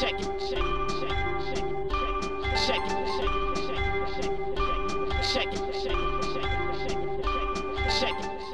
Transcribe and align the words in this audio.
check 0.00 0.20
it. 0.20 0.33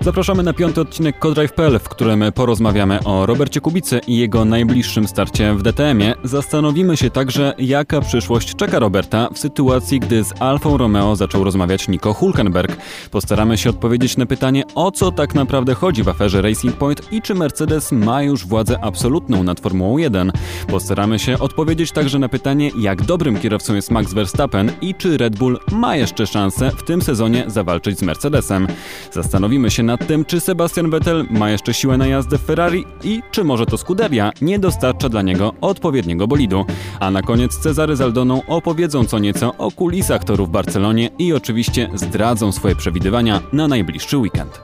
Zapraszamy 0.03 0.43
na 0.43 0.53
piąty 0.53 0.81
odcinek 0.81 1.19
Codrive.pl, 1.19 1.79
w 1.79 1.89
którym 1.89 2.25
porozmawiamy 2.35 3.05
o 3.05 3.27
Robercie 3.27 3.61
Kubicy 3.61 4.01
i 4.07 4.17
jego 4.17 4.45
najbliższym 4.45 5.09
starcie 5.09 5.55
w 5.55 5.63
DTM-ie. 5.63 6.15
Zastanowimy 6.25 6.97
się 6.97 7.11
także, 7.11 7.55
jaka 7.59 8.01
przyszłość 8.01 8.55
czeka 8.57 8.79
Roberta 8.79 9.29
w 9.35 9.39
sytuacji, 9.39 10.01
gdy 10.01 10.25
z 10.25 10.43
Alfą 10.43 10.77
Romeo 10.77 11.17
zaczął 11.17 11.45
rozmawiać 11.45 11.89
Nico 11.89 12.13
Hulkenberg. 12.13 12.77
Postaramy 13.11 13.59
się 13.59 13.71
odpowiedzieć 13.71 14.17
na 14.17 14.27
pytanie, 14.27 14.65
o 14.75 14.91
co 14.91 15.13
tak 15.13 15.35
naprawdę 15.35 15.75
chodzi 15.75 16.03
w 16.03 16.09
aferze 16.09 16.43
Racing 16.43 16.77
Point 16.77 17.13
i 17.13 17.23
czy 17.23 17.35
Mercedes 17.35 17.93
ma 17.93 18.23
już 18.23 18.47
władzę 18.47 18.79
absolutną 18.85 19.43
nad 19.43 19.61
Formułą 19.61 19.99
1. 19.99 20.33
Postaramy 20.69 21.19
się 21.19 21.39
odpowiedzieć 21.39 21.93
także 21.93 22.19
na 22.19 22.29
pytanie, 22.29 22.71
jak 22.79 23.03
dobrym 23.03 23.39
kierowcą 23.39 23.75
jest 23.75 23.91
Max 23.91 24.15
Verstappen 24.15 24.73
i 24.81 24.95
czy 24.95 25.19
Red 25.19 25.39
Bull 25.39 25.59
ma 25.73 25.97
jeszcze 25.97 26.27
szansę 26.27 26.71
w 26.77 26.83
tym 26.83 27.03
sezonie 27.03 27.45
zawalczyć 27.47 27.99
z 27.99 28.03
Mercedesem. 28.03 28.67
Zastanowimy 29.13 29.71
się 29.71 29.90
nad 29.91 30.07
tym, 30.07 30.25
czy 30.25 30.41
Sebastian 30.41 30.91
Vettel 30.91 31.27
ma 31.31 31.51
jeszcze 31.51 31.75
siłę 31.75 31.99
na 31.99 32.07
jazdę 32.07 32.39
w 32.39 32.43
Ferrari 32.43 32.85
i 33.05 33.23
czy 33.31 33.45
może 33.45 33.67
to 33.67 33.79
Scuderia 33.79 34.33
nie 34.43 34.59
dostarcza 34.59 35.09
dla 35.09 35.23
niego 35.23 35.55
odpowiedniego 35.61 36.27
bolidu. 36.27 36.65
A 37.01 37.11
na 37.11 37.23
koniec 37.23 37.59
Cezary 37.59 37.97
z 37.97 38.01
Aldoną 38.01 38.43
opowiedzą 38.47 39.05
co 39.05 39.19
nieco 39.19 39.55
o 39.59 39.71
kulisach 39.71 40.25
toru 40.25 40.47
w 40.47 40.51
Barcelonie 40.51 41.11
i 41.19 41.33
oczywiście 41.33 41.89
zdradzą 41.95 42.53
swoje 42.53 42.77
przewidywania 42.77 43.41
na 43.53 43.69
najbliższy 43.69 44.19
weekend. 44.19 44.61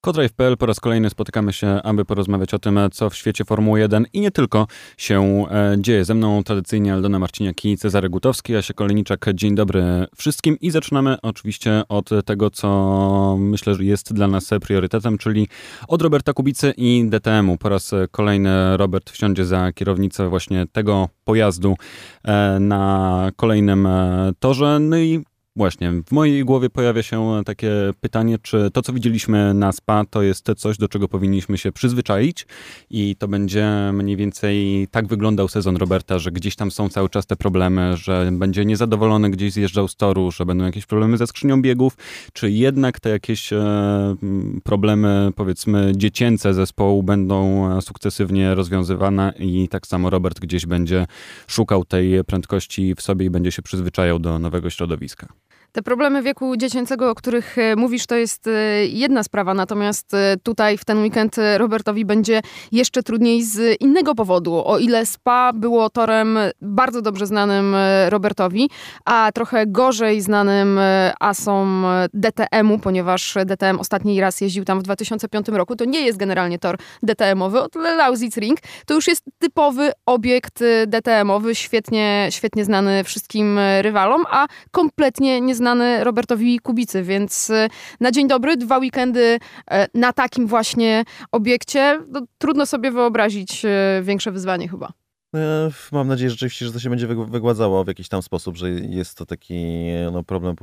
Codrive.pl 0.00 0.56
po 0.56 0.66
raz 0.66 0.80
kolejny 0.80 1.10
spotykamy 1.10 1.52
się, 1.52 1.68
aby 1.82 2.04
porozmawiać 2.04 2.54
o 2.54 2.58
tym, 2.58 2.78
co 2.92 3.10
w 3.10 3.16
świecie 3.16 3.44
Formuły 3.44 3.80
1 3.80 4.06
i 4.12 4.20
nie 4.20 4.30
tylko 4.30 4.66
się 4.96 5.46
e, 5.50 5.76
dzieje. 5.78 6.04
Ze 6.04 6.14
mną 6.14 6.44
tradycyjnie 6.44 6.92
Aldona 6.94 7.18
Marciniak 7.18 7.64
i 7.64 7.76
Cezary 7.76 8.08
Gutowski, 8.08 8.52
ja 8.52 8.62
się 8.62 8.74
Kolejniczak. 8.74 9.26
Dzień 9.34 9.54
dobry 9.54 10.06
wszystkim 10.16 10.56
i 10.60 10.70
zaczynamy 10.70 11.16
oczywiście 11.22 11.82
od 11.88 12.10
tego, 12.24 12.50
co 12.50 13.36
myślę, 13.40 13.74
że 13.74 13.84
jest 13.84 14.12
dla 14.12 14.28
nas 14.28 14.50
priorytetem, 14.60 15.18
czyli 15.18 15.48
od 15.88 16.02
Roberta 16.02 16.32
Kubicy 16.32 16.74
i 16.76 17.04
DTM-u. 17.08 17.58
Po 17.58 17.68
raz 17.68 17.90
kolejny 18.10 18.76
Robert 18.76 19.10
wsiądzie 19.10 19.44
za 19.44 19.72
kierownicę 19.72 20.28
właśnie 20.28 20.66
tego 20.72 21.08
pojazdu 21.24 21.76
e, 22.24 22.58
na 22.60 23.30
kolejnym 23.36 23.86
e, 23.86 24.32
torze. 24.38 24.78
No 24.78 24.98
i 24.98 25.24
Właśnie, 25.60 25.92
w 26.06 26.12
mojej 26.12 26.44
głowie 26.44 26.70
pojawia 26.70 27.02
się 27.02 27.42
takie 27.44 27.70
pytanie, 28.00 28.38
czy 28.42 28.70
to, 28.70 28.82
co 28.82 28.92
widzieliśmy 28.92 29.54
na 29.54 29.72
SPA, 29.72 30.04
to 30.10 30.22
jest 30.22 30.46
coś, 30.56 30.78
do 30.78 30.88
czego 30.88 31.08
powinniśmy 31.08 31.58
się 31.58 31.72
przyzwyczaić 31.72 32.46
i 32.90 33.16
to 33.16 33.28
będzie 33.28 33.90
mniej 33.92 34.16
więcej 34.16 34.86
tak 34.90 35.06
wyglądał 35.06 35.48
sezon 35.48 35.76
Roberta, 35.76 36.18
że 36.18 36.32
gdzieś 36.32 36.56
tam 36.56 36.70
są 36.70 36.88
cały 36.88 37.08
czas 37.08 37.26
te 37.26 37.36
problemy, 37.36 37.96
że 37.96 38.30
będzie 38.32 38.64
niezadowolony, 38.64 39.30
gdzieś 39.30 39.52
zjeżdżał 39.52 39.88
z 39.88 39.96
toru, 39.96 40.30
że 40.30 40.46
będą 40.46 40.64
jakieś 40.64 40.86
problemy 40.86 41.16
ze 41.16 41.26
skrzynią 41.26 41.62
biegów, 41.62 41.96
czy 42.32 42.50
jednak 42.50 43.00
te 43.00 43.10
jakieś 43.10 43.52
e, 43.52 44.16
problemy, 44.64 45.30
powiedzmy, 45.36 45.92
dziecięce 45.96 46.54
zespołu 46.54 47.02
będą 47.02 47.68
sukcesywnie 47.80 48.54
rozwiązywane 48.54 49.32
i 49.38 49.68
tak 49.68 49.86
samo 49.86 50.10
Robert 50.10 50.40
gdzieś 50.40 50.66
będzie 50.66 51.06
szukał 51.46 51.84
tej 51.84 52.24
prędkości 52.24 52.94
w 52.94 53.02
sobie 53.02 53.26
i 53.26 53.30
będzie 53.30 53.52
się 53.52 53.62
przyzwyczajał 53.62 54.18
do 54.18 54.38
nowego 54.38 54.70
środowiska. 54.70 55.28
Te 55.72 55.82
problemy 55.82 56.22
wieku 56.22 56.56
dziecięcego, 56.56 57.10
o 57.10 57.14
których 57.14 57.58
e, 57.58 57.76
mówisz, 57.76 58.06
to 58.06 58.14
jest 58.14 58.46
e, 58.46 58.50
jedna 58.86 59.22
sprawa, 59.22 59.54
natomiast 59.54 60.14
e, 60.14 60.36
tutaj 60.42 60.78
w 60.78 60.84
ten 60.84 61.02
weekend 61.02 61.36
Robertowi 61.56 62.04
będzie 62.04 62.40
jeszcze 62.72 63.02
trudniej 63.02 63.42
z 63.42 63.80
innego 63.80 64.14
powodu. 64.14 64.66
O 64.66 64.78
ile 64.78 65.06
SPA 65.06 65.52
było 65.52 65.90
torem 65.90 66.38
bardzo 66.60 67.02
dobrze 67.02 67.26
znanym 67.26 67.76
Robertowi, 68.08 68.70
a 69.04 69.30
trochę 69.34 69.66
gorzej 69.66 70.20
znanym 70.20 70.80
asom 71.20 71.86
DTM-u, 72.14 72.78
ponieważ 72.78 73.34
DTM 73.46 73.78
ostatni 73.78 74.20
raz 74.20 74.40
jeździł 74.40 74.64
tam 74.64 74.80
w 74.80 74.82
2005 74.82 75.48
roku, 75.48 75.76
to 75.76 75.84
nie 75.84 76.00
jest 76.00 76.18
generalnie 76.18 76.58
tor 76.58 76.78
DTM-owy, 77.02 77.60
o 77.60 77.68
tyle 77.68 77.94
Lausitz 77.94 78.36
Ring 78.36 78.58
to 78.86 78.94
już 78.94 79.06
jest 79.06 79.24
typowy 79.38 79.92
obiekt 80.06 80.64
DTM-owy, 80.86 81.54
świetnie, 81.54 82.28
świetnie 82.30 82.64
znany 82.64 83.04
wszystkim 83.04 83.58
rywalom, 83.80 84.24
a 84.30 84.46
kompletnie 84.70 85.40
nie 85.40 85.54
znany 85.60 86.04
Robertowi 86.04 86.58
Kubicy, 86.58 87.02
więc 87.02 87.50
y, 87.50 87.68
na 88.00 88.10
dzień 88.10 88.28
dobry 88.28 88.56
dwa 88.56 88.78
weekendy 88.78 89.38
e, 89.70 89.86
na 89.94 90.12
takim 90.12 90.46
właśnie 90.46 91.04
obiekcie, 91.32 92.00
no, 92.08 92.20
trudno 92.38 92.66
sobie 92.66 92.90
wyobrazić 92.90 93.64
e, 93.64 94.02
większe 94.02 94.32
wyzwanie 94.32 94.68
chyba. 94.68 94.92
E, 95.36 95.70
mam 95.92 96.08
nadzieję 96.08 96.30
rzeczywiście, 96.30 96.66
że 96.66 96.72
to 96.72 96.78
się 96.78 96.90
będzie 96.90 97.06
wygładzało 97.06 97.84
w 97.84 97.88
jakiś 97.88 98.08
tam 98.08 98.22
sposób, 98.22 98.56
że 98.56 98.70
jest 98.70 99.18
to 99.18 99.26
taki 99.26 99.64
no, 100.12 100.22
problem 100.22 100.56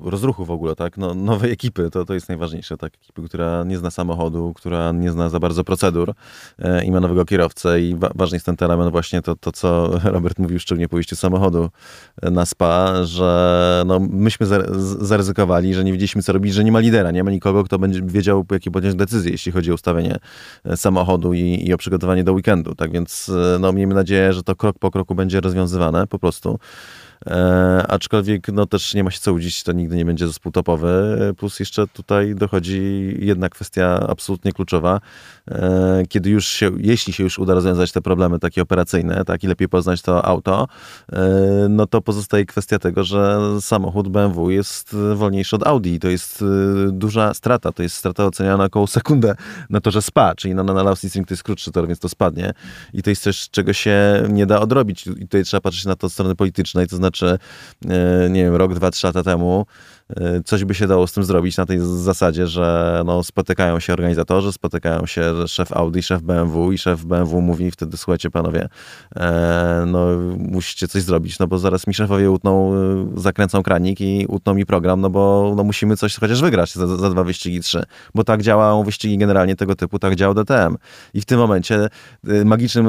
rozruchu 0.00 0.44
w 0.44 0.50
ogóle, 0.50 0.74
tak? 0.74 0.98
No, 0.98 1.14
nowej 1.14 1.52
ekipy, 1.52 1.90
to, 1.90 2.04
to 2.04 2.14
jest 2.14 2.28
najważniejsze, 2.28 2.76
tak? 2.76 2.94
Ekipy, 2.94 3.22
która 3.22 3.64
nie 3.64 3.78
zna 3.78 3.90
samochodu, 3.90 4.52
która 4.56 4.92
nie 4.92 5.10
zna 5.10 5.28
za 5.28 5.40
bardzo 5.40 5.64
procedur 5.64 6.14
e, 6.58 6.84
i 6.84 6.90
ma 6.90 7.00
nowego 7.00 7.24
kierowcę 7.24 7.80
i 7.80 7.94
wa 7.94 8.10
ważny 8.14 8.36
jest 8.36 8.46
ten 8.46 8.56
element 8.60 8.90
właśnie 8.90 9.22
to, 9.22 9.36
to, 9.36 9.52
co 9.52 9.90
Robert 10.14 10.38
mówił 10.38 10.58
szczególnie 10.58 10.88
po 10.88 10.96
wyjściu 10.96 11.16
samochodu 11.16 11.70
e, 12.22 12.30
na 12.30 12.46
SPA, 12.46 13.04
że 13.04 13.82
no, 13.86 14.00
myśmy 14.00 14.46
zaryzykowali, 14.98 15.74
że 15.74 15.84
nie 15.84 15.92
wiedzieliśmy 15.92 16.22
co 16.22 16.32
robić, 16.32 16.54
że 16.54 16.64
nie 16.64 16.72
ma 16.72 16.80
lidera, 16.80 17.10
nie 17.10 17.24
ma 17.24 17.30
nikogo, 17.30 17.64
kto 17.64 17.78
będzie 17.78 18.02
wiedział, 18.02 18.46
jakie 18.50 18.70
podjąć 18.70 18.96
decyzje, 18.96 19.32
jeśli 19.32 19.52
chodzi 19.52 19.70
o 19.70 19.74
ustawienie 19.74 20.16
samochodu 20.76 21.34
i, 21.34 21.64
i 21.66 21.74
o 21.74 21.76
przygotowanie 21.76 22.24
do 22.24 22.32
weekendu, 22.32 22.74
tak? 22.74 22.92
Więc 22.92 23.30
no, 23.60 23.72
miejmy 23.72 23.94
nadzieję, 23.94 24.13
nadzieję, 24.14 24.32
że 24.32 24.42
to 24.42 24.56
krok 24.56 24.78
po 24.78 24.90
kroku 24.90 25.14
będzie 25.14 25.40
rozwiązywane 25.40 26.06
po 26.06 26.18
prostu. 26.18 26.58
E, 27.26 27.84
aczkolwiek 27.88 28.48
no 28.48 28.66
też 28.66 28.94
nie 28.94 29.04
ma 29.04 29.10
się 29.10 29.20
co 29.20 29.32
łudzić, 29.32 29.62
to 29.62 29.72
nigdy 29.72 29.96
nie 29.96 30.04
będzie 30.04 30.26
zespół 30.26 30.52
topowy. 30.52 31.18
Plus 31.36 31.60
jeszcze 31.60 31.86
tutaj 31.86 32.34
dochodzi 32.34 33.14
jedna 33.18 33.48
kwestia 33.48 34.06
absolutnie 34.08 34.52
kluczowa. 34.52 35.00
E, 35.50 36.02
kiedy 36.08 36.30
już 36.30 36.46
się, 36.46 36.70
jeśli 36.78 37.12
się 37.12 37.22
już 37.22 37.38
uda 37.38 37.54
rozwiązać 37.54 37.92
te 37.92 38.00
problemy 38.00 38.38
takie 38.38 38.62
operacyjne, 38.62 39.24
tak 39.24 39.44
i 39.44 39.46
lepiej 39.46 39.68
poznać 39.68 40.02
to 40.02 40.24
auto, 40.24 40.68
e, 41.12 41.28
no 41.70 41.86
to 41.86 42.00
pozostaje 42.00 42.46
kwestia 42.46 42.78
tego, 42.78 43.04
że 43.04 43.40
samochód 43.60 44.08
BMW 44.08 44.50
jest 44.50 44.96
wolniejszy 45.14 45.56
od 45.56 45.66
Audi. 45.66 45.98
To 45.98 46.08
jest 46.08 46.42
e, 46.42 46.44
duża 46.92 47.34
strata. 47.34 47.72
To 47.72 47.82
jest 47.82 47.96
strata 47.96 48.26
oceniana 48.26 48.64
około 48.64 48.86
sekundę 48.86 49.34
na 49.70 49.80
to, 49.80 49.90
że 49.90 50.02
spa, 50.02 50.34
czyli 50.34 50.54
na, 50.54 50.62
na, 50.62 50.74
na 50.74 50.82
Lausitz 50.82 51.14
to 51.14 51.34
jest 51.34 51.42
krótszy 51.42 51.72
tor, 51.72 51.86
więc 51.86 51.98
to 51.98 52.08
spadnie. 52.08 52.52
I 52.92 53.02
to 53.02 53.10
jest 53.10 53.22
coś, 53.22 53.50
czego 53.50 53.72
się 53.72 54.22
nie 54.28 54.46
da 54.46 54.60
odrobić. 54.60 55.06
I 55.06 55.20
tutaj 55.20 55.44
trzeba 55.44 55.60
patrzeć 55.60 55.84
na 55.84 55.96
to 55.96 56.06
od 56.06 56.12
strony 56.12 56.34
politycznej, 56.34 56.86
to 56.86 56.96
znaczy 56.96 57.03
znaczy, 57.04 57.38
e, 57.88 58.30
nie 58.30 58.44
wiem, 58.44 58.54
rok, 58.56 58.74
dwa, 58.74 58.90
trzy 58.90 59.06
lata 59.06 59.22
temu 59.22 59.66
coś 60.44 60.64
by 60.64 60.74
się 60.74 60.86
dało 60.86 61.06
z 61.06 61.12
tym 61.12 61.24
zrobić 61.24 61.56
na 61.56 61.66
tej 61.66 61.78
zasadzie, 61.80 62.46
że 62.46 63.02
no, 63.06 63.22
spotykają 63.22 63.80
się 63.80 63.92
organizatorzy, 63.92 64.52
spotykają 64.52 65.06
się 65.06 65.48
szef 65.48 65.72
Audi, 65.72 66.02
szef 66.02 66.22
BMW 66.22 66.72
i 66.72 66.78
szef 66.78 67.04
BMW 67.04 67.40
mówi 67.40 67.70
wtedy, 67.70 67.96
słuchajcie 67.96 68.30
panowie, 68.30 68.68
e, 69.16 69.84
no 69.86 70.06
musicie 70.38 70.88
coś 70.88 71.02
zrobić, 71.02 71.38
no 71.38 71.46
bo 71.46 71.58
zaraz 71.58 71.86
mi 71.86 71.94
szefowie 71.94 72.30
utną, 72.30 72.74
y, 73.16 73.20
zakręcą 73.20 73.62
kranik 73.62 74.00
i 74.00 74.26
utną 74.28 74.54
mi 74.54 74.66
program, 74.66 75.00
no 75.00 75.10
bo 75.10 75.54
no, 75.56 75.64
musimy 75.64 75.96
coś 75.96 76.16
chociaż 76.16 76.40
wygrać 76.42 76.74
za, 76.74 76.86
za 76.86 77.10
dwa 77.10 77.24
wyścigi, 77.24 77.60
trzy, 77.60 77.82
bo 78.14 78.24
tak 78.24 78.42
działają 78.42 78.82
wyścigi 78.82 79.18
generalnie 79.18 79.56
tego 79.56 79.74
typu, 79.74 79.98
tak 79.98 80.14
działa 80.14 80.34
DTM. 80.34 80.76
I 81.14 81.20
w 81.20 81.24
tym 81.24 81.38
momencie 81.38 81.88
y, 82.28 82.44
magicznym 82.44 82.88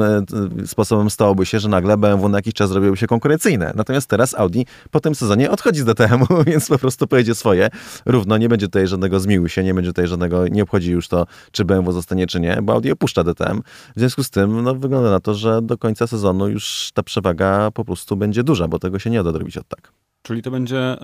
sposobem 0.66 1.10
stałoby 1.10 1.46
się, 1.46 1.60
że 1.60 1.68
nagle 1.68 1.96
BMW 1.96 2.28
na 2.28 2.38
jakiś 2.38 2.54
czas 2.54 2.68
zrobiłoby 2.68 2.96
się 2.96 3.06
konkurencyjne. 3.06 3.72
Natomiast 3.74 4.08
teraz 4.08 4.34
Audi 4.34 4.62
po 4.90 5.00
tym 5.00 5.14
sezonie 5.14 5.50
odchodzi 5.50 5.80
z 5.80 5.84
DTM-u, 5.84 6.26
więc 6.46 6.68
po 6.68 6.78
prostu 6.78 7.05
pojedzie 7.06 7.34
swoje. 7.34 7.70
Równo 8.06 8.38
nie 8.38 8.48
będzie 8.48 8.66
tutaj 8.66 8.86
żadnego 8.86 9.20
zmiłu 9.20 9.48
się, 9.48 9.64
nie 9.64 9.74
będzie 9.74 9.90
tutaj 9.90 10.06
żadnego, 10.06 10.48
nie 10.48 10.62
obchodzi 10.62 10.90
już 10.90 11.08
to, 11.08 11.26
czy 11.52 11.64
BMW 11.64 11.92
zostanie, 11.92 12.26
czy 12.26 12.40
nie, 12.40 12.58
bo 12.62 12.72
Audi 12.72 12.90
opuszcza 12.90 13.24
DTM. 13.24 13.62
W 13.96 14.00
związku 14.00 14.24
z 14.24 14.30
tym, 14.30 14.62
no, 14.62 14.74
wygląda 14.74 15.10
na 15.10 15.20
to, 15.20 15.34
że 15.34 15.62
do 15.62 15.78
końca 15.78 16.06
sezonu 16.06 16.48
już 16.48 16.90
ta 16.94 17.02
przewaga 17.02 17.70
po 17.70 17.84
prostu 17.84 18.16
będzie 18.16 18.42
duża, 18.42 18.68
bo 18.68 18.78
tego 18.78 18.98
się 18.98 19.10
nie 19.10 19.22
da 19.22 19.30
odrobić 19.30 19.56
od 19.56 19.68
tak. 19.68 19.92
Czyli 20.26 20.42
to 20.42 20.50
będzie 20.50 20.78
e, 20.78 20.98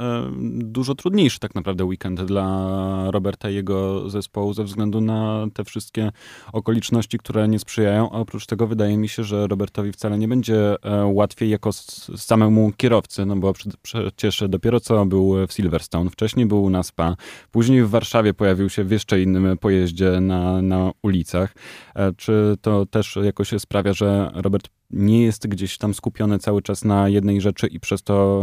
dużo 0.59 0.95
trudniejszy 0.95 1.39
tak 1.39 1.55
naprawdę 1.55 1.85
weekend 1.85 2.23
dla 2.23 3.11
Roberta 3.11 3.51
i 3.51 3.55
jego 3.55 4.11
zespołu 4.11 4.55
ze 4.55 4.65
względu 4.65 5.01
na 5.01 5.47
te 5.55 5.65
wszystkie 5.65 6.13
okoliczności, 6.53 7.19
które 7.19 7.49
nie 7.49 7.59
sprzyjają. 7.59 8.11
A 8.11 8.15
oprócz 8.15 8.47
tego 8.47 8.67
wydaje 8.67 8.97
mi 8.97 9.09
się, 9.09 9.25
że 9.25 9.47
Robertowi 9.47 9.93
wcale 9.93 10.19
nie 10.19 10.29
będzie 10.29 10.77
e, 10.83 11.05
łatwiej 11.07 11.51
jako 11.51 11.73
samemu 12.17 12.73
kierowcy, 12.77 13.27
no 13.27 13.37
bo 13.37 13.53
przecież 13.83 14.45
dopiero 14.49 14.81
co 14.81 15.07
był 15.07 15.47
w 15.47 15.53
Silverstone, 15.53 16.11
wcześniej 16.11 16.47
był 16.47 16.71
na 16.71 16.83
SPA, 16.83 17.17
później 17.51 17.85
w 17.85 17.91
Warszawie 17.91 18.35
pojawił 18.35 18.71
się 18.71 18.85
w 18.85 18.91
jeszcze 18.91 19.23
innym 19.23 19.59
pojeździe 19.59 20.21
na, 20.21 20.63
na 20.63 20.91
ulicach. 21.03 21.55
E, 21.95 22.13
czy 22.13 22.57
to 22.61 22.87
też 22.87 23.19
jakoś 23.23 23.49
sprawia, 23.59 23.93
że 23.93 24.31
Robert 24.35 24.69
nie 24.93 25.23
jest 25.23 25.47
gdzieś 25.47 25.79
tam 25.79 25.95
skupiony 25.95 26.39
cały 26.39 26.63
czas 26.63 26.85
na 26.85 27.09
jednej 27.09 27.41
rzeczy 27.41 27.67
i 27.67 27.81
przez 27.81 28.03
to 28.03 28.43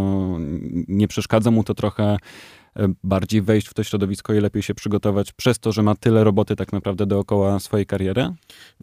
nie 0.87 1.07
przeszkadza 1.07 1.51
mu 1.51 1.63
to 1.63 1.73
trochę 1.73 2.17
bardziej 3.03 3.41
wejść 3.41 3.67
w 3.67 3.73
to 3.73 3.83
środowisko 3.83 4.33
i 4.33 4.39
lepiej 4.39 4.63
się 4.63 4.75
przygotować 4.75 5.31
przez 5.31 5.59
to, 5.59 5.71
że 5.71 5.83
ma 5.83 5.95
tyle 5.95 6.23
roboty 6.23 6.55
tak 6.55 6.73
naprawdę 6.73 7.05
dookoła 7.05 7.59
swojej 7.59 7.85
kariery? 7.85 8.29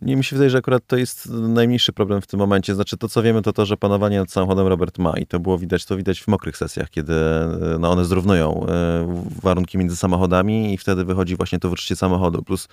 Nie, 0.02 0.16
mi 0.16 0.24
się 0.24 0.36
wydaje, 0.36 0.50
że 0.50 0.58
akurat 0.58 0.86
to 0.86 0.96
jest 0.96 1.30
najmniejszy 1.30 1.92
problem 1.92 2.20
w 2.20 2.26
tym 2.26 2.40
momencie. 2.40 2.74
Znaczy 2.74 2.96
to, 2.96 3.08
co 3.08 3.22
wiemy, 3.22 3.42
to 3.42 3.52
to, 3.52 3.66
że 3.66 3.76
panowanie 3.76 4.18
nad 4.18 4.30
samochodem 4.30 4.66
Robert 4.66 4.98
ma 4.98 5.12
i 5.18 5.26
to 5.26 5.40
było 5.40 5.58
widać, 5.58 5.84
to 5.84 5.96
widać 5.96 6.20
w 6.20 6.28
mokrych 6.28 6.56
sesjach, 6.56 6.90
kiedy 6.90 7.14
no, 7.78 7.90
one 7.90 8.04
zrównują 8.04 8.66
warunki 9.42 9.78
między 9.78 9.96
samochodami 9.96 10.74
i 10.74 10.78
wtedy 10.78 11.04
wychodzi 11.04 11.36
właśnie 11.36 11.58
to 11.58 11.70
wyczucie 11.70 11.96
samochodu. 11.96 12.42
Plus 12.42 12.68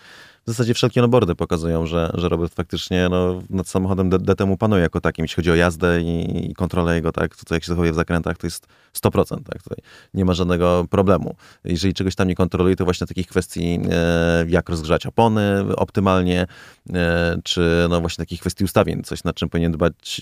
w 0.46 0.48
zasadzie 0.48 0.74
wszelkie 0.74 1.04
onboardy 1.04 1.36
pokazują, 1.36 1.86
że, 1.86 2.12
że 2.14 2.30
Robert 2.30 2.54
faktycznie 2.54 3.08
no, 3.10 3.42
nad 3.50 3.68
samochodem 3.68 4.10
DTM 4.10 4.58
panuje 4.58 4.82
jako 4.82 5.02
takim, 5.02 5.24
jeśli 5.24 5.36
chodzi 5.36 5.52
o 5.52 5.56
jazdę 5.56 6.02
i, 6.02 6.52
i 6.52 6.54
kontrolę 6.54 6.96
jego, 6.96 7.12
tak, 7.12 7.36
to, 7.36 7.46
to 7.46 7.54
jak 7.54 7.64
się 7.64 7.68
zachowuje 7.68 7.92
w 7.92 7.96
zakrętach, 7.96 8.38
to 8.38 8.48
jest 8.48 8.68
100%, 8.98 9.44
tak, 9.44 9.64
tutaj 9.64 9.78
nie 10.14 10.26
ma 10.26 10.34
żadnego 10.34 10.86
problemu. 10.90 11.36
Jeżeli 11.64 11.94
czegoś 11.94 12.16
tam 12.16 12.28
nie 12.28 12.36
kontroluje, 12.36 12.76
to 12.76 12.84
właśnie 12.86 13.08
takich 13.08 13.28
kwestii, 13.28 13.80
e, 13.92 14.46
jak 14.48 14.70
rozgrzać 14.70 15.06
opony 15.06 15.76
optymalnie, 15.76 16.48
e, 16.94 17.38
czy 17.44 17.88
no 17.90 18.02
właśnie 18.02 18.26
takich 18.26 18.40
kwestii 18.40 18.64
ustawień, 18.64 19.04
coś 19.04 19.24
nad 19.24 19.36
czym 19.36 19.50
powinien 19.50 19.72
dbać, 19.72 20.22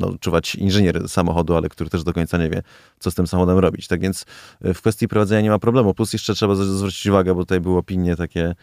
no, 0.00 0.12
czuwać 0.20 0.54
inżynier 0.54 1.08
samochodu, 1.08 1.56
ale 1.56 1.68
który 1.68 1.90
też 1.90 2.04
do 2.04 2.12
końca 2.12 2.38
nie 2.38 2.50
wie, 2.50 2.62
co 2.98 3.10
z 3.10 3.14
tym 3.14 3.26
samochodem 3.26 3.58
robić. 3.58 3.88
Tak 3.88 4.00
więc 4.00 4.24
e, 4.62 4.74
w 4.74 4.80
kwestii 4.80 5.08
prowadzenia 5.08 5.40
nie 5.40 5.50
ma 5.50 5.58
problemu. 5.58 5.94
Plus 5.94 6.12
jeszcze 6.12 6.34
trzeba 6.34 6.54
zwrócić 6.54 7.06
uwagę, 7.06 7.34
bo 7.34 7.40
tutaj 7.40 7.60
były 7.60 7.78
opinie 7.78 8.16
takie 8.16 8.54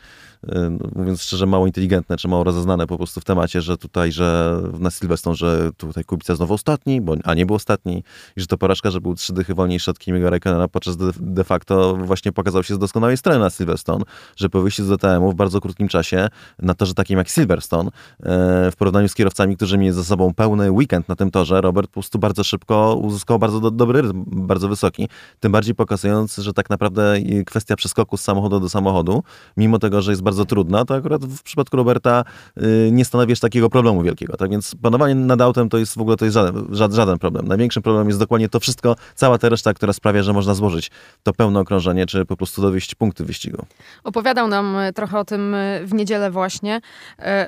no, 0.70 0.88
mówiąc 0.96 1.22
szczerze, 1.22 1.46
mało 1.46 1.68
inteligentne, 1.68 2.18
czy 2.18 2.28
mało 2.28 2.44
rozeznane 2.44 2.88
po 2.88 2.98
prostu 2.98 3.22
w 3.22 3.24
temacie, 3.24 3.62
że 3.62 3.78
tutaj, 3.78 4.12
że 4.12 4.58
na 4.80 4.92
Sylwestrą, 4.92 5.34
że 5.34 5.72
tutaj 5.78 6.04
Kubica 6.04 6.36
znowu 6.36 6.54
ostatni, 6.54 7.02
bo, 7.02 7.16
a 7.24 7.34
nie 7.34 7.46
był 7.46 7.56
ostatni 7.56 8.04
i 8.36 8.42
że 8.42 8.48
to 8.48 8.58
porażka, 8.58 8.92
że 8.92 9.02
był 9.02 9.16
trzy 9.16 9.34
dychy 9.34 9.54
wolniejszy 9.54 9.92
od 9.92 10.00
Kimiego 10.00 10.30
Raikkonena, 10.30 10.68
podczas 10.68 10.98
de, 10.98 11.12
de 11.20 11.44
facto 11.44 11.96
właśnie 11.96 12.32
pokazał 12.32 12.64
się 12.64 12.76
z 12.76 12.80
doskonałej 12.80 13.18
strony 13.18 13.40
na 13.40 13.50
Silverstone, 13.50 14.06
że 14.36 14.50
po 14.50 14.62
wyjściu 14.62 14.86
z 14.86 14.90
DTM-u 14.90 15.32
w 15.32 15.36
bardzo 15.36 15.62
krótkim 15.62 15.88
czasie 15.88 16.28
na 16.60 16.74
torze 16.74 16.94
takim 16.94 17.18
jak 17.18 17.30
Silverstone, 17.30 17.90
e, 18.24 18.72
w 18.72 18.76
porównaniu 18.78 19.08
z 19.08 19.14
kierowcami, 19.14 19.56
którzy 19.56 19.78
mieli 19.78 19.94
za 19.94 20.04
sobą 20.04 20.34
pełny 20.34 20.72
weekend 20.72 21.10
na 21.10 21.16
tym 21.16 21.32
torze, 21.32 21.62
Robert 21.62 21.88
po 21.88 21.94
prostu 21.94 22.20
bardzo 22.20 22.44
szybko 22.44 22.96
uzyskał 22.96 23.40
bardzo 23.40 23.60
do, 23.60 23.72
dobry 23.72 24.02
rytm, 24.02 24.24
bardzo 24.28 24.70
wysoki, 24.70 25.10
tym 25.40 25.52
bardziej 25.52 25.76
pokazując, 25.76 26.36
że 26.36 26.54
tak 26.54 26.70
naprawdę 26.70 27.18
kwestia 27.46 27.76
przeskoku 27.76 28.18
z 28.18 28.22
samochodu 28.22 28.60
do 28.60 28.70
samochodu, 28.70 29.24
mimo 29.58 29.80
tego, 29.80 30.02
że 30.02 30.12
jest 30.12 30.22
bardzo 30.22 30.34
bardzo 30.34 30.46
to 30.86 30.96
akurat 30.96 31.26
w 31.26 31.44
przypadku 31.44 31.78
Roberta 31.78 32.24
y, 32.58 32.90
nie 32.92 33.06
stanowisz 33.06 33.40
takiego 33.40 33.70
problemu 33.70 34.04
wielkiego. 34.04 34.38
Tak 34.38 34.52
więc 34.52 34.76
panowanie 34.82 35.16
nad 35.16 35.42
autem 35.42 35.70
to 35.70 35.78
jest 35.78 35.96
w 35.96 36.02
ogóle 36.02 36.18
to 36.18 36.26
jest 36.26 36.38
żaden, 36.72 36.96
żaden 36.96 37.20
problem. 37.20 37.48
Największym 37.48 37.84
problemem 37.84 38.08
jest 38.08 38.20
dokładnie 38.20 38.50
to 38.50 38.60
wszystko, 38.60 38.96
cała 39.16 39.38
ta 39.38 39.50
reszta, 39.50 39.74
która 39.74 39.94
sprawia, 39.94 40.24
że 40.24 40.34
można 40.34 40.54
złożyć 40.54 40.92
to 41.24 41.34
pełne 41.34 41.60
okrążenie, 41.60 42.06
czy 42.06 42.26
po 42.26 42.38
prostu 42.38 42.62
dowieść 42.62 42.96
punkty 42.96 43.26
wyścigu. 43.26 43.66
Opowiadał 44.04 44.48
nam 44.48 44.76
y, 44.76 44.94
trochę 44.94 45.20
o 45.20 45.26
tym 45.26 45.54
y, 45.54 45.82
w 45.86 45.94
niedzielę 45.94 46.32
właśnie, 46.32 46.82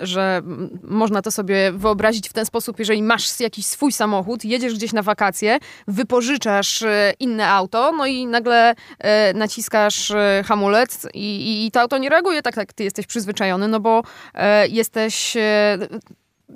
że 0.01 0.41
można 0.83 1.21
to 1.21 1.31
sobie 1.31 1.71
wyobrazić 1.71 2.29
w 2.29 2.33
ten 2.33 2.45
sposób, 2.45 2.79
jeżeli 2.79 3.03
masz 3.03 3.39
jakiś 3.39 3.65
swój 3.65 3.91
samochód, 3.91 4.45
jedziesz 4.45 4.73
gdzieś 4.73 4.93
na 4.93 5.01
wakacje, 5.01 5.59
wypożyczasz 5.87 6.83
inne 7.19 7.47
auto, 7.47 7.91
no 7.97 8.05
i 8.05 8.27
nagle 8.27 8.75
naciskasz 9.35 10.11
hamulec 10.45 11.07
i, 11.13 11.65
i 11.65 11.71
to 11.71 11.81
auto 11.81 11.97
nie 11.97 12.09
reaguje 12.09 12.41
tak, 12.41 12.57
jak 12.57 12.73
ty 12.73 12.83
jesteś 12.83 13.07
przyzwyczajony, 13.07 13.24
no 13.67 13.79
bo 13.79 14.03
e, 14.33 14.67
jesteś 14.67 15.37
e, 15.37 15.77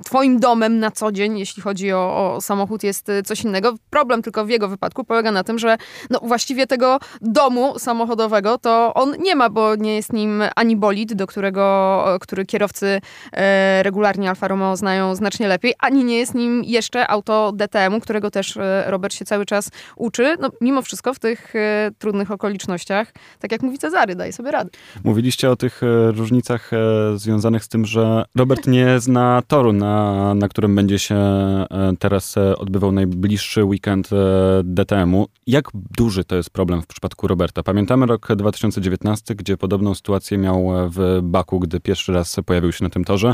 Twoim 0.06 0.40
domem 0.40 0.80
na 0.80 0.92
co 0.92 1.12
dzień, 1.12 1.40
jeśli 1.40 1.64
chodzi 1.64 1.94
o, 1.94 2.36
o, 2.36 2.42
samochód, 2.42 2.84
jest 2.84 3.10
y, 3.10 3.24
coś 3.24 3.44
innego. 3.44 3.74
Problem 3.90 4.22
tylko 4.22 4.46
w 4.46 4.50
jego 4.50 4.68
wypadku 4.68 5.04
polega 5.04 5.32
na 5.32 5.44
tym, 5.44 5.60
że 5.60 5.78
no 6.10 6.20
właściwie 6.24 6.68
tego 6.68 7.00
domu 7.22 7.80
samochodowego 7.80 8.58
to 8.58 8.94
on 8.94 9.16
nie 9.20 9.36
ma, 9.36 9.50
bo 9.50 9.76
nie 9.76 9.96
jest 9.96 10.14
nim 10.14 10.44
ani 10.56 10.76
bolid, 10.76 11.14
do 11.14 11.28
którego, 11.28 12.04
który 12.22 12.46
kierowcy 12.46 13.02
e, 13.34 13.84
regularnie 13.84 14.30
Alfa 14.30 14.48
Romeo 14.48 14.76
znają 14.76 15.16
znacznie 15.16 15.48
lepiej, 15.48 15.74
ani 15.80 16.04
nie 16.04 16.18
jest 16.18 16.36
nim 16.36 16.64
jeszcze 16.64 17.08
auto 17.08 17.52
DTM-u, 17.56 18.00
którego 18.00 18.32
też 18.32 18.58
e, 18.58 18.84
Robert 18.88 19.14
się 19.14 19.26
cały 19.26 19.46
czas 19.46 19.70
uczy. 19.96 20.36
No, 20.40 20.50
mimo 20.62 20.82
wszystko 20.82 21.14
w 21.14 21.20
tych 21.20 21.56
e, 21.56 21.92
trudnych 22.00 22.32
okolicznościach, 22.32 23.14
tak 23.40 23.52
jak 23.52 23.62
mówi 23.62 23.78
Cezary, 23.78 24.16
daje 24.16 24.34
sobie 24.34 24.52
radę. 24.52 24.70
Mówiliście 25.04 25.52
o 25.52 25.56
tych 25.56 25.84
e, 25.84 26.12
różnicach 26.12 26.72
e, 26.74 26.78
związanych 27.18 27.64
z 27.64 27.68
tym, 27.68 27.86
że 27.86 28.26
Robert 28.36 28.68
nie 28.68 29.00
zna 29.00 29.42
toru 29.48 29.74
na, 29.80 30.34
na 30.34 30.48
którym 30.48 30.76
będzie 30.76 31.00
się 31.00 31.16
e, 31.16 31.68
teraz 32.00 32.38
e, 32.38 32.58
odbywał 32.58 32.92
najbliższy 32.92 33.64
weekend 33.64 34.10
e, 34.14 34.16
DTM-u. 34.64 35.28
Jak 35.48 35.66
duży 35.98 36.24
to 36.24 36.36
jest 36.36 36.50
problem 36.50 36.82
w 36.82 36.88
przypadku 36.88 37.28
Roberta? 37.28 37.64
Pamiętamy 37.64 38.06
rok 38.06 38.28
2019, 38.36 39.36
gdzie 39.36 39.58
podobną 39.58 39.96
sytuację 39.96 40.38
miał 40.38 40.68
w 40.90 41.20
Baku, 41.24 41.60
gdy 41.60 41.80
pierwszy 41.80 42.14
raz 42.14 42.36
pojawił 42.46 42.72
się 42.72 42.84
na 42.84 42.90
tym 42.90 43.06
torze. 43.06 43.34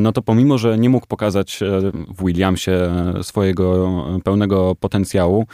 No 0.00 0.12
to 0.12 0.22
pomimo, 0.22 0.58
że 0.58 0.78
nie 0.78 0.90
mógł 0.90 1.06
pokazać 1.06 1.60
w 2.08 2.24
Williamsie 2.24 2.72
swojego 3.22 4.04
pełnego 4.24 4.74
potencjału, 4.74 5.46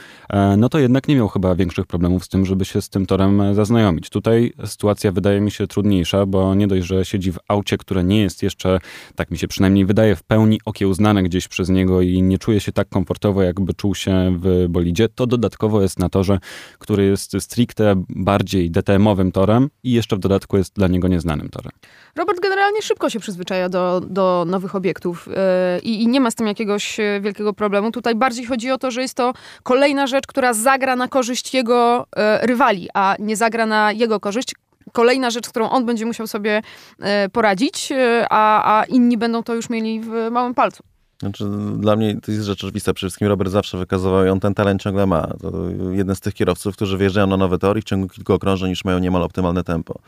no 0.57 0.69
to 0.69 0.79
jednak 0.79 1.07
nie 1.07 1.15
miał 1.15 1.27
chyba 1.27 1.55
większych 1.55 1.85
problemów 1.85 2.25
z 2.25 2.29
tym, 2.29 2.45
żeby 2.45 2.65
się 2.65 2.81
z 2.81 2.89
tym 2.89 3.05
torem 3.05 3.55
zaznajomić. 3.55 4.09
Tutaj 4.09 4.53
sytuacja 4.65 5.11
wydaje 5.11 5.41
mi 5.41 5.51
się 5.51 5.67
trudniejsza, 5.67 6.25
bo 6.25 6.55
nie 6.55 6.67
dość, 6.67 6.87
że 6.87 7.05
siedzi 7.05 7.31
w 7.31 7.37
aucie, 7.47 7.77
które 7.77 8.03
nie 8.03 8.21
jest 8.21 8.43
jeszcze, 8.43 8.79
tak 9.15 9.31
mi 9.31 9.37
się 9.37 9.47
przynajmniej 9.47 9.85
wydaje, 9.85 10.14
w 10.15 10.23
pełni 10.23 10.59
okiełznane 10.65 11.23
gdzieś 11.23 11.47
przez 11.47 11.69
niego 11.69 12.01
i 12.01 12.21
nie 12.21 12.37
czuje 12.37 12.59
się 12.59 12.71
tak 12.71 12.89
komfortowo, 12.89 13.43
jakby 13.43 13.73
czuł 13.73 13.95
się 13.95 14.39
w 14.39 14.65
bolidzie, 14.69 15.09
to 15.09 15.27
dodatkowo 15.27 15.81
jest 15.81 15.99
na 15.99 16.09
torze, 16.09 16.39
który 16.79 17.05
jest 17.05 17.31
stricte 17.39 18.03
bardziej 18.09 18.71
DTM-owym 18.71 19.31
torem 19.31 19.69
i 19.83 19.91
jeszcze 19.91 20.15
w 20.15 20.19
dodatku 20.19 20.57
jest 20.57 20.75
dla 20.75 20.87
niego 20.87 21.07
nieznanym 21.07 21.49
torem. 21.49 21.71
Robert 22.15 22.39
generalnie 22.39 22.81
szybko 22.81 23.09
się 23.09 23.19
przyzwyczaja 23.19 23.69
do, 23.69 24.01
do 24.07 24.45
nowych 24.47 24.75
obiektów 24.75 25.27
yy, 25.27 25.79
i 25.79 26.07
nie 26.07 26.21
ma 26.21 26.31
z 26.31 26.35
tym 26.35 26.47
jakiegoś 26.47 26.99
e, 26.99 27.21
wielkiego 27.21 27.53
problemu. 27.53 27.91
Tutaj 27.91 28.15
bardziej 28.15 28.45
chodzi 28.45 28.71
o 28.71 28.77
to, 28.77 28.91
że 28.91 29.01
jest 29.01 29.13
to 29.13 29.33
kolejna 29.63 30.07
rzecz, 30.07 30.27
która 30.27 30.53
zagra 30.53 30.95
na 30.95 31.07
korzyść 31.07 31.53
jego 31.53 32.07
yy, 32.15 32.47
rywali, 32.47 32.87
a 32.93 33.15
nie 33.19 33.35
zagra 33.35 33.65
na 33.65 33.91
jego 33.91 34.19
korzyść 34.19 34.55
kolejna 34.95 35.29
rzecz, 35.29 35.49
którą 35.49 35.69
on 35.69 35.85
będzie 35.85 36.05
musiał 36.05 36.27
sobie 36.27 36.61
e, 36.99 37.29
poradzić, 37.29 37.91
e, 37.91 38.25
a, 38.29 38.79
a 38.79 38.83
inni 38.83 39.17
będą 39.17 39.43
to 39.43 39.53
już 39.53 39.69
mieli 39.69 40.01
w 40.01 40.09
małym 40.31 40.53
palcu. 40.53 40.83
Znaczy, 41.19 41.45
dla 41.77 41.95
mnie 41.95 42.21
to 42.21 42.31
jest 42.31 42.43
rzecz 42.43 42.63
oczywista. 42.63 42.93
Przede 42.93 43.09
wszystkim 43.09 43.27
Robert 43.27 43.51
zawsze 43.51 43.77
wykazywał 43.77 44.25
i 44.25 44.29
on 44.29 44.39
ten 44.39 44.53
talent 44.53 44.81
ciągle 44.81 45.05
ma. 45.05 45.27
To 45.41 45.51
jeden 45.91 46.15
z 46.15 46.19
tych 46.19 46.33
kierowców, 46.33 46.75
którzy 46.75 46.97
wyjeżdżają 46.97 47.27
na 47.27 47.37
nowy 47.37 47.57
tor 47.57 47.77
i 47.77 47.81
w 47.81 47.83
ciągu 47.83 48.07
kilku 48.07 48.33
okrążeń 48.33 48.69
już 48.69 48.85
mają 48.85 48.99
niemal 48.99 49.23
optymalne 49.23 49.63
tempo. 49.63 49.99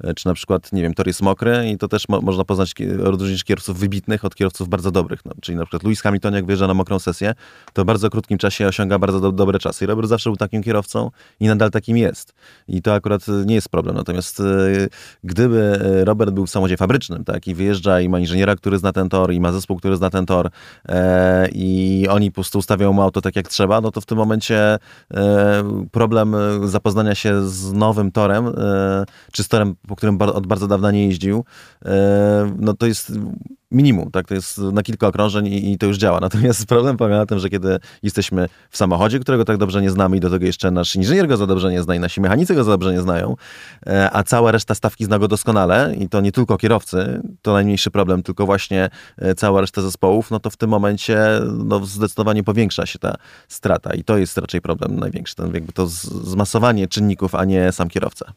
E, 0.00 0.14
czy 0.14 0.26
na 0.26 0.34
przykład, 0.34 0.72
nie 0.72 0.82
wiem, 0.82 0.94
tor 0.94 1.06
jest 1.06 1.22
mokry 1.22 1.70
i 1.70 1.78
to 1.78 1.88
też 1.88 2.08
mo 2.08 2.20
można 2.20 2.44
poznać, 2.44 2.74
odróżnić 3.06 3.44
kierowców 3.44 3.78
wybitnych 3.78 4.24
od 4.24 4.34
kierowców 4.34 4.68
bardzo 4.68 4.90
dobrych. 4.90 5.24
No, 5.24 5.32
czyli 5.42 5.58
na 5.58 5.64
przykład 5.64 5.82
Lewis 5.82 6.00
Hamilton, 6.00 6.34
jak 6.34 6.46
wyjeżdża 6.46 6.66
na 6.66 6.74
mokrą 6.74 6.98
sesję, 6.98 7.34
to 7.72 7.82
w 7.82 7.86
bardzo 7.86 8.10
krótkim 8.10 8.38
czasie 8.38 8.66
osiąga 8.66 8.98
bardzo 8.98 9.20
do 9.20 9.32
dobre 9.32 9.58
czasy. 9.58 9.84
I 9.84 9.88
Robert 9.88 10.08
zawsze 10.08 10.30
był 10.30 10.36
takim 10.36 10.62
kierowcą 10.62 11.10
i 11.40 11.46
nadal 11.46 11.70
takim 11.70 11.96
jest. 11.96 12.34
I 12.68 12.82
to 12.82 12.94
akurat 12.94 13.26
nie 13.46 13.54
jest 13.54 13.68
problem. 13.68 13.96
Natomiast 13.96 14.40
e, 14.40 14.44
gdyby 15.24 15.80
e, 16.00 16.04
Robert 16.04 16.30
był 16.30 16.46
w 16.46 16.50
samochodzie 16.50 16.76
fabrycznym, 16.76 17.24
tak, 17.24 17.46
i 17.46 17.54
wyjeżdża 17.54 18.00
i 18.00 18.08
ma 18.08 18.18
inżyniera, 18.18 18.56
który 18.56 18.78
zna 18.78 18.92
ten 18.92 19.08
tor, 19.08 19.32
i 19.32 19.40
ma 19.40 19.52
zespół, 19.52 19.76
który 19.76 19.96
zna 19.96 20.10
ten 20.10 20.26
tor, 20.26 20.50
e, 20.88 21.48
i 21.52 22.06
oni 22.10 22.30
po 22.30 22.34
prostu 22.34 22.58
ustawiają 22.58 22.92
mu 22.92 23.02
auto 23.02 23.20
tak 23.20 23.36
jak 23.36 23.48
trzeba, 23.48 23.80
no 23.80 23.90
to 23.90 24.00
w 24.00 24.06
tym 24.06 24.18
momencie 24.18 24.78
e, 25.14 25.86
problem 25.90 26.36
zapoznania 26.64 27.14
się 27.14 27.48
z 27.48 27.72
nowym 27.72 28.12
torem, 28.12 28.46
e, 28.46 29.04
czy 29.32 29.42
z 29.42 29.48
torem, 29.48 29.74
po 29.88 29.96
którym 29.96 30.22
od 30.22 30.46
bardzo 30.46 30.68
dawna 30.68 30.90
nie 30.90 31.06
jeździł, 31.06 31.44
e, 31.84 32.54
no 32.58 32.74
to 32.74 32.86
jest 32.86 33.12
minimum, 33.74 34.10
tak? 34.10 34.28
To 34.28 34.34
jest 34.34 34.58
na 34.58 34.82
kilka 34.82 35.06
okrążeń 35.06 35.46
i, 35.46 35.78
to 35.78 35.86
już 35.86 35.96
działa. 35.96 36.20
Natomiast 36.28 36.66
problem 36.66 36.96
polega 36.96 37.16
na 37.16 37.26
tym, 37.26 37.38
że 37.38 37.48
kiedy 37.48 37.78
jesteśmy 38.02 38.48
w 38.70 38.76
samochodzie, 38.76 39.20
którego 39.20 39.44
tak 39.44 39.56
dobrze 39.56 39.82
nie 39.82 39.90
znamy 39.90 40.16
i 40.16 40.20
do 40.20 40.30
tego 40.30 40.46
jeszcze 40.46 40.70
nasz 40.70 40.96
inżynier 40.96 41.28
go 41.28 41.36
za 41.36 41.46
dobrze 41.46 41.72
nie 41.72 41.82
zna 41.82 41.94
i 41.94 42.00
nasi 42.00 42.20
mechanicy 42.20 42.54
go 42.54 42.64
za 42.64 42.70
dobrze 42.70 42.92
nie 42.92 43.00
znają, 43.00 43.36
e, 43.86 44.10
a 44.12 44.22
cała 44.22 44.52
reszta 44.52 44.74
stawki 44.74 45.04
zna 45.04 45.18
go 45.18 45.28
doskonale 45.28 45.94
i 45.98 46.08
to 46.08 46.20
nie 46.20 46.32
tylko 46.32 46.56
kierowcy, 46.56 47.22
to 47.42 47.52
najmniejszy 47.52 47.90
problem, 47.90 48.22
tylko 48.22 48.46
właśnie 48.46 48.90
e, 49.18 49.34
cała 49.34 49.60
reszta 49.60 49.82
zespołów, 49.82 50.30
no 50.30 50.40
to 50.40 50.50
w 50.50 50.56
tym 50.56 50.70
momencie 50.70 51.40
no, 51.64 51.86
zdecydowanie 51.86 52.44
powiększa 52.44 52.86
się 52.86 52.98
ta 52.98 53.14
strata 53.48 53.94
i 53.94 54.04
to 54.04 54.18
jest 54.18 54.38
raczej 54.38 54.60
problem 54.60 54.98
największy, 55.00 55.34
ten 55.34 55.54
jakby 55.54 55.72
to 55.72 55.86
zmasowanie 55.86 56.88
czynników, 56.88 57.34
a 57.34 57.44
nie 57.44 57.72
sam 57.72 57.88
kierowca 57.88 58.32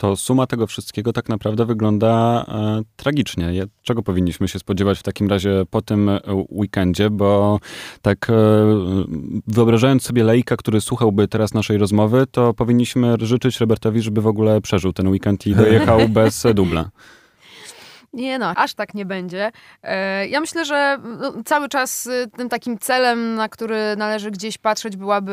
to 0.00 0.16
suma 0.16 0.46
tego 0.46 0.66
wszystkiego 0.66 1.12
tak 1.12 1.28
naprawdę 1.28 1.66
wygląda 1.66 2.44
e, 2.48 2.82
tragicznie. 2.96 3.52
Czego 3.82 4.02
powinniśmy 4.02 4.48
się 4.48 4.58
spodziewać 4.58 4.98
w 4.98 5.02
takim 5.02 5.30
razie 5.30 5.62
po 5.70 5.82
tym 5.82 6.08
e, 6.08 6.20
weekendzie, 6.50 7.10
bo 7.10 7.60
tak 8.02 8.30
e, 8.30 8.34
wyobrażając 9.46 10.02
sobie 10.02 10.24
laika, 10.24 10.56
który 10.56 10.80
słuchałby 10.80 11.28
teraz 11.28 11.54
naszej 11.54 11.78
rozmowy, 11.78 12.26
to 12.30 12.54
powinniśmy 12.54 13.16
życzyć 13.20 13.60
Robertowi, 13.60 14.02
żeby 14.02 14.20
w 14.20 14.26
ogóle 14.26 14.60
przeżył 14.60 14.92
ten 14.92 15.08
weekend 15.08 15.46
i 15.46 15.54
dojechał 15.54 16.08
bez 16.18 16.46
dubla. 16.54 16.90
Nie 18.12 18.38
no, 18.38 18.52
aż 18.56 18.74
tak 18.74 18.94
nie 18.94 19.06
będzie. 19.06 19.52
E, 19.82 20.26
ja 20.26 20.40
myślę, 20.40 20.64
że 20.64 20.98
no, 21.20 21.32
cały 21.44 21.68
czas 21.68 22.06
y, 22.06 22.26
tym 22.36 22.48
takim 22.48 22.78
celem, 22.78 23.34
na 23.34 23.48
który 23.48 23.96
należy 23.96 24.30
gdzieś 24.30 24.58
patrzeć, 24.58 24.96
byłaby 24.96 25.32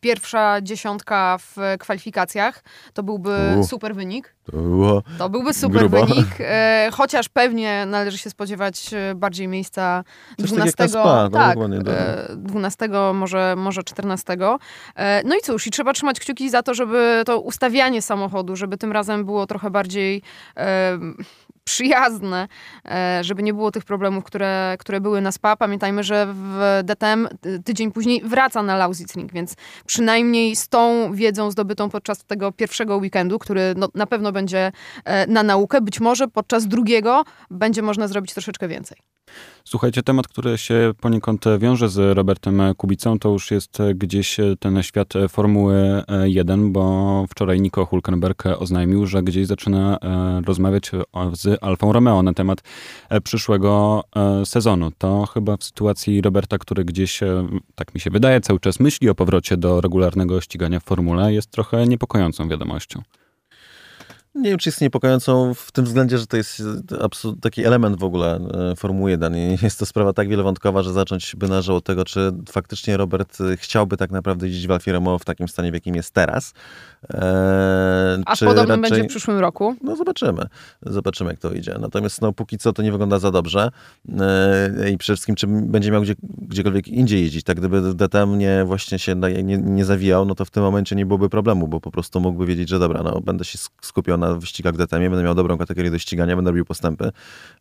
pierwsza 0.00 0.60
dziesiątka 0.62 1.38
w 1.38 1.56
kwalifikacjach. 1.78 2.62
To 2.92 3.02
byłby 3.02 3.36
U. 3.60 3.64
super 3.64 3.94
wynik. 3.94 4.34
To 4.44 4.56
było... 4.56 5.02
To 5.18 5.28
byłby 5.28 5.54
super 5.54 5.80
Grubo. 5.80 6.06
wynik, 6.06 6.26
e, 6.40 6.88
chociaż 6.92 7.28
pewnie 7.28 7.86
należy 7.86 8.18
się 8.18 8.30
spodziewać 8.30 8.94
e, 8.94 9.14
bardziej 9.14 9.48
miejsca 9.48 10.04
Coś 10.40 10.50
12, 10.50 10.76
tak 10.76 10.86
jak 10.86 10.94
na 10.94 11.00
Spa, 11.00 11.22
no, 11.22 11.30
tak, 11.30 11.54
dokładnie, 11.54 11.78
tak. 11.78 11.94
e, 12.30 12.36
12, 12.36 12.88
może, 13.14 13.54
może 13.56 13.82
14. 13.82 14.36
E, 14.96 15.22
No 15.24 15.36
i 15.36 15.40
cóż, 15.40 15.66
i 15.66 15.70
trzeba 15.70 15.92
trzymać 15.92 16.20
kciuki 16.20 16.50
za 16.50 16.62
to, 16.62 16.74
żeby 16.74 17.22
to 17.26 17.40
ustawianie 17.40 18.02
samochodu, 18.02 18.56
żeby 18.56 18.76
tym 18.76 18.92
razem 18.92 19.24
było 19.24 19.46
trochę 19.46 19.70
bardziej 19.70 20.22
przyjazne, 21.68 22.48
e, 22.84 23.24
żeby 23.24 23.42
nie 23.42 23.54
było 23.54 23.70
tych 23.70 23.84
problemów, 23.84 24.24
które, 24.24 24.76
które 24.78 25.00
były 25.00 25.20
na 25.20 25.32
SPA. 25.32 25.56
Pamiętajmy, 25.56 26.02
że 26.02 26.26
w 26.34 26.80
DTM 26.84 27.28
ty- 27.40 27.62
tydzień 27.62 27.92
później 27.92 28.22
wraca 28.24 28.62
na 28.62 28.76
Lausitzring, 28.76 29.32
więc 29.32 29.54
przynajmniej 29.86 30.56
z 30.56 30.68
tą 30.68 31.12
wiedzą 31.12 31.50
zdobytą 31.50 31.90
podczas 31.90 32.24
tego 32.24 32.52
pierwszego 32.52 32.96
weekendu, 32.96 33.38
który 33.38 33.74
no, 33.76 33.88
na 33.94 34.06
pewno 34.06 34.32
będzie 34.32 34.72
e, 35.04 35.26
na 35.26 35.42
naukę, 35.42 35.80
być 35.80 36.00
może 36.00 36.28
podczas 36.28 36.66
drugiego 36.66 37.24
będzie 37.50 37.82
można 37.82 38.08
zrobić 38.08 38.32
troszeczkę 38.32 38.68
więcej. 38.68 39.17
Słuchajcie, 39.64 40.02
temat, 40.02 40.28
który 40.28 40.58
się 40.58 40.92
poniekąd 41.00 41.44
wiąże 41.58 41.88
z 41.88 42.16
Robertem 42.16 42.62
Kubicą, 42.76 43.18
to 43.18 43.28
już 43.28 43.50
jest 43.50 43.78
gdzieś 43.94 44.36
ten 44.60 44.82
świat 44.82 45.12
Formuły 45.28 46.02
1, 46.24 46.72
bo 46.72 47.24
wczoraj 47.30 47.60
Nico 47.60 47.86
Hulkenberg 47.86 48.44
oznajmił, 48.46 49.06
że 49.06 49.22
gdzieś 49.22 49.46
zaczyna 49.46 49.98
e, 49.98 50.40
rozmawiać 50.46 50.90
z 51.32 51.64
Alfą 51.64 51.92
Romeo 51.92 52.22
na 52.22 52.34
temat 52.34 52.62
e, 53.08 53.20
przyszłego 53.20 54.04
e, 54.16 54.46
sezonu. 54.46 54.90
To 54.98 55.26
chyba 55.26 55.56
w 55.56 55.64
sytuacji 55.64 56.20
Roberta, 56.20 56.58
który 56.58 56.84
gdzieś, 56.84 57.22
e, 57.22 57.48
tak 57.74 57.94
mi 57.94 58.00
się 58.00 58.10
wydaje, 58.10 58.40
cały 58.40 58.60
czas 58.60 58.80
myśli 58.80 59.08
o 59.08 59.14
powrocie 59.14 59.56
do 59.56 59.80
regularnego 59.80 60.40
ścigania 60.40 60.80
w 60.80 60.84
Formule, 60.84 61.32
jest 61.32 61.50
trochę 61.50 61.86
niepokojącą 61.86 62.48
wiadomością. 62.48 63.02
Nie 64.38 64.50
wiem, 64.50 64.58
czy 64.58 64.68
jest 64.68 64.80
niepokojącą 64.80 65.54
w 65.54 65.72
tym 65.72 65.84
względzie, 65.84 66.18
że 66.18 66.26
to 66.26 66.36
jest 66.36 66.62
taki 67.40 67.64
element 67.64 67.98
w 67.98 68.04
ogóle 68.04 68.36
e, 68.72 68.76
Formuły 68.76 69.10
1. 69.10 69.36
I 69.36 69.58
jest 69.62 69.78
to 69.78 69.86
sprawa 69.86 70.12
tak 70.12 70.28
wielowątkowa, 70.28 70.82
że 70.82 70.92
zacząć 70.92 71.36
by 71.36 71.48
należało 71.48 71.78
od 71.78 71.84
tego, 71.84 72.04
czy 72.04 72.32
faktycznie 72.48 72.96
Robert 72.96 73.40
e, 73.40 73.56
chciałby 73.56 73.96
tak 73.96 74.10
naprawdę 74.10 74.46
jeździć 74.46 74.66
w 74.66 74.70
Alfie 74.70 74.92
Romeo 74.92 75.18
w 75.18 75.24
takim 75.24 75.48
stanie, 75.48 75.70
w 75.70 75.74
jakim 75.74 75.94
jest 75.96 76.10
teraz. 76.14 76.52
E, 77.14 78.18
A 78.26 78.36
czy 78.36 78.44
podobno 78.44 78.76
raczej- 78.76 78.90
będzie 78.90 79.04
w 79.04 79.06
przyszłym 79.06 79.38
roku. 79.38 79.76
No 79.82 79.96
zobaczymy. 79.96 80.42
Zobaczymy, 80.82 81.30
jak 81.30 81.38
to 81.40 81.52
idzie. 81.52 81.76
Natomiast 81.80 82.22
no, 82.22 82.32
póki 82.32 82.58
co 82.58 82.72
to 82.72 82.82
nie 82.82 82.92
wygląda 82.92 83.18
za 83.18 83.30
dobrze. 83.30 83.70
E, 84.80 84.90
I 84.90 84.98
przede 84.98 85.16
wszystkim, 85.16 85.34
czy 85.34 85.46
będzie 85.46 85.90
miał 85.90 86.02
gdzie, 86.02 86.14
gdziekolwiek 86.22 86.88
indziej 86.88 87.22
jeździć. 87.22 87.44
Tak 87.44 87.56
gdyby 87.56 87.94
DTM 87.94 88.38
nie 88.38 88.64
właśnie 88.66 88.98
się 88.98 89.14
nie, 89.44 89.58
nie 89.58 89.84
zawijał, 89.84 90.24
no 90.24 90.34
to 90.34 90.44
w 90.44 90.50
tym 90.50 90.62
momencie 90.62 90.96
nie 90.96 91.06
byłoby 91.06 91.28
problemu, 91.28 91.68
bo 91.68 91.80
po 91.80 91.90
prostu 91.90 92.20
mógłby 92.20 92.46
wiedzieć, 92.46 92.68
że 92.68 92.78
dobra, 92.78 93.02
no 93.02 93.20
będę 93.20 93.44
się 93.44 93.58
sk- 93.58 93.70
skupiał 93.82 94.18
na 94.18 94.27
wyścigach 94.34 94.74
w 94.74 94.76
DTM, 94.76 95.00
będę 95.00 95.22
miał 95.22 95.34
dobrą 95.34 95.58
kategorię 95.58 95.90
do 95.90 95.98
ścigania, 95.98 96.36
będę 96.36 96.50
robił 96.50 96.64
postępy 96.64 97.10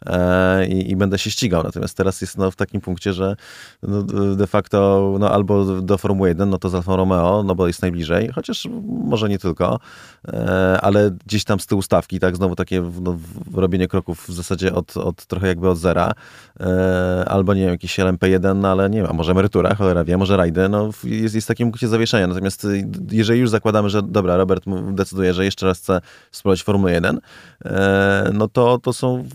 e, 0.05 0.67
i, 0.67 0.91
i 0.91 0.95
będę 0.95 1.17
się 1.17 1.31
ścigał. 1.31 1.63
Natomiast 1.63 1.97
teraz 1.97 2.21
jest 2.21 2.38
no, 2.38 2.51
w 2.51 2.55
takim 2.55 2.81
punkcie, 2.81 3.13
że 3.13 3.36
no, 3.83 4.03
de 4.36 4.47
facto 4.47 5.15
no, 5.19 5.31
albo 5.31 5.81
do 5.81 5.97
Formuły 5.97 6.29
1, 6.29 6.50
no 6.50 6.57
to 6.57 6.69
z 6.69 6.75
Alfa 6.75 6.95
Romeo, 6.95 7.43
no 7.43 7.55
bo 7.55 7.67
jest 7.67 7.81
najbliżej, 7.81 8.29
chociaż 8.36 8.67
może 8.88 9.29
nie 9.29 9.39
tylko, 9.39 9.79
e, 10.27 10.79
ale 10.81 11.12
gdzieś 11.25 11.43
tam 11.43 11.59
z 11.59 11.65
tyłu 11.65 11.81
stawki, 11.81 12.19
tak, 12.19 12.36
znowu 12.36 12.55
takie 12.55 12.81
no, 13.01 13.17
robienie 13.53 13.88
kroków 13.88 14.25
w 14.27 14.33
zasadzie 14.33 14.74
od, 14.74 14.97
od 14.97 15.25
trochę 15.25 15.47
jakby 15.47 15.69
od 15.69 15.77
zera, 15.77 16.12
e, 16.59 17.25
albo 17.27 17.53
nie 17.53 17.62
wiem, 17.62 17.69
jakiś 17.69 18.00
LMP1, 18.00 18.55
no, 18.55 18.67
ale 18.67 18.89
nie 18.89 19.01
wiem, 19.01 19.07
a 19.09 19.13
może 19.13 19.31
emerytura, 19.31 19.75
cholera 19.75 20.03
wie, 20.03 20.17
może 20.17 20.38
rajdy, 20.38 20.69
no 20.69 20.89
jest, 21.03 21.36
jest 21.36 21.47
w 21.47 21.47
takim 21.47 21.71
punkcie 21.71 21.88
zawieszenia. 21.88 22.27
Natomiast 22.27 22.65
y, 22.65 22.88
jeżeli 23.12 23.39
już 23.39 23.50
zakładamy, 23.50 23.89
że 23.89 24.01
dobra, 24.03 24.38
Robert 24.38 24.63
decyduje, 24.91 25.33
że 25.33 25.45
jeszcze 25.45 25.65
raz 25.65 25.79
chce 25.79 26.01
spróbować 26.48 26.63
Formuły 26.63 26.92
1, 26.92 27.20
e, 27.66 28.32
no 28.34 28.48
to, 28.48 28.77
to 28.77 28.94
są, 28.94 29.25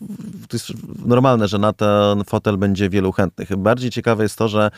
to 0.48 0.56
jest 0.56 0.72
normalne, 1.06 1.48
że 1.48 1.58
na 1.58 1.72
ten 1.72 2.24
fotel 2.24 2.56
będzie 2.56 2.90
wielu 2.90 3.12
chętnych. 3.12 3.56
Bardziej 3.56 3.90
ciekawe 3.90 4.22
jest 4.22 4.38
to, 4.38 4.48
że 4.48 4.70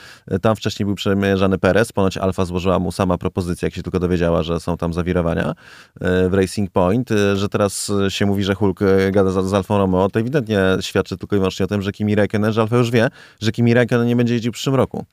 tam 0.42 0.56
wcześniej 0.56 0.86
był 0.86 0.94
przemierzany 0.94 1.58
Perez, 1.58 1.92
ponoć 1.92 2.16
Alfa 2.16 2.44
złożyła 2.44 2.78
mu 2.78 2.92
sama 2.92 3.18
propozycję, 3.18 3.66
jak 3.66 3.74
się 3.74 3.82
tylko 3.82 4.00
dowiedziała, 4.00 4.42
że 4.42 4.60
są 4.60 4.76
tam 4.76 4.92
zawirowania 4.92 5.54
e, 6.00 6.28
w 6.28 6.34
Racing 6.34 6.70
Point, 6.70 7.10
e, 7.10 7.36
że 7.36 7.48
teraz 7.48 7.92
się 8.08 8.26
mówi, 8.26 8.44
że 8.44 8.54
Hulk 8.54 8.80
gada 9.12 9.30
z, 9.30 9.46
z 9.46 9.54
Alfą 9.54 9.78
Romeo, 9.78 10.08
to 10.08 10.20
ewidentnie 10.20 10.60
świadczy 10.80 11.16
tylko 11.16 11.36
i 11.36 11.38
wyłącznie 11.38 11.64
o 11.64 11.68
tym, 11.68 11.82
że 11.82 11.92
Kimi 11.92 12.14
Räikkönen, 12.14 12.52
że 12.52 12.60
Alfa 12.60 12.76
już 12.76 12.90
wie, 12.90 13.08
że 13.40 13.52
Kimi 13.52 13.74
Räikkönen 13.74 14.06
nie 14.06 14.16
będzie 14.16 14.34
jeździł 14.34 14.52
w 14.52 14.54
przyszłym 14.54 14.74
roku. 14.74 15.04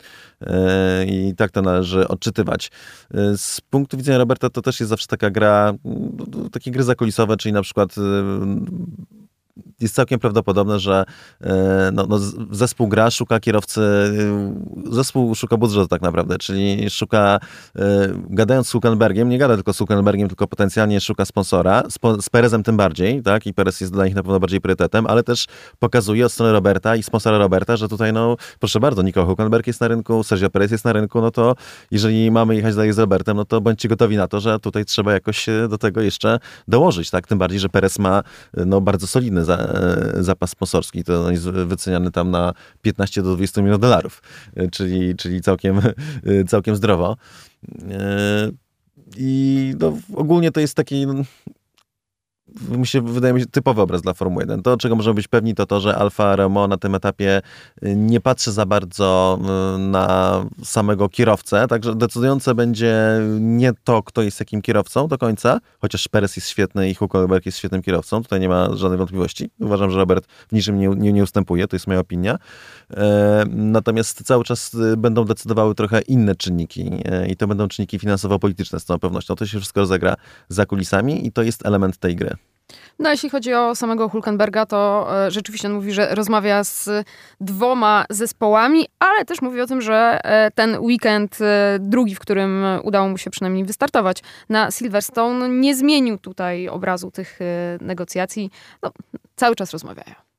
I 1.08 1.34
tak 1.38 1.52
to 1.52 1.62
należy 1.62 2.08
odczytywać. 2.08 2.72
Z 3.38 3.62
punktu 3.62 3.98
widzenia 3.98 4.18
Roberta 4.18 4.50
to 4.50 4.62
też 4.62 4.80
jest 4.80 4.90
zawsze 4.90 5.08
taka 5.08 5.30
gra, 5.30 5.74
mm, 5.86 6.50
takie 6.52 6.72
gry 6.72 6.84
zakulisowe, 6.84 7.11
czyli 7.38 7.54
na 7.54 7.62
przykład 7.62 7.96
e, 7.98 8.02
jest 9.80 9.96
całkiem 9.96 10.20
prawdopodobne, 10.20 10.80
że 10.80 11.04
e, 11.42 11.90
no, 11.94 12.06
no, 12.10 12.20
zespół 12.52 12.88
gra, 12.88 13.12
szuka 13.12 13.40
kierowcy, 13.40 13.82
e, 13.82 14.94
zespół 14.94 15.36
szuka 15.36 15.58
budżetu 15.58 15.88
tak 15.88 16.02
naprawdę, 16.02 16.38
czyli 16.38 16.90
szuka, 16.90 17.40
e, 17.76 18.08
gadając 18.30 18.68
z 18.68 18.72
Hulkenbergiem, 18.72 19.30
nie 19.30 19.38
gada 19.38 19.56
tylko 19.56 19.74
z 19.74 19.78
Hulkenbergiem, 19.78 20.28
tylko 20.28 20.48
potencjalnie 20.48 21.02
szuka 21.02 21.26
sponsora, 21.26 21.84
z, 21.90 22.26
z 22.26 22.30
Perezem 22.30 22.64
tym 22.64 22.78
bardziej, 22.78 23.22
tak, 23.22 23.48
i 23.48 23.54
Perez 23.54 23.82
jest 23.82 23.94
dla 23.94 24.06
nich 24.06 24.16
na 24.16 24.24
pewno 24.24 24.40
bardziej 24.40 24.62
priorytetem, 24.62 25.08
ale 25.08 25.24
też 25.24 25.46
pokazuje 25.80 26.26
od 26.26 26.32
strony 26.32 26.52
Roberta 26.52 26.96
i 26.96 27.04
sponsora 27.04 27.38
Roberta, 27.38 27.78
że 27.78 27.88
tutaj, 27.88 28.14
no, 28.14 28.38
proszę 28.60 28.80
bardzo, 28.80 29.02
Nico 29.02 29.26
Hulkenberg 29.26 29.68
jest 29.68 29.82
na 29.82 29.88
rynku, 29.88 30.24
Sergio 30.24 30.50
Perez 30.50 30.72
jest 30.72 30.86
na 30.86 30.94
rynku, 30.94 31.22
no 31.22 31.32
to 31.32 31.56
jeżeli 31.92 32.32
mamy 32.32 32.56
jechać 32.56 32.76
dalej 32.76 32.94
z 32.94 33.00
Robertem, 33.00 33.38
no 33.38 33.46
to 33.46 33.62
bądźcie 33.62 33.90
gotowi 33.90 34.18
na 34.18 34.28
to, 34.28 34.40
że 34.40 34.60
tutaj 34.60 34.86
trzeba 34.86 35.14
jakoś 35.14 35.46
do 35.70 35.78
tego 35.78 36.02
jeszcze 36.02 36.40
dołożyć, 36.68 37.10
tak, 37.10 37.28
tym 37.28 37.38
bardziej, 37.38 37.60
że 37.60 37.70
Perez 37.70 38.00
ma 38.00 38.24
no, 38.66 38.82
bardzo 38.82 39.08
solidny 39.08 39.41
za, 39.46 39.58
e, 39.58 40.24
zapas 40.24 40.50
sponsorski. 40.50 41.04
To 41.04 41.26
on 41.26 41.32
jest 41.32 41.44
wyceniany 41.50 42.12
tam 42.12 42.32
na 42.32 42.54
15 42.82 43.22
do 43.22 43.36
20 43.36 43.62
milionów 43.62 43.82
dolarów, 43.82 44.22
e, 44.56 44.70
czyli, 44.70 45.16
czyli 45.16 45.42
całkiem, 45.42 45.78
e, 45.78 46.44
całkiem 46.48 46.76
zdrowo. 46.76 47.18
I 49.18 49.74
no, 49.80 49.98
ogólnie 50.16 50.52
to 50.52 50.60
jest 50.60 50.76
taki 50.76 51.06
mi 52.70 52.88
się, 52.88 53.02
wydaje 53.02 53.34
mi 53.34 53.40
się, 53.40 53.46
typowy 53.46 53.82
obraz 53.82 54.02
dla 54.02 54.14
Formuły 54.14 54.44
1. 54.44 54.64
To, 54.64 54.78
czego 54.78 54.96
możemy 54.96 55.14
być 55.14 55.28
pewni, 55.28 55.56
to 55.56 55.66
to, 55.66 55.80
że 55.80 55.96
Alfa 55.96 56.36
Romeo 56.36 56.68
na 56.68 56.78
tym 56.78 56.96
etapie 56.96 57.42
y, 57.84 57.96
nie 57.96 58.20
patrzy 58.20 58.52
za 58.52 58.66
bardzo 58.66 59.40
y, 59.76 59.78
na 59.78 60.46
samego 60.64 61.10
kierowcę, 61.10 61.68
także 61.68 61.96
decydujące 61.96 62.56
będzie 62.56 62.96
nie 63.40 63.72
to, 63.84 64.04
kto 64.04 64.22
jest 64.22 64.40
jakim 64.40 64.62
kierowcą 64.62 65.08
do 65.08 65.18
końca, 65.18 65.60
chociaż 65.82 66.08
Perez 66.08 66.36
jest 66.36 66.50
świetny 66.50 66.90
i 66.90 66.96
Hulkenberg 66.96 67.46
jest 67.46 67.58
świetnym 67.58 67.82
kierowcą, 67.82 68.24
tutaj 68.24 68.40
nie 68.40 68.50
ma 68.50 68.76
żadnej 68.76 68.98
wątpliwości. 68.98 69.50
Uważam, 69.60 69.92
że 69.92 69.98
Robert 69.98 70.28
w 70.28 70.52
niczym 70.52 70.80
nie, 70.80 70.88
nie, 70.88 71.14
nie 71.14 71.24
ustępuje, 71.24 71.68
to 71.68 71.76
jest 71.76 71.88
moja 71.88 72.00
opinia. 72.00 72.38
E, 72.94 73.44
Natomiast 73.50 74.24
cały 74.24 74.44
czas 74.44 74.74
y, 74.74 74.98
będą 74.98 75.26
decydowały 75.26 75.76
trochę 75.76 76.02
inne 76.02 76.36
czynniki 76.36 76.92
e, 77.06 77.28
i 77.28 77.36
to 77.36 77.48
będą 77.48 77.68
czynniki 77.68 78.00
finansowo-polityczne 78.00 78.80
z 78.80 78.86
całą 78.86 79.00
pewnością. 79.00 79.36
To 79.36 79.46
się 79.46 79.58
wszystko 79.58 79.80
rozegra 79.80 80.16
za 80.50 80.66
kulisami 80.66 81.28
i 81.28 81.32
to 81.32 81.44
jest 81.44 81.66
element 81.66 81.98
tej 81.98 82.16
gry. 82.16 82.36
No, 83.00 83.12
jeśli 83.12 83.30
chodzi 83.30 83.54
o 83.54 83.76
samego 83.76 84.10
Hulkenberga, 84.10 84.66
to 84.66 85.08
e, 85.26 85.32
rzeczywiście 85.32 85.68
on 85.68 85.74
mówi, 85.74 85.92
że 85.92 86.16
rozmawia 86.16 86.64
z 86.64 86.90
dwoma 87.42 88.06
zespołami, 88.10 88.88
ale 89.00 89.26
też 89.26 89.42
mówi 89.42 89.62
o 89.62 89.68
tym, 89.68 89.82
że 89.82 90.20
e, 90.24 90.52
ten 90.52 90.80
weekend, 90.80 91.38
e, 91.42 91.78
drugi, 91.80 92.16
w 92.16 92.20
którym 92.20 92.66
udało 92.84 93.10
mu 93.10 93.18
się 93.18 93.30
przynajmniej 93.30 93.66
wystartować 93.66 94.18
na 94.50 94.72
Silverstone, 94.72 95.50
nie 95.50 95.76
zmienił 95.76 96.18
tutaj 96.18 96.68
obrazu 96.68 97.12
tych 97.12 97.40
e, 97.42 97.78
negocjacji. 97.82 98.52
No, 98.84 98.92
cały 99.36 99.56
czas 99.56 99.72
rozmawiają. 99.72 100.31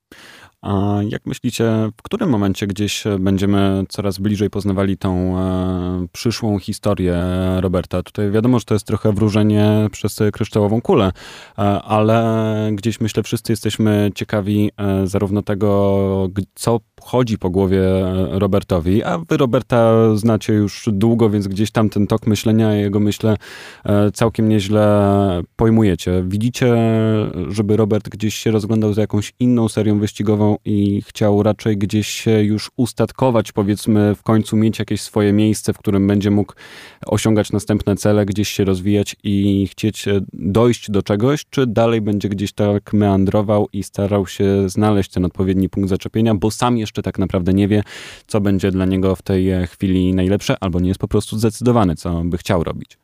A 0.63 0.99
jak 1.09 1.27
myślicie, 1.27 1.91
w 1.97 2.03
którym 2.03 2.31
momencie 2.31 2.67
gdzieś 2.67 3.05
będziemy 3.19 3.85
coraz 3.89 4.19
bliżej 4.19 4.51
poznawali 4.51 4.97
tą 4.97 5.39
e, 5.39 6.07
przyszłą 6.13 6.59
historię 6.59 7.23
Roberta? 7.61 8.03
Tutaj 8.03 8.31
wiadomo, 8.31 8.59
że 8.59 8.65
to 8.65 8.75
jest 8.75 8.87
trochę 8.87 9.13
wróżenie 9.13 9.89
przez 9.93 10.19
kryształową 10.33 10.81
kulę, 10.81 11.13
e, 11.59 11.63
ale 11.83 12.71
gdzieś 12.73 13.01
myślę, 13.01 13.23
wszyscy 13.23 13.53
jesteśmy 13.53 14.11
ciekawi 14.15 14.71
e, 14.77 15.07
zarówno 15.07 15.43
tego, 15.43 16.29
co 16.55 16.81
chodzi 17.03 17.39
po 17.39 17.51
głowie 17.51 17.81
e, 17.81 18.39
Robertowi, 18.39 19.03
a 19.03 19.19
wy 19.19 19.37
Roberta 19.37 19.93
znacie 20.17 20.53
już 20.53 20.89
długo, 20.93 21.31
więc 21.31 21.49
gdzieś 21.49 21.71
tam 21.71 21.91
ten 21.91 22.07
tok 22.07 22.27
myślenia, 22.27 22.75
jego 22.75 23.01
myślę, 23.01 23.37
e, 23.85 24.11
całkiem 24.11 24.49
nieźle 24.49 25.43
pojmujecie. 25.57 26.25
Widzicie, 26.27 26.77
żeby 27.49 27.77
Robert 27.77 28.09
gdzieś 28.09 28.35
się 28.35 28.51
rozglądał 28.51 28.93
za 28.93 29.01
jakąś 29.01 29.33
inną 29.41 29.69
serią 29.69 29.99
wyścigową 29.99 30.52
i 30.65 31.03
chciał 31.03 31.43
raczej 31.43 31.77
gdzieś 31.77 32.09
się 32.09 32.43
już 32.43 32.71
ustatkować, 32.77 33.53
powiedzmy, 33.53 34.15
w 34.15 34.23
końcu 34.23 34.57
mieć 34.57 34.79
jakieś 34.79 35.01
swoje 35.01 35.33
miejsce, 35.33 35.73
w 35.73 35.79
którym 35.79 36.07
będzie 36.07 36.31
mógł 36.31 36.53
osiągać 37.07 37.53
następne 37.53 37.97
cele, 37.97 38.27
gdzieś 38.27 38.49
się 38.49 38.65
rozwijać 38.65 39.17
i 39.25 39.69
chcieć 39.71 40.09
e, 40.09 40.21
dojść 40.33 40.91
do 40.91 41.03
czegoś, 41.03 41.45
czy 41.51 41.67
dalej 41.67 42.01
będzie 42.01 42.29
gdzieś 42.29 42.53
tak 42.53 42.93
meandrował 42.93 43.69
i 43.73 43.83
starał 43.83 44.27
się 44.27 44.69
znaleźć 44.69 45.11
ten 45.11 45.25
odpowiedni 45.25 45.69
punkt 45.69 45.91
zaczepienia, 45.91 46.35
bo 46.35 46.51
sam 46.51 46.79
jeszcze 46.79 47.03
tak 47.03 47.19
naprawdę 47.19 47.53
nie 47.55 47.69
wie, 47.69 47.83
co 48.27 48.41
będzie 48.41 48.71
dla 48.71 48.85
niego 48.85 49.17
w 49.17 49.23
tej 49.23 49.51
e, 49.51 49.67
chwili 49.67 50.15
najlepsze, 50.15 50.57
albo 50.61 50.81
nie 50.81 50.89
jest 50.89 51.01
po 51.01 51.09
prostu 51.09 51.39
zdecydowany, 51.39 51.97
co 51.97 52.23
by 52.25 52.39
chciał 52.39 52.65
robić. 52.65 53.02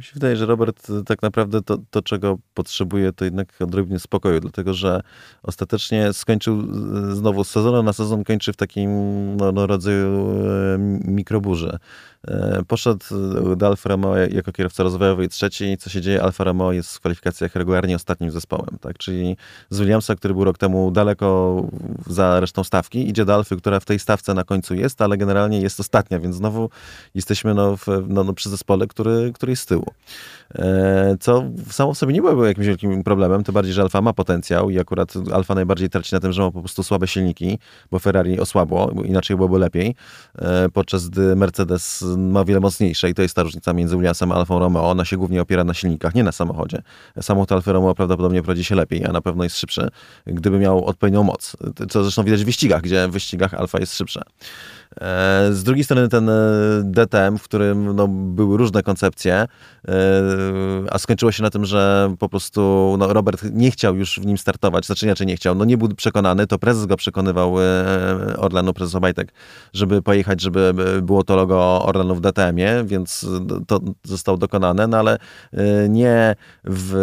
Mi 0.00 0.04
się 0.04 0.14
wydaje, 0.14 0.36
że 0.36 0.46
Robert 0.46 0.86
tak 1.06 1.22
naprawdę 1.22 1.62
to, 1.62 1.78
to, 1.90 2.02
czego 2.02 2.38
potrzebuje, 2.54 3.12
to 3.12 3.24
jednak 3.24 3.62
odrobinę 3.62 3.98
spokoju, 3.98 4.40
dlatego 4.40 4.74
że 4.74 5.00
ostatecznie 5.42 6.12
skończył 6.12 6.60
e, 6.60 7.14
znowu 7.14 7.44
z 7.44 7.50
sezonu 7.50 7.82
na 7.82 7.92
sezon 7.92 8.24
kończy 8.24 8.52
w 8.52 8.56
takim 8.56 8.90
no, 9.36 9.52
no 9.52 9.66
rodzaju 9.66 10.34
mikroburze. 11.04 11.78
E, 12.28 12.62
poszedł 12.68 13.04
do 13.56 13.66
Alfa 13.66 13.88
Romeo 13.88 14.16
jako 14.16 14.52
kierowca 14.52 14.82
rozwojowy 14.82 15.24
i 15.24 15.28
trzeci. 15.28 15.76
Co 15.78 15.90
się 15.90 16.00
dzieje? 16.00 16.22
Alfa 16.22 16.44
Romeo 16.44 16.72
jest 16.72 16.96
w 16.96 17.00
kwalifikacjach 17.00 17.54
regularnie 17.54 17.96
ostatnim 17.96 18.30
zespołem. 18.30 18.78
Tak? 18.80 18.98
Czyli 18.98 19.36
z 19.70 19.78
Williamsa, 19.78 20.16
który 20.16 20.34
był 20.34 20.44
rok 20.44 20.58
temu 20.58 20.90
daleko 20.90 21.62
za 22.06 22.40
resztą 22.40 22.64
stawki, 22.64 23.08
idzie 23.08 23.24
do 23.24 23.34
Alfy, 23.34 23.56
która 23.56 23.80
w 23.80 23.84
tej 23.84 23.98
stawce 23.98 24.34
na 24.34 24.44
końcu 24.44 24.74
jest, 24.74 25.02
ale 25.02 25.16
generalnie 25.16 25.60
jest 25.60 25.80
ostatnia, 25.80 26.20
więc 26.20 26.36
znowu 26.36 26.70
jesteśmy 27.14 27.54
no, 27.54 27.76
w, 27.76 27.86
no, 28.08 28.24
no 28.24 28.32
przy 28.32 28.50
zespole, 28.50 28.86
który, 28.86 29.32
który 29.34 29.52
jest 29.52 29.62
z 29.62 29.66
tyłu. 29.66 29.86
E, 30.54 31.16
co 31.20 31.44
samo 31.70 31.94
w 31.94 31.98
sobie 31.98 32.14
nie 32.14 32.22
byłoby 32.22 32.46
jakimś 32.46 32.66
wielkim 32.66 33.04
problemem, 33.04 33.44
tym 33.44 33.54
bardziej, 33.54 33.74
że 33.74 33.82
Alfa 33.82 34.00
ma 34.00 34.12
potencjał 34.12 34.70
i 34.70 34.78
akurat 34.78 35.14
Alfa 35.32 35.54
najbardziej 35.54 35.90
traci 35.90 36.14
na 36.14 36.20
tym, 36.20 36.32
że 36.32 36.42
ma 36.42 36.50
po 36.50 36.60
prostu 36.60 36.82
słabe 36.82 37.06
silniki, 37.06 37.58
bo 37.90 37.98
Ferrari 37.98 38.40
osłabło, 38.40 38.92
inaczej 39.04 39.36
byłoby 39.36 39.58
lepiej, 39.58 39.94
e, 40.38 40.68
podczas 40.68 41.08
gdy 41.08 41.36
Mercedes 41.36 42.04
ma 42.18 42.44
wiele 42.44 42.60
mocniejsze 42.60 43.10
i 43.10 43.14
to 43.14 43.22
jest 43.22 43.34
ta 43.34 43.42
różnica 43.42 43.72
między 43.72 43.96
Williamsem 43.96 44.32
a 44.32 44.34
Alfą 44.34 44.58
Romeo. 44.58 44.90
Ona 44.90 45.04
się 45.04 45.16
głównie 45.16 45.42
opiera 45.42 45.64
na 45.64 45.74
silnikach, 45.74 46.14
nie 46.14 46.24
na 46.24 46.32
samochodzie. 46.32 46.82
Samochód 47.20 47.52
Alfa 47.52 47.72
Romeo 47.72 47.94
prawdopodobnie 47.94 48.42
prowadzi 48.42 48.64
się 48.64 48.74
lepiej, 48.74 49.04
a 49.04 49.12
na 49.12 49.20
pewno 49.20 49.44
jest 49.44 49.58
szybszy, 49.58 49.88
gdyby 50.26 50.58
miał 50.58 50.84
odpowiednią 50.84 51.22
moc. 51.22 51.56
Co 51.90 52.02
zresztą 52.02 52.24
widać 52.24 52.42
w 52.42 52.46
wyścigach, 52.46 52.82
gdzie 52.82 53.08
w 53.08 53.10
wyścigach 53.10 53.54
Alfa 53.54 53.80
jest 53.80 53.96
szybsza. 53.96 54.22
E, 54.96 55.48
z 55.52 55.62
drugiej 55.62 55.84
strony 55.84 56.08
ten 56.08 56.28
e, 56.28 56.32
DTM, 56.84 57.38
w 57.38 57.42
którym 57.42 57.96
no, 57.96 58.08
były 58.08 58.58
różne 58.58 58.82
koncepcje, 58.82 59.34
e, 59.34 59.48
a 60.90 60.98
skończyło 60.98 61.32
się 61.32 61.42
na 61.42 61.50
tym, 61.50 61.64
że 61.64 62.14
po 62.18 62.28
prostu 62.28 62.96
no, 62.98 63.12
Robert 63.12 63.42
nie 63.52 63.70
chciał 63.70 63.96
już 63.96 64.20
w 64.20 64.26
nim 64.26 64.38
startować, 64.38 64.86
znaczy 64.86 65.06
inaczej 65.06 65.26
nie 65.26 65.36
chciał, 65.36 65.54
no 65.54 65.64
nie 65.64 65.78
był 65.78 65.88
przekonany, 65.88 66.46
to 66.46 66.58
prezes 66.58 66.86
go 66.86 66.96
przekonywał 66.96 67.54
Orlenu, 68.36 68.72
prezes 68.72 68.94
Obajtek, 68.94 69.32
żeby 69.72 70.02
pojechać, 70.02 70.40
żeby 70.40 70.74
było 71.02 71.24
to 71.24 71.36
logo 71.36 71.84
Orlenu 71.84 72.14
w 72.14 72.20
DTM-ie, 72.20 72.84
więc 72.84 73.26
to 73.66 73.80
zostało 74.04 74.38
dokonane, 74.38 74.86
no 74.86 74.96
ale 74.96 75.18
nie 75.88 76.34
w, 76.64 76.94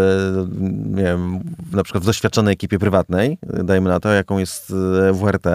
nie 0.86 1.04
wiem, 1.04 1.40
na 1.72 1.84
przykład 1.84 2.04
w 2.04 2.08
doświadczonej 2.08 2.54
ekipie 2.54 2.80
prywatnej, 2.80 3.38
dajmy 3.64 3.90
na 3.90 4.00
to, 4.00 4.10
jaką 4.10 4.38
jest 4.38 4.74
WRT, 5.14 5.48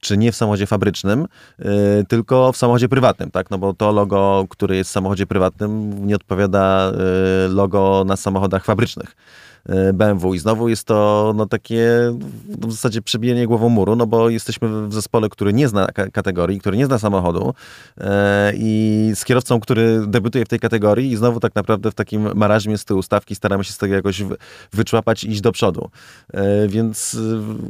czy 0.00 0.16
nie 0.16 0.32
w 0.32 0.36
samochodzie 0.36 0.66
fabrycznym, 0.66 1.26
yy, 1.58 1.66
tylko 2.08 2.52
w 2.52 2.56
samochodzie 2.56 2.88
prywatnym, 2.88 3.30
tak? 3.30 3.50
No 3.50 3.58
bo 3.58 3.74
to 3.74 3.92
logo, 3.92 4.46
które 4.50 4.76
jest 4.76 4.90
w 4.90 4.92
samochodzie 4.92 5.26
prywatnym, 5.26 6.06
nie 6.06 6.16
odpowiada 6.16 6.92
yy, 7.42 7.54
logo 7.54 8.04
na 8.06 8.16
samochodach 8.16 8.64
fabrycznych. 8.64 9.16
E, 9.66 9.92
BMW. 9.92 10.34
I 10.34 10.38
znowu 10.38 10.68
jest 10.68 10.84
to 10.84 11.32
no, 11.36 11.46
takie 11.46 11.88
w 12.48 12.72
zasadzie 12.72 13.02
przebijanie 13.02 13.46
głową 13.46 13.68
muru, 13.68 13.96
no 13.96 14.06
bo 14.06 14.28
jesteśmy 14.28 14.88
w 14.88 14.94
zespole, 14.94 15.28
który 15.28 15.52
nie 15.52 15.68
zna 15.68 15.86
kategorii, 16.12 16.60
który 16.60 16.76
nie 16.76 16.86
zna 16.86 16.98
samochodu 16.98 17.54
e, 18.00 18.52
i 18.56 19.12
z 19.14 19.24
kierowcą, 19.24 19.60
który 19.60 20.06
debiutuje 20.06 20.44
w 20.44 20.48
tej 20.48 20.58
kategorii 20.58 21.12
i 21.12 21.16
znowu 21.16 21.40
tak 21.40 21.54
naprawdę 21.54 21.90
w 21.90 21.94
takim 21.94 22.34
maraźmie 22.34 22.78
z 22.78 22.84
tyłu 22.84 23.02
stawki 23.02 23.34
staramy 23.34 23.64
się 23.64 23.72
z 23.72 23.78
tego 23.78 23.94
jakoś 23.94 24.22
wyczłapać 24.72 25.24
i 25.24 25.30
iść 25.30 25.40
do 25.40 25.52
przodu. 25.52 25.90
E, 26.34 26.68
więc 26.68 27.16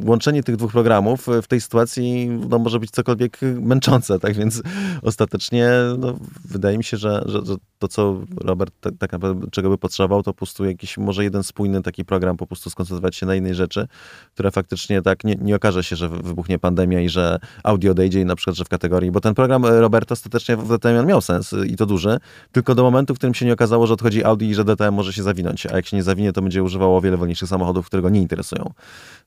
łączenie 0.05 0.43
tych 0.43 0.57
dwóch 0.57 0.73
programów 0.73 1.27
w 1.43 1.47
tej 1.47 1.61
sytuacji 1.61 2.29
no, 2.29 2.59
może 2.59 2.81
być 2.81 2.91
cokolwiek 2.91 3.41
męczące, 3.61 4.19
tak 4.19 4.35
więc 4.35 4.63
ostatecznie 5.03 5.71
no, 5.99 6.19
wydaje 6.45 6.79
mi 6.79 6.85
się, 6.85 6.97
że, 6.97 7.23
że, 7.27 7.47
że 7.47 7.55
to, 7.79 7.89
co 7.89 8.21
Robert 8.37 8.75
tak, 8.81 8.95
tak 8.99 9.13
naprawdę 9.13 9.47
czego 9.51 9.71
by 9.71 9.79
potrzebował, 9.79 10.23
to 10.23 10.33
po 10.33 10.39
prostu 10.39 10.65
jakiś 10.65 10.99
może 10.99 11.25
jeden 11.25 11.43
spójny 11.43 11.83
taki 11.89 12.05
program, 12.05 12.37
po 12.37 12.47
prostu 12.47 12.71
skoncentrować 12.71 13.17
się 13.17 13.27
na 13.27 13.35
innej 13.35 13.55
rzeczy, 13.55 13.89
która 14.35 14.51
faktycznie 14.51 15.03
tak 15.03 15.25
nie, 15.25 15.35
nie 15.35 15.57
okaże 15.57 15.85
się, 15.85 15.97
że 15.97 16.09
wybuchnie 16.09 16.59
pandemia 16.59 17.01
i 17.01 17.09
że 17.09 17.39
audio 17.65 17.91
odejdzie 17.91 18.21
i 18.21 18.25
na 18.25 18.37
przykład, 18.37 18.57
że 18.57 18.65
w 18.65 18.69
kategorii, 18.69 19.11
bo 19.11 19.21
ten 19.21 19.35
program 19.35 19.65
e, 19.65 19.81
Roberta 19.81 20.13
ostatecznie 20.13 20.57
w 20.57 20.69
DTM 20.69 21.07
miał 21.07 21.21
sens 21.21 21.55
i 21.67 21.77
to 21.77 21.87
duży, 21.87 22.19
tylko 22.53 22.75
do 22.75 22.83
momentu, 22.83 23.15
w 23.15 23.19
którym 23.19 23.35
się 23.35 23.47
nie 23.47 23.53
okazało, 23.53 23.87
że 23.87 23.95
odchodzi 23.95 24.25
Audi 24.25 24.45
i 24.45 24.55
że 24.55 24.65
DTM 24.65 24.95
może 24.95 25.13
się 25.13 25.23
zawinąć, 25.23 25.67
a 25.67 25.77
jak 25.77 25.87
się 25.87 25.97
nie 25.97 26.03
zawinie, 26.03 26.33
to 26.33 26.43
będzie 26.43 26.63
używało 26.63 26.99
o 26.99 27.01
wiele 27.01 27.17
wolniejszych 27.17 27.49
samochodów, 27.49 27.87
które 27.87 28.03
go 28.03 28.09
nie 28.09 28.21
interesują. 28.21 28.73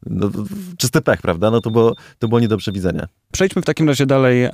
No, 0.06 0.30
czysty 0.78 1.02
pech, 1.02 1.22
prawda? 1.22 1.52
No 1.52 1.62
to 1.62 1.72
było, 1.72 1.96
to 2.20 2.28
było 2.28 2.40
nie 2.40 2.48
do 2.48 2.58
przewidzenia. 2.58 3.08
Przejdźmy 3.32 3.62
w 3.62 3.66
takim 3.66 3.88
razie 3.88 4.06
dalej 4.06 4.44
e, 4.44 4.52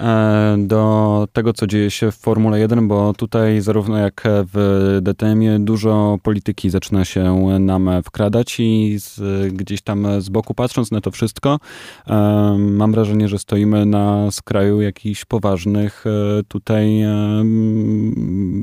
do 0.58 1.28
tego, 1.34 1.54
co 1.54 1.68
dzieje 1.68 1.92
się 1.92 2.12
w 2.12 2.16
Formule 2.16 2.60
1, 2.60 2.88
bo 2.88 3.14
tutaj 3.14 3.62
zarówno 3.62 3.98
jak 3.98 4.24
w 4.26 4.98
DTM-ie 5.02 5.60
dużo 5.60 6.18
polityki 6.24 6.70
zaczyna 6.70 7.06
się 7.06 7.36
nam 7.60 7.90
wkradać 8.04 8.60
i 8.60 8.98
z, 9.00 9.20
gdzieś 9.54 9.82
tam 9.82 10.22
z 10.22 10.30
boku 10.30 10.54
patrząc 10.54 10.92
na 10.92 11.02
to 11.02 11.12
wszystko, 11.12 11.60
e, 12.08 12.14
mam 12.58 12.92
wrażenie, 12.92 13.28
że 13.28 13.40
stoimy 13.40 13.86
na 13.86 14.32
skraju 14.32 14.82
jakichś 14.82 15.26
poważnych 15.26 16.06
e, 16.08 16.44
tutaj 16.48 17.04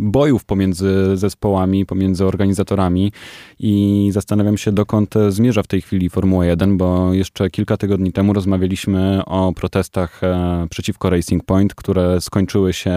bojów 0.00 0.44
pomiędzy 0.44 1.16
zespołami, 1.16 1.86
pomiędzy 1.86 2.26
organizatorami 2.26 3.12
i 3.58 4.08
zastanawiam 4.12 4.58
się, 4.58 4.72
dokąd 4.72 5.14
zmierza 5.28 5.62
w 5.62 5.66
tej 5.66 5.80
chwili 5.80 6.10
Formuła 6.10 6.46
1, 6.46 6.76
bo 6.76 7.14
jeszcze 7.14 7.50
kilka 7.50 7.76
tygodni 7.76 8.12
temu 8.12 8.32
rozmawialiśmy 8.32 9.24
o 9.24 9.52
protestach 9.52 10.03
E, 10.22 10.66
przeciwko 10.70 11.10
Racing 11.10 11.44
Point, 11.44 11.74
które 11.74 12.20
skończyły 12.20 12.72
się 12.72 12.92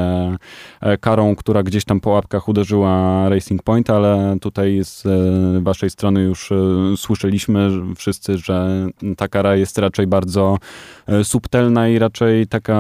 e, 0.82 0.98
karą, 0.98 1.36
która 1.36 1.64
gdzieś 1.64 1.86
tam 1.86 2.00
po 2.00 2.10
łapkach 2.10 2.48
uderzyła 2.48 3.30
Racing 3.30 3.64
Point, 3.64 3.90
ale 3.90 4.38
tutaj 4.42 4.80
z 4.84 5.06
e, 5.06 5.62
waszej 5.62 5.90
strony 5.90 6.22
już 6.22 6.50
słyszeliśmy 6.98 7.70
wszyscy, 7.96 8.38
że 8.38 8.88
ta 9.18 9.28
kara 9.28 9.56
jest 9.56 9.78
raczej 9.78 10.08
bardzo 10.08 10.58
subtelna 11.24 11.88
i 11.88 12.00
raczej 12.00 12.48
taka 12.48 12.78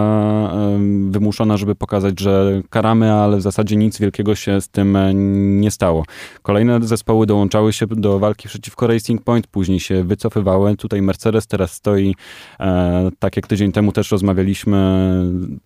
wymuszona, 1.09 1.57
żeby 1.57 1.75
pokazać, 1.75 2.19
że 2.19 2.61
karamy, 2.69 3.13
ale 3.13 3.37
w 3.37 3.41
zasadzie 3.41 3.75
nic 3.75 3.99
wielkiego 3.99 4.35
się 4.35 4.61
z 4.61 4.69
tym 4.69 4.97
nie 5.61 5.71
stało. 5.71 6.03
Kolejne 6.41 6.81
zespoły 6.81 7.25
dołączały 7.25 7.73
się 7.73 7.87
do 7.87 8.19
walki 8.19 8.47
przeciwko 8.47 8.87
Racing 8.87 9.23
Point, 9.23 9.47
później 9.47 9.79
się 9.79 10.03
wycofywały. 10.03 10.77
Tutaj 10.77 11.01
Mercedes 11.01 11.47
teraz 11.47 11.71
stoi, 11.71 12.15
tak 13.19 13.35
jak 13.35 13.47
tydzień 13.47 13.71
temu 13.71 13.91
też 13.91 14.11
rozmawialiśmy 14.17 14.77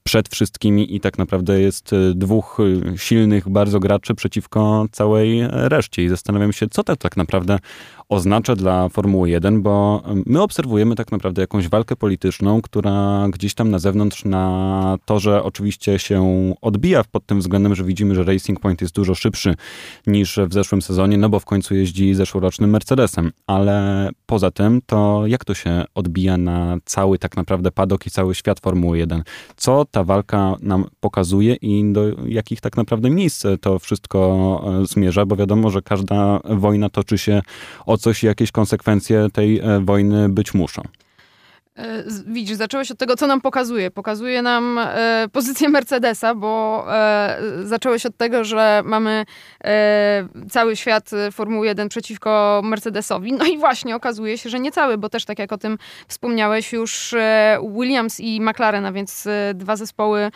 przed 0.03 0.29
wszystkimi 0.29 0.95
i 0.95 0.99
tak 0.99 1.17
naprawdę 1.17 1.61
jest 1.61 1.93
e, 1.93 2.13
dwóch 2.15 2.57
e, 2.93 2.97
silnych 2.97 3.49
bardzo 3.49 3.79
graczy 3.79 4.15
przeciwko 4.15 4.85
całej 4.91 5.41
reszcie. 5.51 6.03
I 6.03 6.09
zastanawiam 6.09 6.53
się, 6.53 6.67
co 6.67 6.83
to 6.83 6.95
tak 6.95 7.17
naprawdę 7.17 7.59
oznacza 8.11 8.55
dla 8.55 8.89
Formuły 8.89 9.29
1, 9.29 9.61
bo 9.61 10.03
my 10.25 10.41
obserwujemy 10.41 10.95
tak 10.95 11.11
naprawdę 11.11 11.41
jakąś 11.41 11.67
walkę 11.67 11.95
polityczną, 11.95 12.61
która 12.61 13.27
gdzieś 13.29 13.53
tam 13.53 13.71
na 13.71 13.79
zewnątrz 13.79 14.25
na 14.25 14.97
torze 15.05 15.43
oczywiście 15.43 15.99
się 15.99 16.53
odbija 16.61 17.03
pod 17.11 17.25
tym 17.25 17.39
względem, 17.39 17.75
że 17.75 17.83
widzimy, 17.83 18.15
że 18.15 18.23
Racing 18.23 18.59
Point 18.59 18.81
jest 18.81 18.95
dużo 18.95 19.15
szybszy 19.15 19.55
niż 20.07 20.39
w 20.47 20.53
zeszłym 20.53 20.81
sezonie, 20.81 21.17
no 21.17 21.29
bo 21.29 21.39
w 21.39 21.45
końcu 21.45 21.75
jeździ 21.75 22.13
zeszłorocznym 22.13 22.69
Mercedesem. 22.69 23.31
Ale 23.47 24.09
poza 24.25 24.51
tym, 24.51 24.81
to 24.85 25.23
jak 25.27 25.45
to 25.45 25.53
się 25.53 25.83
odbija 25.95 26.37
na 26.37 26.77
cały 26.85 27.17
tak 27.19 27.37
naprawdę 27.37 27.71
padok 27.71 28.07
i 28.07 28.11
cały 28.11 28.35
świat 28.35 28.59
Formuły 28.59 28.97
1? 28.97 29.23
Co 29.55 29.85
ta 29.91 30.03
walka 30.03 30.55
nam 30.61 30.85
pokazuje 30.99 31.55
i 31.55 31.93
do 31.93 32.03
jakich 32.25 32.61
tak 32.61 32.77
naprawdę 32.77 33.09
miejsc 33.09 33.45
to 33.61 33.79
wszystko 33.79 34.19
e, 34.81 34.85
zmierza, 34.85 35.25
bo 35.25 35.35
wiadomo, 35.35 35.69
że 35.69 35.81
każda 35.81 36.39
wojna 36.49 36.89
toczy 36.89 37.17
się 37.17 37.41
od 37.85 38.00
coś, 38.01 38.23
jakieś 38.23 38.51
konsekwencje 38.51 39.27
tej 39.33 39.59
e, 39.59 39.79
wojny 39.79 40.29
być 40.29 40.53
muszą. 40.53 40.81
E, 41.77 42.03
widzisz, 42.27 42.57
zaczęło 42.57 42.83
się 42.83 42.93
od 42.93 42.97
tego, 42.97 43.15
co 43.15 43.27
nam 43.27 43.41
pokazuje. 43.41 43.91
Pokazuje 43.91 44.41
nam 44.41 44.77
e, 44.79 45.27
pozycję 45.31 45.69
Mercedesa, 45.69 46.35
bo 46.35 46.85
e, 46.93 47.39
zaczęło 47.63 47.97
się 47.97 48.09
od 48.09 48.17
tego, 48.17 48.43
że 48.43 48.81
mamy 48.85 49.25
e, 49.63 50.27
cały 50.49 50.75
świat 50.75 51.09
Formuły 51.31 51.67
1 51.67 51.89
przeciwko 51.89 52.61
Mercedesowi. 52.63 53.33
No 53.33 53.45
i 53.45 53.57
właśnie 53.57 53.95
okazuje 53.95 54.37
się, 54.37 54.49
że 54.49 54.59
nie 54.59 54.71
cały, 54.71 54.97
bo 54.97 55.09
też 55.09 55.25
tak 55.25 55.39
jak 55.39 55.51
o 55.51 55.57
tym 55.57 55.77
wspomniałeś, 56.07 56.73
już 56.73 57.13
e, 57.13 57.59
Williams 57.77 58.19
i 58.19 58.41
McLaren, 58.41 58.85
a 58.85 58.91
więc 58.91 59.27
e, 59.27 59.53
dwa 59.53 59.75
zespoły 59.75 60.31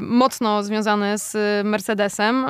mocno 0.00 0.62
związane 0.62 1.18
z 1.18 1.36
Mercedesem. 1.66 2.46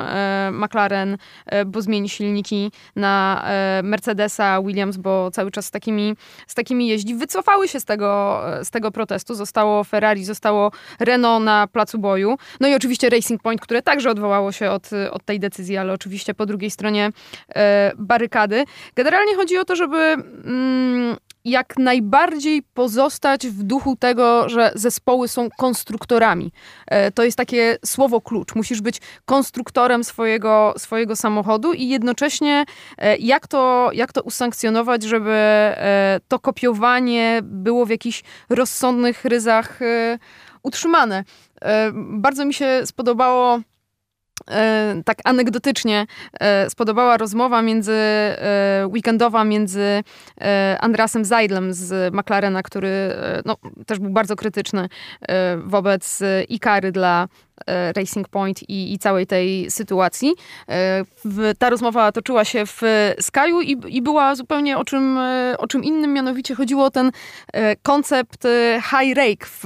McLaren, 0.51 1.17
bo 1.65 1.81
zmieni 1.81 2.09
silniki 2.09 2.71
na 2.95 3.45
Mercedesa, 3.83 4.61
Williams, 4.61 4.97
bo 4.97 5.31
cały 5.31 5.51
czas 5.51 5.65
z 5.65 5.71
takimi, 5.71 6.15
z 6.47 6.55
takimi 6.55 6.87
jeździ. 6.87 7.15
Wycofa 7.15 7.49
wycofały 7.49 7.67
się 7.67 7.79
z 7.79 7.85
tego, 7.85 8.41
z 8.63 8.69
tego 8.69 8.91
protestu. 8.91 9.35
Zostało 9.35 9.83
Ferrari, 9.83 10.25
zostało 10.25 10.71
Renault 10.99 11.45
na 11.45 11.67
placu 11.67 11.99
boju. 11.99 12.37
No 12.59 12.67
i 12.67 12.75
oczywiście 12.75 13.09
Racing 13.09 13.41
Point, 13.41 13.61
które 13.61 13.81
także 13.81 14.09
odwołało 14.09 14.51
się 14.51 14.71
od, 14.71 14.89
od 15.11 15.25
tej 15.25 15.39
decyzji, 15.39 15.77
ale 15.77 15.93
oczywiście 15.93 16.33
po 16.33 16.45
drugiej 16.45 16.71
stronie 16.71 17.11
e, 17.55 17.91
barykady. 17.97 18.65
Generalnie 18.95 19.35
chodzi 19.35 19.57
o 19.57 19.65
to, 19.65 19.75
żeby 19.75 19.97
mm, 19.97 21.17
jak 21.49 21.77
najbardziej 21.77 22.63
pozostać 22.73 23.47
w 23.47 23.63
duchu 23.63 23.95
tego, 23.95 24.49
że 24.49 24.71
zespoły 24.75 25.27
są 25.27 25.49
konstruktorami. 25.57 26.51
E, 26.87 27.11
to 27.11 27.23
jest 27.23 27.37
takie 27.37 27.77
słowo 27.85 28.21
klucz. 28.21 28.55
Musisz 28.55 28.81
być 28.81 29.01
konstruktorem 29.25 30.03
swojego, 30.03 30.73
swojego 30.77 31.15
samochodu 31.15 31.73
i 31.73 31.87
jednocześnie 31.87 32.65
e, 32.97 33.17
jak 33.17 33.47
to, 33.47 33.89
jak 33.93 34.13
to 34.13 34.21
usankcjonować, 34.21 35.03
żeby 35.03 35.31
e, 35.31 36.19
to 36.27 36.39
kopiowanie 36.39 37.39
było 37.43 37.85
w 37.85 37.89
jakichś 37.89 38.23
rozsądnych 38.49 39.25
ryzach 39.25 39.79
utrzymane. 40.63 41.23
Bardzo 41.93 42.45
mi 42.45 42.53
się 42.53 42.81
spodobało 42.85 43.59
E, 44.49 45.01
tak 45.05 45.17
anegdotycznie 45.23 46.05
e, 46.39 46.69
spodobała 46.69 47.17
rozmowa 47.17 47.61
między, 47.61 47.93
e, 47.93 48.87
weekendowa 48.87 49.43
między 49.43 50.03
Andrasem 50.79 51.25
Zajdlem 51.25 51.73
z 51.73 52.13
McLarena, 52.13 52.63
który 52.63 53.15
no, 53.45 53.55
też 53.85 53.99
był 53.99 54.09
bardzo 54.09 54.35
krytyczny 54.35 54.89
wobec 55.65 56.19
Ikary 56.49 56.91
dla 56.91 57.27
Racing 57.95 58.27
Point 58.27 58.69
i, 58.69 58.93
i 58.93 58.99
całej 58.99 59.27
tej 59.27 59.71
sytuacji. 59.71 60.33
E, 60.69 61.05
ta 61.59 61.69
rozmowa 61.69 62.11
toczyła 62.11 62.45
się 62.45 62.65
w 62.65 62.81
Skyu 63.21 63.61
i, 63.61 63.77
i 63.87 64.01
była 64.01 64.35
zupełnie 64.35 64.77
o 64.77 64.85
czym, 64.85 65.17
e, 65.17 65.55
o 65.57 65.67
czym 65.67 65.83
innym, 65.83 66.13
mianowicie 66.13 66.55
chodziło 66.55 66.85
o 66.85 66.91
ten 66.91 67.11
koncept 67.83 68.47
high 68.81 69.15
rake 69.15 69.45
w, 69.45 69.61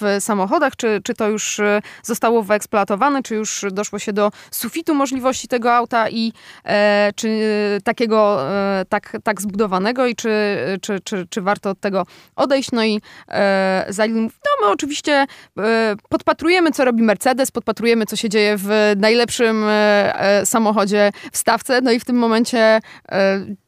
w 0.00 0.24
samochodach, 0.24 0.76
czy, 0.76 1.00
czy 1.04 1.14
to 1.14 1.28
już 1.28 1.60
zostało 2.02 2.42
wyeksploatowane, 2.42 3.22
czy 3.22 3.34
już 3.34 3.64
doszło 3.70 3.98
się 3.98 4.12
do 4.12 4.30
sufitu 4.50 4.94
możliwości 4.94 5.48
tego 5.48 5.74
auta 5.74 6.08
i 6.10 6.32
czy 7.16 7.28
takiego 7.84 8.40
tak, 8.88 9.16
tak 9.24 9.40
zbudowanego 9.40 10.06
i 10.06 10.14
czy, 10.14 10.30
czy, 10.82 11.00
czy, 11.00 11.26
czy 11.30 11.40
warto 11.42 11.70
od 11.70 11.80
tego 11.80 12.06
odejść. 12.36 12.72
No 12.72 12.84
i 12.84 13.00
Zalin 13.88 14.22
mówi, 14.22 14.34
no 14.44 14.66
my 14.66 14.72
oczywiście 14.72 15.26
podpatrujemy, 16.08 16.70
co 16.70 16.84
robi 16.84 17.02
Mercedes, 17.02 17.37
Mercedes, 17.38 17.50
podpatrujemy, 17.50 18.06
co 18.06 18.16
się 18.16 18.28
dzieje 18.28 18.56
w 18.58 18.92
najlepszym 18.96 19.64
e, 19.64 19.70
e, 20.20 20.46
samochodzie 20.46 21.12
w 21.32 21.36
stawce. 21.36 21.80
No 21.80 21.90
i 21.92 22.00
w 22.00 22.04
tym 22.04 22.16
momencie 22.16 22.58
e, 22.58 22.80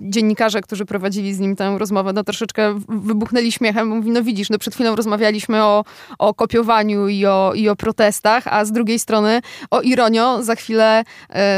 dziennikarze, 0.03 0.61
którzy 0.61 0.85
prowadzili 0.85 1.35
z 1.35 1.39
nim 1.39 1.57
tę 1.57 1.79
rozmowę, 1.79 2.13
no 2.13 2.25
troszeczkę 2.25 2.81
wybuchnęli 2.89 3.53
śmiechem. 3.53 3.89
Mówi, 3.89 4.11
no 4.11 4.23
widzisz, 4.23 4.51
no 4.51 4.59
przed 4.59 4.75
chwilą 4.75 4.97
rozmawialiśmy 4.97 5.65
o, 5.65 5.85
o 6.19 6.35
kopiowaniu 6.35 7.09
i 7.09 7.27
o, 7.27 7.53
i 7.55 7.69
o 7.69 7.77
protestach, 7.77 8.47
a 8.47 8.65
z 8.65 8.73
drugiej 8.73 8.99
strony 8.99 9.41
o 9.71 9.81
ironio, 9.81 10.43
za 10.43 10.55
chwilę 10.55 11.05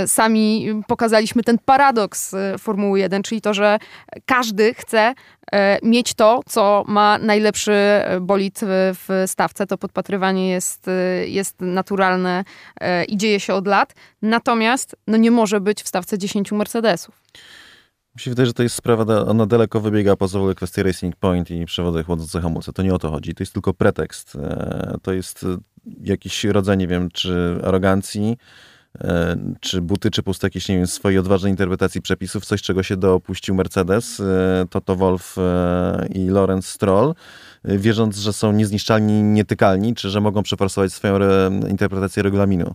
sami 0.07 0.69
pokazaliśmy 0.87 1.43
ten 1.43 1.59
paradoks 1.65 2.35
Formuły 2.59 3.01
1, 3.01 3.23
czyli 3.23 3.41
to, 3.41 3.55
że 3.55 3.79
każdy 4.27 4.75
chce 4.75 5.15
mieć 5.83 6.15
to, 6.15 6.41
co 6.47 6.85
ma 6.87 7.19
najlepszy 7.19 7.73
bolid 8.21 8.61
w 8.63 9.25
stawce. 9.27 9.67
To 9.67 9.79
podpatrywanie 9.79 10.51
jest, 10.51 10.87
jest 11.27 11.61
naturalne 11.61 12.02
i 13.09 13.17
dzieje 13.17 13.41
się 13.41 13.55
od 13.55 13.67
lat. 13.67 13.95
Natomiast 14.23 14.97
no 15.07 15.17
nie 15.17 15.31
może 15.31 15.61
być 15.61 15.83
w 15.83 15.89
stawce 15.89 16.19
10 16.19 16.53
Mercedesów. 16.53 17.23
Mi 18.15 18.21
się 18.21 18.31
wydaje, 18.31 18.47
że 18.47 18.53
to 18.53 18.63
jest 18.63 18.75
sprawa, 18.75 19.25
ona 19.27 19.47
daleko 19.47 19.81
wybiega 19.81 20.17
poza 20.17 20.39
ogóle 20.39 20.55
kwestię 20.55 20.83
Racing 20.83 21.17
Point 21.17 21.51
i 21.51 21.65
przewody 21.65 22.05
chłodzące 22.05 22.41
hamulce. 22.41 22.73
To 22.73 22.83
nie 22.83 22.95
o 22.95 22.99
to 22.99 23.11
chodzi. 23.11 23.35
To 23.35 23.43
jest 23.43 23.53
tylko 23.53 23.75
pretekst. 23.75 24.39
To 25.03 25.13
jest 25.13 25.47
jakiś 26.01 26.45
rodzaj, 26.45 26.79
nie 26.79 26.87
wiem, 26.87 27.09
czy 27.11 27.61
arogancji, 27.65 28.37
E, 28.37 28.72
czy 29.61 29.83
buty, 29.83 30.11
czy 30.11 30.23
puste 30.23 30.47
jakieś, 30.47 30.69
nie 30.69 30.77
wiem, 30.77 30.87
swojej 30.87 31.19
odważnej 31.19 31.51
interpretacji 31.51 32.03
przepisów, 32.03 32.45
coś 32.45 32.63
czego 32.63 32.83
się 32.83 32.97
dopuścił 32.97 33.55
Mercedes, 33.55 34.21
e, 34.21 34.67
Toto 34.71 34.97
Wolf 34.97 35.39
e, 35.39 36.07
i 36.15 36.27
Lorenz 36.27 36.69
Stroll, 36.69 37.15
wierząc, 37.65 38.17
że 38.17 38.33
są 38.33 38.53
niezniszczalni, 38.53 39.23
nietykalni, 39.23 39.95
czy 39.95 40.11
że 40.11 40.21
mogą 40.21 40.43
przeforsować 40.43 40.93
swoją 40.93 41.15
re 41.15 41.51
interpretację 41.71 42.23
regulaminu. 42.23 42.75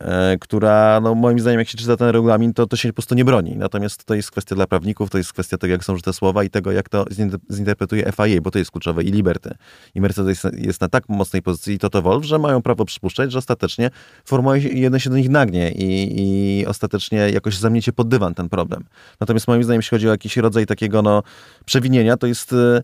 E, 0.00 0.36
która, 0.40 1.00
no 1.00 1.14
moim 1.14 1.40
zdaniem, 1.40 1.58
jak 1.58 1.68
się 1.68 1.78
czyta 1.78 1.96
ten 1.96 2.08
regulamin, 2.08 2.54
to, 2.54 2.66
to 2.66 2.76
się 2.76 2.88
po 2.88 2.94
prostu 2.94 3.14
nie 3.14 3.24
broni. 3.24 3.56
Natomiast 3.56 4.04
to 4.04 4.14
jest 4.14 4.30
kwestia 4.30 4.54
dla 4.54 4.66
prawników, 4.66 5.10
to 5.10 5.18
jest 5.18 5.32
kwestia 5.32 5.58
tego, 5.58 5.72
jak 5.72 5.84
są 5.84 5.98
te 5.98 6.12
słowa 6.12 6.44
i 6.44 6.50
tego, 6.50 6.72
jak 6.72 6.88
to 6.88 7.04
zinterpretuje 7.52 8.12
FIA, 8.12 8.40
bo 8.40 8.50
to 8.50 8.58
jest 8.58 8.70
kluczowe, 8.70 9.02
i 9.02 9.10
Liberty. 9.10 9.54
I 9.94 10.00
Mercedes 10.00 10.42
jest 10.52 10.80
na 10.80 10.88
tak 10.88 11.08
mocnej 11.08 11.42
pozycji, 11.42 11.74
i 11.74 11.78
Toto 11.78 12.02
Wolf, 12.02 12.24
że 12.24 12.38
mają 12.38 12.62
prawo 12.62 12.84
przypuszczać, 12.84 13.32
że 13.32 13.38
ostatecznie 13.38 13.90
Formuła 14.24 14.56
1 14.56 15.00
się 15.00 15.10
do 15.10 15.16
nich 15.16 15.28
nagnie 15.28 15.72
i, 15.72 16.20
i 16.60 16.66
ostatecznie 16.66 17.18
jakoś 17.18 17.56
zamniecie 17.58 17.92
pod 17.92 18.08
dywan 18.08 18.34
ten 18.34 18.48
problem. 18.48 18.84
Natomiast 19.20 19.48
moim 19.48 19.64
zdaniem, 19.64 19.78
jeśli 19.78 19.90
chodzi 19.90 20.08
o 20.08 20.10
jakiś 20.10 20.36
rodzaj 20.36 20.66
takiego 20.66 21.02
no, 21.02 21.22
przewinienia, 21.64 22.16
to 22.16 22.26
jest 22.26 22.52
e, 22.52 22.82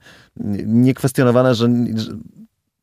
niekwestionowane, 0.67 1.55
że, 1.55 1.69
że 1.97 2.13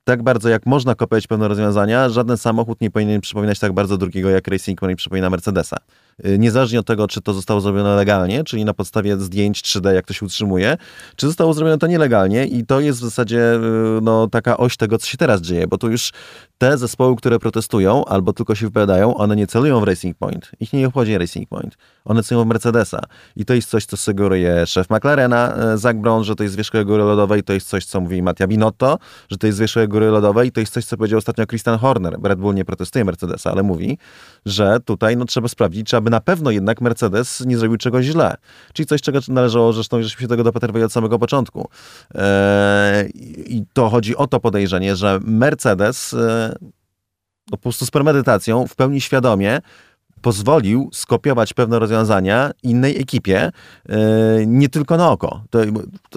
tak 0.04 0.24
bardzo 0.24 0.50
jak 0.50 0.66
można 0.66 0.96
kopiować 0.96 1.28
pewne 1.28 1.48
rozwiązania, 1.48 2.10
żaden 2.10 2.38
samochód 2.38 2.82
nie 2.82 2.92
powinien 2.92 3.22
przypominać 3.22 3.60
tak 3.60 3.74
bardzo 3.74 3.98
drugiego 3.98 4.30
jak 4.30 4.48
Racing 4.48 4.80
Point 4.80 4.98
przypomina 4.98 5.30
Mercedesa. 5.30 5.78
Y, 6.26 6.39
niezależnie 6.39 6.80
od 6.80 6.86
tego, 6.86 7.08
czy 7.08 7.22
to 7.22 7.34
zostało 7.34 7.62
zrobione 7.62 7.96
legalnie, 7.96 8.44
czyli 8.44 8.66
na 8.66 8.74
podstawie 8.74 9.18
zdjęć 9.18 9.62
3D, 9.62 9.94
jak 9.94 10.06
to 10.06 10.13
się 10.13 10.26
utrzymuje, 10.26 10.78
czy 11.16 11.28
zostało 11.28 11.54
zrobione 11.54 11.78
to 11.78 11.88
nielegalnie 11.88 12.46
i 12.46 12.66
to 12.66 12.80
jest 12.80 13.00
w 13.00 13.02
zasadzie 13.02 13.56
y, 13.56 13.60
no, 14.02 14.28
taka 14.28 14.58
oś 14.58 14.78
tego, 14.78 14.98
co 14.98 15.08
się 15.08 15.18
teraz 15.18 15.42
dzieje, 15.42 15.68
bo 15.68 15.78
tu 15.78 15.92
już 15.92 16.12
te 16.58 16.78
zespoły, 16.78 17.16
które 17.16 17.39
protestują 17.39 18.06
albo 18.06 18.34
tylko 18.34 18.56
się 18.56 18.66
wypowiadają, 18.66 19.16
one 19.16 19.36
nie 19.36 19.48
celują 19.48 19.80
w 19.80 19.84
Racing 19.84 20.18
Point. 20.18 20.52
Ich 20.60 20.74
nie 20.74 20.88
obchodzi 20.88 21.18
Racing 21.18 21.50
Point. 21.50 21.78
One 22.06 22.24
celują 22.24 22.46
w 22.46 22.48
Mercedesa. 22.48 23.00
I 23.36 23.46
to 23.46 23.54
jest 23.54 23.70
coś, 23.70 23.86
co 23.86 23.98
sugeruje 23.98 24.66
szef 24.68 24.89
McLarena, 24.89 25.74
y, 25.74 25.78
Zach 25.78 25.98
Brown, 25.98 26.24
że 26.24 26.36
to 26.36 26.44
jest 26.44 26.56
wierzchołek 26.56 26.88
góry 26.88 27.04
lodowej, 27.04 27.44
to 27.44 27.54
jest 27.54 27.68
coś, 27.68 27.86
co 27.86 28.02
mówi 28.02 28.22
Mattia 28.22 28.48
Binotto, 28.48 28.98
że 29.30 29.38
to 29.38 29.48
jest 29.48 29.60
wierzchołek 29.60 29.89
góry 29.94 30.10
lodowej, 30.10 30.52
to 30.52 30.60
jest 30.60 30.74
coś, 30.74 30.86
co 30.86 30.98
powiedział 30.98 31.18
ostatnio 31.18 31.46
Christian 31.46 31.80
Horner. 31.80 32.18
Red 32.24 32.40
Bull 32.40 32.56
nie 32.56 32.66
protestuje 32.66 33.06
Mercedesa, 33.06 33.52
ale 33.52 33.64
mówi, 33.64 33.98
że 34.46 34.80
tutaj 34.86 35.18
no, 35.18 35.26
trzeba 35.26 35.48
sprawdzić, 35.48 35.88
czy 35.88 35.98
aby 35.98 36.10
na 36.10 36.22
pewno 36.22 36.52
jednak 36.52 36.82
Mercedes 36.82 37.44
nie 37.46 37.58
zrobił 37.58 37.78
czegoś 37.78 38.06
źle. 38.06 38.36
Czyli 38.74 38.86
coś, 38.86 39.02
czego 39.02 39.20
należało, 39.28 39.74
zresztą 39.74 40.04
żeśmy 40.04 40.22
się 40.22 40.28
tego 40.28 40.44
dopatrywali 40.44 40.86
od 40.86 40.92
samego 40.92 41.20
początku. 41.20 41.70
Eee, 42.16 43.12
I 43.56 43.66
to 43.74 43.90
chodzi 43.90 44.16
o 44.16 44.28
to 44.28 44.40
podejrzenie, 44.40 44.96
że 44.96 45.20
Mercedes 45.24 46.14
e, 46.14 46.56
no, 47.52 47.58
po 47.58 47.64
prostu 47.64 47.86
z 47.86 47.92
premedytacją, 47.92 48.68
w 48.68 48.76
pełni 48.76 49.02
świadomie 49.02 49.62
pozwolił 50.24 50.90
skopiować 50.94 51.54
pewne 51.54 51.80
rozwiązania 51.80 52.52
innej 52.64 53.02
ekipie, 53.02 53.52
e, 53.90 54.00
nie 54.46 54.70
tylko 54.70 54.98
na 54.98 55.12
oko. 55.12 55.42
To, 55.50 55.60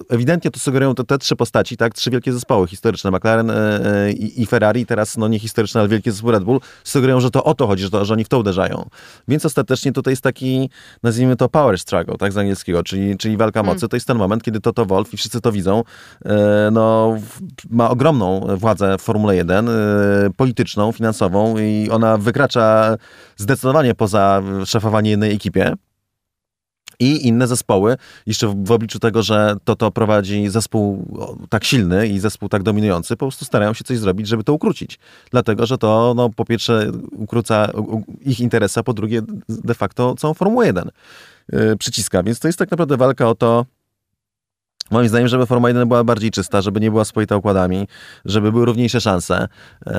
ewidentnie 0.09 0.51
to 0.51 0.61
sugerują 0.61 0.95
to 0.95 1.05
te 1.05 1.19
trzy 1.19 1.37
postaci, 1.37 1.77
tak? 1.77 1.95
Trzy 1.95 2.11
wielkie 2.11 2.33
zespoły 2.33 2.69
historyczne, 2.69 3.11
McLaren 3.11 3.51
e, 3.51 3.55
e, 3.55 4.13
i, 4.13 4.47
Ferrari, 4.47 4.87
teraz 4.87 5.17
no 5.17 5.29
nie 5.29 5.39
historyczne, 5.39 5.81
ale 5.81 5.89
wielkie 5.89 6.13
zespoły 6.13 6.33
Red 6.33 6.45
Bull, 6.45 6.61
sugerują, 6.85 7.21
że 7.21 7.31
to 7.31 7.45
o 7.45 7.55
to 7.55 7.67
chodzi, 7.67 7.83
że, 7.83 7.91
to, 7.91 8.05
że 8.05 8.15
oni 8.15 8.25
w 8.25 8.29
to 8.29 8.39
uderzają. 8.39 8.89
Więc 9.29 9.45
ostatecznie 9.45 9.93
tutaj 9.93 10.13
jest 10.13 10.23
taki, 10.23 10.71
nazwijmy 11.03 11.37
to 11.37 11.49
power 11.49 11.79
struggle, 11.79 12.17
tak 12.19 12.33
z 12.33 12.37
angielskiego, 12.37 12.83
czyli, 12.83 13.17
czyli 13.17 13.37
walka 13.37 13.63
mocy. 13.63 13.79
Mm. 13.79 13.89
To 13.89 13.97
jest 13.97 14.07
ten 14.07 14.17
moment, 14.17 14.43
kiedy 14.43 14.61
Toto 14.61 14.87
Wolf 14.87 15.15
i 15.15 15.17
wszyscy 15.17 15.41
to 15.41 15.53
widzą, 15.53 15.83
no, 16.73 17.17
ma 17.71 17.91
ogromną 17.91 18.47
władzę 18.57 18.99
w 18.99 19.03
Formule 19.03 19.37
1, 19.37 19.69
polityczną, 20.37 20.93
finansową 20.93 21.59
i 21.59 21.91
ona 21.91 22.19
wykracza 22.19 22.97
zdecydowanie 23.37 23.95
poza 23.97 24.43
szefowanie 24.67 25.11
jednej 25.11 25.33
ekipie. 25.35 25.75
I 26.99 27.27
inne 27.27 27.47
zespoły, 27.47 27.97
jeszcze 28.27 28.49
w, 28.49 28.65
w 28.65 28.73
obliczu 28.73 28.99
tego, 28.99 29.23
że 29.23 29.57
to 29.65 29.77
to 29.77 29.91
prowadzi 29.91 30.49
zespół 30.49 31.07
tak 31.49 31.65
silny 31.65 32.09
i 32.09 32.19
zespół 32.19 32.49
tak 32.49 32.63
dominujący, 32.63 33.17
po 33.17 33.27
prostu 33.27 33.45
starają 33.45 33.75
się 33.75 33.85
coś 33.85 33.99
zrobić, 33.99 34.29
żeby 34.29 34.45
to 34.45 34.53
ukrócić. 34.53 34.99
Dlatego, 35.31 35.67
że 35.67 35.79
to 35.79 36.15
no, 36.17 36.31
po 36.31 36.45
pierwsze 36.45 36.91
ukróca 37.13 37.69
ich 38.21 38.41
interesy, 38.41 38.81
a 38.81 38.83
po 38.83 38.93
drugie 38.93 39.23
de 39.49 39.75
facto 39.75 40.15
całą 40.15 40.35
Formułę 40.35 40.67
1 40.67 40.91
yy, 41.53 41.77
przyciska. 41.77 42.23
Więc 42.23 42.41
to 42.41 42.49
jest 42.49 42.59
tak 42.59 42.71
naprawdę 42.71 42.97
walka 42.97 43.29
o 43.29 43.35
to, 43.35 43.67
Moim 44.91 45.09
zdaniem, 45.09 45.29
żeby 45.29 45.47
Formuła 45.47 45.69
1 45.69 45.89
była 45.89 46.05
bardziej 46.05 46.31
czysta, 46.31 46.61
żeby 46.61 46.81
nie 46.81 46.91
była 46.91 47.05
spojita 47.05 47.37
układami, 47.37 47.89
żeby 48.25 48.53
były 48.53 48.67
równiejsze 48.67 49.01
szanse. 49.01 49.49
Eee, 49.87 49.95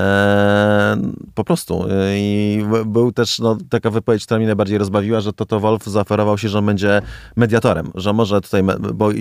po 1.33 1.43
prostu. 1.43 1.85
I 2.15 2.63
był 2.85 3.11
też 3.11 3.39
no, 3.39 3.57
taka 3.69 3.89
wypowiedź, 3.89 4.25
która 4.25 4.37
mnie 4.37 4.47
najbardziej 4.47 4.77
rozbawiła, 4.77 5.21
że 5.21 5.33
Toto 5.33 5.59
Wolf 5.59 5.85
zaoferował 5.85 6.37
się, 6.37 6.49
że 6.49 6.57
on 6.57 6.65
będzie 6.65 7.01
mediatorem, 7.35 7.91
że 7.95 8.13
może 8.13 8.41
tutaj, 8.41 8.63
bo 8.93 9.11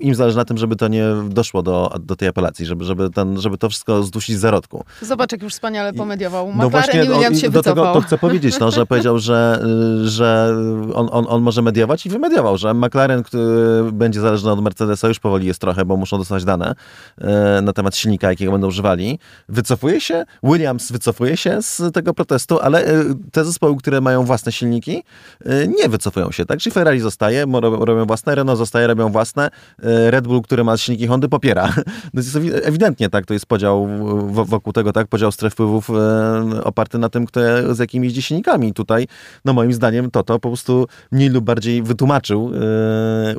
im 0.00 0.14
zależy 0.14 0.36
na 0.36 0.44
tym, 0.44 0.58
żeby 0.58 0.76
to 0.76 0.88
nie 0.88 1.04
doszło 1.28 1.62
do, 1.62 1.94
do 2.00 2.16
tej 2.16 2.28
apelacji, 2.28 2.66
żeby, 2.66 2.84
żeby, 2.84 3.10
ten, 3.10 3.40
żeby 3.40 3.58
to 3.58 3.68
wszystko 3.68 4.02
zdusić 4.02 4.36
z 4.36 4.40
zarodku. 4.40 4.84
Zobacz, 5.02 5.32
jak 5.32 5.42
już 5.42 5.52
wspaniale 5.52 5.92
pomediował. 5.92 6.52
No 6.56 6.70
właśnie, 6.70 7.02
Williams 7.02 7.38
się 7.38 7.50
do 7.50 7.58
wycofał. 7.58 7.84
tego 7.84 8.00
to 8.00 8.06
chcę 8.06 8.18
powiedzieć, 8.18 8.58
no, 8.58 8.70
że 8.70 8.86
powiedział, 8.94 9.18
że, 9.18 9.64
że 10.04 10.56
on, 10.94 11.08
on, 11.12 11.26
on 11.28 11.42
może 11.42 11.62
mediować 11.62 12.06
i 12.06 12.08
wymediował, 12.08 12.58
że 12.58 12.74
McLaren, 12.74 13.22
który 13.22 13.92
będzie 13.92 14.20
zależny 14.20 14.50
od 14.50 14.62
Mercedesa, 14.62 15.08
już 15.14 15.20
powoli 15.20 15.46
jest 15.46 15.60
trochę, 15.60 15.84
bo 15.84 15.96
muszą 15.96 16.18
dostać 16.18 16.44
dane 16.44 16.74
e, 17.20 17.60
na 17.62 17.72
temat 17.72 17.96
silnika, 17.96 18.30
jakiego 18.30 18.52
będą 18.52 18.66
używali. 18.66 19.18
Wycofuje 19.48 20.00
się, 20.00 20.24
Williams 20.42 20.92
wycofuje 20.92 21.36
się 21.36 21.62
z 21.62 21.94
tego 21.94 22.14
protestu, 22.14 22.60
ale 22.60 22.84
e, 22.84 23.04
te 23.32 23.44
zespoły, 23.44 23.76
które 23.76 24.00
mają 24.00 24.24
własne 24.24 24.52
silniki, 24.52 25.04
e, 25.44 25.68
nie 25.68 25.88
wycofują 25.88 26.32
się, 26.32 26.44
tak? 26.44 26.58
Czyli 26.58 26.74
Ferrari 26.74 27.00
zostaje, 27.00 27.46
robią 27.62 28.06
własne, 28.06 28.34
Renault 28.34 28.58
zostaje, 28.58 28.86
robią 28.86 29.08
własne, 29.08 29.50
Red 29.78 30.26
Bull, 30.26 30.42
który 30.42 30.64
ma 30.64 30.76
silniki 30.76 31.06
Hondy, 31.06 31.28
popiera. 31.28 31.68
No 32.14 32.20
jest 32.20 32.36
ewidentnie 32.62 33.10
tak, 33.10 33.26
to 33.26 33.34
jest 33.34 33.46
podział 33.46 33.88
wokół 34.26 34.72
tego, 34.72 34.92
tak, 34.92 35.06
podział 35.08 35.32
stref 35.32 35.52
wpływów 35.52 35.90
oparty 36.64 36.98
na 36.98 37.08
tym, 37.08 37.26
kto, 37.26 37.40
z 37.74 37.78
jakimi 37.78 38.06
jeździ 38.06 38.22
silnikami. 38.22 38.72
Tutaj, 38.72 39.06
no 39.44 39.52
moim 39.52 39.72
zdaniem, 39.72 40.10
to 40.10 40.22
to 40.22 40.38
po 40.38 40.48
prostu 40.48 40.86
mniej 41.12 41.28
lub 41.28 41.44
bardziej 41.44 41.82
wytłumaczył 41.82 42.52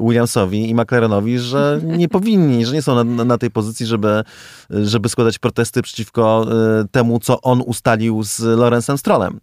Williamsowi 0.02 0.70
i 0.70 0.76
McLarenowi, 0.76 1.40
że 1.40 1.65
nie 1.84 2.10
powinni, 2.10 2.66
że 2.66 2.74
nie 2.74 2.82
są 2.82 3.04
na, 3.04 3.26
na 3.26 3.38
tej 3.38 3.52
pozycji, 3.52 3.86
żeby, 3.86 4.24
żeby 4.70 5.10
składać 5.10 5.40
protesty 5.40 5.82
przeciwko 5.82 6.46
y, 6.84 6.88
temu, 6.88 7.20
co 7.20 7.42
on 7.42 7.62
ustalił 7.66 8.24
z 8.24 8.40
Lorenzem 8.40 8.98
Strollem. 8.98 9.40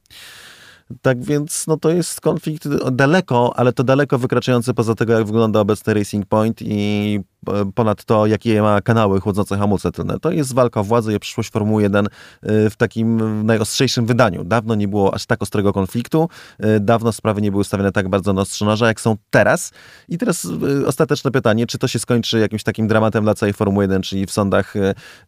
Tak 1.02 1.24
więc 1.24 1.66
no 1.66 1.76
to 1.76 1.90
jest 1.90 2.20
konflikt 2.20 2.68
daleko, 2.92 3.52
ale 3.56 3.72
to 3.72 3.84
daleko 3.84 4.18
wykraczający 4.18 4.74
poza 4.74 4.94
tego, 4.94 5.12
jak 5.12 5.24
wygląda 5.24 5.60
obecny 5.60 5.94
Racing 5.94 6.26
Point 6.26 6.62
i 6.62 7.20
E, 7.48 7.72
ponad 7.74 8.04
to, 8.04 8.26
jakie 8.26 8.62
ma 8.62 8.80
kanały 8.80 9.20
chłodzące 9.20 9.58
hamulce 9.58 9.92
tylne. 9.92 10.18
To 10.18 10.30
jest 10.30 10.54
walka 10.54 10.80
o 10.80 10.84
władzę 10.84 11.14
i 11.14 11.18
przyszłość 11.18 11.50
Formuły 11.50 11.82
1 11.82 12.06
e, 12.06 12.70
w 12.70 12.76
takim 12.76 13.20
najostrzejszym 13.46 14.06
wydaniu. 14.06 14.44
Dawno 14.44 14.74
nie 14.74 14.88
było 14.88 15.14
aż 15.14 15.26
tak 15.26 15.42
ostrego 15.42 15.72
konfliktu, 15.72 16.28
e, 16.58 16.80
dawno 16.80 17.12
sprawy 17.12 17.42
nie 17.42 17.50
były 17.50 17.64
stawiane 17.64 17.92
tak 17.92 18.08
bardzo 18.08 18.32
na 18.32 18.40
ostrze 18.40 18.64
noża, 18.64 18.86
jak 18.86 19.00
są 19.00 19.16
teraz. 19.30 19.72
I 20.08 20.18
teraz 20.18 20.48
ostateczne 20.86 21.30
pytanie, 21.30 21.66
czy 21.66 21.78
to 21.78 21.88
się 21.88 21.98
skończy 21.98 22.38
jakimś 22.38 22.62
takim 22.62 22.88
dramatem 22.88 23.24
dla 23.24 23.34
całej 23.34 23.52
Formuły 23.52 23.84
1, 23.84 24.02
czyli 24.02 24.26
w 24.26 24.30
sądach 24.30 24.74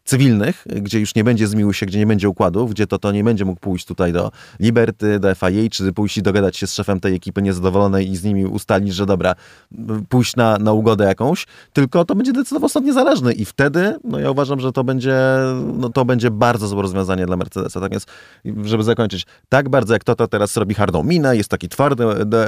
cywilnych, 0.03 0.65
gdzie 0.81 0.99
już 0.99 1.15
nie 1.15 1.23
będzie 1.23 1.47
zmiłuj 1.47 1.73
się, 1.73 1.85
gdzie 1.85 1.99
nie 1.99 2.07
będzie 2.07 2.29
układów, 2.29 2.71
gdzie 2.71 2.87
to, 2.87 2.99
to 2.99 3.11
nie 3.11 3.23
będzie 3.23 3.45
mógł 3.45 3.59
pójść 3.59 3.85
tutaj 3.85 4.13
do 4.13 4.31
Liberty, 4.59 5.19
do 5.19 5.35
FIA, 5.35 5.54
czy 5.71 5.93
pójść 5.93 6.17
i 6.17 6.21
dogadać 6.21 6.57
się 6.57 6.67
z 6.67 6.73
szefem 6.73 6.99
tej 6.99 7.15
ekipy 7.15 7.41
niezadowolonej 7.41 8.11
i 8.11 8.15
z 8.15 8.23
nimi 8.23 8.45
ustalić, 8.45 8.93
że 8.93 9.05
dobra, 9.05 9.35
pójść 10.09 10.35
na, 10.35 10.57
na 10.57 10.73
ugodę 10.73 11.05
jakąś, 11.05 11.45
tylko 11.73 12.05
to 12.05 12.15
będzie 12.15 12.33
decydował 12.33 12.69
sąd 12.69 12.85
niezależny 12.85 13.33
i 13.33 13.45
wtedy, 13.45 13.95
no 14.03 14.19
ja 14.19 14.31
uważam, 14.31 14.59
że 14.59 14.71
to 14.71 14.83
będzie, 14.83 15.17
no 15.77 15.89
to 15.89 16.05
będzie 16.05 16.31
bardzo 16.31 16.67
złe 16.67 16.81
rozwiązanie 16.81 17.25
dla 17.25 17.37
Mercedesa. 17.37 17.81
Tak 17.81 17.91
więc, 17.91 18.05
żeby 18.63 18.83
zakończyć, 18.83 19.25
tak 19.49 19.69
bardzo 19.69 19.93
jak 19.93 20.03
to, 20.03 20.15
to 20.15 20.27
teraz 20.27 20.57
robi 20.57 20.75
hardą 20.75 21.03
minę, 21.03 21.37
jest 21.37 21.49
taki 21.49 21.69
twardy, 21.69 22.03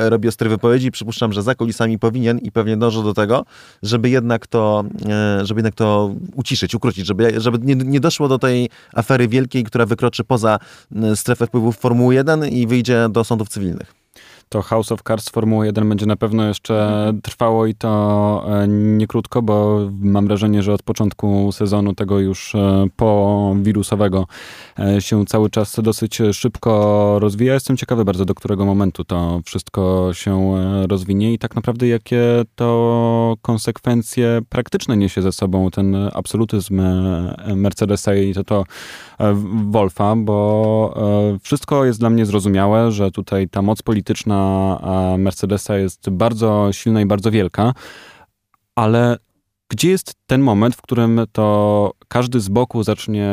robi 0.10 0.28
ostre 0.28 0.50
wypowiedzi, 0.50 0.92
przypuszczam, 0.92 1.34
że 1.34 1.44
za 1.44 1.56
kulisami 1.56 2.00
powinien 2.00 2.40
i 2.40 2.52
pewnie 2.52 2.78
dąży 2.78 3.04
do 3.04 3.14
tego, 3.14 3.46
żeby 3.84 4.10
jednak 4.10 4.48
to, 4.48 4.84
e, 5.10 5.46
żeby 5.46 5.60
jednak 5.60 5.76
to 5.76 6.16
uciszyć, 6.36 6.76
ukrócić, 6.76 7.06
żeby, 7.06 7.42
żeby 7.42 7.60
nie, 7.62 7.76
nie 7.76 8.00
doszło 8.00 8.28
do 8.28 8.40
tej 8.40 8.70
afery 8.94 9.28
wielkiej, 9.28 9.64
która 9.64 9.86
wykroczy 9.86 10.24
poza 10.24 10.60
e, 10.96 11.16
strefę 11.16 11.48
wpływów 11.48 11.78
Formuły 11.78 12.16
1 12.16 12.46
i 12.46 12.68
wyjdzie 12.68 12.87
do 13.10 13.24
sądów 13.24 13.50
cywilnych 13.50 13.97
to 14.50 14.62
House 14.62 14.92
of 14.92 15.04
Cards 15.04 15.30
Formuły 15.30 15.66
1 15.66 15.90
będzie 15.90 16.06
na 16.06 16.16
pewno 16.16 16.48
jeszcze 16.48 17.14
trwało 17.24 17.66
i 17.66 17.76
to 17.76 18.46
e, 18.64 18.68
nie 18.68 19.08
krótko, 19.08 19.42
bo 19.42 19.80
mam 20.00 20.28
wrażenie, 20.28 20.64
że 20.64 20.74
od 20.74 20.84
początku 20.84 21.52
sezonu 21.52 21.96
tego 21.96 22.20
już 22.20 22.56
e, 22.56 22.88
po 22.96 23.56
wirusowego 23.62 24.28
e, 24.80 25.02
się 25.02 25.26
cały 25.26 25.50
czas 25.50 25.76
dosyć 25.84 26.22
szybko 26.34 27.16
rozwija. 27.20 27.54
Jestem 27.54 27.78
ciekawy 27.78 28.06
bardzo, 28.06 28.26
do 28.26 28.36
którego 28.36 28.66
momentu 28.66 29.04
to 29.04 29.42
wszystko 29.46 30.10
się 30.14 30.54
rozwinie 30.90 31.34
i 31.34 31.40
tak 31.40 31.56
naprawdę 31.56 31.88
jakie 31.88 32.22
to 32.56 33.36
konsekwencje 33.42 34.42
praktyczne 34.50 34.98
niesie 34.98 35.22
ze 35.22 35.32
sobą 35.32 35.72
ten 35.72 35.96
absolutyzm 36.14 36.82
Mercedesa 37.56 38.16
i 38.16 38.34
to 38.34 38.44
to 38.44 38.64
Wolfa, 39.70 40.16
bo 40.16 41.40
wszystko 41.42 41.86
jest 41.86 42.00
dla 42.00 42.10
mnie 42.10 42.26
zrozumiałe, 42.26 42.92
że 42.92 43.12
tutaj 43.12 43.50
ta 43.50 43.62
moc 43.62 43.82
polityczna 43.82 44.37
Mercedesa 45.18 45.78
jest 45.78 46.10
bardzo 46.10 46.70
silna 46.72 47.02
i 47.02 47.06
bardzo 47.06 47.32
wielka, 47.32 47.74
ale 48.76 49.18
gdzie 49.70 49.90
jest 49.90 50.14
ten 50.28 50.42
moment, 50.42 50.76
w 50.76 50.82
którym 50.82 51.22
to 51.32 51.92
każdy 52.08 52.40
z 52.40 52.50
boku 52.50 52.84
zacznie 52.84 53.30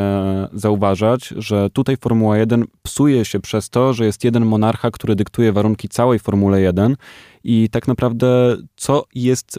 zauważać, 0.53 1.29
że 1.37 1.71
tutaj 1.71 1.97
Formuła 1.97 2.38
1 2.38 2.64
psuje 2.83 3.25
się 3.25 3.40
przez 3.40 3.71
to, 3.71 3.93
że 3.93 4.05
jest 4.05 4.25
jeden 4.25 4.47
monarcha, 4.47 4.90
który 4.90 5.14
dyktuje 5.17 5.53
warunki 5.53 5.88
całej 5.88 6.19
Formuły 6.19 6.61
1 6.61 6.97
i 7.45 7.69
tak 7.71 7.88
naprawdę 7.88 8.57
co 8.77 9.05
jest 9.14 9.59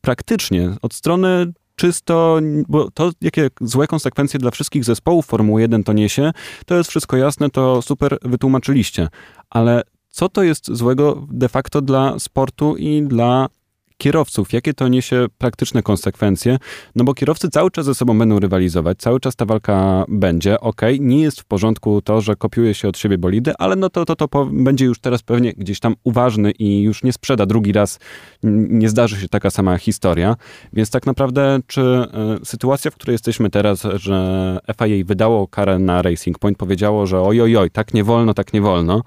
praktycznie 0.00 0.70
od 0.82 0.94
strony 0.94 1.52
czysto, 1.76 2.38
bo 2.68 2.90
to, 2.90 3.10
jakie 3.20 3.48
złe 3.60 3.86
konsekwencje 3.86 4.40
dla 4.40 4.50
wszystkich 4.50 4.84
zespołów 4.84 5.26
Formuły 5.26 5.60
1 5.60 5.84
to 5.84 5.92
niesie, 5.92 6.32
to 6.66 6.74
jest 6.74 6.90
wszystko 6.90 7.16
jasne, 7.16 7.50
to 7.50 7.82
super 7.82 8.18
wytłumaczyliście. 8.22 9.08
Ale 9.50 9.82
co 10.16 10.28
to 10.28 10.42
jest 10.42 10.72
złego 10.72 11.26
de 11.30 11.48
facto 11.48 11.82
dla 11.82 12.18
sportu 12.18 12.76
i 12.76 13.02
dla 13.02 13.48
kierowców, 13.98 14.52
jakie 14.52 14.74
to 14.74 14.88
niesie 14.88 15.26
praktyczne 15.38 15.82
konsekwencje, 15.82 16.58
no 16.94 17.04
bo 17.04 17.14
kierowcy 17.14 17.48
cały 17.48 17.70
czas 17.70 17.84
ze 17.84 17.94
sobą 17.94 18.18
będą 18.18 18.38
rywalizować, 18.38 18.98
cały 18.98 19.20
czas 19.20 19.36
ta 19.36 19.44
walka 19.44 20.04
będzie, 20.08 20.60
ok, 20.60 20.80
nie 21.00 21.20
jest 21.20 21.40
w 21.40 21.44
porządku 21.44 22.02
to, 22.02 22.20
że 22.20 22.36
kopiuje 22.36 22.74
się 22.74 22.88
od 22.88 22.98
siebie 22.98 23.18
bolidy, 23.18 23.52
ale 23.58 23.76
no 23.76 23.90
to, 23.90 24.04
to, 24.04 24.16
to 24.16 24.46
będzie 24.52 24.84
już 24.84 25.00
teraz 25.00 25.22
pewnie 25.22 25.52
gdzieś 25.52 25.80
tam 25.80 25.94
uważny 26.04 26.50
i 26.50 26.82
już 26.82 27.02
nie 27.02 27.12
sprzeda. 27.12 27.46
Drugi 27.46 27.72
raz, 27.72 27.98
nie 28.42 28.88
zdarzy 28.88 29.20
się 29.20 29.28
taka 29.28 29.50
sama 29.50 29.78
historia, 29.78 30.36
więc 30.72 30.90
tak 30.90 31.06
naprawdę 31.06 31.58
czy 31.66 31.80
y, 32.42 32.44
sytuacja, 32.44 32.90
w 32.90 32.94
której 32.94 33.14
jesteśmy 33.14 33.50
teraz, 33.50 33.82
że 33.94 34.58
FIA 34.76 35.04
wydało 35.04 35.48
karę 35.48 35.78
na 35.78 36.02
Racing 36.02 36.38
Point, 36.38 36.58
powiedziało, 36.58 37.06
że 37.06 37.20
oj, 37.20 37.40
oj, 37.40 37.56
oj, 37.56 37.70
tak 37.70 37.94
nie 37.94 38.04
wolno, 38.04 38.34
tak 38.34 38.52
nie 38.52 38.60
wolno, 38.60 39.02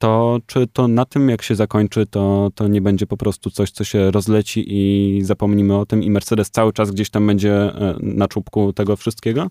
to 0.00 0.38
czy 0.46 0.66
to 0.66 0.88
na 0.88 1.04
tym, 1.04 1.28
jak 1.28 1.42
się 1.42 1.54
zakończy, 1.54 2.06
to, 2.06 2.50
to 2.54 2.68
nie 2.68 2.80
będzie 2.80 3.06
po 3.06 3.16
prostu 3.16 3.50
coś, 3.50 3.70
co 3.70 3.84
się 3.84 4.10
rozleci 4.10 4.64
i 4.68 5.22
zapomnimy 5.22 5.78
o 5.78 5.86
tym 5.86 6.02
i 6.02 6.10
Mercedes 6.10 6.50
cały 6.50 6.72
czas 6.72 6.90
gdzieś 6.90 7.10
tam 7.10 7.26
będzie 7.26 7.52
e, 7.52 7.96
na 8.00 8.28
czubku 8.28 8.72
tego 8.72 8.96
wszystkiego? 8.96 9.50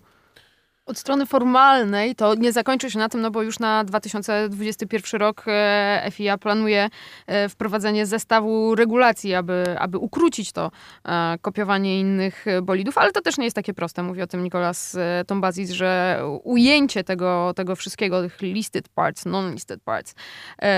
Od 0.90 0.98
strony 0.98 1.26
formalnej 1.26 2.14
to 2.14 2.34
nie 2.34 2.52
zakończy 2.52 2.90
się 2.90 2.98
na 2.98 3.08
tym, 3.08 3.20
no 3.20 3.30
bo 3.30 3.42
już 3.42 3.58
na 3.58 3.84
2021 3.84 5.20
rok 5.20 5.44
e, 5.46 6.08
FIA 6.10 6.38
planuje 6.38 6.88
e, 7.26 7.48
wprowadzenie 7.48 8.06
zestawu 8.06 8.74
regulacji, 8.74 9.34
aby, 9.34 9.76
aby 9.78 9.98
ukrócić 9.98 10.52
to 10.52 10.70
e, 11.04 11.38
kopiowanie 11.42 12.00
innych 12.00 12.44
bolidów, 12.62 12.98
ale 12.98 13.12
to 13.12 13.20
też 13.20 13.38
nie 13.38 13.44
jest 13.44 13.56
takie 13.56 13.74
proste. 13.74 14.02
Mówi 14.02 14.22
o 14.22 14.26
tym 14.26 14.42
Nicolas 14.44 14.96
Tombazis, 15.26 15.70
że 15.70 16.20
ujęcie 16.44 17.04
tego, 17.04 17.52
tego 17.56 17.76
wszystkiego, 17.76 18.22
tych 18.22 18.40
listed 18.40 18.88
parts, 18.88 19.26
non-listed 19.26 19.80
parts, 19.84 20.14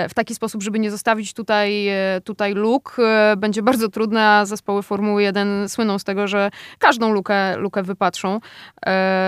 w 0.08 0.14
taki 0.14 0.34
sposób, 0.34 0.62
żeby 0.62 0.78
nie 0.78 0.90
zostawić 0.90 1.34
tutaj, 1.34 1.88
tutaj 2.24 2.54
luk, 2.54 2.96
będzie 3.36 3.62
bardzo 3.62 3.88
trudne, 3.88 4.28
a 4.28 4.46
zespoły 4.46 4.82
Formuły 4.82 5.22
1 5.22 5.68
słyną 5.68 5.98
z 5.98 6.04
tego, 6.04 6.28
że 6.28 6.50
każdą 6.78 7.12
lukę, 7.12 7.56
lukę 7.56 7.82
wypatrzą, 7.82 8.40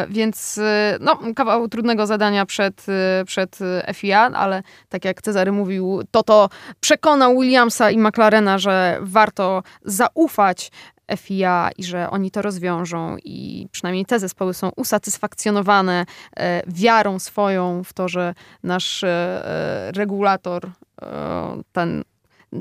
więc 0.08 0.60
no, 1.00 1.18
kawał 1.36 1.68
trudnego 1.68 2.06
zadania 2.06 2.46
przed, 2.46 2.86
przed 3.26 3.58
FIA, 3.94 4.20
ale 4.20 4.62
tak 4.88 5.04
jak 5.04 5.22
Cezary 5.22 5.52
mówił, 5.52 6.02
to 6.10 6.22
to 6.22 6.48
przekonał 6.80 7.40
Williamsa 7.40 7.90
i 7.90 7.98
McLarena, 7.98 8.58
że 8.58 8.98
warto 9.00 9.62
zaufać 9.84 10.70
FIA 11.16 11.70
i 11.76 11.84
że 11.84 12.10
oni 12.10 12.30
to 12.30 12.42
rozwiążą 12.42 13.16
i 13.24 13.68
przynajmniej 13.72 14.06
te 14.06 14.18
zespoły 14.18 14.54
są 14.54 14.70
usatysfakcjonowane 14.76 16.06
e, 16.36 16.62
wiarą 16.66 17.18
swoją 17.18 17.84
w 17.84 17.92
to, 17.92 18.08
że 18.08 18.34
nasz 18.62 19.04
e, 19.04 19.92
regulator, 19.96 20.70
e, 21.02 21.62
ten 21.72 22.04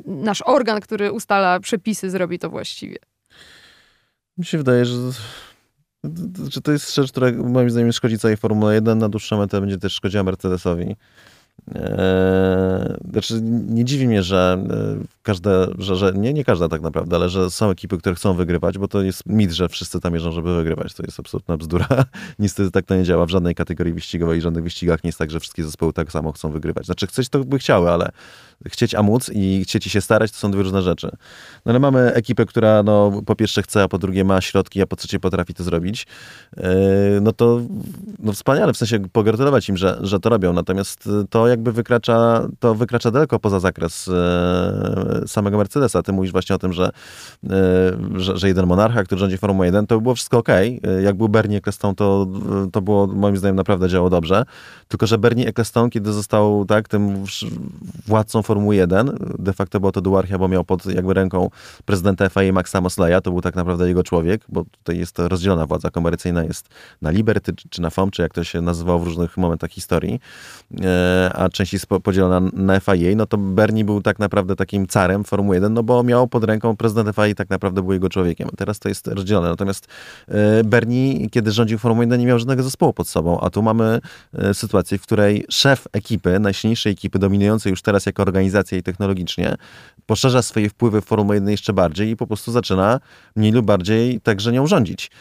nasz 0.06 0.42
organ, 0.42 0.82
który 0.82 1.12
ustala 1.12 1.60
przepisy, 1.60 2.10
zrobi 2.10 2.40
to 2.40 2.50
właściwie. 2.50 2.98
Mi 4.38 4.46
się 4.46 4.58
wydaje, 4.58 4.86
że 4.86 4.98
że 6.50 6.62
to 6.62 6.72
jest 6.72 6.96
rzecz, 6.96 7.12
która 7.12 7.32
moim 7.32 7.70
zdaniem 7.70 7.92
szkodzi 7.92 8.20
całej 8.20 8.38
Formule 8.38 8.76
1, 8.76 8.98
na 8.98 9.10
dłuższą 9.10 9.38
metę 9.38 9.60
będzie 9.60 9.78
też 9.78 9.94
szkodziła 9.94 10.24
Mercedesowi. 10.24 10.96
Eee, 11.76 12.98
znaczy, 13.12 13.42
nie 13.70 13.86
dziwi 13.86 14.08
mnie, 14.08 14.24
że 14.24 14.66
e, 14.70 15.04
każde, 15.24 15.68
że, 15.78 15.96
że 15.96 16.14
nie, 16.16 16.34
nie 16.34 16.44
każda 16.44 16.70
tak 16.70 16.82
naprawdę, 16.82 17.16
ale 17.16 17.30
że 17.30 17.50
są 17.50 17.70
ekipy, 17.70 17.98
które 17.98 18.16
chcą 18.16 18.34
wygrywać, 18.34 18.78
bo 18.78 18.88
to 18.88 19.02
jest 19.02 19.26
mit, 19.26 19.52
że 19.52 19.70
wszyscy 19.70 20.00
tam 20.00 20.14
jeżdżą, 20.14 20.32
żeby 20.32 20.56
wygrywać. 20.56 20.94
To 20.94 21.04
jest 21.04 21.20
absolutna 21.20 21.58
bzdura. 21.58 21.88
Niestety 22.40 22.72
tak 22.72 22.86
to 22.86 22.96
nie 22.96 23.04
działa 23.04 23.26
w 23.26 23.30
żadnej 23.30 23.56
kategorii 23.56 23.94
wyścigowej 23.94 24.40
i 24.40 24.42
żadnych 24.42 24.64
wyścigach 24.64 25.04
nie 25.04 25.08
jest 25.08 25.20
tak, 25.20 25.32
że 25.32 25.40
wszystkie 25.40 25.64
zespoły 25.64 25.94
tak 25.94 26.12
samo 26.12 26.32
chcą 26.32 26.52
wygrywać. 26.52 26.86
Znaczy, 26.86 27.08
chceć 27.08 27.30
to 27.30 27.44
by 27.44 27.60
chciały, 27.60 27.90
ale 27.90 28.12
chcieć 28.66 28.96
a 28.96 29.04
móc 29.04 29.30
i 29.34 29.64
chcieć 29.64 29.84
się 29.84 30.02
starać, 30.02 30.32
to 30.32 30.38
są 30.38 30.52
dwie 30.52 30.64
różne 30.64 30.82
rzeczy. 30.82 31.10
No 31.66 31.70
ale 31.70 31.80
mamy 31.80 32.14
ekipę, 32.14 32.46
która 32.46 32.84
no, 32.84 33.22
po 33.26 33.36
pierwsze 33.36 33.62
chce, 33.62 33.84
a 33.84 33.88
po 33.88 33.98
drugie 33.98 34.24
ma 34.24 34.42
środki, 34.42 34.82
a 34.82 34.86
po 34.86 34.96
trzecie 34.96 35.20
potrafi 35.20 35.54
to 35.54 35.64
zrobić. 35.64 36.08
Eee, 36.58 36.64
no 37.22 37.32
to 37.32 37.62
no 38.20 38.34
wspaniale, 38.34 38.74
w 38.74 38.78
sensie 38.78 39.00
pogratulować 39.12 39.70
im, 39.70 39.78
że, 39.78 40.00
że 40.02 40.20
to 40.20 40.30
robią. 40.30 40.54
Natomiast 40.54 41.10
to 41.30 41.43
jakby 41.48 41.72
wykracza, 41.72 42.48
to 42.60 42.76
wykracza 42.76 43.12
daleko 43.12 43.40
poza 43.40 43.60
zakres 43.60 44.08
e, 44.08 45.24
samego 45.28 45.58
Mercedesa. 45.58 46.04
Ty 46.04 46.14
mówisz 46.14 46.32
właśnie 46.32 46.56
o 46.56 46.60
tym, 46.60 46.74
że, 46.74 46.86
e, 46.86 47.50
że, 48.16 48.38
że, 48.38 48.48
jeden 48.48 48.66
monarcha, 48.66 49.04
który 49.04 49.20
rządzi 49.20 49.38
Formułą 49.38 49.64
1, 49.64 49.88
to 49.88 50.02
było 50.02 50.16
wszystko 50.16 50.38
ok. 50.38 50.50
Jak 51.04 51.16
był 51.16 51.30
Bernie 51.30 51.58
Ecclestone, 51.58 51.96
to, 51.96 52.28
to 52.72 52.82
było 52.82 53.08
moim 53.08 53.38
zdaniem 53.38 53.56
naprawdę 53.56 53.90
działo 53.90 54.10
dobrze. 54.10 54.46
Tylko, 54.88 55.08
że 55.08 55.18
Bernie 55.18 55.48
Ecclestone, 55.48 55.90
kiedy 55.90 56.14
został 56.14 56.66
tak, 56.66 56.88
tym 56.88 57.24
władcą 58.08 58.42
Formuły 58.42 58.76
1, 58.76 59.18
de 59.40 59.54
facto 59.54 59.80
było 59.80 59.92
to 59.92 60.02
duarchia, 60.02 60.38
bo 60.38 60.48
miał 60.48 60.64
pod 60.64 60.86
jakby 60.86 61.14
ręką 61.14 61.50
prezydenta 61.86 62.30
FIA 62.30 62.54
Maxa 62.54 62.82
Mosleya, 62.82 63.22
to 63.24 63.32
był 63.32 63.42
tak 63.42 63.56
naprawdę 63.56 63.88
jego 63.88 64.04
człowiek, 64.04 64.42
bo 64.50 64.64
tutaj 64.72 64.98
jest 64.98 65.16
to 65.16 65.30
rozdzielona 65.30 65.66
władza 65.66 65.90
komercyjna, 65.90 66.44
jest 66.44 66.70
na 67.02 67.12
Liberty 67.12 67.54
czy 67.70 67.82
na 67.82 67.90
FOM, 67.90 68.12
czy 68.12 68.22
jak 68.22 68.34
to 68.34 68.44
się 68.44 68.62
nazywało 68.62 69.00
w 69.00 69.04
różnych 69.04 69.38
momentach 69.38 69.70
historii, 69.70 70.20
e, 70.82 71.32
a 71.34 71.50
część 71.50 71.74
jest 71.74 71.86
podzielona 72.04 72.50
na 72.54 72.80
FIA, 72.80 73.16
no 73.16 73.26
to 73.26 73.38
Bernie 73.38 73.86
był 73.86 74.02
tak 74.02 74.20
naprawdę 74.20 74.56
takim 74.56 74.88
carem 74.88 75.24
Formuły 75.24 75.56
1, 75.56 75.74
no 75.74 75.84
bo 75.84 76.04
miał 76.04 76.28
pod 76.28 76.44
ręką 76.44 76.78
prezydent 76.78 77.16
FIA 77.16 77.36
tak 77.36 77.50
naprawdę 77.50 77.82
był 77.82 77.94
jego 77.94 78.10
człowiekiem. 78.10 78.50
Teraz 78.58 78.80
to 78.80 78.90
jest 78.90 79.08
rozdzielone. 79.08 79.50
Natomiast 79.50 79.88
e, 80.28 80.64
Bernie, 80.64 81.30
kiedy 81.30 81.52
rządził 81.52 81.78
Formułą 81.78 82.02
1, 82.02 82.20
nie 82.20 82.26
miał 82.26 82.40
żadnego 82.40 82.64
zespołu 82.64 82.94
pod 82.94 83.08
sobą, 83.08 83.40
a 83.40 83.50
tu 83.50 83.62
mamy 83.62 84.00
e, 84.34 84.54
sytuację, 84.54 84.98
w 84.98 85.02
której 85.02 85.46
szef 85.50 85.88
ekipy, 85.94 86.40
najsilniejszej 86.40 86.94
ekipy, 86.94 87.20
dominującej 87.20 87.70
już 87.70 87.82
teraz 87.82 88.06
jako 88.06 88.22
organizacja 88.22 88.78
i 88.78 88.84
technologicznie, 88.84 89.56
poszerza 90.06 90.42
swoje 90.42 90.70
wpływy 90.70 91.02
w 91.02 91.06
Formułę 91.06 91.36
1 91.36 91.50
jeszcze 91.50 91.74
bardziej 91.74 92.10
i 92.10 92.16
po 92.16 92.28
prostu 92.28 92.52
zaczyna 92.52 93.00
mniej 93.36 93.52
lub 93.52 93.66
bardziej 93.66 94.22
także 94.22 94.52
nią 94.52 94.68
rządzić. 94.68 95.12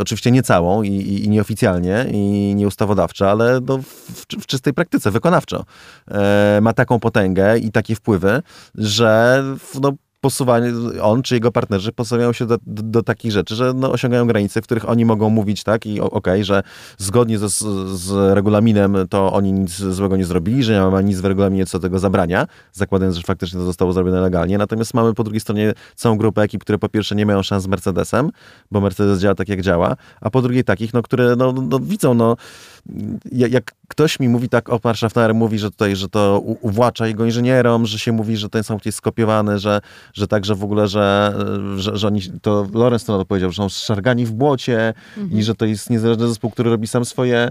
Oczywiście 0.00 0.30
nie 0.30 0.42
całą 0.42 0.82
i, 0.82 0.88
i, 0.88 1.24
i 1.24 1.28
nieoficjalnie 1.28 2.06
i 2.10 2.52
nieustawodawczo, 2.54 3.30
ale 3.30 3.60
no 3.68 3.78
w, 3.78 4.26
w, 4.42 4.46
czystej 4.46 4.74
praktyce, 4.74 5.10
wykonawczo. 5.10 5.64
E, 6.10 6.58
ma 6.62 6.72
taką 6.72 7.00
potęgę 7.00 7.58
i 7.58 7.72
takie 7.72 7.94
wpływy, 7.94 8.42
że 8.74 9.42
no, 9.80 9.92
posuwanie, 10.22 10.72
on 11.02 11.22
czy 11.22 11.34
jego 11.34 11.52
partnerzy 11.52 11.92
posuwają 11.92 12.32
się 12.32 12.46
do, 12.46 12.58
do, 12.66 12.82
do 12.82 13.02
takich 13.02 13.32
rzeczy, 13.32 13.54
że 13.54 13.72
no, 13.74 13.92
osiągają 13.92 14.26
granice, 14.26 14.62
w 14.62 14.64
których 14.64 14.88
oni 14.88 15.04
mogą 15.04 15.30
mówić 15.30 15.64
tak 15.64 15.86
i 15.86 16.00
okej, 16.00 16.10
okay, 16.10 16.44
że 16.44 16.62
zgodnie 16.98 17.38
z, 17.38 17.58
z 17.98 18.34
regulaminem 18.34 18.96
to 19.10 19.32
oni 19.32 19.52
nic 19.52 19.70
złego 19.70 20.16
nie 20.16 20.24
zrobili, 20.24 20.62
że 20.62 20.72
nie 20.72 20.90
ma 20.90 21.00
nic 21.00 21.20
w 21.20 21.24
regulaminie, 21.24 21.66
co 21.66 21.78
tego 21.78 21.98
zabrania, 21.98 22.46
zakładając, 22.72 23.16
że 23.16 23.22
faktycznie 23.22 23.58
to 23.58 23.66
zostało 23.66 23.92
zrobione 23.92 24.20
legalnie. 24.20 24.58
Natomiast 24.58 24.94
mamy 24.94 25.14
po 25.14 25.24
drugiej 25.24 25.40
stronie 25.40 25.72
całą 25.94 26.16
grupę 26.16 26.42
ekip, 26.42 26.60
które 26.60 26.78
po 26.78 26.88
pierwsze 26.88 27.14
nie 27.14 27.26
mają 27.26 27.42
szans 27.42 27.64
z 27.64 27.66
Mercedesem, 27.66 28.30
bo 28.70 28.80
Mercedes 28.80 29.20
działa 29.20 29.34
tak, 29.34 29.48
jak 29.48 29.62
działa, 29.62 29.96
a 30.20 30.30
po 30.30 30.42
drugie 30.42 30.64
takich, 30.64 30.94
no, 30.94 31.02
które 31.02 31.36
no, 31.36 31.52
no 31.52 31.80
widzą, 31.80 32.14
no 32.14 32.36
jak 33.32 33.72
ktoś 33.88 34.20
mi 34.20 34.28
mówi 34.28 34.48
tak, 34.48 34.68
Opar 34.68 34.96
Schaffner 34.96 35.34
mówi, 35.34 35.58
że 35.58 35.70
tutaj, 35.70 35.96
że 35.96 36.08
to 36.08 36.40
uwłacza 36.40 37.06
jego 37.06 37.24
inżynierom, 37.24 37.86
że 37.86 37.98
się 37.98 38.12
mówi, 38.12 38.36
że 38.36 38.48
ten 38.48 38.64
samochód 38.64 38.86
jest 38.86 38.98
skopiowany, 38.98 39.58
że, 39.58 39.80
że 40.14 40.26
także 40.26 40.54
w 40.54 40.64
ogóle, 40.64 40.88
że, 40.88 41.34
że, 41.76 41.96
że 41.96 42.06
oni, 42.06 42.20
to 42.42 42.66
Lorenz 42.74 43.04
to 43.04 43.24
powiedział, 43.24 43.50
że 43.50 43.56
są 43.56 43.68
szargani 43.68 44.26
w 44.26 44.32
błocie 44.32 44.94
mhm. 45.18 45.40
i 45.40 45.42
że 45.42 45.54
to 45.54 45.64
jest 45.64 45.90
niezależny 45.90 46.28
zespół, 46.28 46.50
który 46.50 46.70
robi 46.70 46.86
sam 46.86 47.04
swoje 47.04 47.48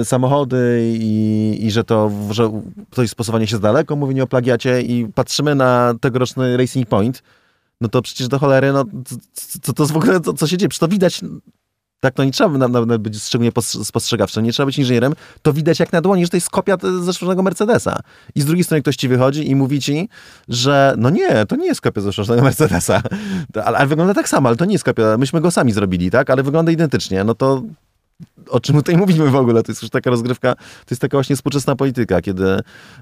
y, 0.00 0.04
samochody 0.04 0.92
i, 0.98 1.58
i 1.60 1.70
że 1.70 1.84
to, 1.84 2.10
że 2.30 2.62
to 2.90 3.02
jest 3.02 3.14
stosowanie 3.14 3.46
się 3.46 3.56
z 3.56 3.60
daleko, 3.60 3.96
mówienie 3.96 4.22
o 4.22 4.26
plagiacie 4.26 4.82
i 4.82 5.08
patrzymy 5.14 5.54
na 5.54 5.94
tegoroczny 6.00 6.56
Racing 6.56 6.88
Point, 6.88 7.22
no 7.80 7.88
to 7.88 8.02
przecież 8.02 8.28
do 8.28 8.38
cholery, 8.38 8.72
no 8.72 8.84
co 9.62 9.72
to 9.72 9.82
jest 9.82 9.92
w 9.92 9.96
ogóle, 9.96 10.20
to, 10.20 10.32
co 10.32 10.46
się 10.46 10.56
dzieje? 10.56 10.68
Przecież 10.68 10.80
to 10.80 10.88
widać 10.88 11.20
tak, 12.00 12.14
to 12.14 12.24
nie 12.24 12.32
trzeba 12.32 12.68
nawet 12.68 13.02
być 13.02 13.22
szczególnie 13.22 13.52
spostrzegawczym, 13.84 14.44
nie 14.44 14.52
trzeba 14.52 14.66
być 14.66 14.78
inżynierem, 14.78 15.12
to 15.42 15.52
widać 15.52 15.80
jak 15.80 15.92
na 15.92 16.00
dłoni, 16.00 16.24
że 16.24 16.30
to 16.30 16.36
jest 16.36 16.50
kopia 16.50 16.76
zeszłego 17.00 17.42
Mercedesa. 17.42 18.00
I 18.34 18.40
z 18.40 18.44
drugiej 18.44 18.64
strony 18.64 18.82
ktoś 18.82 18.96
ci 18.96 19.08
wychodzi 19.08 19.50
i 19.50 19.56
mówi 19.56 19.80
ci, 19.80 20.08
że 20.48 20.94
no 20.98 21.10
nie, 21.10 21.46
to 21.46 21.56
nie 21.56 21.66
jest 21.66 21.80
kopia 21.80 22.00
zeszłego 22.00 22.42
Mercedesa. 22.42 23.02
Ale, 23.64 23.78
ale, 23.78 23.86
wygląda 23.86 24.14
tak 24.14 24.28
samo, 24.28 24.48
ale 24.48 24.56
to 24.56 24.64
nie 24.64 24.72
jest 24.72 24.84
kopia, 24.84 25.18
myśmy 25.18 25.40
go 25.40 25.50
sami 25.50 25.72
zrobili, 25.72 26.10
tak? 26.10 26.30
Ale 26.30 26.42
wygląda 26.42 26.72
identycznie. 26.72 27.24
No 27.24 27.34
to 27.34 27.62
o 28.48 28.60
czym 28.60 28.76
tutaj 28.76 28.96
mówimy 28.96 29.30
w 29.30 29.36
ogóle. 29.36 29.62
To 29.62 29.72
jest 29.72 29.82
już 29.82 29.90
taka 29.90 30.10
rozgrywka, 30.10 30.54
to 30.54 30.90
jest 30.90 31.00
taka 31.00 31.16
właśnie 31.16 31.36
współczesna 31.36 31.76
polityka, 31.76 32.20
kiedy 32.20 32.46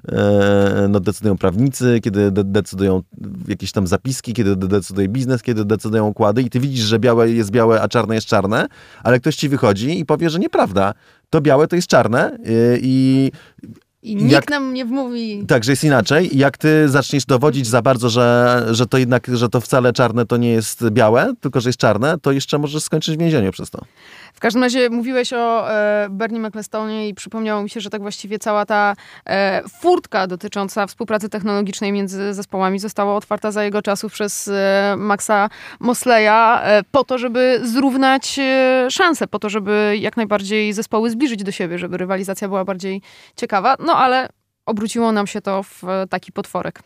e, 0.09 0.87
no, 0.89 1.01
decydują 1.01 1.39
prawnicy, 1.39 2.01
kiedy 2.03 2.31
de 2.31 2.45
decydują 2.45 3.03
jakieś 3.49 3.73
tam 3.73 3.87
zapiski, 3.87 4.33
kiedy 4.33 4.57
de 4.57 4.69
decyduje 4.69 5.09
biznes, 5.09 5.43
kiedy 5.43 5.65
decydują 5.65 6.09
układy 6.09 6.43
i 6.43 6.51
ty 6.51 6.61
widzisz, 6.61 6.85
że 6.85 6.99
białe 6.99 7.31
jest 7.31 7.51
białe, 7.51 7.83
a 7.83 7.89
czarne 7.89 8.15
jest 8.15 8.27
czarne, 8.27 8.67
ale 9.03 9.21
ktoś 9.21 9.37
ci 9.37 9.49
wychodzi 9.49 9.99
i 9.99 10.07
powie, 10.07 10.31
że 10.31 10.39
nieprawda. 10.39 10.95
To 11.31 11.41
białe 11.41 11.69
to 11.69 11.77
jest 11.77 11.89
czarne 11.89 12.39
y, 12.47 12.79
i 12.83 13.31
i 14.03 14.17
nikt 14.17 14.33
jak, 14.33 14.51
nam 14.51 14.75
nie 14.75 14.85
wmówi. 14.85 15.45
Tak, 15.49 15.65
że 15.65 15.73
jest 15.73 15.85
inaczej. 15.85 16.31
Jak 16.39 16.59
ty 16.59 16.89
zaczniesz 16.89 17.25
dowodzić 17.25 17.67
za 17.67 17.83
bardzo, 17.83 18.11
że, 18.11 18.67
że 18.71 18.87
to 18.87 18.99
jednak, 18.99 19.27
że 19.33 19.49
to 19.49 19.61
wcale 19.61 19.93
czarne 19.93 20.27
to 20.27 20.37
nie 20.37 20.51
jest 20.51 20.91
białe, 20.91 21.35
tylko 21.41 21.61
że 21.61 21.69
jest 21.69 21.79
czarne, 21.79 22.19
to 22.23 22.33
jeszcze 22.33 22.59
możesz 22.59 22.83
skończyć 22.83 23.17
w 23.17 23.21
więzieniu 23.21 23.53
przez 23.53 23.71
to. 23.71 23.85
Każdym 24.43 24.63
razie 24.63 24.91
mówiłeś 24.91 25.33
o 25.33 25.71
e, 25.71 26.07
Bernie 26.11 26.41
McLestone 26.41 27.09
i 27.09 27.15
przypomniało 27.15 27.63
mi 27.63 27.71
się, 27.71 27.81
że 27.81 27.91
tak 27.91 28.03
właściwie 28.03 28.39
cała 28.39 28.67
ta 28.67 28.95
e, 29.27 29.63
furtka 29.69 30.27
dotycząca 30.27 30.87
współpracy 30.87 31.29
technologicznej 31.29 31.93
między 31.93 32.35
zespołami 32.35 32.79
została 32.79 33.17
otwarta 33.17 33.51
za 33.51 33.65
jego 33.65 33.83
czasów 33.83 34.13
przez 34.13 34.49
e, 34.49 34.95
Maxa 34.99 35.51
Mosleya 35.81 36.59
e, 36.63 36.83
po 36.91 37.05
to, 37.05 37.19
żeby 37.19 37.61
zrównać 37.63 38.39
e, 38.39 38.87
szanse, 38.91 39.27
po 39.27 39.39
to, 39.39 39.49
żeby 39.49 39.97
jak 40.01 40.17
najbardziej 40.17 40.73
zespoły 40.73 41.11
zbliżyć 41.11 41.43
do 41.43 41.53
siebie, 41.53 41.79
żeby 41.79 41.97
rywalizacja 41.97 42.49
była 42.49 42.65
bardziej 42.65 43.03
ciekawa. 43.37 43.77
No 43.87 43.97
ale 43.97 44.29
obróciło 44.67 45.13
nam 45.13 45.27
się 45.27 45.41
to 45.41 45.63
w 45.63 45.85
e, 45.85 46.07
taki 46.07 46.33
potworek. 46.33 46.83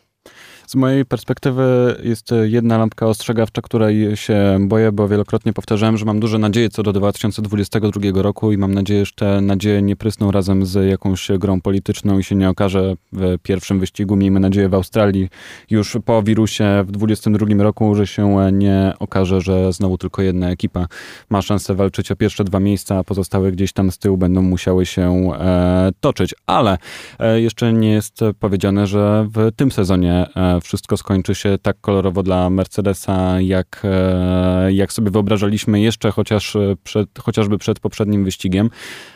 Z 0.67 0.75
mojej 0.75 1.05
perspektywy 1.05 1.95
jest 2.03 2.33
jedna 2.43 2.77
lampka 2.77 3.05
ostrzegawcza, 3.05 3.61
której 3.61 4.17
się 4.17 4.57
boję, 4.61 4.91
bo 4.91 5.07
wielokrotnie 5.07 5.53
powtarzałem, 5.53 5.97
że 5.97 6.05
mam 6.05 6.19
duże 6.19 6.39
nadzieje 6.39 6.69
co 6.69 6.83
do 6.83 6.93
2022 6.93 8.21
roku 8.21 8.51
i 8.51 8.57
mam 8.57 8.73
nadzieję, 8.73 9.05
że 9.05 9.11
te 9.15 9.41
nadzieje 9.41 9.81
nie 9.81 9.95
prysną 9.95 10.31
razem 10.31 10.65
z 10.65 10.89
jakąś 10.89 11.27
grą 11.39 11.61
polityczną 11.61 12.19
i 12.19 12.23
się 12.23 12.35
nie 12.35 12.49
okaże 12.49 12.95
w 13.13 13.37
pierwszym 13.43 13.79
wyścigu, 13.79 14.15
miejmy 14.15 14.39
nadzieję 14.39 14.69
w 14.69 14.73
Australii 14.73 15.29
już 15.69 15.97
po 16.05 16.23
wirusie 16.23 16.83
w 16.87 16.91
2022 16.91 17.63
roku, 17.63 17.95
że 17.95 18.07
się 18.07 18.51
nie 18.51 18.93
okaże, 18.99 19.41
że 19.41 19.73
znowu 19.73 19.97
tylko 19.97 20.21
jedna 20.21 20.49
ekipa 20.49 20.87
ma 21.29 21.41
szansę 21.41 21.75
walczyć 21.75 22.11
o 22.11 22.15
pierwsze 22.15 22.43
dwa 22.43 22.59
miejsca, 22.59 22.97
a 22.97 23.03
pozostałe 23.03 23.51
gdzieś 23.51 23.73
tam 23.73 23.91
z 23.91 23.97
tyłu 23.97 24.17
będą 24.17 24.41
musiały 24.41 24.85
się 24.85 25.31
e, 25.39 25.91
toczyć. 25.99 26.35
Ale 26.45 26.77
e, 27.19 27.41
jeszcze 27.41 27.73
nie 27.73 27.91
jest 27.91 28.19
powiedziane, 28.39 28.87
że 28.87 29.27
w 29.33 29.51
tym 29.55 29.71
sezonie 29.71 30.27
e, 30.35 30.56
wszystko 30.61 30.97
skończy 30.97 31.35
się 31.35 31.57
tak 31.61 31.81
kolorowo 31.81 32.23
dla 32.23 32.49
Mercedesa, 32.49 33.41
jak, 33.41 33.81
e, 33.83 34.73
jak 34.73 34.93
sobie 34.93 35.11
wyobrażaliśmy 35.11 35.81
jeszcze 35.81 36.11
chociaż 36.11 36.57
przed, 36.83 37.19
chociażby 37.19 37.57
przed 37.57 37.79
poprzednim 37.79 38.23
wyścigiem. 38.23 38.69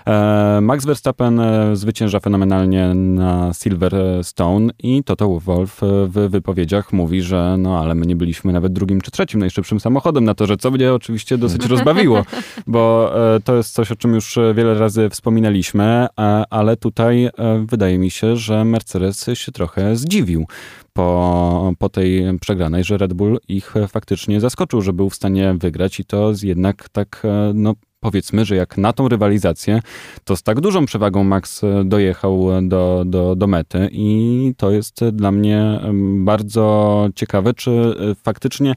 E, 0.07 0.59
Max 0.61 0.85
Verstappen 0.85 1.39
e, 1.39 1.75
zwycięża 1.75 2.19
fenomenalnie 2.19 2.93
na 2.93 3.51
Silverstone 3.53 4.71
i 4.79 5.03
Toto 5.03 5.39
Wolff 5.39 5.81
w 6.07 6.27
wypowiedziach 6.29 6.93
mówi, 6.93 7.21
że 7.21 7.55
no 7.59 7.79
ale 7.79 7.95
my 7.95 8.05
nie 8.05 8.15
byliśmy 8.15 8.53
nawet 8.53 8.73
drugim 8.73 9.01
czy 9.01 9.11
trzecim 9.11 9.39
najszybszym 9.39 9.79
samochodem 9.79 10.23
na 10.23 10.33
to, 10.33 10.45
że 10.45 10.57
co 10.57 10.71
mnie 10.71 10.93
oczywiście 10.93 11.37
dosyć 11.37 11.65
rozbawiło, 11.75 12.25
bo 12.67 13.11
to 13.43 13.55
jest 13.55 13.73
coś, 13.73 13.91
o 13.91 13.95
czym 13.95 14.13
już 14.13 14.39
wiele 14.55 14.73
razy 14.73 15.09
wspominaliśmy, 15.09 16.07
ale 16.49 16.77
tutaj 16.77 17.29
wydaje 17.65 17.97
mi 17.97 18.11
się, 18.11 18.35
że 18.35 18.65
Mercedes 18.65 19.25
się 19.33 19.51
trochę 19.51 19.95
zdziwił 19.95 20.45
po, 20.93 21.73
po 21.79 21.89
tej 21.89 22.39
przegranej, 22.39 22.83
że 22.83 22.97
Red 22.97 23.13
Bull 23.13 23.39
ich 23.47 23.73
faktycznie 23.87 24.39
zaskoczył, 24.39 24.81
że 24.81 24.93
był 24.93 25.09
w 25.09 25.15
stanie 25.15 25.53
wygrać 25.53 25.99
i 25.99 26.05
to 26.05 26.33
jednak 26.43 26.89
tak, 26.89 27.21
e, 27.25 27.51
no 27.55 27.73
powiedzmy, 27.99 28.45
że 28.45 28.55
jak 28.55 28.77
na 28.77 28.93
tą 28.93 29.07
rywalizację, 29.07 29.79
to 30.23 30.35
z 30.35 30.43
tak 30.43 30.61
dużą 30.61 30.85
przewagą 30.85 31.23
Max 31.23 31.61
dojechał 31.85 32.47
do, 32.61 33.03
do, 33.05 33.35
do 33.35 33.47
mety 33.47 33.89
i 33.91 34.53
to 34.57 34.71
jest 34.71 35.05
dla 35.11 35.31
mnie 35.31 35.79
bardzo 36.15 37.07
ciekawe, 37.15 37.53
czy 37.53 37.71
e, 37.71 38.15
faktycznie 38.15 38.75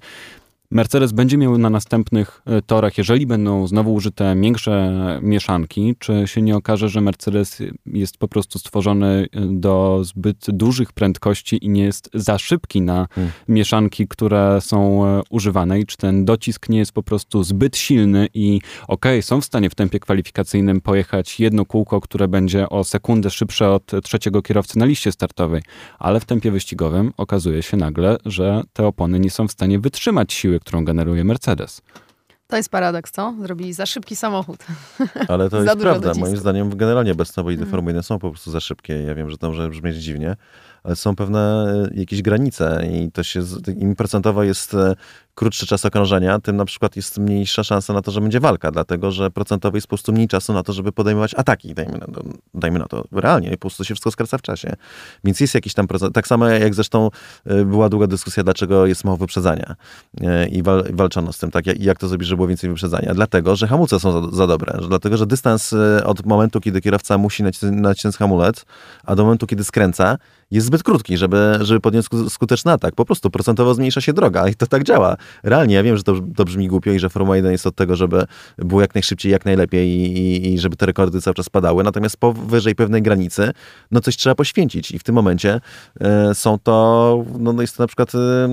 Mercedes 0.71 1.13
będzie 1.13 1.37
miał 1.39 1.59
na 1.59 1.71
następnych 1.71 2.43
e, 2.47 2.63
torach, 2.63 2.99
jeżeli 2.99 3.27
będą 3.27 3.67
znowu 3.67 3.95
użyte 3.95 4.37
większe 4.41 4.95
mieszanki, 5.23 5.95
czy 5.99 6.23
się 6.27 6.43
nie 6.43 6.57
okaże, 6.57 6.89
że 6.89 7.01
Mercedes 7.01 7.63
jest 7.87 8.19
po 8.19 8.29
prostu 8.29 8.59
stworzony 8.59 9.27
e, 9.33 9.41
do 9.51 10.01
zbyt 10.05 10.47
dużych 10.49 10.93
prędkości 10.93 11.65
i 11.65 11.69
nie 11.69 11.83
jest 11.83 12.11
za 12.15 12.39
szybki 12.39 12.83
na 12.83 13.09
hmm. 13.11 13.33
mieszanki, 13.49 14.09
które 14.09 14.61
są 14.61 15.07
e, 15.07 15.23
używane 15.31 15.81
i 15.81 15.87
czy 15.87 15.97
ten 15.97 16.25
docisk 16.25 16.69
nie 16.69 16.79
jest 16.79 16.93
po 16.93 17.03
prostu 17.03 17.43
zbyt 17.43 17.77
silny 17.77 18.29
i 18.35 18.61
okej, 18.89 19.19
okay, 19.19 19.23
są 19.23 19.41
w 19.41 19.45
stanie 19.45 19.71
w 19.71 19.75
tempie 19.75 20.01
kwalifikacyjnym 20.01 20.81
pojechać 20.81 21.41
jedno 21.41 21.65
kółko, 21.65 22.01
które 22.01 22.29
będzie 22.29 22.69
o 22.69 22.85
sekundę 22.85 23.31
szybsze 23.31 23.71
od 23.71 23.91
trzeciego 24.03 24.43
kierowcy 24.43 24.79
na 24.79 24.85
liście 24.85 25.13
startowej, 25.13 25.63
ale 25.99 26.21
w 26.21 26.25
tempie 26.25 26.51
wyścigowym 26.51 27.13
okazuje 27.17 27.63
się 27.63 27.77
nagle, 27.77 28.17
że 28.25 28.63
te 28.73 28.87
opony 28.87 29.21
nie 29.21 29.31
są 29.31 29.49
w 29.49 29.53
stanie 29.53 29.79
wytrzymać 29.79 30.33
siły, 30.33 30.54
którą 30.61 30.85
generuje 30.85 31.25
Mercedes. 31.25 31.83
To 32.47 32.57
jest 32.57 32.69
paradoks, 32.69 33.11
co? 33.11 33.35
Zrobili 33.43 33.73
za 33.73 33.87
szybki 33.87 34.17
samochód. 34.17 34.65
Ale 35.29 35.51
to 35.51 35.63
jest 35.63 35.79
prawda. 35.81 36.01
docisku. 36.09 36.21
Moim 36.27 36.37
zdaniem 36.37 36.77
generalnie 36.77 37.15
bezstopowite 37.15 37.63
Mm. 37.63 37.71
Formuły 37.71 37.91
1 37.91 38.03
są 38.03 38.19
po 38.19 38.31
prostu 38.31 38.51
za 38.51 38.61
szybkie. 38.61 39.03
Ja 39.03 39.15
wiem, 39.15 39.31
że 39.31 39.39
to 39.39 39.49
może 39.49 39.71
brzmieć 39.71 39.97
dziwnie, 39.97 40.37
ale 40.83 40.97
są 40.97 41.17
pewne 41.17 41.67
e, 41.95 42.01
jakieś 42.01 42.23
granice 42.23 42.87
i 42.93 43.13
to 43.13 43.23
się, 43.23 43.43
z- 43.43 43.69
im 43.69 43.97
procentowo 43.97 44.43
jest 44.43 44.75
e, 44.75 44.95
krótszy 45.35 45.67
czas 45.67 45.85
okrążenia, 45.85 46.39
tym 46.39 46.57
na 46.57 46.65
przykład 46.65 46.97
jest 46.97 47.19
mniejsza 47.19 47.65
szansa 47.65 47.93
na 47.93 48.03
to, 48.03 48.11
że 48.11 48.21
będzie 48.21 48.41
walka, 48.41 48.71
dlatego 48.71 49.13
że 49.13 49.31
procentowo 49.31 49.77
jest 49.77 49.87
po 49.87 49.89
prostu 49.89 50.13
mniej 50.13 50.29
czasu 50.29 50.53
na 50.53 50.63
to, 50.63 50.73
żeby 50.73 50.93
podejmować 50.93 51.35
ataki, 51.35 51.75
dajmy 51.75 51.99
na 51.99 52.07
to, 52.07 52.23
dajmy 52.55 52.79
na 52.79 52.87
to 52.87 53.05
realnie, 53.13 53.51
po 53.51 53.59
prostu 53.59 53.85
się 53.85 53.95
wszystko 53.95 54.11
skraca 54.11 54.39
w 54.39 54.43
czasie. 54.43 54.77
Więc 55.25 55.41
jest 55.41 55.55
jakiś 55.55 55.75
tam 55.75 55.87
procent, 55.87 56.15
tak 56.15 56.27
samo 56.27 56.49
jak 56.49 56.75
zresztą 56.75 57.11
e, 57.47 57.65
była 57.65 57.89
długa 57.89 58.07
dyskusja, 58.07 58.43
dlaczego 58.43 58.87
jest 58.87 59.05
mało 59.05 59.17
wyprzedzania 59.17 59.75
E, 60.21 60.49
i 60.49 60.63
wal, 60.63 60.85
walczono 60.93 61.33
z 61.33 61.39
tym, 61.39 61.51
tak, 61.51 61.67
jak, 61.81 61.99
to 61.99 62.09
zrobić, 62.09 62.29
żeby 62.29 62.37
było 62.37 62.49
więcej 62.49 62.71
wyprzedzania. 62.71 63.15
Dlatego, 63.15 63.57
że 63.57 63.67
hamulce 63.67 64.01
są 64.01 64.31
za, 64.31 64.37
za 64.37 64.47
dobre, 64.47 64.79
dlatego, 64.89 65.17
że 65.17 65.27
dystans 65.27 65.73
e, 65.73 66.05
od 66.05 66.27
momentu, 66.27 66.61
kiedy 66.61 66.81
kierowca 66.81 67.19
musi 67.19 67.45
naci- 67.45 67.71
naciąć 67.71 68.17
hamulec, 68.17 68.65
a 69.05 69.15
do 69.15 69.25
momentu, 69.25 69.47
kiedy 69.47 69.65
skręca, 69.65 70.19
jest 70.51 70.67
zbyt 70.67 70.83
krótki, 70.83 71.17
żeby, 71.17 71.59
żeby 71.61 71.81
podjąć 71.81 72.07
sku- 72.07 72.31
skuteczny 72.31 72.73
atak. 72.73 72.95
Po 72.95 73.05
prostu 73.05 73.31
procentowo 73.31 73.75
zmniejsza 73.75 74.01
się 74.01 74.13
droga 74.13 74.49
i 74.49 74.55
to 74.55 74.67
tak 74.67 74.85
działa. 74.85 75.17
Realnie, 75.43 75.75
ja 75.75 75.83
wiem, 75.83 75.97
że 75.97 76.03
to, 76.03 76.15
to 76.37 76.45
brzmi 76.45 76.69
głupio 76.69 76.93
i 76.93 76.99
że 76.99 77.11
Formuła 77.11 77.37
1 77.37 77.53
jest 77.53 77.67
od 77.67 77.77
tego, 77.77 77.97
żeby 77.97 78.25
było 78.59 78.81
jak 78.81 78.95
najszybciej, 78.95 79.33
jak 79.33 79.45
najlepiej 79.45 79.89
i, 79.89 80.19
i, 80.19 80.55
i 80.55 80.59
żeby 80.59 80.77
te 80.77 80.87
rekordy 80.87 81.21
cały 81.21 81.35
czas 81.35 81.49
padały, 81.49 81.85
natomiast 81.85 82.17
powyżej 82.17 82.75
pewnej 82.75 83.03
granicy, 83.03 83.51
no 83.91 84.01
coś 84.01 84.17
trzeba 84.17 84.35
poświęcić 84.35 84.91
i 84.91 84.99
w 84.99 85.03
tym 85.03 85.15
momencie 85.15 85.61
e, 86.01 86.35
są 86.35 86.59
to, 86.59 87.25
no, 87.39 87.53
no 87.53 87.63
jest 87.63 87.77
to 87.77 87.83
na 87.83 87.87
przykład 87.87 88.15
e, 88.15 88.49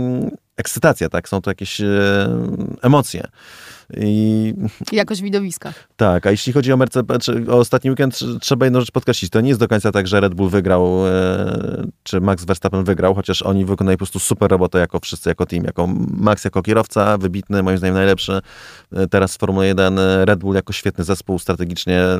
ekscytacja, 0.58 1.10
tak? 1.10 1.30
Są 1.30 1.42
to 1.42 1.52
jakieś 1.52 1.82
e, 1.82 1.88
emocje. 2.82 3.28
I 3.98 4.54
Jakość 4.92 5.22
widowiska. 5.22 5.74
tak, 5.96 6.26
a 6.28 6.32
jeśli 6.32 6.54
chodzi 6.54 6.74
o, 6.74 6.78
Mercedes, 6.78 7.30
o 7.50 7.58
ostatni 7.58 7.90
weekend, 7.90 8.14
tr- 8.14 8.40
trzeba 8.40 8.66
jedną 8.66 8.80
rzecz 8.80 8.92
podkreślić. 8.92 9.32
To 9.32 9.42
nie 9.42 9.48
jest 9.50 9.60
do 9.60 9.68
końca 9.68 9.92
tak, 9.92 10.08
że 10.08 10.20
Red 10.20 10.34
Bull 10.34 10.50
wygrał, 10.50 11.08
e, 11.08 11.88
czy 12.04 12.22
Max 12.22 12.46
Verstappen 12.46 12.84
wygrał, 12.84 13.16
chociaż 13.16 13.42
oni 13.42 13.66
wykonali 13.66 13.96
po 13.98 14.00
prostu 14.00 14.20
super 14.20 14.52
robotę 14.52 14.80
jako 14.80 15.00
wszyscy, 15.00 15.30
jako 15.30 15.46
team, 15.46 15.64
jako 15.64 15.88
Max 16.18 16.46
jako 16.46 16.62
kierowca, 16.62 17.18
wybitny, 17.18 17.64
moim 17.64 17.78
zdaniem 17.78 17.96
najlepszy. 17.96 18.40
E, 18.94 19.08
Teraz 19.08 19.36
w 19.36 19.40
Formule 19.40 19.68
1 19.68 20.00
e, 20.00 20.26
Red 20.26 20.40
Bull 20.40 20.56
jako 20.56 20.74
świetny 20.74 21.04
zespół 21.04 21.40
strategicznie 21.40 22.00
e, 22.02 22.20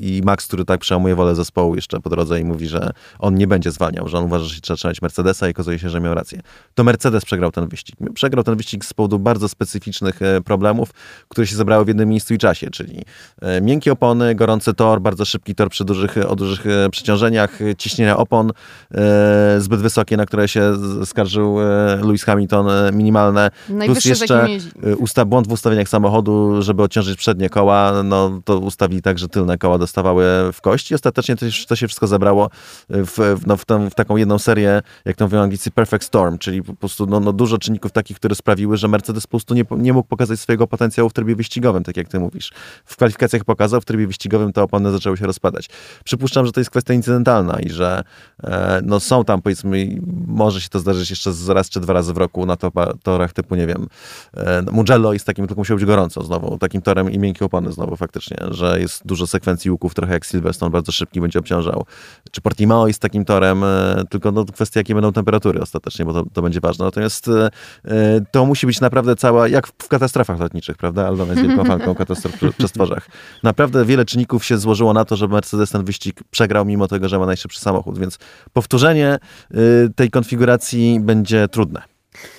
i 0.00 0.20
Max, 0.24 0.46
który 0.46 0.64
tak 0.64 0.80
przełamuje 0.80 1.14
wolę 1.14 1.34
zespołu 1.34 1.74
jeszcze 1.74 2.00
po 2.00 2.10
drodze 2.10 2.40
i 2.40 2.44
mówi, 2.44 2.68
że 2.68 2.90
on 3.18 3.34
nie 3.34 3.46
będzie 3.46 3.70
zwalniał, 3.70 4.08
że 4.08 4.18
on 4.18 4.24
uważa, 4.24 4.44
że 4.44 4.54
się 4.54 4.60
trzeba 4.60 4.76
trzymać 4.76 5.02
Mercedesa 5.02 5.48
i 5.48 5.50
okazuje 5.50 5.78
się, 5.78 5.90
że 5.90 6.00
miał 6.00 6.14
rację. 6.14 6.40
To 6.74 6.84
Mercedes 6.84 7.24
przegrał 7.24 7.50
ten 7.52 7.68
wyścig. 7.68 7.96
Przegrał 8.14 8.44
ten 8.44 8.56
wyścig 8.56 8.84
z 8.84 8.94
powodu 8.94 9.18
bardzo 9.18 9.48
specyficznych 9.48 10.20
problemów, 10.44 10.90
które 11.28 11.46
się 11.46 11.56
zebrały 11.56 11.84
w 11.84 11.88
jednym 11.88 12.08
miejscu 12.08 12.34
i 12.34 12.38
czasie, 12.38 12.70
czyli 12.70 13.04
e, 13.42 13.60
miękkie 13.60 13.92
opony, 13.92 14.34
gorący 14.34 14.74
tor, 14.74 15.00
bardzo 15.00 15.24
szybki 15.24 15.54
tor 15.54 15.68
przy 15.70 15.84
dużych, 15.84 16.16
o 16.28 16.36
dużych 16.36 16.66
e, 16.66 16.90
przeciążeniach, 16.90 17.58
ciśnienia 17.78 18.16
opon 18.16 18.50
e, 18.94 19.60
zbyt 19.60 19.80
wysokie, 19.80 20.16
na 20.16 20.26
które 20.26 20.48
się 20.48 20.72
skarżył 21.04 21.58
Lewis 22.02 22.24
Hamilton, 22.24 22.66
minimalne. 22.92 23.50
Z 24.00 24.04
jeszcze 24.04 24.46
Usta, 24.98 25.24
błąd 25.24 25.48
w 25.48 25.52
ustawieniach 25.52 25.88
samochodu, 25.88 26.62
żeby 26.62 26.82
odciążyć 26.82 27.18
przednie 27.18 27.50
koła, 27.50 28.02
no 28.04 28.40
to 28.44 28.58
ustawili 28.58 29.02
tak, 29.02 29.18
że 29.18 29.28
tylne 29.28 29.58
koła 29.58 29.78
dostawały 29.78 30.24
w 30.52 30.60
kość 30.60 30.90
i 30.90 30.94
ostatecznie 30.94 31.36
to, 31.36 31.50
się- 31.50 31.66
to 31.66 31.76
się 31.76 31.86
wszystko 31.88 32.06
zebrało 32.06 32.50
w, 32.88 33.36
w, 33.40 33.46
no, 33.46 33.56
w, 33.56 33.64
tą, 33.64 33.90
w 33.90 33.94
taką 33.94 34.16
jedną 34.16 34.38
serię, 34.38 34.82
jak 35.04 35.16
to 35.16 35.24
mówią 35.24 35.40
Anglicy, 35.40 35.70
perfect 35.70 36.04
storm, 36.04 36.38
czyli 36.38 36.62
po 36.62 36.74
prostu 36.74 37.06
no, 37.06 37.20
no, 37.20 37.32
dużo 37.32 37.58
czynników 37.58 37.92
takich, 37.92 38.16
które 38.16 38.34
sprawiły, 38.34 38.76
że 38.76 38.88
Mercedes 38.88 39.26
po 39.26 39.30
prostu 39.30 39.54
nie, 39.54 39.64
nie 39.70 39.92
mógł 39.92 40.08
pokazać 40.08 40.40
swojego 40.40 40.66
potencjału 40.66 40.87
w 40.96 41.12
trybie 41.12 41.36
wyścigowym, 41.36 41.84
tak 41.84 41.96
jak 41.96 42.08
ty 42.08 42.20
mówisz. 42.20 42.52
W 42.84 42.96
kwalifikacjach 42.96 43.44
pokazał, 43.44 43.80
w 43.80 43.84
trybie 43.84 44.06
wyścigowym 44.06 44.52
te 44.52 44.62
opony 44.62 44.92
zaczęły 44.92 45.16
się 45.16 45.26
rozpadać. 45.26 45.68
Przypuszczam, 46.04 46.46
że 46.46 46.52
to 46.52 46.60
jest 46.60 46.70
kwestia 46.70 46.94
incydentalna 46.94 47.60
i 47.60 47.70
że 47.70 48.04
e, 48.42 48.80
no, 48.84 49.00
są 49.00 49.24
tam 49.24 49.42
powiedzmy, 49.42 49.98
może 50.26 50.60
się 50.60 50.68
to 50.68 50.78
zdarzyć 50.78 51.10
jeszcze 51.10 51.30
raz 51.48 51.68
czy 51.68 51.80
dwa 51.80 51.92
razy 51.92 52.12
w 52.12 52.16
roku 52.16 52.46
na 52.46 52.56
torach 53.02 53.32
typu, 53.32 53.54
nie 53.54 53.66
wiem, 53.66 53.88
e, 54.36 54.62
Mugello 54.72 55.12
jest 55.12 55.26
takim, 55.26 55.46
tylko 55.46 55.60
musiał 55.60 55.76
być 55.76 55.86
gorąco 55.86 56.24
znowu, 56.24 56.58
takim 56.58 56.82
torem 56.82 57.10
i 57.10 57.18
miękkie 57.18 57.44
opony 57.44 57.72
znowu 57.72 57.96
faktycznie, 57.96 58.36
że 58.50 58.80
jest 58.80 59.06
dużo 59.06 59.26
sekwencji 59.26 59.70
łuków, 59.70 59.94
trochę 59.94 60.12
jak 60.12 60.24
Silverstone, 60.24 60.70
bardzo 60.70 60.92
szybki, 60.92 61.20
będzie 61.20 61.38
obciążał. 61.38 61.84
Czy 62.30 62.40
Portimao 62.40 62.86
jest 62.86 63.00
takim 63.00 63.24
torem, 63.24 63.64
e, 63.64 64.04
tylko 64.10 64.32
no, 64.32 64.44
kwestia, 64.44 64.80
jakie 64.80 64.94
będą 64.94 65.12
temperatury 65.12 65.60
ostatecznie, 65.60 66.04
bo 66.04 66.12
to, 66.12 66.24
to 66.32 66.42
będzie 66.42 66.60
ważne. 66.60 66.84
Natomiast 66.84 67.28
e, 67.28 67.50
e, 67.84 68.20
to 68.30 68.46
musi 68.46 68.66
być 68.66 68.80
naprawdę 68.80 69.16
cała, 69.16 69.48
jak 69.48 69.66
w, 69.66 69.72
w 69.78 69.88
katastrofach 69.88 70.40
lotniczych, 70.40 70.76
prawda? 70.78 71.06
Aldona 71.06 71.32
jest 71.32 71.46
wielką 71.48 71.64
fanką 71.64 71.94
katastrof 71.94 72.36
przy- 72.36 72.52
przestworzach. 72.52 73.08
Naprawdę 73.42 73.84
wiele 73.84 74.04
czynników 74.04 74.44
się 74.44 74.58
złożyło 74.58 74.92
na 74.92 75.04
to, 75.04 75.16
że 75.16 75.28
Mercedes 75.28 75.70
ten 75.70 75.84
wyścig 75.84 76.20
przegrał, 76.30 76.64
mimo 76.64 76.88
tego, 76.88 77.08
że 77.08 77.18
ma 77.18 77.26
najszybszy 77.26 77.60
samochód, 77.60 77.98
więc 77.98 78.18
powtórzenie 78.52 79.08
e, 79.08 79.18
tej 79.96 80.10
konfiguracji 80.10 81.00
będzie 81.00 81.48
trudne. 81.48 81.82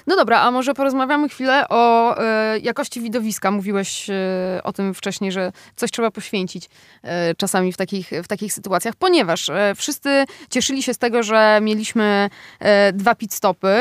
No 0.09 0.15
dobra, 0.15 0.41
a 0.41 0.51
może 0.51 0.73
porozmawiamy 0.73 1.29
chwilę 1.29 1.65
o 1.69 2.17
e, 2.17 2.59
jakości 2.59 3.01
widowiska. 3.01 3.51
Mówiłeś 3.51 4.09
e, 4.09 4.13
o 4.63 4.73
tym 4.73 4.93
wcześniej, 4.93 5.31
że 5.31 5.51
coś 5.75 5.91
trzeba 5.91 6.11
poświęcić 6.11 6.69
e, 7.03 7.35
czasami 7.35 7.73
w 7.73 7.77
takich, 7.77 8.11
w 8.23 8.27
takich 8.27 8.53
sytuacjach, 8.53 8.95
ponieważ 8.95 9.51
wszyscy 9.75 10.25
cieszyli 10.49 10.83
się 10.83 10.93
z 10.93 10.97
tego, 10.97 11.23
że 11.23 11.59
mieliśmy 11.61 12.29
dwa 12.93 13.15
pit 13.15 13.33
stopy, 13.33 13.75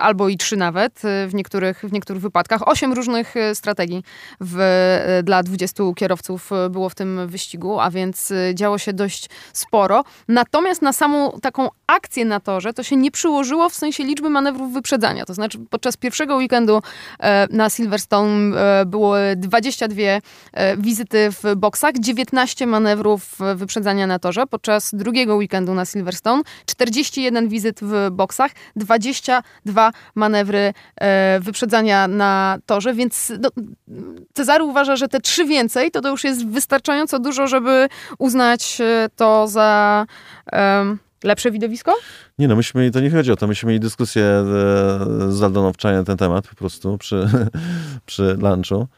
albo 0.00 0.28
i 0.28 0.36
trzy 0.36 0.56
nawet 0.56 1.02
w 1.26 1.34
niektórych, 1.34 1.84
w 1.84 1.92
niektórych 1.92 2.22
wypadkach. 2.22 2.68
Osiem 2.68 2.92
różnych 2.92 3.34
strategii 3.54 4.02
w, 4.40 5.20
dla 5.24 5.42
20 5.42 5.84
kierowców 5.96 6.50
było 6.70 6.88
w 6.88 6.94
tym 6.94 7.28
wyścigu, 7.28 7.80
a 7.80 7.90
więc 7.90 8.32
działo 8.54 8.78
się 8.78 8.92
dość 8.92 9.28
sporo. 9.52 10.04
Natomiast 10.28 10.82
na 10.82 10.92
samą 10.92 11.38
taką 11.42 11.68
akcję 11.86 12.24
na 12.24 12.40
torze 12.40 12.72
to 12.72 12.82
się 12.82 12.96
nie 12.96 13.10
przyłożyło 13.10 13.68
w 13.68 13.74
sensie 13.74 14.04
liczby 14.04 14.30
manewrów 14.30 14.72
wyprzedzania. 14.72 15.24
To 15.24 15.34
znaczy 15.34 15.57
podczas 15.70 15.96
pierwszego 15.96 16.36
weekendu 16.36 16.82
e, 17.20 17.46
na 17.50 17.70
Silverstone 17.70 18.56
e, 18.56 18.86
było 18.86 19.14
22 19.36 20.02
e, 20.02 20.20
wizyty 20.76 21.28
w 21.30 21.56
boksach, 21.56 21.94
19 21.98 22.66
manewrów 22.66 23.38
wyprzedzania 23.54 24.06
na 24.06 24.18
torze. 24.18 24.46
Podczas 24.46 24.94
drugiego 24.94 25.36
weekendu 25.36 25.74
na 25.74 25.84
Silverstone 25.84 26.42
41 26.66 27.48
wizyt 27.48 27.80
w 27.82 28.08
boksach, 28.10 28.50
22 28.76 29.92
manewry 30.14 30.72
wyprzedzania 31.40 32.08
na 32.08 32.58
torze, 32.66 32.94
więc 32.94 33.32
no, 33.40 33.48
Cezary 34.34 34.64
uważa, 34.64 34.96
że 34.96 35.08
te 35.08 35.20
trzy 35.20 35.44
więcej 35.44 35.90
to, 35.90 36.00
to 36.00 36.08
już 36.08 36.24
jest 36.24 36.46
wystarczająco 36.46 37.18
dużo, 37.18 37.46
żeby 37.46 37.88
uznać 38.18 38.78
to 39.16 39.48
za 39.48 40.06
em, 40.52 40.98
lepsze 41.24 41.50
widowisko? 41.50 41.94
Nie 42.38 42.48
no, 42.48 42.56
myśmy 42.56 42.90
to 42.90 43.00
nie 43.00 43.10
chodzi 43.10 43.32
o 43.32 43.36
to, 43.36 43.46
myśmy 43.46 43.66
mieli 43.66 43.80
dyskusję 43.80 44.24
e, 44.24 44.44
z 45.32 45.42
Aldoną 45.42 45.72
na 45.84 46.04
ten 46.04 46.16
temat 46.16 46.48
po 46.48 46.54
prostu 46.54 46.98
przy, 46.98 47.28
przy 48.06 48.36
lunchu, 48.40 48.88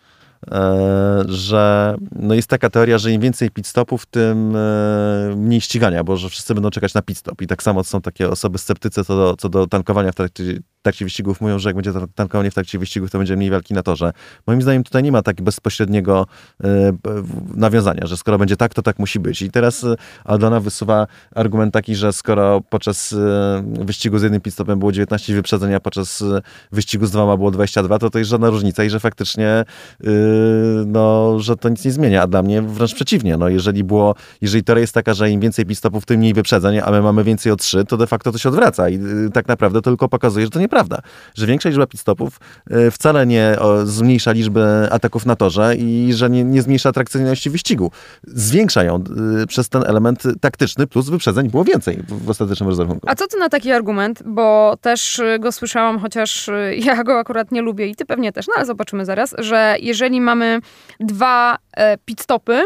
e, 0.51 1.25
że 1.29 1.97
no 2.12 2.35
jest 2.35 2.49
taka 2.49 2.71
teoria, 2.71 2.99
że 2.99 3.12
im 3.12 3.21
więcej 3.21 3.51
pit 3.51 3.66
stopów, 3.66 4.07
tym 4.07 4.57
e, 4.57 5.35
mniej 5.37 5.61
ścigania, 5.61 6.05
bo 6.05 6.16
że 6.16 6.29
wszyscy 6.29 6.55
będą 6.55 6.71
czekać 6.71 6.95
na 6.95 7.03
pit 7.03 7.18
stop 7.18 7.43
i 7.43 7.47
tak 7.47 7.62
samo 7.62 7.85
są 7.85 8.01
takie 8.01 8.29
osoby 8.29 8.59
sceptycy 8.59 9.05
co 9.05 9.16
do, 9.16 9.37
co 9.37 9.49
do 9.49 9.66
tankowania 9.66 10.12
w 10.12 10.14
trakcie, 10.14 10.45
trakcie 10.83 11.05
wyścigów, 11.05 11.41
mówią, 11.41 11.59
że 11.59 11.68
jak 11.68 11.76
będzie 11.76 11.93
tan- 11.93 12.09
tankowanie 12.14 12.51
w 12.51 12.55
trakcie 12.55 12.78
wyścigów, 12.78 13.11
to 13.11 13.18
będzie 13.18 13.37
mniej 13.37 13.51
walki 13.51 13.74
na 13.74 13.83
torze. 13.83 14.12
Moim 14.47 14.62
zdaniem 14.62 14.85
tutaj 14.85 15.03
nie 15.03 15.12
ma 15.12 15.22
tak 15.22 15.43
bezpośredniego 15.43 16.26
e, 16.64 16.93
nawiązania, 17.55 18.07
że 18.07 18.16
skoro 18.16 18.39
będzie 18.39 18.57
tak, 18.57 18.74
to 18.74 18.83
tak 18.83 18.99
musi 18.99 19.20
być. 19.20 19.43
I 19.43 19.51
teraz 19.51 19.85
e, 19.85 19.95
Aldona 20.24 20.61
wysuwa 20.61 21.07
argument 21.35 21.74
taki, 21.74 21.95
że 21.95 22.12
skoro 22.12 22.61
podczas 22.61 23.12
e, 23.12 23.85
wyścigu 23.85 24.18
z 24.18 24.22
jednym 24.22 24.41
pitstopem 24.41 24.78
było 24.78 24.93
19 24.93 25.35
wyprzedzeń, 25.35 25.74
a 25.74 25.81
podczas 25.81 26.24
wyścigu 26.72 27.07
z 27.07 27.11
dwoma 27.11 27.37
było 27.37 27.51
22, 27.51 27.99
to 27.99 28.11
to 28.11 28.18
jest 28.18 28.31
żadna 28.31 28.51
różnica 28.51 28.85
i 28.85 28.91
że 28.91 29.01
faktycznie 29.01 29.64
no, 30.87 31.37
że 31.41 31.57
to 31.57 31.68
nic 31.68 31.85
nie 31.85 31.93
zmienia. 31.93 32.22
A 32.22 32.26
dla 32.26 32.43
mnie 32.43 32.62
wręcz 32.62 32.95
przeciwnie. 32.95 33.37
No, 33.37 33.49
jeżeli 33.49 33.85
było, 33.85 34.14
jeżeli 34.41 34.64
teoria 34.64 34.81
jest 34.81 34.95
taka, 34.95 35.14
że 35.14 35.31
im 35.31 35.41
więcej 35.41 35.66
pitstopów, 35.66 36.07
tym 36.07 36.18
mniej 36.18 36.35
wyprzedzeń, 36.35 36.78
a 36.85 36.91
my 36.91 37.03
mamy 37.03 37.24
więcej 37.24 37.53
o 37.53 37.57
3, 37.57 37.85
to 37.85 37.97
de 37.97 38.07
facto 38.07 38.33
to 38.33 38.39
się 38.39 38.49
odwraca 38.49 38.89
i 38.89 38.99
tak 39.33 39.49
naprawdę 39.49 39.83
to 39.83 39.91
tylko 39.91 40.09
pokazuje, 40.09 40.47
że 40.47 40.51
to 40.51 40.61
nieprawda. 40.71 40.99
Że 41.35 41.47
większa 41.47 41.68
liczba 41.68 41.87
pitstopów 41.87 42.41
yy, 42.71 42.91
wcale 42.91 43.27
nie 43.27 43.57
zmniejsza 43.85 44.33
liczbę 44.33 44.89
ataków 44.93 45.27
na 45.27 45.37
torze 45.37 45.77
i 45.77 46.12
że 46.12 46.31
nie, 46.31 46.45
nie 46.45 46.62
zmniejsza 46.62 46.89
atrakcyjności 46.89 47.51
wyścigu. 47.51 47.91
Zwiększa 48.25 48.85
ją 48.85 49.05
yy, 49.39 49.47
przez 49.47 49.68
ten 49.68 49.83
element 49.87 50.23
taktyczny, 50.41 50.87
plus 50.87 51.09
wyprzedzeń 51.09 51.51
było 51.51 51.64
więcej 51.64 52.03
w, 52.09 52.31
ostatecznym 52.31 52.68
rozrachunku. 52.68 53.07
A 53.11 53.14
co 53.14 53.27
ty 53.27 53.39
na 53.39 53.49
taki 53.49 53.73
argument? 53.73 54.23
Bo 54.27 54.77
też 54.81 55.18
y, 55.18 55.39
go 55.39 55.53
słyszałam, 55.53 55.99
chociaż 55.99 56.51
ja 56.87 57.05
go 57.05 57.18
akurat 57.18 57.53
nie 57.53 57.62
lubię 57.62 57.87
i 57.87 57.97
ty 57.97 58.05
pewnie 58.05 58.33
też, 58.33 58.47
no 58.49 58.55
ale 58.57 58.66
zobaczymy 58.66 59.05
zaraz, 59.05 59.35
że 59.39 59.77
jeżeli 59.81 60.21
mamy 60.21 60.61
dwa 61.01 61.59
e, 61.73 61.99
pit 61.99 62.21
stopy 62.21 62.62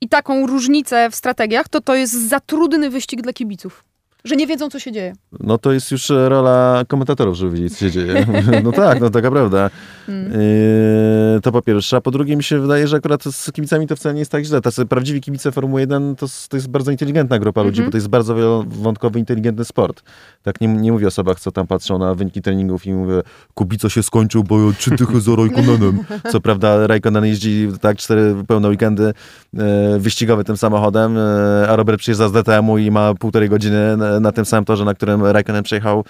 i 0.00 0.08
taką 0.08 0.46
różnicę 0.46 1.10
w 1.10 1.14
strategiach, 1.14 1.68
to 1.68 1.80
to 1.80 1.94
jest 1.94 2.28
za 2.28 2.40
trudny 2.40 2.90
wyścig 2.90 3.22
dla 3.22 3.32
kibiców. 3.32 3.84
Że 4.24 4.36
nie 4.36 4.46
wiedzą, 4.46 4.70
co 4.70 4.78
się 4.78 4.92
dzieje. 4.92 5.12
No 5.40 5.58
to 5.58 5.72
jest 5.72 5.90
już 5.90 6.08
rola 6.08 6.82
komentatorów, 6.88 7.36
żeby 7.36 7.50
wiedzieć, 7.50 7.72
co 7.72 7.78
się 7.78 7.90
dzieje. 7.90 8.26
No 8.64 8.72
tak, 8.72 9.00
no 9.00 9.10
taka 9.10 9.30
prawda. 9.30 9.70
Yy, 10.08 11.40
to 11.42 11.52
po 11.52 11.62
pierwsze. 11.62 11.96
A 11.96 12.00
po 12.00 12.10
drugie 12.10 12.36
mi 12.36 12.42
się 12.42 12.60
wydaje, 12.60 12.88
że 12.88 12.96
akurat 12.96 13.24
z 13.24 13.52
kibicami 13.52 13.86
to 13.86 13.96
wcale 13.96 14.14
nie 14.14 14.18
jest 14.18 14.32
tak 14.32 14.44
źle. 14.44 14.60
Tacy 14.60 14.86
prawdziwi 14.86 15.20
kibice 15.20 15.52
Formuły 15.52 15.80
1 15.80 16.16
to, 16.16 16.26
to 16.48 16.56
jest 16.56 16.68
bardzo 16.68 16.90
inteligentna 16.90 17.38
grupa 17.38 17.62
ludzi, 17.62 17.80
mm 17.80 17.84
-hmm. 17.84 17.88
bo 17.88 17.92
to 17.92 17.96
jest 17.96 18.08
bardzo 18.08 18.34
wielowątkowy, 18.34 19.18
inteligentny 19.18 19.64
sport. 19.64 20.02
Tak 20.42 20.60
nie, 20.60 20.68
nie 20.68 20.92
mówię 20.92 21.06
o 21.06 21.08
osobach, 21.08 21.40
co 21.40 21.52
tam 21.52 21.66
patrzą 21.66 21.98
na 21.98 22.14
wyniki 22.14 22.42
treningów 22.42 22.86
i 22.86 22.92
mówię, 22.92 23.22
Kubico 23.54 23.88
się 23.88 24.02
skończył, 24.02 24.44
bo 24.44 24.72
trzy 24.72 24.90
tychy 24.90 25.20
za 25.20 25.36
Raikkonenem. 25.36 26.04
Co 26.32 26.40
prawda 26.40 26.86
Raikkonen 26.86 27.24
jeździ 27.24 27.68
tak 27.80 27.96
cztery 27.96 28.34
pełne 28.48 28.68
weekendy 28.68 29.12
e, 29.58 29.98
wyścigowe 29.98 30.44
tym 30.44 30.56
samochodem, 30.56 31.18
e, 31.18 31.68
a 31.68 31.76
Robert 31.76 31.98
przyjeżdża 31.98 32.28
z 32.28 32.32
DTM-u 32.32 32.78
i 32.78 32.90
ma 32.90 33.14
półtorej 33.14 33.48
godziny 33.48 33.96
na, 33.96 34.11
na 34.20 34.32
tym 34.32 34.44
samym 34.44 34.64
torze, 34.64 34.84
na 34.84 34.94
którym 34.94 35.24
Raikkonen 35.24 35.62
przejechał. 35.62 36.04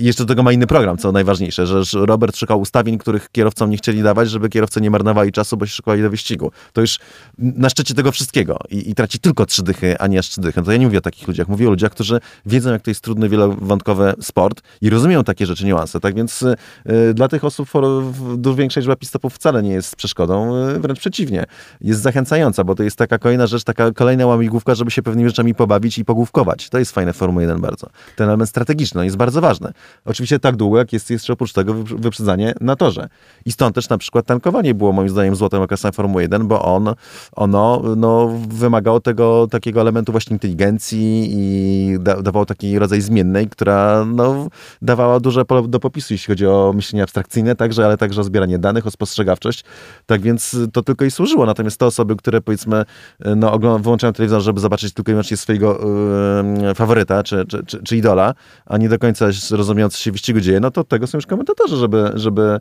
I 0.00 0.04
jeszcze 0.04 0.24
do 0.24 0.28
tego 0.28 0.42
ma 0.42 0.52
inny 0.52 0.66
program, 0.66 0.98
co 0.98 1.12
najważniejsze, 1.12 1.66
że 1.66 2.06
Robert 2.06 2.36
szukał 2.36 2.60
ustawień, 2.60 2.98
których 2.98 3.28
kierowcom 3.32 3.70
nie 3.70 3.76
chcieli 3.76 4.02
dawać, 4.02 4.30
żeby 4.30 4.48
kierowcy 4.48 4.80
nie 4.80 4.90
marnowali 4.90 5.32
czasu, 5.32 5.56
bo 5.56 5.66
się 5.66 5.72
szykowali 5.72 6.02
do 6.02 6.10
wyścigu. 6.10 6.52
To 6.72 6.80
już 6.80 6.98
na 7.38 7.68
szczycie 7.68 7.94
tego 7.94 8.12
wszystkiego 8.12 8.58
i, 8.70 8.90
i 8.90 8.94
traci 8.94 9.18
tylko 9.18 9.46
trzy 9.46 9.62
dychy, 9.62 9.98
a 9.98 10.06
nie 10.06 10.18
aż 10.18 10.28
trzy 10.28 10.40
dychy. 10.40 10.60
No 10.60 10.66
to 10.66 10.72
ja 10.72 10.78
nie 10.78 10.86
mówię 10.86 10.98
o 10.98 11.00
takich 11.00 11.28
ludziach, 11.28 11.48
mówię 11.48 11.66
o 11.66 11.70
ludziach, 11.70 11.92
którzy 11.92 12.20
wiedzą, 12.46 12.70
jak 12.70 12.82
to 12.82 12.90
jest 12.90 13.00
trudny, 13.00 13.28
wielowątkowy 13.28 14.14
sport 14.20 14.62
i 14.80 14.90
rozumieją 14.90 15.24
takie 15.24 15.46
rzeczy, 15.46 15.66
niuanse. 15.66 16.00
Tak 16.00 16.14
więc 16.14 16.42
y, 16.42 17.14
dla 17.14 17.28
tych 17.28 17.44
osób 17.44 17.68
dużo 18.36 18.56
większa 18.56 18.80
liczba 18.80 18.96
pistopów 18.96 19.34
wcale 19.34 19.62
nie 19.62 19.70
jest 19.70 19.96
przeszkodą, 19.96 20.56
y, 20.68 20.80
wręcz 20.80 20.98
przeciwnie. 20.98 21.44
Jest 21.80 22.00
zachęcająca, 22.00 22.64
bo 22.64 22.74
to 22.74 22.82
jest 22.82 22.96
taka 22.96 23.18
kolejna 23.18 23.46
rzecz, 23.46 23.64
taka 23.64 23.92
kolejna 23.92 24.26
łamigłówka, 24.26 24.74
żeby 24.74 24.90
się 24.90 25.02
pewnymi 25.02 25.28
rzeczami 25.28 25.54
pobawić 25.54 25.98
i 25.98 26.04
pogłówkować. 26.04 26.68
To 26.68 26.78
jest 26.78 26.92
fajne 26.92 27.12
w 27.12 27.16
1 27.48 27.60
bardzo. 27.60 27.86
Ten 28.16 28.28
element 28.28 28.50
strategiczny 28.50 29.04
jest 29.04 29.16
bardzo 29.16 29.40
ważny. 29.40 29.72
Oczywiście 30.04 30.38
tak 30.38 30.56
długo, 30.56 30.78
jak 30.78 30.92
jest 30.92 31.10
jeszcze 31.10 31.32
oprócz 31.32 31.52
tego 31.52 31.74
wyprzedzanie 31.74 32.54
na 32.60 32.76
torze. 32.76 33.08
I 33.46 33.52
stąd 33.52 33.74
też 33.74 33.88
na 33.88 33.98
przykład 33.98 34.26
tankowanie 34.26 34.74
było 34.74 34.92
moim 34.92 35.08
zdaniem 35.08 35.36
złotym 35.36 35.62
okresem 35.62 35.92
Formuły 35.92 36.22
1, 36.22 36.48
bo 36.48 36.62
on, 36.62 36.94
ono 37.32 37.82
no, 37.96 38.32
wymagało 38.48 39.00
tego 39.00 39.46
takiego 39.50 39.80
elementu 39.80 40.12
właśnie 40.12 40.34
inteligencji 40.34 41.28
i 41.32 41.96
da, 42.00 42.22
dawało 42.22 42.46
taki 42.46 42.78
rodzaj 42.78 43.00
zmiennej, 43.00 43.48
która 43.48 44.04
no, 44.04 44.48
dawała 44.82 45.20
duże 45.20 45.44
pole 45.44 45.68
do 45.68 45.80
popisu, 45.80 46.14
jeśli 46.14 46.32
chodzi 46.32 46.46
o 46.46 46.72
myślenie 46.74 47.02
abstrakcyjne 47.02 47.54
także, 47.56 47.84
ale 47.84 47.96
także 47.96 48.20
o 48.20 48.24
zbieranie 48.24 48.58
danych, 48.58 48.86
o 48.86 48.90
spostrzegawczość. 48.90 49.64
Tak 50.06 50.20
więc 50.20 50.56
to 50.72 50.82
tylko 50.82 51.04
i 51.04 51.10
służyło. 51.10 51.46
Natomiast 51.46 51.78
te 51.78 51.86
osoby, 51.86 52.16
które 52.16 52.40
powiedzmy 52.40 52.84
no, 53.36 53.58
wyłączają 53.58 54.12
telewizor, 54.12 54.42
żeby 54.42 54.60
zobaczyć 54.60 54.94
tylko 54.94 55.10
i 55.10 55.14
wyłącznie 55.14 55.36
swojego 55.36 55.80
yy, 56.62 56.74
faworyta 56.74 57.22
czy, 57.22 57.37
czy, 57.46 57.64
czy, 57.66 57.82
czy, 57.82 57.96
idola, 57.96 58.34
a 58.66 58.78
nie 58.78 58.88
do 58.88 58.98
końca 58.98 59.26
rozumieją, 59.50 59.88
co 59.88 59.98
się 59.98 60.10
w 60.10 60.14
wyścigu 60.14 60.40
dzieje, 60.40 60.60
no 60.60 60.70
to 60.70 60.84
tego 60.84 61.06
są 61.06 61.18
już 61.18 61.26
komentatorzy, 61.26 61.76
żeby, 61.76 62.10
żeby 62.14 62.60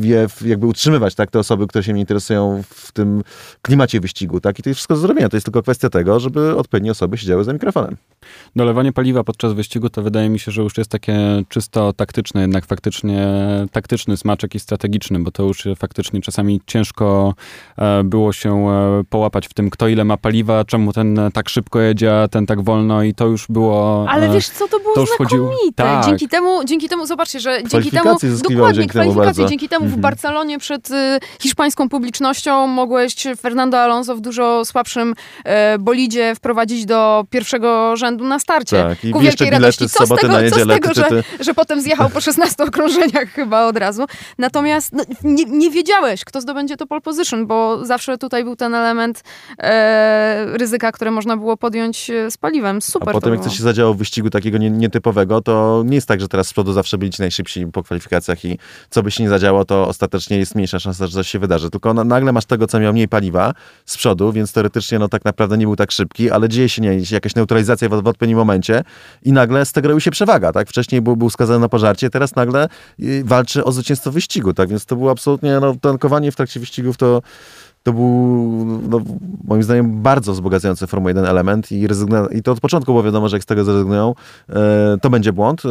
je 0.00 0.26
jakby 0.44 0.66
utrzymywać 0.66 1.14
tak, 1.14 1.30
te 1.30 1.38
osoby, 1.38 1.66
które 1.66 1.84
się 1.84 1.92
nie 1.92 2.00
interesują 2.00 2.62
w 2.68 2.92
tym 2.92 3.22
klimacie 3.62 4.00
wyścigu. 4.00 4.40
Tak? 4.40 4.58
I 4.58 4.62
to 4.62 4.70
jest 4.70 4.78
wszystko 4.78 4.94
do 4.94 5.00
zrobienia. 5.00 5.28
To 5.28 5.36
jest 5.36 5.44
tylko 5.46 5.62
kwestia 5.62 5.90
tego, 5.90 6.20
żeby 6.20 6.56
odpowiednie 6.56 6.90
osoby 6.90 7.18
siedziały 7.18 7.44
za 7.44 7.52
mikrofonem. 7.52 7.96
Dolewanie 8.56 8.92
paliwa 8.92 9.24
podczas 9.24 9.52
wyścigu 9.52 9.88
to 9.88 10.02
wydaje 10.02 10.28
mi 10.28 10.38
się, 10.38 10.52
że 10.52 10.62
już 10.62 10.78
jest 10.78 10.90
takie 10.90 11.42
czysto 11.48 11.92
taktyczne, 11.92 12.40
jednak 12.40 12.66
faktycznie 12.66 13.28
taktyczny 13.72 14.16
smaczek 14.16 14.54
i 14.54 14.60
strategiczny, 14.60 15.18
bo 15.18 15.30
to 15.30 15.42
już 15.42 15.68
faktycznie 15.76 16.20
czasami 16.20 16.60
ciężko 16.66 17.34
e, 17.78 18.04
było 18.04 18.32
się 18.32 18.68
e, 18.68 19.04
połapać 19.10 19.48
w 19.48 19.54
tym, 19.54 19.70
kto 19.70 19.88
ile 19.88 20.04
ma 20.04 20.16
paliwa, 20.16 20.64
czemu 20.64 20.92
ten 20.92 21.20
tak 21.32 21.48
szybko 21.48 21.80
jedzie, 21.80 22.22
a 22.22 22.28
ten 22.28 22.46
tak 22.46 22.62
wolno 22.62 23.02
i 23.02 23.14
to 23.14 23.26
już 23.26 23.46
było... 23.48 24.06
Ale 24.12 24.26
e, 24.26 24.32
wiesz 24.32 24.48
co, 24.48 24.68
to 24.68 24.80
było 24.80 24.94
to 24.94 25.06
znakomite. 25.06 25.72
Tak. 25.76 26.04
Dzięki 26.06 26.28
temu, 26.28 26.64
dzięki 26.64 26.88
temu, 26.88 27.06
zobaczcie, 27.06 27.40
że 27.40 27.62
dzięki 27.64 27.90
temu, 27.90 28.16
dokładnie, 28.48 28.86
kwalifikacje, 28.86 29.46
dzięki 29.46 29.68
temu 29.68 29.84
w 29.84 29.84
mhm. 29.84 30.00
Barcelonie 30.00 30.58
przed 30.58 30.90
y, 30.90 31.20
hiszpańską 31.40 31.88
publicznością 31.88 32.66
mogłeś 32.66 33.14
Fernando 33.40 33.78
Alonso 33.78 34.16
w 34.16 34.20
dużo 34.20 34.64
słabszym 34.64 35.14
bolidzie 35.78 36.34
wprowadzić 36.34 36.86
do 36.86 37.24
pierwszego 37.30 37.96
rzędu 37.96 38.24
na 38.24 38.38
starcie. 38.38 38.82
Tak, 38.82 39.04
i 39.04 39.10
ku 39.10 39.20
wielkiej 39.20 39.50
radości. 39.50 39.88
Co 39.88 40.06
z 40.06 40.08
tego, 40.08 40.28
na 40.28 40.42
niedzielę, 40.42 40.78
co 40.80 40.90
z 40.90 40.94
tego 40.94 40.94
że, 40.94 41.22
że 41.40 41.54
potem 41.54 41.80
zjechał 41.80 42.10
po 42.10 42.20
16 42.20 42.64
okrążeniach 42.68 43.28
chyba 43.28 43.66
od 43.66 43.76
razu. 43.76 44.04
Natomiast 44.38 44.92
no, 44.92 45.04
nie, 45.24 45.44
nie, 45.44 45.70
wiedziałeś, 45.70 46.24
kto 46.24 46.40
zdobędzie 46.40 46.76
to 46.76 46.86
pole 46.86 47.00
position, 47.00 47.46
bo 47.46 47.84
zawsze 47.84 48.18
tutaj 48.18 48.44
był 48.44 48.56
ten 48.56 48.74
element 48.74 49.22
e, 49.58 50.46
ryzyka, 50.58 50.92
które 50.92 51.10
można 51.10 51.36
było 51.36 51.56
podjąć 51.56 52.10
e, 52.10 52.30
z 52.30 52.36
paliwem. 52.36 52.82
Super 52.82 53.08
A 53.08 53.12
potem 53.12 53.32
jak 53.32 53.42
coś 53.42 53.56
się 53.56 53.62
zadziało 53.62 53.94
w 53.94 54.01
wyścigu 54.02 54.30
takiego 54.30 54.58
nietypowego, 54.58 55.40
to 55.40 55.82
nie 55.86 55.94
jest 55.94 56.08
tak, 56.08 56.20
że 56.20 56.28
teraz 56.28 56.48
z 56.48 56.52
przodu 56.52 56.72
zawsze 56.72 56.98
byli 56.98 57.10
ci 57.10 57.22
najszybsi 57.22 57.66
po 57.66 57.82
kwalifikacjach 57.82 58.44
i 58.44 58.58
co 58.90 59.02
by 59.02 59.10
się 59.10 59.22
nie 59.22 59.28
zadziało, 59.28 59.64
to 59.64 59.88
ostatecznie 59.88 60.38
jest 60.38 60.54
mniejsza 60.54 60.78
szansa, 60.78 61.06
że 61.06 61.12
coś 61.12 61.28
się 61.28 61.38
wydarzy. 61.38 61.70
Tylko 61.70 61.94
na, 61.94 62.04
nagle 62.04 62.32
masz 62.32 62.44
tego, 62.44 62.66
co 62.66 62.80
miał 62.80 62.92
mniej 62.92 63.08
paliwa 63.08 63.54
z 63.86 63.96
przodu, 63.96 64.32
więc 64.32 64.52
teoretycznie 64.52 64.98
no 64.98 65.08
tak 65.08 65.24
naprawdę 65.24 65.58
nie 65.58 65.66
był 65.66 65.76
tak 65.76 65.92
szybki, 65.92 66.30
ale 66.30 66.48
dzieje 66.48 66.68
się 66.68 66.82
nie, 66.82 66.98
jakaś 67.10 67.34
neutralizacja 67.34 67.88
w, 67.88 68.02
w 68.02 68.06
odpowiednim 68.06 68.38
momencie 68.38 68.84
i 69.22 69.32
nagle 69.32 69.66
z 69.66 69.72
tego 69.72 69.88
robi 69.88 70.00
się 70.00 70.10
przewaga, 70.10 70.52
tak? 70.52 70.68
Wcześniej 70.68 71.02
był, 71.02 71.16
był 71.16 71.30
skazany 71.30 71.58
na 71.58 71.68
pożarcie, 71.68 72.10
teraz 72.10 72.36
nagle 72.36 72.68
y, 73.00 73.22
walczy 73.24 73.64
o 73.64 73.72
zwycięstwo 73.72 74.10
wyścigu, 74.10 74.54
tak? 74.54 74.68
Więc 74.68 74.86
to 74.86 74.96
było 74.96 75.10
absolutnie, 75.10 75.60
no, 75.60 75.74
tankowanie 75.80 76.32
w 76.32 76.36
trakcie 76.36 76.60
wyścigów 76.60 76.96
to 76.96 77.22
to 77.82 77.92
był, 77.92 78.06
no, 78.88 79.00
moim 79.44 79.62
zdaniem, 79.62 80.02
bardzo 80.02 80.32
wzbogacający 80.32 80.86
Formuła 80.86 81.10
1 81.10 81.24
element 81.24 81.72
i, 81.72 81.88
rezygna- 81.88 82.36
i 82.36 82.42
to 82.42 82.52
od 82.52 82.60
początku 82.60 82.92
było 82.92 83.02
wiadomo, 83.02 83.28
że 83.28 83.36
jak 83.36 83.42
z 83.42 83.46
tego 83.46 83.64
zrezygnują, 83.64 84.14
e, 84.48 84.96
to 85.02 85.10
będzie 85.10 85.32
błąd. 85.32 85.62
E, 85.64 85.68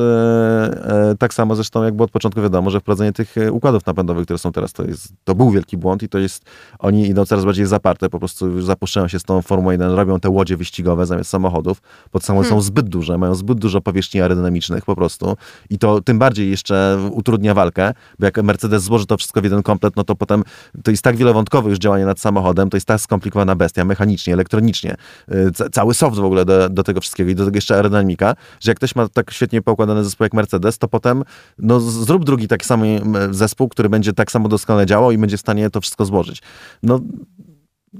e, 1.12 1.16
tak 1.20 1.34
samo 1.34 1.56
zresztą, 1.56 1.84
jak 1.84 1.94
było 1.94 2.06
od 2.06 2.12
początku 2.12 2.42
wiadomo, 2.42 2.70
że 2.70 2.80
wprowadzenie 2.80 3.14
tych 3.14 3.38
e, 3.38 3.52
układów 3.52 3.86
napędowych, 3.86 4.24
które 4.24 4.40
są 4.40 4.52
teraz, 4.52 4.74
to, 4.74 4.84
jest, 4.84 5.14
to 5.24 5.36
był 5.36 5.52
wielki 5.52 5.78
błąd 5.78 6.04
i 6.04 6.10
to 6.10 6.20
jest, 6.20 6.46
oni 6.80 7.08
idą 7.08 7.26
coraz 7.26 7.46
bardziej 7.46 7.66
zaparte, 7.66 8.10
po 8.10 8.20
prostu 8.20 8.48
już 8.48 8.66
zapuszczają 8.66 9.08
się 9.08 9.20
z 9.20 9.24
tą 9.24 9.42
Formułą 9.42 9.72
1, 9.72 9.92
robią 9.92 10.20
te 10.20 10.30
łodzie 10.30 10.58
wyścigowe 10.58 11.06
zamiast 11.06 11.30
samochodów, 11.30 11.82
bo 12.14 12.20
samochody 12.20 12.50
hmm. 12.50 12.64
są 12.64 12.68
zbyt 12.68 12.90
duże, 12.90 13.18
mają 13.18 13.36
zbyt 13.36 13.60
dużo 13.60 13.82
powierzchni 13.82 14.22
aerodynamicznych 14.22 14.86
po 14.86 14.96
prostu 14.96 15.38
i 15.70 15.78
to 15.78 16.02
tym 16.02 16.20
bardziej 16.20 16.50
jeszcze 16.50 16.98
utrudnia 17.12 17.54
walkę, 17.54 17.94
bo 18.20 18.26
jak 18.26 18.44
Mercedes 18.44 18.84
złoży 18.84 19.06
to 19.06 19.18
wszystko 19.18 19.42
w 19.42 19.44
jeden 19.44 19.64
komplet, 19.64 19.96
no 19.96 20.04
to 20.04 20.16
potem 20.16 20.44
to 20.84 20.92
jest 20.92 21.04
tak 21.04 21.16
wielowątkowe 21.16 21.70
już 21.70 21.80
działanie 21.80 22.01
nad 22.06 22.20
samochodem, 22.20 22.70
to 22.70 22.78
jest 22.78 22.88
tak 22.88 23.02
skomplikowana 23.02 23.56
bestia, 23.56 23.86
mechanicznie, 23.86 24.34
elektronicznie, 24.34 24.96
y, 25.32 25.70
cały 25.72 25.94
soft 25.94 26.18
w 26.18 26.26
ogóle 26.26 26.46
do, 26.46 26.70
do 26.70 26.84
tego 26.84 27.02
wszystkiego 27.02 27.32
i 27.32 27.36
do 27.36 27.46
tego 27.46 27.58
jeszcze 27.58 27.76
aerodynamika, 27.76 28.36
że 28.60 28.72
jak 28.72 28.78
ktoś 28.78 28.96
ma 28.96 29.08
tak 29.10 29.32
świetnie 29.32 29.62
poukładany 29.62 30.04
zespół 30.04 30.26
jak 30.26 30.34
Mercedes, 30.34 30.78
to 30.78 30.88
potem 30.88 31.24
no, 31.58 31.80
zrób 31.80 32.26
drugi 32.26 32.48
taki 32.48 32.66
sam 32.66 32.82
zespół, 33.32 33.70
który 33.70 33.90
będzie 33.90 34.14
tak 34.14 34.32
samo 34.32 34.50
doskonale 34.50 34.86
działał 34.86 35.12
i 35.12 35.18
będzie 35.18 35.38
w 35.38 35.40
stanie 35.40 35.70
to 35.70 35.82
wszystko 35.82 36.06
złożyć. 36.06 36.42
No, 36.84 37.00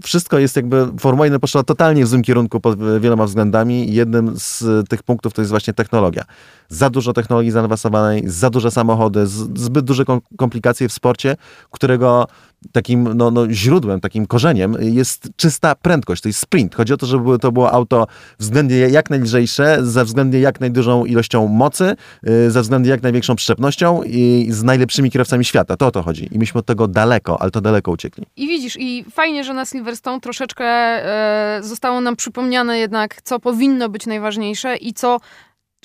wszystko 0.04 0.40
jest 0.40 0.56
jakby, 0.56 0.88
Formuła 1.00 1.26
1 1.26 1.40
poszła 1.40 1.64
totalnie 1.64 2.06
w 2.06 2.08
złym 2.08 2.22
kierunku 2.22 2.60
pod 2.60 3.00
wieloma 3.00 3.26
względami 3.26 3.94
jednym 3.94 4.34
z 4.36 4.64
tych 4.90 5.04
punktów 5.04 5.34
to 5.34 5.42
jest 5.42 5.50
właśnie 5.50 5.74
technologia. 5.74 6.24
Za 6.70 6.90
dużo 6.90 7.14
technologii 7.14 7.52
zaawansowanej, 7.52 8.24
za 8.26 8.50
duże 8.50 8.72
samochody, 8.72 9.28
zbyt 9.28 9.86
duże 9.86 10.04
komplikacje 10.38 10.90
w 10.90 10.94
sporcie, 10.94 11.36
którego 11.72 12.28
takim 12.72 13.18
no, 13.18 13.32
no, 13.32 13.52
źródłem, 13.52 14.02
takim 14.02 14.28
korzeniem 14.28 14.76
jest 14.80 15.30
czysta 15.36 15.76
prędkość, 15.76 16.22
to 16.22 16.30
jest 16.30 16.40
sprint. 16.40 16.76
Chodzi 16.76 16.94
o 16.94 16.98
to, 16.98 17.06
żeby 17.06 17.40
to 17.40 17.52
było 17.52 17.72
auto 17.72 18.08
względnie 18.40 18.78
jak 18.78 19.10
najlżejsze, 19.10 19.78
ze 19.82 20.06
względnie 20.06 20.40
jak 20.40 20.60
najdużą 20.60 21.06
ilością 21.06 21.48
mocy, 21.48 21.96
y, 22.28 22.52
ze 22.52 22.62
względnie 22.62 22.92
jak 22.92 23.04
największą 23.04 23.36
przyczepnością 23.36 24.04
i 24.04 24.48
z 24.50 24.64
najlepszymi 24.64 25.12
kierowcami 25.12 25.46
świata. 25.46 25.78
To 25.78 25.88
o 25.88 25.92
to 25.92 26.02
chodzi. 26.02 26.30
I 26.32 26.40
myśmy 26.40 26.60
od 26.60 26.66
tego 26.66 26.88
daleko, 26.88 27.42
ale 27.42 27.52
to 27.52 27.62
daleko 27.62 27.92
uciekli. 27.92 28.26
I 28.38 28.48
widzisz, 28.48 28.78
i 28.80 29.06
fajnie, 29.12 29.44
że 29.44 29.54
na 29.54 29.66
Silverstone 29.66 30.22
troszeczkę 30.22 30.66
e, 30.66 31.60
zostało 31.64 32.02
nam 32.02 32.16
przypomniane 32.16 32.80
jednak, 32.80 33.22
co 33.22 33.40
powinno 33.40 33.90
być 33.90 34.06
najważniejsze 34.06 34.76
i 34.76 34.94
co 34.94 35.20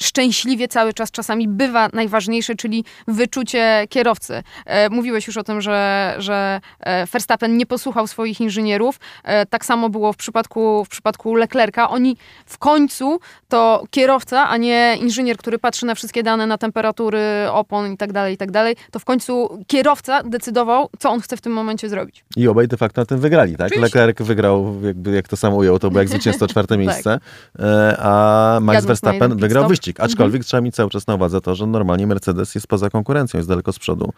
szczęśliwie 0.00 0.68
cały 0.68 0.92
czas 0.92 1.10
czasami 1.10 1.48
bywa 1.48 1.88
najważniejsze, 1.92 2.54
czyli 2.54 2.84
wyczucie 3.08 3.86
kierowcy. 3.88 4.42
E, 4.66 4.90
mówiłeś 4.90 5.26
już 5.26 5.36
o 5.36 5.42
tym, 5.42 5.60
że, 5.60 6.14
że 6.18 6.60
e, 6.80 7.06
Verstappen 7.06 7.56
nie 7.56 7.66
posłuchał 7.66 8.06
swoich 8.06 8.40
inżynierów. 8.40 9.00
E, 9.24 9.46
tak 9.46 9.64
samo 9.64 9.88
było 9.88 10.12
w 10.12 10.16
przypadku, 10.16 10.84
w 10.84 10.88
przypadku 10.88 11.34
Leclerca. 11.34 11.90
Oni 11.90 12.16
w 12.46 12.58
końcu 12.58 13.20
to 13.48 13.84
kierowca, 13.90 14.48
a 14.48 14.56
nie 14.56 14.96
inżynier, 15.00 15.36
który 15.36 15.58
patrzy 15.58 15.86
na 15.86 15.94
wszystkie 15.94 16.22
dane, 16.22 16.46
na 16.46 16.58
temperatury 16.58 17.20
opon 17.50 17.92
i 17.92 17.96
tak 17.96 18.12
dalej, 18.12 18.34
i 18.34 18.36
tak 18.36 18.50
dalej, 18.50 18.76
to 18.90 18.98
w 18.98 19.04
końcu 19.04 19.64
kierowca 19.66 20.22
decydował, 20.22 20.88
co 20.98 21.10
on 21.10 21.20
chce 21.20 21.36
w 21.36 21.40
tym 21.40 21.52
momencie 21.52 21.88
zrobić. 21.88 22.24
I 22.36 22.48
obaj 22.48 22.68
de 22.68 22.76
facto 22.76 23.00
na 23.00 23.06
tym 23.06 23.18
wygrali, 23.18 23.56
tak? 23.56 23.66
Oczywiście. 23.66 23.98
Leclerc 23.98 24.22
wygrał, 24.22 24.82
jakby 24.82 25.14
jak 25.14 25.28
to 25.28 25.36
sam 25.36 25.54
ujął, 25.54 25.78
to 25.78 25.90
było 25.90 26.00
jak 26.00 26.08
zwycięstwo 26.08 26.46
czwarte 26.46 26.74
tak. 26.76 26.78
miejsce, 26.78 27.18
tak. 27.58 27.60
a 27.98 28.58
Max 28.62 28.74
Jadł 28.74 28.86
Verstappen 28.86 29.36
wygrał 29.36 29.68
wyścig 29.68 29.85
Aczkolwiek 29.90 30.40
mhm. 30.40 30.44
trzeba 30.44 30.60
mieć 30.60 30.74
cały 30.74 30.90
czas 30.90 31.06
na 31.06 31.14
uwadze 31.14 31.40
to, 31.40 31.54
że 31.54 31.66
normalnie 31.66 32.06
Mercedes 32.06 32.54
jest 32.54 32.66
poza 32.66 32.90
konkurencją, 32.90 33.38
jest 33.38 33.48
daleko 33.48 33.72
z 33.72 33.78
przodu. 33.78 34.12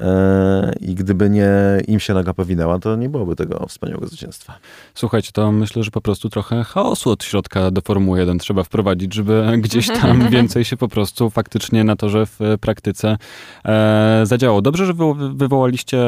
E, 0.00 0.72
i 0.80 0.94
gdyby 0.94 1.30
nie 1.30 1.50
im 1.88 2.00
się 2.00 2.14
noga 2.14 2.34
powinęła, 2.34 2.78
to 2.78 2.96
nie 2.96 3.08
byłoby 3.08 3.36
tego 3.36 3.66
wspaniałego 3.68 4.06
zwycięstwa. 4.06 4.58
Słuchajcie, 4.94 5.30
to 5.32 5.52
myślę, 5.52 5.82
że 5.82 5.90
po 5.90 6.00
prostu 6.00 6.28
trochę 6.28 6.64
chaosu 6.64 7.10
od 7.10 7.24
środka 7.24 7.70
do 7.70 7.80
Formuły 7.80 8.18
1 8.18 8.38
trzeba 8.38 8.64
wprowadzić, 8.64 9.14
żeby 9.14 9.46
gdzieś 9.64 9.86
tam 9.86 10.28
więcej 10.30 10.64
się 10.64 10.76
po 10.76 10.88
prostu 10.88 11.30
faktycznie 11.30 11.84
na 11.84 11.96
torze 11.96 12.26
w 12.26 12.38
praktyce 12.60 13.16
e, 13.64 14.22
zadziało. 14.24 14.62
Dobrze, 14.62 14.86
że 14.86 14.94
wy, 14.94 15.04
wywołaliście 15.34 15.98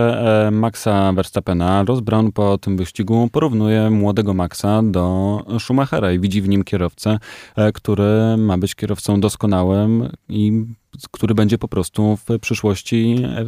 e, 0.46 0.50
Maxa 0.50 1.12
Verstappena. 1.12 1.84
Ross 1.84 2.00
Brown 2.00 2.32
po 2.32 2.58
tym 2.58 2.76
wyścigu 2.76 3.28
porównuje 3.32 3.90
młodego 3.90 4.34
Maxa 4.34 4.82
do 4.82 5.38
Schumachera 5.58 6.12
i 6.12 6.20
widzi 6.20 6.42
w 6.42 6.48
nim 6.48 6.64
kierowcę, 6.64 7.18
e, 7.56 7.72
który 7.72 8.36
ma 8.38 8.58
być 8.58 8.74
kierowcą 8.74 9.20
doskonałym 9.20 10.08
i 10.28 10.64
który 11.10 11.34
będzie 11.34 11.58
po 11.58 11.68
prostu 11.68 12.16
w 12.16 12.38
przyszłości 12.38 13.16
e, 13.24 13.44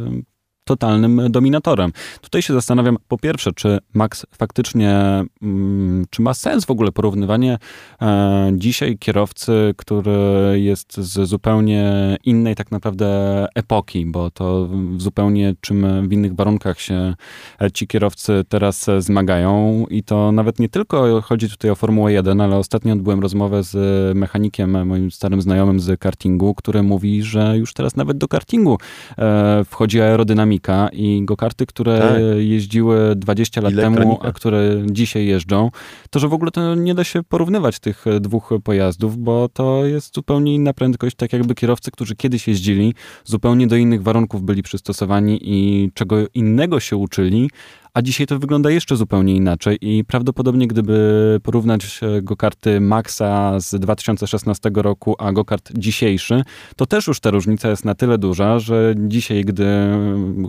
totalnym 0.65 1.21
dominatorem. 1.29 1.91
Tutaj 2.21 2.41
się 2.41 2.53
zastanawiam, 2.53 2.97
po 3.07 3.17
pierwsze, 3.17 3.51
czy 3.53 3.79
Max 3.93 4.25
faktycznie, 4.31 5.23
mm, 5.41 6.05
czy 6.09 6.21
ma 6.21 6.33
sens 6.33 6.65
w 6.65 6.71
ogóle 6.71 6.91
porównywanie 6.91 7.57
e, 8.01 8.51
dzisiaj 8.53 8.97
kierowcy, 8.97 9.73
który 9.77 10.11
jest 10.61 10.97
z 10.97 11.29
zupełnie 11.29 12.17
innej 12.23 12.55
tak 12.55 12.71
naprawdę 12.71 13.07
epoki, 13.55 14.05
bo 14.05 14.31
to 14.31 14.69
zupełnie 14.97 15.53
czym 15.61 16.07
w 16.09 16.13
innych 16.13 16.35
warunkach 16.35 16.81
się 16.81 17.13
e, 17.61 17.71
ci 17.71 17.87
kierowcy 17.87 18.43
teraz 18.49 18.87
zmagają 18.99 19.85
i 19.89 20.03
to 20.03 20.31
nawet 20.31 20.59
nie 20.59 20.69
tylko 20.69 21.21
chodzi 21.21 21.49
tutaj 21.49 21.71
o 21.71 21.75
Formułę 21.75 22.13
1, 22.13 22.41
ale 22.41 22.57
ostatnio 22.57 22.93
odbyłem 22.93 23.19
rozmowę 23.19 23.63
z 23.63 23.75
mechanikiem, 24.17 24.87
moim 24.87 25.11
starym 25.11 25.41
znajomym 25.41 25.79
z 25.79 25.99
kartingu, 25.99 26.53
który 26.55 26.83
mówi, 26.83 27.23
że 27.23 27.57
już 27.57 27.73
teraz 27.73 27.95
nawet 27.95 28.17
do 28.17 28.27
kartingu 28.27 28.77
e, 29.17 29.63
wchodzi 29.65 30.01
aerodynamika 30.01 30.54
i 30.93 31.21
go-karty, 31.25 31.65
które 31.65 31.99
tak. 31.99 32.21
jeździły 32.37 33.15
20 33.15 33.61
lat 33.61 33.75
temu, 33.75 34.19
a 34.21 34.31
które 34.31 34.81
dzisiaj 34.85 35.25
jeżdżą, 35.25 35.71
to 36.09 36.19
że 36.19 36.27
w 36.27 36.33
ogóle 36.33 36.51
to 36.51 36.75
nie 36.75 36.95
da 36.95 37.03
się 37.03 37.23
porównywać 37.23 37.79
tych 37.79 38.05
dwóch 38.21 38.49
pojazdów, 38.63 39.17
bo 39.17 39.49
to 39.49 39.85
jest 39.85 40.15
zupełnie 40.15 40.55
inna 40.55 40.73
prędkość, 40.73 41.15
tak 41.15 41.33
jakby 41.33 41.55
kierowcy, 41.55 41.91
którzy 41.91 42.15
kiedyś 42.15 42.47
jeździli, 42.47 42.93
zupełnie 43.23 43.67
do 43.67 43.75
innych 43.75 44.03
warunków 44.03 44.43
byli 44.43 44.63
przystosowani 44.63 45.39
i 45.41 45.91
czego 45.93 46.17
innego 46.33 46.79
się 46.79 46.97
uczyli, 46.97 47.49
a 47.95 48.01
dzisiaj 48.01 48.27
to 48.27 48.39
wygląda 48.39 48.69
jeszcze 48.69 48.95
zupełnie 48.95 49.35
inaczej 49.35 49.77
i 49.81 50.05
prawdopodobnie 50.05 50.67
gdyby 50.67 51.39
porównać 51.43 51.99
go-karty 52.21 52.81
Maxa 52.81 53.59
z 53.59 53.79
2016 53.79 54.71
roku, 54.75 55.15
a 55.19 55.31
go-kart 55.31 55.71
dzisiejszy, 55.73 56.43
to 56.75 56.85
też 56.85 57.07
już 57.07 57.19
ta 57.19 57.29
różnica 57.31 57.69
jest 57.69 57.85
na 57.85 57.95
tyle 57.95 58.17
duża, 58.17 58.59
że 58.59 58.95
dzisiaj, 58.97 59.45
gdy 59.45 59.65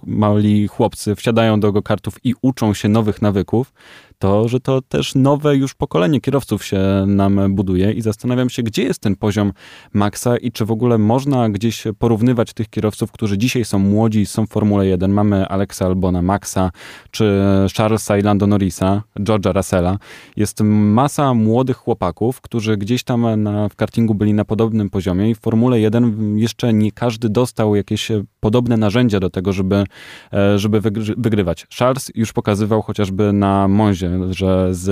mali 0.07 0.68
chłopcy 0.68 1.14
wsiadają 1.14 1.61
do 1.61 1.72
go-kartów 1.72 2.24
i 2.24 2.34
uczą 2.42 2.74
się 2.74 2.88
nowych 2.88 3.22
nawyków, 3.22 3.72
to, 4.19 4.49
że 4.49 4.61
to 4.61 4.83
też 4.83 5.14
nowe 5.14 5.57
już 5.57 5.75
pokolenie 5.75 6.21
kierowców 6.21 6.64
się 6.64 7.05
nam 7.07 7.55
buduje 7.55 7.93
i 7.93 8.03
zastanawiam 8.03 8.51
się, 8.51 8.62
gdzie 8.62 8.83
jest 8.83 9.01
ten 9.01 9.17
poziom 9.17 9.53
Maxa 9.93 10.37
i 10.37 10.53
czy 10.53 10.64
w 10.64 10.71
ogóle 10.71 10.99
można 10.99 11.49
gdzieś 11.51 11.85
porównywać 11.99 12.53
tych 12.55 12.69
kierowców, 12.69 13.12
którzy 13.12 13.39
dzisiaj 13.39 13.64
są 13.64 13.79
młodzi, 13.79 14.27
są 14.27 14.47
w 14.47 14.51
Formule 14.51 14.87
1. 14.87 15.12
Mamy 15.12 15.49
Alexa 15.49 15.87
Albona, 15.87 16.23
Maxa, 16.23 16.71
czy 17.11 17.43
Charlesa 17.77 18.19
i 18.19 18.23
Lando 18.23 18.47
Norrisa, 18.47 19.03
George'a 19.21 19.57
Russella. 19.57 19.99
Jest 20.37 20.61
masa 20.61 21.35
młodych 21.35 21.77
chłopaków, 21.77 22.41
którzy 22.41 22.77
gdzieś 22.77 23.05
tam 23.05 23.43
na, 23.43 23.69
w 23.69 23.77
kartingu 23.77 24.14
byli 24.14 24.35
na 24.35 24.45
podobnym 24.45 24.91
poziomie 24.91 25.31
i 25.31 25.35
w 25.35 25.41
Formule 25.41 25.81
1 25.81 26.39
jeszcze 26.39 26.73
nie 26.73 26.93
każdy 26.93 27.29
dostał 27.29 27.77
jakieś 27.77 28.09
podobne 28.41 28.77
narzędzia 28.77 29.21
do 29.21 29.31
tego, 29.31 29.53
żeby, 29.53 29.85
e, 30.33 30.59
żeby 30.59 30.81
wygrywać. 31.17 31.67
Charles 31.79 32.11
już 32.14 32.33
pokazywał 32.33 32.83
chociażby 32.83 33.33
na 33.33 33.69
Monzie 33.69 34.05
że 34.30 34.74
z 34.74 34.88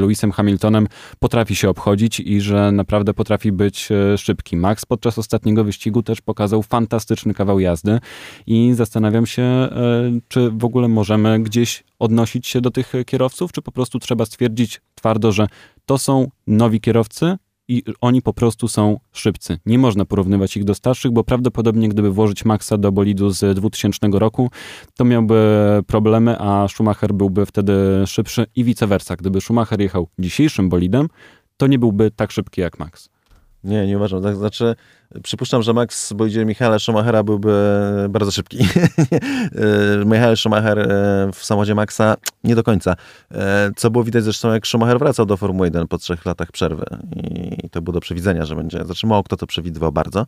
Lewisem 0.00 0.32
Hamiltonem 0.32 0.86
potrafi 1.18 1.56
się 1.56 1.70
obchodzić 1.70 2.20
i 2.20 2.40
że 2.40 2.72
naprawdę 2.72 3.14
potrafi 3.14 3.52
być 3.52 3.88
e, 3.92 4.18
szybki. 4.18 4.56
Max 4.56 4.84
podczas 4.84 5.18
ostatniego 5.18 5.64
wyścigu 5.64 6.02
też 6.02 6.20
pokazał 6.20 6.62
fantastyczny 6.62 7.34
kawał 7.34 7.60
jazdy 7.60 8.00
i 8.46 8.74
zastanawiam 8.74 9.26
się, 9.26 9.42
e, 9.42 9.70
czy 10.28 10.50
w 10.50 10.64
ogóle 10.64 10.88
możemy 10.88 11.40
gdzieś 11.40 11.84
odnosić 11.98 12.46
się 12.46 12.60
do 12.60 12.70
tych 12.70 12.92
kierowców, 13.06 13.52
czy 13.52 13.62
po 13.62 13.72
prostu 13.72 13.98
trzeba 13.98 14.26
stwierdzić 14.26 14.80
twardo, 14.94 15.32
że 15.32 15.46
to 15.86 15.98
są 15.98 16.28
nowi 16.46 16.80
kierowcy, 16.80 17.36
i 17.68 17.82
oni 18.00 18.22
po 18.22 18.32
prostu 18.32 18.68
są 18.68 19.00
szybcy. 19.12 19.58
Nie 19.66 19.78
można 19.78 20.04
porównywać 20.04 20.56
ich 20.56 20.64
do 20.64 20.74
starszych, 20.74 21.12
bo 21.12 21.24
prawdopodobnie 21.24 21.88
gdyby 21.88 22.10
włożyć 22.10 22.44
Maxa 22.44 22.78
do 22.78 22.92
bolidu 22.92 23.30
z 23.30 23.56
2000 23.56 24.08
roku, 24.12 24.50
to 24.96 25.04
miałby 25.04 25.34
problemy, 25.86 26.38
a 26.38 26.68
Schumacher 26.68 27.14
byłby 27.14 27.46
wtedy 27.46 27.74
szybszy 28.06 28.46
i 28.56 28.64
vice 28.64 28.86
versa. 28.86 29.16
Gdyby 29.16 29.40
Schumacher 29.40 29.80
jechał 29.80 30.08
dzisiejszym 30.18 30.68
bolidem, 30.68 31.08
to 31.56 31.66
nie 31.66 31.78
byłby 31.78 32.10
tak 32.10 32.30
szybki 32.32 32.60
jak 32.60 32.78
Max. 32.78 33.13
Nie, 33.64 33.86
nie 33.86 33.96
uważam. 33.96 34.22
Tak, 34.22 34.36
znaczy, 34.36 34.74
przypuszczam, 35.22 35.62
że 35.62 35.72
Max 35.72 36.12
Boidzier 36.12 36.46
Michaela 36.46 36.78
Schumachera 36.78 37.22
byłby 37.22 37.52
bardzo 38.08 38.30
szybki. 38.30 38.58
E, 39.54 40.04
Michael 40.04 40.36
Schumacher 40.36 40.78
e, 40.78 40.84
w 41.32 41.44
samochodzie 41.44 41.74
Maxa 41.74 42.16
nie 42.44 42.54
do 42.54 42.62
końca. 42.62 42.96
E, 43.30 43.70
co 43.76 43.90
było 43.90 44.04
widać 44.04 44.24
zresztą, 44.24 44.52
jak 44.52 44.66
Schumacher 44.66 44.98
wracał 44.98 45.26
do 45.26 45.36
Formuły 45.36 45.66
1 45.66 45.88
po 45.88 45.98
trzech 45.98 46.26
latach 46.26 46.52
przerwy. 46.52 46.84
I 47.62 47.70
to 47.70 47.82
było 47.82 47.92
do 47.92 48.00
przewidzenia, 48.00 48.44
że 48.44 48.56
będzie. 48.56 48.84
Znaczy, 48.84 49.06
mało 49.06 49.22
kto 49.22 49.36
to 49.36 49.46
przewidywał 49.46 49.92
bardzo 49.92 50.26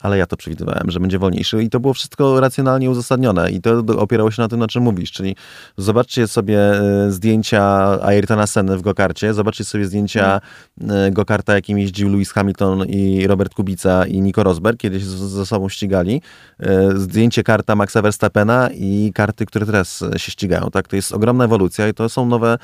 ale 0.00 0.18
ja 0.18 0.26
to 0.26 0.36
przewidywałem, 0.36 0.90
że 0.90 1.00
będzie 1.00 1.18
wolniejszy 1.18 1.62
i 1.62 1.70
to 1.70 1.80
było 1.80 1.94
wszystko 1.94 2.40
racjonalnie 2.40 2.90
uzasadnione 2.90 3.50
i 3.50 3.60
to 3.60 3.78
opierało 3.98 4.30
się 4.30 4.42
na 4.42 4.48
tym, 4.48 4.58
na 4.58 4.68
czym 4.68 4.82
mówisz, 4.82 5.12
czyli 5.12 5.36
zobaczcie 5.76 6.28
sobie 6.28 6.58
e, 6.58 7.10
zdjęcia 7.10 7.62
Ayrtona 8.02 8.46
Senny 8.46 8.76
w 8.76 8.82
gokarcie, 8.82 9.34
zobaczcie 9.34 9.64
sobie 9.64 9.84
zdjęcia 9.84 10.40
mm. 10.80 11.12
gokarta, 11.12 11.54
jakim 11.54 11.78
jeździł 11.78 12.08
Lewis 12.08 12.32
Hamilton 12.32 12.86
i 12.86 13.26
Robert 13.26 13.54
Kubica 13.54 14.06
i 14.06 14.20
Nico 14.20 14.42
Rosberg, 14.42 14.80
kiedyś 14.80 15.04
ze 15.04 15.46
sobą 15.46 15.68
ścigali, 15.68 16.22
e, 16.60 16.98
zdjęcie 16.98 17.42
karta 17.42 17.74
Maxa 17.74 18.02
Verstappena 18.02 18.70
i 18.74 19.12
karty, 19.14 19.46
które 19.46 19.66
teraz 19.66 20.04
się 20.16 20.32
ścigają, 20.32 20.70
tak? 20.72 20.88
To 20.88 20.96
jest 20.96 21.12
ogromna 21.12 21.44
ewolucja 21.44 21.88
i 21.88 21.94
to 21.94 22.08
są 22.08 22.26
nowe 22.26 22.58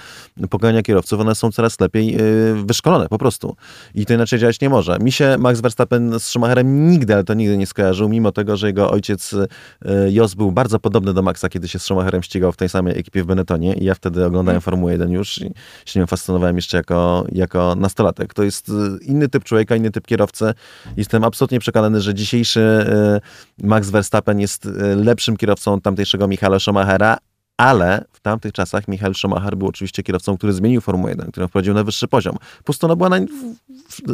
pokolenia 0.51 0.83
kierowców, 0.83 1.21
one 1.21 1.35
są 1.35 1.53
coraz 1.53 1.81
lepiej 1.81 2.17
wyszkolone 2.65 3.09
po 3.09 3.19
prostu 3.19 3.57
i 3.95 4.07
to 4.07 4.15
inaczej 4.15 4.39
działać 4.39 4.61
nie 4.61 4.69
może. 4.69 4.99
Mi 4.99 5.13
się 5.13 5.37
Max 5.39 5.61
Verstappen 5.61 6.21
z 6.21 6.25
Schumacherem 6.25 6.91
nigdy 6.91 7.15
to 7.25 7.35
nigdy 7.35 7.57
nie 7.57 7.67
skojarzył, 7.67 8.09
mimo 8.09 8.33
tego, 8.33 8.57
że 8.57 8.67
jego 8.67 8.91
ojciec 8.91 9.35
e, 9.35 10.13
Jos 10.13 10.35
był 10.35 10.53
bardzo 10.53 10.79
podobny 10.79 11.15
do 11.15 11.23
Maxa, 11.23 11.49
kiedy 11.49 11.69
się 11.69 11.79
z 11.79 11.83
Schumacherem 11.83 12.23
ścigał 12.23 12.53
w 12.53 12.57
tej 12.57 12.69
samej 12.69 12.99
ekipie 12.99 13.23
w 13.23 13.27
Benettonie 13.27 13.75
i 13.75 13.85
ja 13.85 13.95
wtedy 13.95 14.25
oglądałem 14.25 14.57
mm. 14.57 14.61
Formułę 14.61 14.93
1 14.93 15.11
już 15.11 15.39
i 15.39 15.53
się 15.85 16.01
nią 16.01 16.07
fascynowałem 16.07 16.57
jeszcze 16.57 16.77
jako, 16.77 17.27
jako 17.33 17.75
nastolatek. 17.75 18.35
To 18.35 18.43
jest 18.43 18.69
e, 18.69 18.73
inny 19.05 19.29
typ 19.29 19.45
człowieka, 19.45 19.77
inny 19.77 19.91
typ 19.91 20.07
kierowcy. 20.07 20.55
Jestem 20.97 21.25
absolutnie 21.25 21.61
przekonany, 21.61 22.01
że 22.01 22.15
dzisiejszy 22.15 22.61
e, 22.61 23.21
Max 23.67 23.91
Verstappen 23.91 24.41
jest 24.41 24.69
lepszym 24.97 25.37
kierowcą 25.37 25.81
tamtejszego 25.81 26.29
Michaela 26.29 26.59
Schumachera, 26.59 27.19
ale 27.63 28.05
w 28.13 28.21
tamtych 28.21 28.53
czasach 28.53 28.89
Michael 28.89 29.15
Schumacher 29.15 29.57
był 29.57 29.69
oczywiście 29.69 30.03
kierowcą, 30.03 30.37
który 30.37 30.53
zmienił 30.53 30.81
Formułę 30.81 31.11
1, 31.11 31.31
który 31.31 31.49
wprowadził 31.49 31.75
na 31.75 31.85
wyższy 31.85 32.09
poziom. 32.09 32.37
Pusto 32.65 32.87
ona 32.87 32.97
była 32.97 33.09
na, 33.09 33.17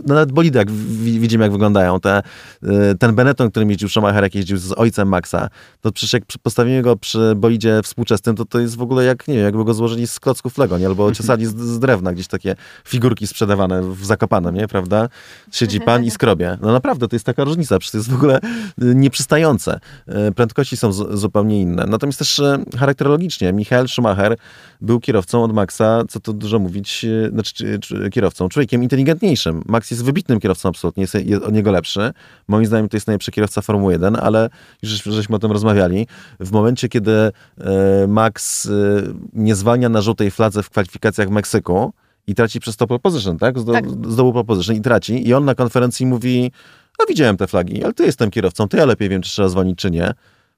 nawet 0.06 0.32
bolidy, 0.32 0.58
jak 0.58 0.70
widzimy, 0.70 1.44
jak 1.44 1.52
wyglądają. 1.52 2.00
Te, 2.00 2.22
y, 2.62 2.68
ten 2.98 3.14
Benetton, 3.14 3.50
którym 3.50 3.70
jeździł 3.70 3.88
Schumacher, 3.88 4.22
jak 4.22 4.34
jeździł 4.34 4.58
z 4.58 4.72
ojcem 4.72 5.08
Maxa, 5.08 5.48
to 5.80 5.92
przecież 5.92 6.12
jak 6.12 6.22
postawimy 6.42 6.82
go 6.82 6.96
przy 6.96 7.34
bolidzie 7.36 7.80
współczesnym, 7.82 8.36
to 8.36 8.44
to 8.44 8.60
jest 8.60 8.76
w 8.76 8.82
ogóle 8.82 9.04
jak, 9.04 9.28
nie 9.28 9.34
wiem, 9.34 9.44
jakby 9.44 9.64
go 9.64 9.74
złożyli 9.74 10.06
z 10.06 10.20
klocków 10.20 10.58
Lego, 10.58 10.78
nie? 10.78 10.86
Albo 10.86 11.12
ciosali 11.12 11.46
z, 11.46 11.56
z 11.56 11.78
drewna, 11.78 12.12
gdzieś 12.12 12.26
takie 12.26 12.56
figurki 12.84 13.26
sprzedawane 13.26 13.82
w 13.82 14.04
Zakopanem, 14.04 14.54
nie? 14.54 14.68
Prawda? 14.68 15.08
Siedzi 15.52 15.80
pan 15.80 16.04
i 16.04 16.10
skrobie. 16.10 16.58
No 16.60 16.72
naprawdę, 16.72 17.08
to 17.08 17.16
jest 17.16 17.26
taka 17.26 17.44
różnica, 17.44 17.78
przecież 17.78 17.92
to 17.92 17.98
jest 17.98 18.10
w 18.10 18.14
ogóle 18.14 18.40
y, 18.82 18.94
nieprzystające. 18.94 19.80
Y, 20.28 20.32
prędkości 20.32 20.76
są 20.76 20.92
z, 20.92 21.18
zupełnie 21.18 21.60
inne. 21.60 21.86
Natomiast 21.86 22.18
też 22.18 22.42
charakterologicznie 22.78 23.37
Michael 23.52 23.88
Schumacher 23.88 24.36
był 24.80 25.00
kierowcą 25.00 25.44
od 25.44 25.52
Maxa, 25.52 26.02
co 26.08 26.20
to 26.20 26.32
dużo 26.32 26.58
mówić, 26.58 27.06
znaczy 27.32 27.78
kierowcą, 28.12 28.48
człowiekiem 28.48 28.82
inteligentniejszym. 28.82 29.62
Max 29.66 29.90
jest 29.90 30.04
wybitnym 30.04 30.40
kierowcą 30.40 30.68
absolutnie, 30.68 31.00
jest, 31.00 31.14
jest 31.14 31.42
od 31.42 31.54
niego 31.54 31.70
lepszy. 31.70 32.12
Moim 32.48 32.66
zdaniem 32.66 32.88
to 32.88 32.96
jest 32.96 33.06
najlepszy 33.06 33.30
kierowca 33.30 33.62
Formuły 33.62 33.92
1, 33.92 34.16
ale 34.16 34.50
już 34.82 34.90
żeśmy 34.90 35.36
o 35.36 35.38
tym 35.38 35.52
rozmawiali. 35.52 36.06
W 36.40 36.52
momencie, 36.52 36.88
kiedy 36.88 37.12
e, 37.12 37.32
Max 38.08 38.66
e, 38.66 38.70
nie 39.32 39.54
zwalnia 39.54 39.88
na 39.88 40.02
żółtej 40.02 40.30
fladze 40.30 40.62
w 40.62 40.70
kwalifikacjach 40.70 41.28
w 41.28 41.30
Meksyku 41.30 41.92
i 42.26 42.34
traci 42.34 42.60
przez 42.60 42.76
to 42.76 42.86
pole 42.86 43.00
position, 43.00 43.38
tak? 43.38 43.58
Zdo, 43.58 43.72
tak. 43.72 43.84
Zdobył 43.90 44.32
pole 44.32 44.44
position 44.44 44.76
i 44.76 44.80
traci. 44.80 45.28
I 45.28 45.34
on 45.34 45.44
na 45.44 45.54
konferencji 45.54 46.06
mówi, 46.06 46.52
no 46.98 47.06
widziałem 47.08 47.36
te 47.36 47.46
flagi, 47.46 47.84
ale 47.84 47.92
ty 47.92 48.06
jestem 48.06 48.30
kierowcą, 48.30 48.68
to 48.68 48.76
ja 48.76 48.84
lepiej 48.84 49.08
wiem, 49.08 49.22
czy 49.22 49.30
trzeba 49.30 49.48
zwolnić, 49.48 49.78
czy 49.78 49.90
nie. 49.90 50.14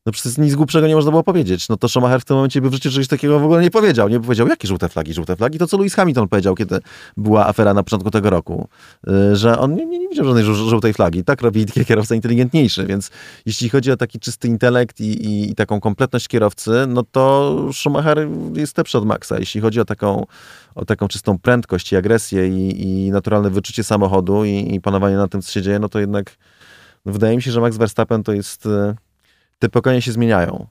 No 0.06 0.12
przecież 0.12 0.38
nic 0.38 0.54
głupszego 0.54 0.86
nie 0.86 0.94
można 0.94 1.10
było 1.10 1.22
powiedzieć. 1.22 1.68
No 1.68 1.76
to 1.76 1.88
Schumacher 1.88 2.20
w 2.20 2.24
tym 2.24 2.36
momencie 2.36 2.60
by 2.60 2.70
w 2.70 2.74
życiu 2.74 2.90
czegoś 2.90 3.08
takiego 3.08 3.38
w 3.38 3.44
ogóle 3.44 3.62
nie 3.62 3.70
powiedział. 3.70 4.08
Nie 4.08 4.20
powiedział, 4.20 4.48
jakie 4.48 4.68
żółte 4.68 4.88
flagi, 4.88 5.14
żółte 5.14 5.36
flagi. 5.36 5.58
To 5.58 5.66
co 5.66 5.76
Lewis 5.76 5.94
Hamilton 5.94 6.28
powiedział, 6.28 6.54
kiedy 6.54 6.80
była 7.16 7.46
afera 7.46 7.74
na 7.74 7.82
początku 7.82 8.10
tego 8.10 8.30
roku, 8.30 8.68
y, 9.08 9.36
że 9.36 9.58
on 9.58 9.74
nie, 9.74 9.86
nie, 9.86 9.98
nie 9.98 10.08
widział 10.08 10.24
żadnej 10.24 10.44
żółtej 10.44 10.92
flagi. 10.92 11.24
Tak 11.24 11.42
robi 11.42 11.66
kierowca 11.88 12.14
inteligentniejszy, 12.14 12.86
więc 12.86 13.10
jeśli 13.46 13.68
chodzi 13.68 13.92
o 13.92 13.96
taki 13.96 14.20
czysty 14.20 14.48
intelekt 14.48 15.00
i, 15.00 15.04
i, 15.04 15.50
i 15.50 15.54
taką 15.54 15.80
kompletność 15.80 16.28
kierowcy, 16.28 16.70
no 16.88 17.02
to 17.02 17.56
Schumacher 17.72 18.28
jest 18.54 18.78
lepszy 18.78 18.98
od 18.98 19.06
Maxa. 19.06 19.38
Jeśli 19.38 19.60
chodzi 19.60 19.80
o 19.80 19.84
taką, 19.84 20.26
o 20.74 20.84
taką 20.84 21.08
czystą 21.08 21.38
prędkość 21.38 21.92
i 21.92 21.96
agresję 21.96 22.48
i, 22.48 22.82
i 22.82 23.10
naturalne 23.10 23.50
wyczucie 23.50 23.84
samochodu 23.84 24.44
i, 24.44 24.74
i 24.74 24.80
panowanie 24.80 25.16
nad 25.16 25.30
tym, 25.30 25.42
co 25.42 25.52
się 25.52 25.62
dzieje, 25.62 25.78
no 25.78 25.88
to 25.88 26.00
jednak 26.00 26.36
wydaje 27.06 27.36
mi 27.36 27.42
się, 27.42 27.50
że 27.50 27.60
Max 27.60 27.76
Verstappen 27.76 28.22
to 28.22 28.32
jest 28.32 28.66
y, 28.66 28.94
te 29.60 29.68
pokolenia 29.68 30.00
się 30.00 30.12
zmieniają. 30.12 30.66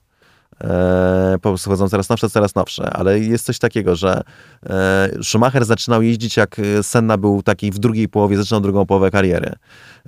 E, 0.64 1.38
po 1.42 1.48
prostu 1.48 1.70
chodzą 1.70 1.88
coraz 1.88 2.08
nowsze, 2.08 2.30
coraz 2.30 2.54
nowsze, 2.54 2.90
ale 2.90 3.20
jest 3.20 3.44
coś 3.44 3.58
takiego, 3.58 3.96
że 3.96 4.22
e, 4.66 5.10
Schumacher 5.22 5.64
zaczynał 5.64 6.02
jeździć 6.02 6.36
jak 6.36 6.56
Senna 6.82 7.16
był 7.16 7.42
taki 7.42 7.70
w 7.70 7.78
drugiej 7.78 8.08
połowie, 8.08 8.36
zaczynał 8.36 8.60
drugą 8.60 8.86
połowę 8.86 9.10
kariery. 9.10 9.52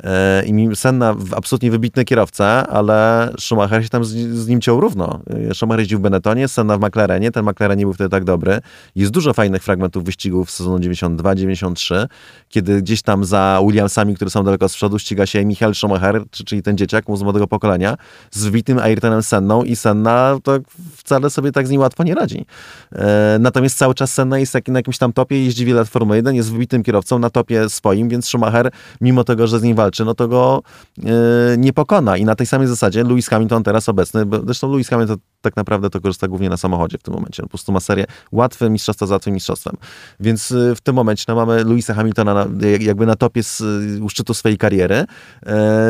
E, 0.05 0.43
I 0.47 0.76
Senna 0.76 1.16
absolutnie 1.36 1.70
wybitny 1.70 2.05
kierowca, 2.05 2.66
ale 2.68 3.28
Schumacher 3.38 3.82
się 3.82 3.88
tam 3.88 4.05
z, 4.05 4.09
z, 4.14 4.49
nim 4.49 4.61
ciął 4.61 4.80
równo. 4.80 5.20
E, 5.51 5.55
Schumacher 5.55 5.80
jeździł 5.80 5.99
w 5.99 6.03
Benettonie, 6.03 6.49
Senna 6.49 6.78
w 6.78 6.80
McLarenie, 6.80 7.30
ten 7.30 7.45
McLaren 7.45 7.78
nie 7.78 7.84
był 7.84 7.93
wtedy 7.93 8.11
tak 8.11 8.24
dobry. 8.24 8.61
Jest 8.97 9.12
dużo 9.12 9.32
fajnych 9.32 9.62
fragmentów 9.62 10.05
wyścigów 10.05 10.51
z 10.51 10.55
sezonu 10.55 10.78
92-93, 10.78 12.07
kiedy 12.49 12.82
gdzieś 12.82 13.03
tam 13.03 13.24
za 13.24 13.61
Williamsami, 13.66 14.14
które 14.14 14.30
są 14.30 14.45
daleko 14.45 14.68
z 14.68 14.74
przodu, 14.74 14.99
ściga 14.99 15.26
się 15.26 15.45
Michael 15.45 15.74
Schumacher, 15.74 16.22
czyli 16.30 16.62
ten 16.62 16.76
dzieciak 16.78 17.05
z 17.14 17.22
młodego 17.22 17.47
pokolenia, 17.47 17.97
z 18.30 18.45
wybitnym 18.45 18.78
Ayrtonem 18.78 19.22
Senną 19.22 19.62
i 19.62 19.76
Senna 19.76 20.38
to 20.43 20.59
wcale 20.97 21.30
sobie 21.30 21.53
tak 21.53 21.66
z 21.66 21.70
nim 21.70 21.80
łatwo 21.80 22.05
nie 22.05 22.14
radzi. 22.14 22.47
E, 22.93 23.36
natomiast 23.40 23.78
cały 23.78 23.95
czas 23.95 24.12
Senna 24.12 24.38
jest 24.38 24.55
na 24.68 24.78
jakimś 24.78 24.99
tam 24.99 25.12
topie, 25.12 25.45
jeździ 25.45 25.64
wiele 25.64 25.80
lat 25.80 25.88
Formuły 25.88 26.16
1, 26.16 26.34
jest 26.34 26.53
wybitnym 26.53 26.82
kierowcą 26.82 27.18
na 27.18 27.30
topie 27.30 27.68
swoim, 27.68 28.09
więc 28.09 28.28
Schumacher, 28.28 28.70
mimo 29.01 29.24
tego, 29.24 29.47
że 29.47 29.61
z 29.61 29.62
nim 29.62 29.76
walczy, 29.83 30.05
no 30.05 30.14
to 30.14 30.28
go 30.28 30.62
e, 30.99 31.11
nie 31.59 31.72
pokona. 31.72 32.16
I 32.16 32.24
na 32.24 32.35
tej 32.35 32.47
samej 32.47 32.68
zasadzie 32.68 33.05
Lewis 33.05 33.28
Hamilton 33.28 33.62
teraz 33.62 33.89
obecny, 33.89 34.24
zresztą 34.45 34.70
Lewis 34.72 34.89
Hamilton 34.89 35.16
tak 35.41 35.57
naprawdę 35.57 35.91
to 35.91 36.01
korzysta 36.01 36.28
głównie 36.28 36.49
na 36.49 36.57
samochodzie 36.57 36.99
w 36.99 37.03
tym 37.03 37.14
momencie. 37.14 37.43
On 37.43 37.47
po 37.47 37.51
prostu 37.51 37.72
ma 37.72 37.80
serię 37.80 38.05
łatwe 38.33 38.70
mistrzostwa 38.70 39.07
za 39.07 39.14
łatwym 39.14 39.35
mistrzostwem. 39.35 39.76
Więc 40.20 40.53
e, 40.53 40.74
w 40.74 40.80
tym 40.80 40.95
momencie 40.95 41.24
no, 41.28 41.35
mamy 41.35 41.64
Louisa 41.64 41.95
Hamiltona 41.95 42.35
na, 42.35 42.47
jakby 42.80 43.07
na 43.07 43.16
topie 43.16 43.43
z, 43.43 43.62
u 44.01 44.09
szczytu 44.09 44.35
swojej 44.35 44.59
kariery 44.59 44.95
e, 44.95 45.07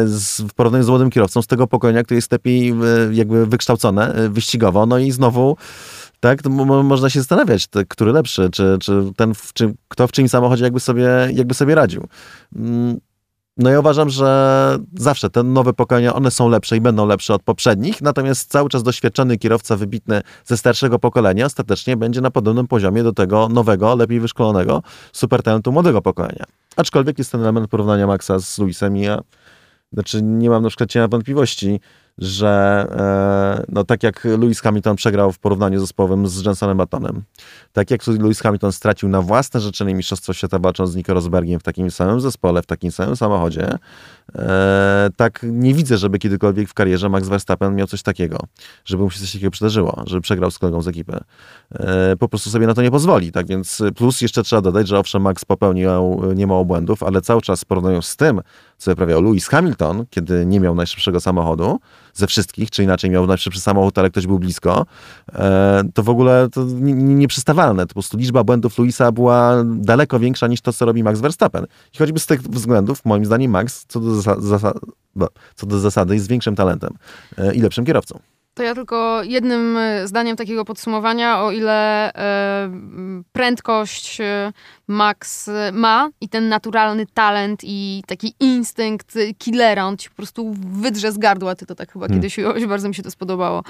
z, 0.07 0.41
w 0.41 0.55
porównaniu 0.55 0.85
z 0.85 0.89
młodym 0.89 1.11
kierowcą 1.11 1.43
z 1.43 1.47
tego 1.47 1.67
pokolenia, 1.67 2.03
który 2.03 2.19
jest 2.19 2.33
lepiej 2.33 2.75
jakby 3.13 3.47
wykształcone 3.47 4.15
wyścigowo. 4.29 4.87
No 4.87 4.99
i 4.99 5.11
znowu 5.11 5.57
tak, 6.23 6.45
można 6.85 7.11
się 7.11 7.21
zastanawiać, 7.21 7.69
który 7.89 8.13
lepszy, 8.13 8.51
czy, 8.51 8.77
czy 8.81 9.13
ten, 9.17 9.35
w 9.35 9.53
czym, 9.53 9.75
kto 9.89 10.07
w 10.07 10.13
czyim 10.13 10.29
samochodzie 10.29 10.65
jakby 10.65 10.81
sobie, 10.81 11.09
jakby 11.33 11.55
sobie 11.55 11.75
radził. 11.75 12.07
Mm, 12.57 13.01
no 13.57 13.71
ja 13.71 13.81
uważam, 13.81 14.11
że 14.11 14.79
zawsze 14.95 15.31
te 15.31 15.43
nowe 15.43 15.73
pokolenia, 15.73 16.15
one 16.15 16.31
są 16.31 16.49
lepsze 16.49 16.77
i 16.77 16.81
będą 16.81 17.07
lepsze 17.07 17.35
od 17.35 17.43
poprzednich, 17.43 18.03
natomiast 18.03 18.51
cały 18.51 18.69
czas 18.69 18.83
doświadczony 18.83 19.39
kierowca 19.39 19.77
wybitny 19.77 20.21
ze 20.45 20.57
starszego 20.57 20.99
pokolenia 20.99 21.47
ostatecznie 21.47 21.97
będzie 21.97 22.21
na 22.21 22.31
podobnym 22.31 22.69
poziomie 22.69 23.03
do 23.03 23.13
tego 23.13 23.49
nowego, 23.49 23.97
lepiej 23.97 24.21
wyszkolonego 24.21 24.83
supertalentu 25.13 25.73
młodego 25.73 26.03
pokolenia. 26.03 26.45
Aczkolwiek 26.77 27.19
jest 27.19 27.33
ten 27.33 27.41
element 27.41 27.69
porównania 27.69 28.07
Maxa 28.07 28.39
z 28.39 28.59
Luisem 28.59 28.97
i 28.97 29.01
ja, 29.01 29.21
znaczy 29.93 30.23
nie 30.23 30.51
mam 30.51 30.63
na 30.63 30.69
przykład 30.69 31.11
wątpliwości, 31.11 31.81
że 32.19 32.87
e, 33.59 33.65
no, 33.69 33.85
tak 33.85 34.03
jak 34.03 34.25
Lewis 34.25 34.61
Hamilton 34.61 34.97
przegrał 34.97 35.33
w 35.33 35.39
porównaniu 35.39 35.81
zespołowym 35.81 36.29
z 36.29 36.45
Jensonem 36.45 36.77
Buttonem, 36.77 37.23
tak 37.73 37.91
jak 37.91 38.07
Lewis 38.07 38.41
Hamilton 38.41 38.73
stracił 38.73 39.09
na 39.09 39.23
własne 39.23 39.61
życzenie 39.61 39.95
Mistrzostwo 39.95 40.33
Świata 40.33 40.59
walcząc 40.59 40.91
z 40.91 40.97
Nico 40.97 41.15
Rosbergiem 41.15 41.61
w 41.61 41.63
takim 41.63 41.91
samym 41.91 42.21
zespole, 42.21 42.63
w 42.63 42.67
takim 42.67 42.93
samym 42.93 43.17
samochodzie, 43.17 43.79
e, 44.35 45.09
tak 45.17 45.41
nie 45.43 45.75
widzę, 45.75 45.99
żeby 45.99 46.19
kiedykolwiek 46.19 46.69
w 46.69 46.75
karierze 46.75 47.09
Max 47.09 47.29
Verstappen 47.29 47.75
miał 47.75 47.87
coś 47.87 48.03
takiego, 48.03 48.39
żeby 48.85 49.03
mu 49.03 49.11
się 49.11 49.21
coś 49.21 49.33
takiego 49.33 49.51
przydarzyło, 49.51 50.03
żeby 50.07 50.21
przegrał 50.21 50.51
z 50.51 50.59
kolegą 50.59 50.83
z 50.83 50.89
ekipy. 50.89 51.21
E, 51.75 52.17
po 52.17 52.29
prostu 52.29 52.51
sobie 52.51 52.67
na 52.67 52.75
to 52.75 52.83
nie 52.83 52.91
pozwoli, 52.91 53.33
tak 53.33 53.47
więc 53.47 53.83
plus 53.97 54.21
jeszcze 54.21 54.43
trzeba 54.43 54.63
dodać, 54.63 54.89
że 54.89 54.99
owszem 54.99 55.23
Max 55.23 55.45
popełnił 55.45 55.91
niemało 56.35 56.65
błędów, 56.65 57.03
ale 57.03 57.21
cały 57.21 57.43
czas 57.43 57.65
porównując 57.65 58.07
z 58.07 58.17
tym, 58.17 58.41
co 58.79 58.91
wyprawiał 58.91 59.23
Lewis 59.23 59.49
Hamilton, 59.49 60.05
kiedy 60.11 60.47
nie 60.47 60.61
miał 60.61 60.75
najszybszego 60.75 61.21
samochodu, 61.21 61.81
ze 62.15 62.27
wszystkich, 62.27 62.71
czy 62.71 62.83
inaczej 62.83 63.11
miał 63.11 63.27
najszybszy 63.27 63.61
samochód, 63.61 63.99
ale 63.99 64.11
ktoś 64.11 64.27
był 64.27 64.39
blisko, 64.39 64.87
e, 65.33 65.83
to 65.95 66.03
w 66.03 66.09
ogóle 66.09 66.49
to 66.53 66.65
nieprzystawalne. 66.93 67.87
Po 67.87 67.95
prostu 67.95 68.19
liczba 68.19 68.45
błędów 68.45 68.79
Luisa 68.79 69.13
była 69.13 69.65
daleko 69.65 70.19
większa 70.19 70.47
niż 70.47 70.61
to, 70.61 70.73
co 70.73 70.85
robi 70.85 71.03
Max 71.03 71.21
Verstappen. 71.21 71.67
I 71.95 71.99
choćby 71.99 72.21
z 72.21 72.27
tych 72.27 72.43
względów, 72.43 73.05
moim 73.05 73.25
zdaniem, 73.25 73.51
Max 73.51 73.85
co 73.89 74.01
do, 74.01 74.23
zasa 74.41 74.73
co 75.55 75.67
do 75.67 75.79
zasady 75.79 76.15
jest 76.15 76.29
większym 76.29 76.57
talentem 76.57 76.95
e, 77.39 77.55
i 77.55 77.61
lepszym 77.61 77.85
kierowcą. 77.85 78.19
To 78.55 78.63
ja 78.63 78.75
tylko 78.75 79.23
jednym 79.23 79.77
e, 79.77 80.09
zdaniem 80.09 80.37
takiego 80.37 80.65
podsumowania, 80.65 81.43
o 81.43 81.53
ile 81.53 82.13
e, 82.15 82.71
prędkość 83.33 84.21
e, 84.21 84.53
Max 84.89 85.51
ma 85.73 86.11
i 86.21 86.29
ten 86.29 86.49
naturalny 86.49 87.07
talent 87.15 87.61
i 87.65 88.03
taki 88.07 88.35
instynkt 88.41 89.15
killera, 89.39 89.87
on 89.87 89.97
ci 89.97 90.09
po 90.09 90.17
prostu 90.17 90.55
wydrze 90.57 91.13
z 91.13 91.19
gardła, 91.19 91.55
ty 91.55 91.67
to 91.67 91.75
tak 91.75 91.93
chyba 91.93 92.07
hmm. 92.07 92.21
kiedyś 92.21 92.39
ująłeś, 92.39 92.67
bardzo 92.67 92.89
mi 92.89 92.95
się 92.95 93.03
to 93.03 93.11
spodobało. 93.11 93.63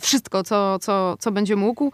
wszystko, 0.00 0.42
co, 0.42 0.78
co, 0.78 1.16
co 1.18 1.32
będzie 1.32 1.56
mógł. 1.56 1.92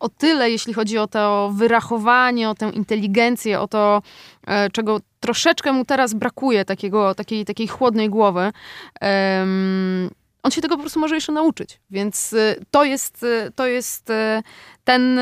o 0.00 0.08
tyle, 0.08 0.50
jeśli 0.50 0.74
chodzi 0.74 0.98
o 0.98 1.06
to 1.06 1.52
wyrachowanie, 1.54 2.50
o 2.50 2.54
tę 2.54 2.70
inteligencję, 2.70 3.60
o 3.60 3.68
to, 3.68 4.02
czego 4.72 5.00
troszeczkę 5.20 5.72
mu 5.72 5.84
teraz 5.84 6.14
brakuje, 6.14 6.64
takiego, 6.64 7.14
takiej, 7.14 7.44
takiej 7.44 7.68
chłodnej 7.68 8.08
głowy, 8.10 8.52
on 10.44 10.50
się 10.50 10.60
tego 10.60 10.76
po 10.76 10.80
prostu 10.80 11.00
może 11.00 11.14
jeszcze 11.14 11.32
nauczyć. 11.32 11.80
Więc 11.90 12.32
y, 12.32 12.64
to 12.70 12.84
jest, 12.84 13.22
y, 13.22 13.50
to 13.54 13.66
jest 13.66 14.10
y, 14.10 14.42
ten, 14.84 15.20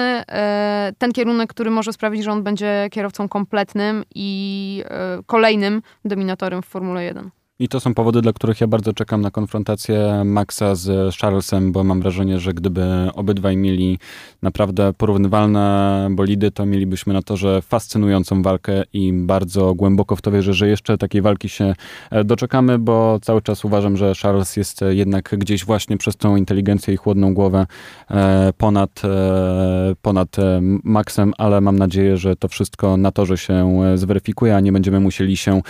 ten 0.98 1.12
kierunek, 1.12 1.50
który 1.50 1.70
może 1.70 1.92
sprawić, 1.92 2.24
że 2.24 2.32
on 2.32 2.42
będzie 2.42 2.88
kierowcą 2.90 3.28
kompletnym 3.28 4.04
i 4.14 4.84
kolejnym 5.26 5.82
dominatorem 6.04 6.62
w 6.62 6.66
Formule 6.66 7.04
1. 7.04 7.30
I 7.62 7.68
to 7.68 7.80
są 7.80 7.94
powody, 7.94 8.22
dla 8.22 8.32
których 8.32 8.60
ja 8.60 8.66
bardzo 8.66 8.92
czekam 8.92 9.20
na 9.20 9.30
konfrontację 9.30 10.22
Maxa 10.24 10.74
z 10.74 11.16
Charlesem, 11.16 11.72
bo 11.72 11.84
mam 11.84 12.00
wrażenie, 12.00 12.38
że 12.38 12.54
gdyby 12.54 12.84
obydwaj 13.14 13.56
mieli 13.56 13.98
naprawdę 14.42 14.92
porównywalne 14.92 16.08
bolidy, 16.10 16.50
to 16.50 16.66
mielibyśmy 16.66 17.12
na 17.12 17.22
torze 17.22 17.62
fascynującą 17.62 18.42
walkę 18.42 18.82
i 18.92 19.12
bardzo 19.12 19.74
głęboko 19.74 20.16
w 20.16 20.22
to 20.22 20.30
wierzę, 20.30 20.54
że 20.54 20.68
jeszcze 20.68 20.98
takiej 20.98 21.22
walki 21.22 21.48
się 21.48 21.74
e, 22.10 22.24
doczekamy, 22.24 22.78
bo 22.78 23.18
cały 23.22 23.42
czas 23.42 23.64
uważam, 23.64 23.96
że 23.96 24.12
Charles 24.22 24.56
jest 24.56 24.80
jednak 24.90 25.34
gdzieś 25.38 25.64
właśnie 25.64 25.96
przez 25.96 26.16
tą 26.16 26.36
inteligencję 26.36 26.94
i 26.94 26.96
chłodną 26.96 27.34
głowę 27.34 27.66
e, 28.10 28.52
ponad, 28.58 29.02
e, 29.04 29.94
ponad 30.02 30.36
Maxem, 30.84 31.32
ale 31.38 31.60
mam 31.60 31.78
nadzieję, 31.78 32.16
że 32.16 32.36
to 32.36 32.48
wszystko 32.48 32.96
na 32.96 33.12
torze 33.12 33.38
się 33.38 33.82
zweryfikuje, 33.94 34.56
a 34.56 34.60
nie 34.60 34.72
będziemy 34.72 35.00
musieli 35.00 35.36
się 35.36 35.62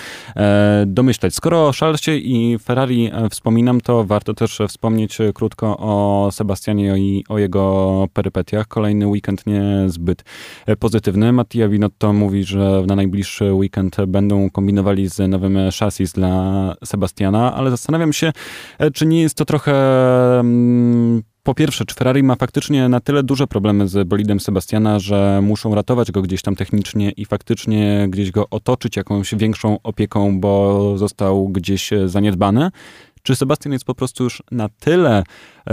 domyślać. 0.86 1.34
Skoro 1.34 1.72
Charlesie 1.82 2.16
i 2.16 2.58
Ferrari 2.58 3.10
e, 3.12 3.28
wspominam, 3.28 3.80
to 3.80 4.04
warto 4.04 4.34
też 4.34 4.58
wspomnieć 4.68 5.20
e, 5.20 5.32
krótko 5.32 5.76
o 5.78 6.28
Sebastianie 6.32 6.98
i 6.98 7.24
o 7.28 7.38
jego 7.38 8.06
perypetiach. 8.12 8.68
Kolejny 8.68 9.06
weekend 9.06 9.46
niezbyt 9.46 10.24
e, 10.66 10.76
pozytywny. 10.76 11.32
Mattia 11.32 11.68
Binotto 11.68 12.12
mówi, 12.12 12.44
że 12.44 12.82
na 12.86 12.96
najbliższy 12.96 13.52
weekend 13.52 13.96
będą 14.06 14.50
kombinowali 14.50 15.08
z 15.08 15.30
nowym 15.30 15.58
chassis 15.78 16.12
dla 16.12 16.74
Sebastiana, 16.84 17.54
ale 17.54 17.70
zastanawiam 17.70 18.12
się, 18.12 18.32
czy 18.94 19.06
nie 19.06 19.22
jest 19.22 19.34
to 19.34 19.44
trochę 19.44 19.74
mm, 20.40 21.22
po 21.42 21.54
pierwsze, 21.54 21.84
czy 21.84 21.94
Ferrari 21.94 22.22
ma 22.22 22.36
faktycznie 22.36 22.88
na 22.88 23.00
tyle 23.00 23.22
duże 23.22 23.46
problemy 23.46 23.88
z 23.88 24.08
bolidem 24.08 24.40
Sebastiana, 24.40 24.98
że 24.98 25.40
muszą 25.42 25.74
ratować 25.74 26.12
go 26.12 26.22
gdzieś 26.22 26.42
tam 26.42 26.56
technicznie 26.56 27.10
i 27.10 27.24
faktycznie 27.24 28.06
gdzieś 28.10 28.30
go 28.30 28.46
otoczyć 28.50 28.96
jakąś 28.96 29.34
większą 29.34 29.78
opieką, 29.82 30.40
bo 30.40 30.94
został 30.98 31.48
gdzieś 31.48 31.90
zaniedbany? 32.06 32.70
Czy 33.22 33.36
Sebastian 33.36 33.72
jest 33.72 33.84
po 33.84 33.94
prostu 33.94 34.24
już 34.24 34.42
na 34.50 34.68
tyle 34.68 35.22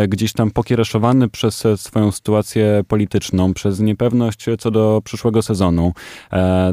gdzieś 0.07 0.33
tam 0.33 0.51
pokiereszowany 0.51 1.29
przez 1.29 1.63
swoją 1.75 2.11
sytuację 2.11 2.83
polityczną, 2.87 3.53
przez 3.53 3.79
niepewność 3.79 4.45
co 4.59 4.71
do 4.71 5.01
przyszłego 5.03 5.41
sezonu, 5.41 5.93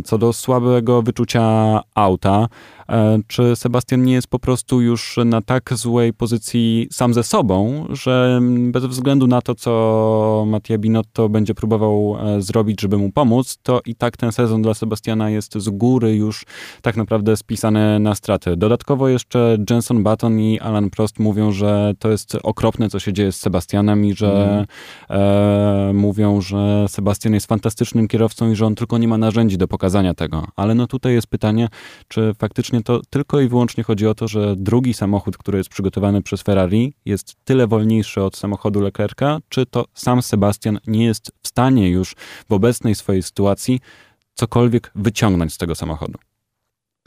co 0.04 0.18
do 0.18 0.32
słabego 0.32 1.02
wyczucia 1.02 1.80
auta, 1.94 2.48
E, 2.88 3.18
czy 3.26 3.56
Sebastian 3.56 4.04
nie 4.04 4.12
jest 4.12 4.28
po 4.28 4.38
prostu 4.38 4.80
już 4.80 5.18
na 5.24 5.42
tak 5.42 5.74
złej 5.74 6.12
pozycji 6.12 6.88
sam 6.92 7.14
ze 7.14 7.22
sobą, 7.22 7.86
że 7.90 8.40
bez 8.70 8.84
względu 8.84 9.26
na 9.26 9.42
to, 9.42 9.54
co 9.54 10.44
Mattia 10.46 10.78
Binotto 10.78 11.28
będzie 11.28 11.54
próbował 11.54 12.16
e, 12.20 12.42
zrobić, 12.42 12.80
żeby 12.80 12.98
mu 12.98 13.12
pomóc, 13.12 13.58
to 13.62 13.80
i 13.86 13.94
tak 13.94 14.16
ten 14.16 14.32
sezon 14.32 14.62
dla 14.62 14.74
Sebastiana 14.74 15.30
jest 15.30 15.58
z 15.58 15.68
góry 15.68 16.16
już 16.16 16.44
tak 16.82 16.96
naprawdę 16.96 17.36
spisany 17.36 18.00
na 18.00 18.14
straty. 18.14 18.56
Dodatkowo 18.56 19.08
jeszcze 19.08 19.58
Jenson 19.70 20.02
Button 20.02 20.40
i 20.40 20.60
Alan 20.60 20.90
Prost 20.90 21.18
mówią, 21.18 21.52
że 21.52 21.92
to 21.98 22.10
jest 22.10 22.36
okropne, 22.42 22.88
co 22.88 22.98
się 22.98 23.05
dzieje 23.12 23.32
z 23.32 23.36
Sebastianem 23.36 24.04
i 24.04 24.14
że 24.14 24.66
mm. 25.10 25.90
e, 25.90 25.92
mówią, 25.92 26.40
że 26.40 26.86
Sebastian 26.88 27.34
jest 27.34 27.46
fantastycznym 27.46 28.08
kierowcą 28.08 28.50
i 28.50 28.56
że 28.56 28.66
on 28.66 28.74
tylko 28.74 28.98
nie 28.98 29.08
ma 29.08 29.18
narzędzi 29.18 29.58
do 29.58 29.68
pokazania 29.68 30.14
tego. 30.14 30.46
Ale 30.56 30.74
no 30.74 30.86
tutaj 30.86 31.14
jest 31.14 31.26
pytanie, 31.26 31.68
czy 32.08 32.34
faktycznie 32.38 32.82
to 32.82 33.00
tylko 33.10 33.40
i 33.40 33.48
wyłącznie 33.48 33.84
chodzi 33.84 34.06
o 34.06 34.14
to, 34.14 34.28
że 34.28 34.56
drugi 34.56 34.94
samochód, 34.94 35.36
który 35.36 35.58
jest 35.58 35.70
przygotowany 35.70 36.22
przez 36.22 36.42
Ferrari, 36.42 36.94
jest 37.04 37.36
tyle 37.44 37.66
wolniejszy 37.66 38.22
od 38.22 38.36
samochodu 38.36 38.80
Leclerca, 38.80 39.38
czy 39.48 39.66
to 39.66 39.84
sam 39.94 40.22
Sebastian 40.22 40.78
nie 40.86 41.04
jest 41.04 41.32
w 41.42 41.48
stanie 41.48 41.90
już 41.90 42.14
w 42.48 42.52
obecnej 42.52 42.94
swojej 42.94 43.22
sytuacji 43.22 43.80
cokolwiek 44.34 44.90
wyciągnąć 44.94 45.54
z 45.54 45.58
tego 45.58 45.74
samochodu 45.74 46.18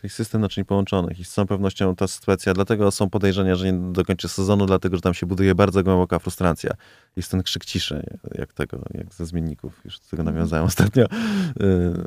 tych 0.02 0.14
system 0.14 0.42
naczyń 0.42 0.66
połączonych 0.66 1.20
i 1.20 1.26
z 1.26 1.32
całą 1.32 1.48
pewnością 1.48 1.96
ta 1.96 2.08
sytuacja, 2.08 2.54
dlatego 2.54 2.92
są 2.92 3.10
podejrzenia, 3.10 3.56
że 3.56 3.72
nie 3.72 3.92
dokończy 3.92 4.28
sezonu, 4.28 4.66
dlatego 4.66 4.96
że 4.96 5.02
tam 5.02 5.14
się 5.14 5.26
buduje 5.26 5.56
bardzo 5.56 5.84
głęboka 5.84 6.20
frustracja. 6.20 6.72
Jest 7.16 7.32
ten 7.32 7.44
krzyk 7.44 7.66
ciszy, 7.66 8.20
jak 8.36 8.54
tego, 8.54 8.82
jak 8.94 9.14
ze 9.14 9.26
zmienników, 9.26 9.82
już 9.86 10.00
do 10.00 10.06
tego 10.06 10.22
mhm. 10.22 10.36
nawiązałem 10.36 10.66
ostatnio. 10.66 11.06
Y, 11.06 11.10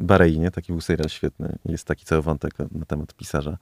Barei, 0.00 0.38
nie? 0.38 0.50
Taki 0.50 0.72
był 0.72 0.80
serial 0.80 1.08
świetny. 1.08 1.58
Jest 1.64 1.84
taki 1.84 2.04
cały 2.04 2.22
wątek 2.22 2.54
na 2.58 2.84
temat 2.84 3.14
pisarza 3.14 3.58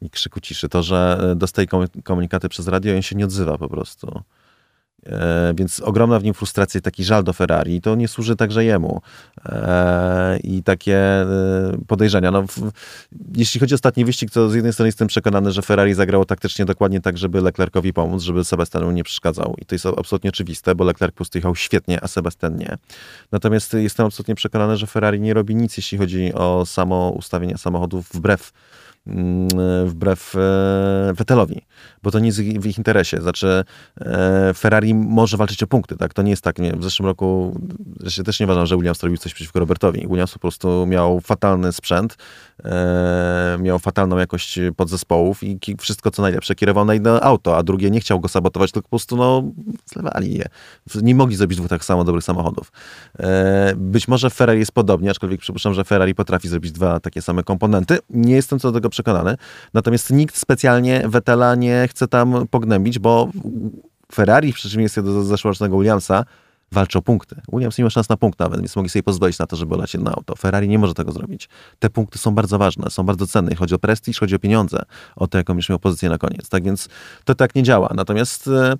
i 0.00 0.10
krzyku 0.10 0.40
ciszy. 0.40 0.68
To, 0.68 0.82
że 0.82 1.32
dostaje 1.36 1.68
komunikaty 2.04 2.48
przez 2.48 2.68
radio 2.68 2.92
i 2.92 2.96
on 2.96 3.02
się 3.02 3.16
nie 3.16 3.24
odzywa 3.24 3.58
po 3.58 3.68
prostu. 3.68 4.22
E, 5.06 5.54
więc 5.56 5.80
ogromna 5.80 6.18
w 6.18 6.24
nim 6.24 6.34
frustracja 6.34 6.78
i 6.78 6.82
taki 6.82 7.04
żal 7.04 7.24
do 7.24 7.32
Ferrari. 7.32 7.74
I 7.74 7.80
to 7.80 7.94
nie 7.94 8.08
służy 8.08 8.36
także 8.36 8.64
jemu. 8.64 9.00
E, 9.46 10.38
I 10.42 10.62
takie 10.62 10.96
e, 10.96 11.26
podejrzenia. 11.86 12.30
No, 12.30 12.44
jeśli 13.36 13.60
chodzi 13.60 13.74
o 13.74 13.76
ostatni 13.76 14.04
wyścig, 14.04 14.30
to 14.30 14.50
z 14.50 14.54
jednej 14.54 14.72
strony 14.72 14.88
jestem 14.88 15.08
przekonany, 15.08 15.52
że 15.52 15.62
Ferrari 15.62 15.94
zagrało 15.94 16.24
taktycznie 16.24 16.64
dokładnie 16.64 17.00
tak, 17.00 17.18
żeby 17.18 17.40
Leclercowi 17.40 17.92
pomóc, 17.92 18.22
żeby 18.22 18.44
Sebastianu 18.44 18.90
nie 18.90 19.04
przeszkadzał. 19.04 19.54
I 19.58 19.66
to 19.66 19.74
jest 19.74 19.86
absolutnie 19.86 20.30
oczywiste, 20.30 20.74
bo 20.74 20.84
Leclerc 20.84 21.12
po 21.12 21.16
prostu 21.16 21.38
jechał 21.38 21.56
świetnie, 21.56 21.98
a 22.04 22.08
Sebastian 22.08 22.56
nie. 22.56 22.76
Natomiast 23.32 23.74
jestem 23.74 24.06
absolutnie 24.06 24.34
przekonany, 24.34 24.76
że 24.76 24.86
Ferrari 24.86 25.20
nie 25.20 25.34
robi 25.34 25.54
nic, 25.54 25.76
jeśli 25.76 25.98
chodzi 25.98 26.34
o 26.34 26.66
samo 26.66 27.10
ustawienie 27.10 27.58
samochodów 27.58 28.08
wbrew 28.14 28.52
wbrew 29.86 30.34
e, 30.36 31.12
Vettelowi, 31.14 31.62
bo 32.02 32.10
to 32.10 32.18
nie 32.18 32.26
jest 32.26 32.42
w 32.42 32.66
ich 32.66 32.78
interesie. 32.78 33.20
Znaczy 33.20 33.64
e, 34.00 34.54
Ferrari 34.54 34.94
może 34.94 35.36
walczyć 35.36 35.62
o 35.62 35.66
punkty, 35.66 35.96
tak? 35.96 36.14
To 36.14 36.22
nie 36.22 36.30
jest 36.30 36.42
tak, 36.42 36.58
nie, 36.58 36.72
w 36.72 36.84
zeszłym 36.84 37.06
roku 37.06 37.60
ja 38.18 38.24
też 38.24 38.40
nie 38.40 38.46
uważam, 38.46 38.66
że 38.66 38.76
Williams 38.76 39.02
robił 39.02 39.18
coś 39.18 39.34
przeciwko 39.34 39.60
Robertowi. 39.60 40.06
Williams 40.08 40.32
po 40.32 40.38
prostu 40.38 40.86
miał 40.86 41.20
fatalny 41.20 41.72
sprzęt, 41.72 42.16
e, 42.64 43.56
miał 43.60 43.78
fatalną 43.78 44.18
jakość 44.18 44.58
podzespołów 44.76 45.42
i 45.42 45.58
wszystko 45.78 46.10
co 46.10 46.22
najlepsze 46.22 46.54
kierował 46.54 46.84
na 46.84 46.94
jedno 46.94 47.20
auto, 47.20 47.56
a 47.56 47.62
drugie 47.62 47.90
nie 47.90 48.00
chciał 48.00 48.20
go 48.20 48.28
sabotować, 48.28 48.72
tylko 48.72 48.86
po 48.86 48.90
prostu 48.90 49.16
no, 49.16 49.42
zlewali 49.86 50.38
je. 50.38 50.44
Nie 51.02 51.14
mogli 51.14 51.36
zrobić 51.36 51.58
dwóch 51.58 51.68
tak 51.68 51.84
samo 51.84 52.04
dobrych 52.04 52.24
samochodów. 52.24 52.72
Być 53.76 54.08
może 54.08 54.30
Ferrari 54.30 54.58
jest 54.58 54.72
podobnie, 54.72 55.10
aczkolwiek 55.10 55.40
przypuszczam, 55.40 55.74
że 55.74 55.84
Ferrari 55.84 56.14
potrafi 56.14 56.48
zrobić 56.48 56.72
dwa 56.72 57.00
takie 57.00 57.22
same 57.22 57.42
komponenty. 57.42 57.98
Nie 58.10 58.34
jestem 58.34 58.58
co 58.58 58.72
do 58.72 58.74
tego 58.74 58.88
przekonany. 58.98 59.36
Natomiast 59.74 60.10
nikt 60.10 60.36
specjalnie 60.36 61.02
Vettela 61.08 61.54
nie 61.54 61.88
chce 61.90 62.08
tam 62.08 62.46
pognębić, 62.50 62.98
bo 62.98 63.28
Ferrari 64.12 64.52
w 64.52 64.54
przeciwieństwie 64.54 65.02
do 65.02 65.22
zeszłorocznego 65.22 65.78
Williamsa 65.78 66.24
walczy 66.72 66.98
o 66.98 67.02
punkty. 67.02 67.40
Williams 67.52 67.78
nie 67.78 67.84
ma 67.84 67.90
szans 67.90 68.08
na 68.08 68.16
punkt 68.16 68.38
nawet, 68.38 68.60
więc 68.60 68.76
mogli 68.76 68.90
sobie 68.90 69.02
pozwolić 69.02 69.38
na 69.38 69.46
to, 69.46 69.56
żeby 69.56 69.76
lać 69.76 69.94
jedno 69.94 70.10
auto. 70.10 70.36
Ferrari 70.36 70.68
nie 70.68 70.78
może 70.78 70.94
tego 70.94 71.12
zrobić. 71.12 71.48
Te 71.78 71.90
punkty 71.90 72.18
są 72.18 72.34
bardzo 72.34 72.58
ważne, 72.58 72.90
są 72.90 73.02
bardzo 73.02 73.26
cenne. 73.26 73.54
Chodzi 73.54 73.74
o 73.74 73.78
prestiż, 73.78 74.20
chodzi 74.20 74.34
o 74.34 74.38
pieniądze, 74.38 74.82
o 75.16 75.26
to, 75.26 75.38
jaką 75.38 75.54
już 75.54 75.68
miał 75.68 75.78
pozycję 75.78 76.08
na 76.08 76.18
koniec. 76.18 76.48
Tak 76.48 76.64
więc 76.64 76.88
to 77.24 77.34
tak 77.34 77.54
nie 77.54 77.62
działa. 77.62 77.92
Natomiast... 77.94 78.48
E, 78.48 78.74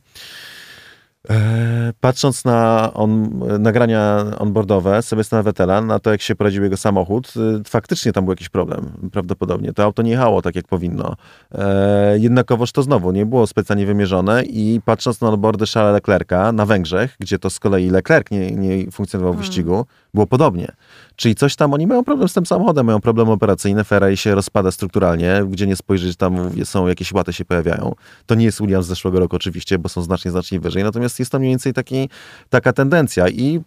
patrząc 2.00 2.44
na 2.44 2.90
on, 2.94 3.40
nagrania 3.58 4.24
onboardowe 4.38 5.02
Sebastiana 5.02 5.42
Vettela, 5.42 5.80
na 5.80 5.98
to 5.98 6.10
jak 6.10 6.22
się 6.22 6.34
poradził 6.34 6.62
jego 6.62 6.76
samochód, 6.76 7.32
y, 7.60 7.64
faktycznie 7.64 8.12
tam 8.12 8.24
był 8.24 8.32
jakiś 8.32 8.48
problem, 8.48 9.10
prawdopodobnie. 9.12 9.72
To 9.72 9.84
auto 9.84 10.02
nie 10.02 10.10
jechało 10.10 10.42
tak 10.42 10.56
jak 10.56 10.66
powinno. 10.66 11.16
E, 11.54 12.18
jednakowoż 12.18 12.72
to 12.72 12.82
znowu 12.82 13.12
nie 13.12 13.26
było 13.26 13.46
specjalnie 13.46 13.86
wymierzone 13.86 14.42
i 14.42 14.80
patrząc 14.84 15.20
na 15.20 15.28
onboardy 15.28 15.66
Charlesa 15.66 15.92
Leclerca 15.92 16.52
na 16.52 16.66
Węgrzech, 16.66 17.16
gdzie 17.20 17.38
to 17.38 17.50
z 17.50 17.58
kolei 17.58 17.90
Leclerc 17.90 18.30
nie, 18.30 18.50
nie 18.50 18.90
funkcjonował 18.90 19.32
w 19.32 19.36
hmm. 19.36 19.46
wyścigu, 19.46 19.86
było 20.18 20.26
podobnie. 20.26 20.72
Czyli 21.16 21.34
coś 21.34 21.56
tam, 21.56 21.74
oni 21.74 21.86
mają 21.86 22.04
problem 22.04 22.28
z 22.28 22.32
tym 22.32 22.46
samochodem, 22.46 22.86
mają 22.86 23.00
problemy 23.00 23.32
operacyjne, 23.32 23.84
Ferrari 23.84 24.16
się 24.16 24.34
rozpada 24.34 24.70
strukturalnie, 24.70 25.42
gdzie 25.50 25.66
nie 25.66 25.76
spojrzeć, 25.76 26.16
tam 26.16 26.36
są 26.64 26.86
jakieś 26.86 27.12
łaty 27.12 27.32
się 27.32 27.44
pojawiają. 27.44 27.94
To 28.26 28.34
nie 28.34 28.44
jest 28.44 28.60
Williams 28.60 28.86
z 28.86 28.88
zeszłego 28.88 29.20
roku 29.20 29.36
oczywiście, 29.36 29.78
bo 29.78 29.88
są 29.88 30.02
znacznie, 30.02 30.30
znacznie 30.30 30.60
wyżej, 30.60 30.84
natomiast 30.84 31.18
jest 31.18 31.32
tam 31.32 31.40
mniej 31.40 31.52
więcej 31.52 31.72
taki, 31.72 32.08
taka 32.50 32.72
tendencja 32.72 33.28
i 33.28 33.60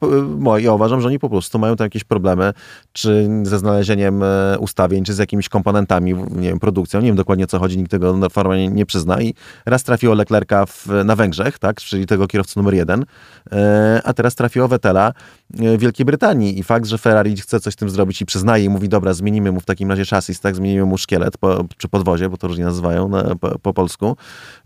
ja 0.57 0.73
uważam, 0.73 1.01
że 1.01 1.07
oni 1.07 1.19
po 1.19 1.29
prostu 1.29 1.59
mają 1.59 1.75
tam 1.75 1.85
jakieś 1.85 2.03
problemy, 2.03 2.53
czy 2.93 3.29
ze 3.43 3.59
znalezieniem 3.59 4.23
e, 4.23 4.59
ustawień, 4.59 5.03
czy 5.03 5.13
z 5.13 5.17
jakimiś 5.17 5.49
komponentami, 5.49 6.13
nie 6.13 6.49
wiem, 6.49 6.59
produkcją, 6.59 7.01
nie 7.01 7.07
wiem 7.07 7.15
dokładnie 7.15 7.43
o 7.43 7.47
co 7.47 7.59
chodzi, 7.59 7.77
nikt 7.77 7.91
tego 7.91 8.29
formalnie 8.29 8.67
nie 8.67 8.85
przyzna 8.85 9.21
i 9.21 9.33
raz 9.65 9.83
trafiło 9.83 10.15
Leclerca 10.15 10.65
w, 10.65 10.87
na 11.05 11.15
Węgrzech, 11.15 11.59
tak, 11.59 11.77
czyli 11.77 12.05
tego 12.05 12.27
kierowcy 12.27 12.59
numer 12.59 12.73
jeden, 12.73 13.05
e, 13.51 14.01
a 14.03 14.13
teraz 14.13 14.35
trafiło 14.35 14.67
Vettela 14.67 15.13
w 15.49 15.77
Wielkiej 15.77 16.05
Brytanii 16.05 16.40
i 16.49 16.63
fakt, 16.63 16.85
że 16.85 16.97
Ferrari 16.97 17.37
chce 17.37 17.59
coś 17.59 17.73
z 17.73 17.77
tym 17.77 17.89
zrobić 17.89 18.21
i 18.21 18.25
przyznaje 18.25 18.65
i 18.65 18.69
mówi, 18.69 18.89
dobra, 18.89 19.13
zmienimy 19.13 19.51
mu 19.51 19.59
w 19.59 19.65
takim 19.65 19.89
razie 19.89 20.05
chassis, 20.05 20.39
tak, 20.39 20.55
zmienimy 20.55 20.85
mu 20.85 20.97
szkielet, 20.97 21.37
po, 21.37 21.65
czy 21.77 21.87
podwozie, 21.87 22.29
bo 22.29 22.37
to 22.37 22.47
różnie 22.47 22.63
nazywają 22.63 23.09
na, 23.09 23.35
po, 23.35 23.59
po, 23.59 23.73
polsku, 23.73 24.17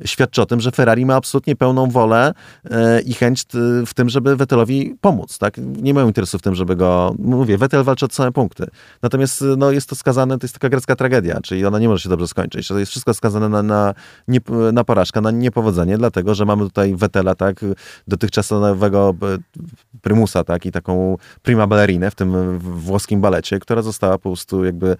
świadczy 0.05 0.41
o 0.41 0.45
tym, 0.45 0.59
że 0.59 0.71
Ferrari 0.71 1.05
ma 1.05 1.15
absolutnie 1.15 1.55
pełną 1.55 1.89
wolę 1.89 2.33
e, 2.71 3.01
i 3.01 3.13
chęć 3.13 3.45
w 3.85 3.93
tym, 3.93 4.09
żeby 4.09 4.35
Vettelowi 4.35 4.95
pomóc, 5.01 5.37
tak. 5.37 5.57
Nie 5.57 5.93
mają 5.93 6.07
interesu 6.07 6.37
w 6.37 6.41
tym, 6.41 6.55
żeby 6.55 6.75
go, 6.75 7.15
mówię, 7.19 7.57
Vettel 7.57 7.83
walczy 7.83 8.05
o 8.05 8.09
same 8.11 8.31
punkty. 8.31 8.67
Natomiast 9.01 9.43
no, 9.57 9.71
jest 9.71 9.89
to 9.89 9.95
skazane, 9.95 10.37
to 10.37 10.45
jest 10.45 10.53
taka 10.53 10.69
grecka 10.69 10.95
tragedia, 10.95 11.39
czyli 11.43 11.65
ona 11.65 11.79
nie 11.79 11.87
może 11.87 12.03
się 12.03 12.09
dobrze 12.09 12.27
skończyć. 12.27 12.67
To 12.67 12.79
jest 12.79 12.91
wszystko 12.91 13.13
skazane 13.13 13.49
na, 13.49 13.63
na, 13.63 13.93
nie, 14.27 14.39
na 14.73 14.83
porażkę, 14.83 15.21
na 15.21 15.31
niepowodzenie, 15.31 15.97
dlatego, 15.97 16.35
że 16.35 16.45
mamy 16.45 16.63
tutaj 16.63 16.95
Vettela, 16.95 17.35
tak, 17.35 17.65
dotychczasowego 18.07 19.15
e, 19.21 19.37
prymusa, 20.01 20.43
tak, 20.43 20.65
i 20.65 20.71
taką 20.71 21.17
prima 21.55 21.67
ballerinę 21.67 22.11
w 22.11 22.15
tym 22.15 22.59
włoskim 22.59 23.21
balecie, 23.21 23.59
która 23.59 23.81
została 23.81 24.17
po 24.17 24.29
prostu 24.29 24.65
jakby 24.65 24.97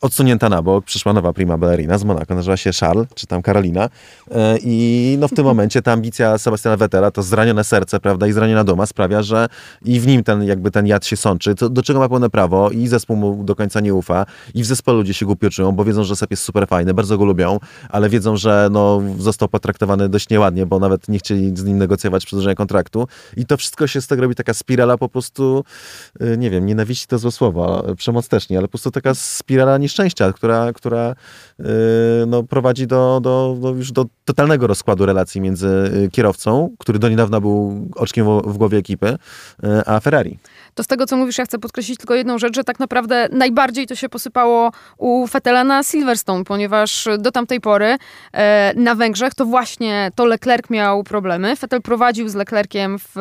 odsunięta 0.00 0.48
na 0.48 0.62
bok. 0.62 0.84
Przyszła 0.84 1.12
nowa 1.12 1.32
prima 1.32 1.58
ballerina 1.58 1.98
z 1.98 2.04
Monako, 2.04 2.34
nazywa 2.34 2.56
się 2.56 2.70
Charles, 2.80 3.06
czy 3.14 3.26
tam 3.26 3.42
Karolina. 3.42 3.88
E, 4.30 4.58
I 4.62 5.16
no 5.20 5.28
w 5.28 5.34
tym 5.34 5.44
momencie 5.44 5.82
ta 5.82 5.92
ambicja 5.92 6.38
Sebastiana 6.38 6.76
Vettela, 6.76 7.10
to 7.10 7.22
zranione 7.22 7.64
serce, 7.64 8.00
prawda, 8.00 8.26
i 8.26 8.32
zraniona 8.32 8.64
duma 8.64 8.86
sprawia, 8.86 9.22
że 9.22 9.46
i 9.84 10.00
w 10.00 10.06
nim 10.06 10.24
ten 10.24 10.42
jakby 10.42 10.70
ten 10.70 10.86
jad 10.86 11.06
się 11.06 11.16
sączy, 11.16 11.54
to, 11.54 11.68
do 11.68 11.82
czego 11.82 11.98
ma 11.98 12.08
pełne 12.08 12.30
prawo 12.30 12.70
i 12.70 12.88
zespół 12.88 13.16
mu 13.16 13.44
do 13.44 13.54
końca 13.54 13.80
nie 13.80 13.94
ufa 13.94 14.26
i 14.54 14.62
w 14.62 14.66
zespole 14.66 14.98
ludzie 14.98 15.14
się 15.14 15.26
głupio 15.26 15.50
czują, 15.50 15.72
bo 15.72 15.84
wiedzą, 15.84 16.04
że 16.04 16.16
Sep 16.16 16.30
jest 16.30 16.42
super 16.42 16.68
fajny, 16.68 16.94
bardzo 16.94 17.18
go 17.18 17.24
lubią, 17.24 17.58
ale 17.88 18.08
wiedzą, 18.08 18.36
że 18.36 18.68
no, 18.72 19.02
został 19.18 19.48
potraktowany 19.48 20.08
dość 20.08 20.28
nieładnie, 20.28 20.66
bo 20.66 20.78
nawet 20.78 21.08
nie 21.08 21.18
chcieli 21.18 21.56
z 21.56 21.64
nim 21.64 21.78
negocjować 21.78 22.26
przedłużenia 22.26 22.54
kontraktu 22.54 23.08
i 23.36 23.46
to 23.46 23.56
wszystko 23.56 23.86
się 23.86 24.00
z 24.00 24.06
tego 24.06 24.22
robi 24.22 24.34
taka 24.34 24.54
spirala 24.54 24.98
po 24.98 25.08
prostu, 25.08 25.64
y, 26.22 26.38
nie 26.38 26.50
wiem, 26.50 26.66
nienawiści 26.66 27.06
to 27.06 27.18
złe 27.18 27.32
słowo, 27.32 27.84
przemoc 27.96 28.28
też 28.28 28.48
nie, 28.48 28.58
ale 28.58 28.66
po 28.66 28.70
prostu 28.70 28.90
taka 28.90 29.14
spirala 29.14 29.77
nieszczęścia, 29.78 30.32
która, 30.32 30.72
która 30.72 31.14
y, 31.60 31.64
no, 32.26 32.42
prowadzi 32.42 32.86
do, 32.86 33.20
do, 33.22 33.56
do, 33.60 33.68
już 33.70 33.92
do 33.92 34.04
totalnego 34.24 34.66
rozkładu 34.66 35.06
relacji 35.06 35.40
między 35.40 35.68
y, 35.68 36.10
kierowcą, 36.10 36.70
który 36.78 36.98
do 36.98 37.08
niedawna 37.08 37.40
był 37.40 37.88
oczkiem 37.94 38.26
w, 38.26 38.42
w 38.42 38.56
głowie 38.56 38.78
ekipy, 38.78 39.18
a 39.86 40.00
Ferrari 40.00 40.38
to 40.78 40.82
z 40.82 40.86
tego, 40.86 41.06
co 41.06 41.16
mówisz, 41.16 41.38
ja 41.38 41.44
chcę 41.44 41.58
podkreślić 41.58 41.98
tylko 41.98 42.14
jedną 42.14 42.38
rzecz, 42.38 42.56
że 42.56 42.64
tak 42.64 42.78
naprawdę 42.78 43.28
najbardziej 43.32 43.86
to 43.86 43.94
się 43.94 44.08
posypało 44.08 44.72
u 44.98 45.26
Fetela 45.26 45.64
na 45.64 45.82
Silverstone, 45.82 46.44
ponieważ 46.44 47.08
do 47.18 47.32
tamtej 47.32 47.60
pory 47.60 47.96
e, 48.32 48.72
na 48.76 48.94
Węgrzech 48.94 49.34
to 49.34 49.44
właśnie 49.44 50.10
to 50.14 50.24
Leclerc 50.24 50.70
miał 50.70 51.04
problemy. 51.04 51.56
Fetel 51.56 51.82
prowadził 51.82 52.28
z 52.28 52.34
Leclerciem 52.34 52.98
w 52.98 53.16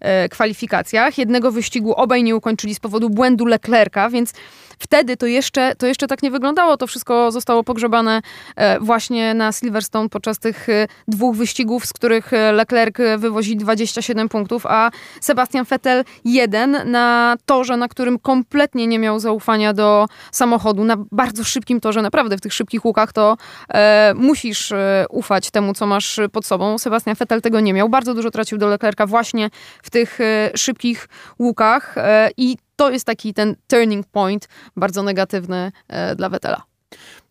e, 0.00 0.28
kwalifikacjach. 0.28 1.18
Jednego 1.18 1.52
wyścigu 1.52 1.94
obaj 1.94 2.22
nie 2.22 2.36
ukończyli 2.36 2.74
z 2.74 2.80
powodu 2.80 3.10
błędu 3.10 3.46
Leclerca, 3.46 4.10
więc 4.10 4.32
wtedy 4.78 5.16
to 5.16 5.26
jeszcze, 5.26 5.74
to 5.76 5.86
jeszcze 5.86 6.06
tak 6.06 6.22
nie 6.22 6.30
wyglądało. 6.30 6.76
To 6.76 6.86
wszystko 6.86 7.32
zostało 7.32 7.64
pogrzebane 7.64 8.22
e, 8.56 8.80
właśnie 8.80 9.34
na 9.34 9.52
Silverstone 9.52 10.08
podczas 10.08 10.38
tych 10.38 10.68
e, 10.68 10.86
dwóch 11.08 11.36
wyścigów, 11.36 11.86
z 11.86 11.92
których 11.92 12.32
e, 12.32 12.52
Leclerc 12.52 12.96
wywozi 13.18 13.56
27 13.56 14.28
punktów, 14.28 14.66
a 14.66 14.90
Sebastian 15.20 15.64
Vettel 15.64 16.04
jeden 16.24 16.87
na 16.88 17.36
torze, 17.46 17.76
na 17.76 17.88
którym 17.88 18.18
kompletnie 18.18 18.86
nie 18.86 18.98
miał 18.98 19.20
zaufania 19.20 19.72
do 19.72 20.06
samochodu, 20.32 20.84
na 20.84 20.96
bardzo 21.12 21.44
szybkim 21.44 21.80
torze, 21.80 22.02
naprawdę 22.02 22.36
w 22.36 22.40
tych 22.40 22.52
szybkich 22.52 22.84
łukach 22.84 23.12
to 23.12 23.36
e, 23.74 24.12
musisz 24.16 24.72
e, 24.72 25.06
ufać 25.10 25.50
temu, 25.50 25.74
co 25.74 25.86
masz 25.86 26.20
pod 26.32 26.46
sobą. 26.46 26.78
Sebastian 26.78 27.14
Vettel 27.14 27.40
tego 27.40 27.60
nie 27.60 27.74
miał. 27.74 27.88
Bardzo 27.88 28.14
dużo 28.14 28.30
tracił 28.30 28.58
do 28.58 28.68
Leclerca 28.68 29.06
właśnie 29.06 29.50
w 29.82 29.90
tych 29.90 30.20
e, 30.20 30.50
szybkich 30.54 31.08
łukach 31.38 31.98
e, 31.98 32.30
i 32.36 32.56
to 32.76 32.90
jest 32.90 33.04
taki 33.04 33.34
ten 33.34 33.56
turning 33.66 34.06
point 34.06 34.48
bardzo 34.76 35.02
negatywny 35.02 35.72
e, 35.88 36.16
dla 36.16 36.28
Vettela. 36.28 36.62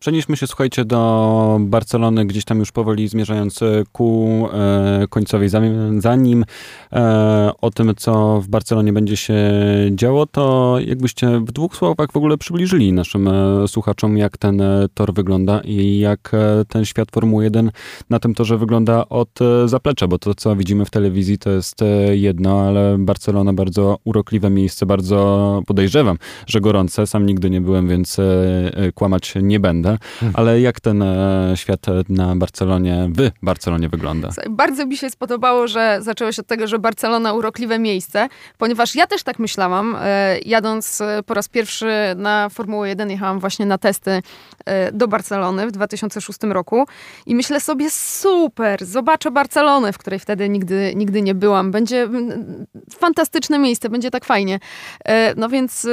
Przenieśmy 0.00 0.36
się, 0.36 0.46
słuchajcie, 0.46 0.84
do 0.84 1.58
Barcelony, 1.60 2.26
gdzieś 2.26 2.44
tam 2.44 2.58
już 2.58 2.72
powoli 2.72 3.08
zmierzając 3.08 3.60
ku 3.92 4.48
e, 4.52 5.06
końcowej. 5.10 5.48
Zanim 5.98 6.44
e, 6.92 7.50
o 7.60 7.70
tym, 7.70 7.92
co 7.96 8.40
w 8.40 8.48
Barcelonie 8.48 8.92
będzie 8.92 9.16
się 9.16 9.40
działo, 9.90 10.26
to 10.26 10.76
jakbyście 10.86 11.40
w 11.40 11.52
dwóch 11.52 11.76
słowach 11.76 12.12
w 12.12 12.16
ogóle 12.16 12.38
przybliżyli 12.38 12.92
naszym 12.92 13.28
e, 13.28 13.68
słuchaczom, 13.68 14.16
jak 14.16 14.38
ten 14.38 14.60
e, 14.60 14.86
tor 14.94 15.14
wygląda 15.14 15.60
i 15.64 15.98
jak 15.98 16.30
e, 16.34 16.64
ten 16.64 16.84
świat 16.84 17.10
Formuły 17.10 17.44
1 17.44 17.70
na 18.10 18.18
tym 18.18 18.34
torze 18.34 18.58
wygląda 18.58 19.08
od 19.08 19.42
e, 19.42 19.68
zaplecza, 19.68 20.08
bo 20.08 20.18
to, 20.18 20.34
co 20.34 20.56
widzimy 20.56 20.84
w 20.84 20.90
telewizji, 20.90 21.38
to 21.38 21.50
jest 21.50 21.84
jedno, 22.12 22.60
ale 22.60 22.96
Barcelona 22.98 23.52
bardzo 23.52 23.98
urokliwe 24.04 24.50
miejsce, 24.50 24.86
bardzo 24.86 25.62
podejrzewam, 25.66 26.18
że 26.46 26.60
gorące. 26.60 27.06
Sam 27.06 27.26
nigdy 27.26 27.50
nie 27.50 27.60
byłem, 27.60 27.88
więc 27.88 28.16
kłamać 28.94 29.34
nie 29.42 29.60
będę. 29.60 29.87
Hmm. 30.20 30.36
Ale 30.36 30.60
jak 30.60 30.80
ten 30.80 31.02
e, 31.02 31.52
świat 31.54 31.86
na 32.08 32.36
Barcelonie, 32.36 33.10
w 33.16 33.30
Barcelonie 33.42 33.88
wygląda? 33.88 34.28
Bardzo 34.50 34.86
mi 34.86 34.96
się 34.96 35.10
spodobało, 35.10 35.68
że 35.68 35.98
zaczęło 36.00 36.30
od 36.38 36.46
tego, 36.46 36.66
że 36.66 36.78
Barcelona 36.78 37.32
urokliwe 37.32 37.78
miejsce, 37.78 38.28
ponieważ 38.58 38.94
ja 38.94 39.06
też 39.06 39.22
tak 39.22 39.38
myślałam, 39.38 39.96
e, 40.00 40.38
jadąc 40.38 41.00
e, 41.00 41.22
po 41.22 41.34
raz 41.34 41.48
pierwszy 41.48 41.92
na 42.16 42.48
Formułę 42.48 42.88
1, 42.88 43.10
jechałam 43.10 43.40
właśnie 43.40 43.66
na 43.66 43.78
testy 43.78 44.22
do 44.92 45.08
Barcelony 45.08 45.66
w 45.66 45.72
2006 45.72 46.38
roku 46.42 46.86
i 47.26 47.34
myślę 47.34 47.60
sobie, 47.60 47.90
super, 47.90 48.84
zobaczę 48.84 49.30
Barcelonę, 49.30 49.92
w 49.92 49.98
której 49.98 50.18
wtedy 50.18 50.48
nigdy, 50.48 50.92
nigdy 50.96 51.22
nie 51.22 51.34
byłam. 51.34 51.70
Będzie 51.70 52.08
fantastyczne 52.98 53.58
miejsce, 53.58 53.88
będzie 53.88 54.10
tak 54.10 54.24
fajnie. 54.24 54.58
No 55.36 55.48
więc 55.48 55.86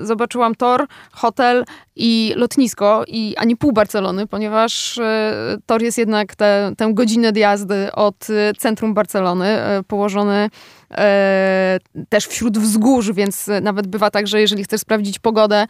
zobaczyłam 0.00 0.54
tor, 0.54 0.86
hotel 1.12 1.64
i 1.96 2.32
lotnisko 2.36 3.04
i 3.06 3.36
ani 3.42 3.56
pół 3.56 3.72
Barcelony, 3.72 4.26
ponieważ 4.26 4.98
e, 4.98 5.56
tor 5.66 5.82
jest 5.82 5.98
jednak 5.98 6.34
tę 6.76 6.90
godzinę 6.90 7.32
jazdy 7.34 7.92
od 7.92 8.30
e, 8.30 8.52
centrum 8.58 8.94
Barcelony, 8.94 9.46
e, 9.46 9.82
położony 9.82 10.50
e, 10.92 11.78
też 12.08 12.26
wśród 12.26 12.58
wzgórz, 12.58 13.12
więc 13.12 13.50
nawet 13.62 13.86
bywa 13.86 14.10
tak, 14.10 14.26
że 14.26 14.40
jeżeli 14.40 14.64
chcesz 14.64 14.80
sprawdzić 14.80 15.18
pogodę, 15.18 15.66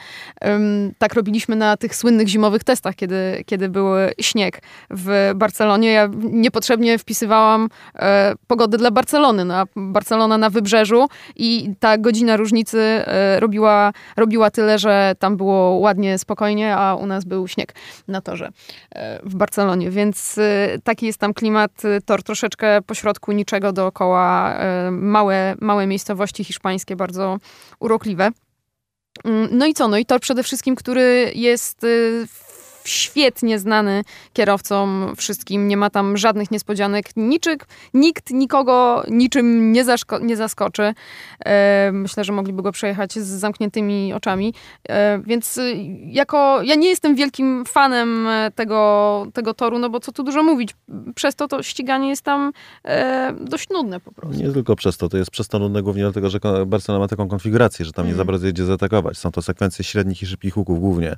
tak 0.99 1.15
robiliśmy 1.15 1.57
na 1.57 1.77
tych 1.77 1.97
słynnych 1.97 2.29
zimowych 2.29 2.65
testach, 2.65 2.95
kiedy, 2.95 3.45
kiedy 3.47 3.69
był 3.69 3.87
śnieg 4.21 4.63
w 4.91 5.33
Barcelonie. 5.35 5.93
Ja 5.93 6.09
niepotrzebnie 6.23 6.99
wpisywałam 6.99 7.69
e, 7.95 8.35
pogodę 8.47 8.79
dla 8.79 8.91
Barcelony, 8.91 9.45
na 9.45 9.65
Barcelona 9.77 10.39
na 10.39 10.51
wybrzeżu 10.51 11.09
i 11.37 11.75
ta 11.81 11.99
godzina 11.99 12.37
różnicy 12.37 12.81
e, 12.81 13.41
robiła, 13.41 13.93
robiła 14.17 14.51
tyle, 14.51 14.79
że 14.79 15.15
tam 15.19 15.37
było 15.37 15.71
ładnie, 15.71 16.19
spokojnie, 16.19 16.77
a 16.77 16.95
u 16.95 17.07
nas 17.07 17.25
był 17.25 17.49
śnieg 17.49 17.75
na 18.09 18.21
torze 18.21 18.49
e, 18.91 19.21
w 19.23 19.35
Barcelonie, 19.35 19.91
więc 19.91 20.41
taki 20.85 21.07
jest 21.07 21.19
tam 21.19 21.35
klimat, 21.35 21.83
tor 22.05 22.23
troszeczkę 22.23 22.83
pośrodku, 22.83 23.33
niczego 23.33 23.73
dookoła, 23.73 24.59
małe, 25.13 25.55
małe 25.61 25.87
miejscowości 25.87 26.45
hiszpańskie, 26.45 26.97
bardzo 26.97 27.39
urokliwe. 27.81 28.31
Mm, 29.25 29.49
no 29.53 29.67
i 29.67 29.75
co? 29.75 29.89
No 29.89 29.97
i 29.99 30.07
tor 30.07 30.21
przede 30.21 30.43
wszystkim, 30.43 30.77
który 30.77 31.33
jest 31.35 31.85
y, 31.85 32.27
świetnie 32.85 33.59
znany 33.59 34.05
kierowcom 34.33 35.13
wszystkim, 35.17 35.69
nie 35.69 35.77
ma 35.77 35.91
tam 35.91 36.17
żadnych 36.17 36.51
niespodzianek, 36.51 37.07
niczyk, 37.17 37.67
nikt 37.95 38.31
nikogo 38.31 39.03
niczym 39.09 39.73
nie, 39.73 39.85
nie 40.23 40.37
zaskoczy. 40.37 40.95
E, 41.45 41.91
myślę, 41.93 42.25
że 42.25 42.33
mogliby 42.33 42.63
go 42.63 42.73
przejechać 42.73 43.13
z 43.13 43.27
zamkniętymi 43.27 44.13
oczami, 44.13 44.55
e, 44.89 45.19
więc 45.27 45.59
y, 45.59 45.75
jako, 46.05 46.63
ja 46.63 46.75
nie 46.75 46.89
jestem 46.89 47.15
wielkim 47.15 47.65
fanem 47.65 48.29
tego, 48.55 49.27
tego 49.33 49.55
toru, 49.55 49.79
no 49.79 49.91
bo 49.91 50.01
co 50.01 50.13
tu 50.13 50.23
dużo 50.23 50.43
mówić, 50.43 50.75
przez 51.15 51.35
to 51.35 51.49
to 51.49 51.63
ściganie 51.63 52.09
jest 52.09 52.23
tam 52.23 52.53
e, 52.85 53.33
dość 53.41 53.69
nudne 53.69 54.01
po 54.01 54.13
prostu. 54.13 54.43
Nie 54.43 54.53
tylko 54.53 54.77
przez 54.77 54.97
to, 54.97 55.09
to 55.09 55.17
jest 55.17 55.31
przez 55.31 55.49
to 55.49 55.59
nudne 55.59 55.83
głównie 55.83 56.03
dlatego, 56.03 56.31
że 56.31 56.39
Barcelona 56.67 57.05
ma 57.05 57.09
taką 57.09 57.29
konfigurację, 57.29 57.85
że 57.85 57.93
tam 57.93 58.03
mm. 58.03 58.13
nie 58.13 58.17
za 58.17 58.25
bardzo 58.25 58.47
jedzie 58.47 58.65
zaatakować. 58.65 59.19
Są 59.19 59.31
to 59.31 59.43
sekwencje 59.43 59.85
średnich 59.85 60.23
i 60.23 60.27
szybkich 60.27 60.57
łuków 60.57 60.81
głównie. 60.81 61.17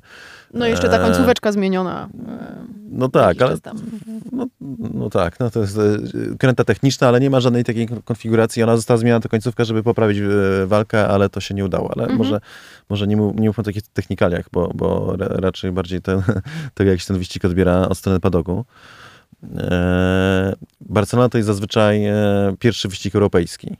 No 0.53 0.67
i 0.67 0.69
jeszcze 0.69 0.89
ta 0.89 0.99
końcóweczka 0.99 1.51
zmieniona. 1.55 2.09
E, 2.27 2.55
no 2.89 3.09
tak, 3.09 3.41
ale. 3.41 3.57
No, 4.31 4.47
no, 4.93 5.09
tak, 5.09 5.39
no 5.39 5.49
to 5.49 5.61
jest 5.61 5.77
e, 5.77 5.81
kręta 6.39 6.63
techniczna, 6.63 7.07
ale 7.07 7.19
nie 7.19 7.29
ma 7.29 7.39
żadnej 7.39 7.63
takiej 7.63 7.87
konfiguracji. 8.05 8.63
Ona 8.63 8.75
została 8.75 8.97
zmieniona 8.97 9.19
do 9.19 9.29
końcówka, 9.29 9.63
żeby 9.63 9.83
poprawić 9.83 10.17
e, 10.17 10.65
walkę, 10.65 11.07
ale 11.07 11.29
to 11.29 11.39
się 11.39 11.53
nie 11.53 11.65
udało. 11.65 11.91
Ale 11.95 12.03
mhm. 12.03 12.17
może, 12.17 12.41
może 12.89 13.07
nie, 13.07 13.17
mów, 13.17 13.35
nie 13.35 13.47
mówmy 13.47 13.61
o 13.61 13.65
takich 13.65 13.81
technikaliach, 13.81 14.45
bo, 14.51 14.71
bo 14.75 15.15
raczej 15.17 15.71
bardziej 15.71 16.01
ten, 16.01 16.21
tego, 16.73 16.91
jak 16.91 16.99
się 16.99 17.07
ten 17.07 17.17
wyścig 17.17 17.45
odbiera 17.45 17.89
od 17.89 17.97
strony 17.97 18.19
padoku. 18.19 18.65
Barcelona 20.81 21.29
to 21.29 21.37
jest 21.37 21.47
zazwyczaj 21.47 22.03
pierwszy 22.59 22.87
wyścig 22.87 23.15
europejski. 23.15 23.77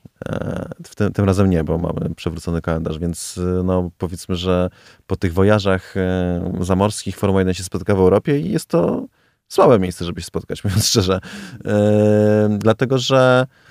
Tym, 0.96 1.14
tym, 1.14 1.26
razem 1.26 1.50
nie, 1.50 1.64
bo 1.64 1.78
mamy 1.78 2.16
przewrócony 2.16 2.62
kalendarz, 2.62 3.00
więc 3.00 3.40
no, 3.64 3.90
powiedzmy, 3.98 4.36
że 4.36 4.70
po 5.08 5.16
tych 5.16 5.34
wojażach 5.34 5.96
zamorskich 6.60 7.18
Formuła 7.18 7.42
1 7.42 7.54
się 7.54 7.64
spotyka 7.64 7.96
w 7.96 8.00
Europie 8.00 8.40
i 8.40 8.52
jest 8.52 8.66
to 8.66 9.06
słabe 9.48 9.80
miejsce, 9.80 10.06
żeby 10.06 10.22
się 10.22 10.28
spotkać, 10.28 10.64
mówiąc 10.64 10.88
szczerze. 10.88 11.20
Dlatego, 12.60 12.98
że 12.98 13.48
E, 13.48 13.65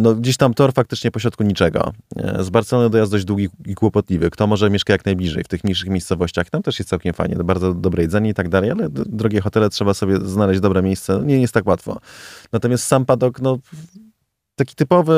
no, 0.00 0.14
gdzieś 0.14 0.36
tam 0.36 0.54
tor 0.54 0.72
faktycznie 0.72 1.10
pośrodku 1.10 1.44
niczego. 1.44 1.92
E, 2.16 2.44
z 2.44 2.50
Barcelony 2.50 2.90
dojazd 2.90 3.12
dość 3.12 3.24
długi 3.24 3.48
i 3.66 3.74
kłopotliwy. 3.74 4.30
Kto 4.30 4.46
może 4.46 4.70
mieszka 4.70 4.92
jak 4.92 5.04
najbliżej 5.04 5.44
w 5.44 5.48
tych 5.48 5.64
mniejszych 5.64 5.88
miejscowościach? 5.88 6.50
Tam 6.50 6.62
też 6.62 6.78
jest 6.78 6.90
całkiem 6.90 7.14
fajnie, 7.14 7.36
bardzo 7.36 7.74
dobre 7.74 8.02
jedzenie 8.02 8.30
i 8.30 8.34
tak 8.34 8.48
dalej, 8.48 8.70
ale 8.70 8.88
drogie 8.90 9.40
hotele 9.40 9.70
trzeba 9.70 9.94
sobie 9.94 10.16
znaleźć 10.16 10.60
dobre 10.60 10.82
miejsce. 10.82 11.22
Nie 11.24 11.40
jest 11.40 11.54
tak 11.54 11.66
łatwo. 11.66 12.00
Natomiast 12.52 12.84
sam 12.84 13.04
padok, 13.04 13.40
no 13.40 13.58
taki 14.58 14.74
typowy, 14.74 15.14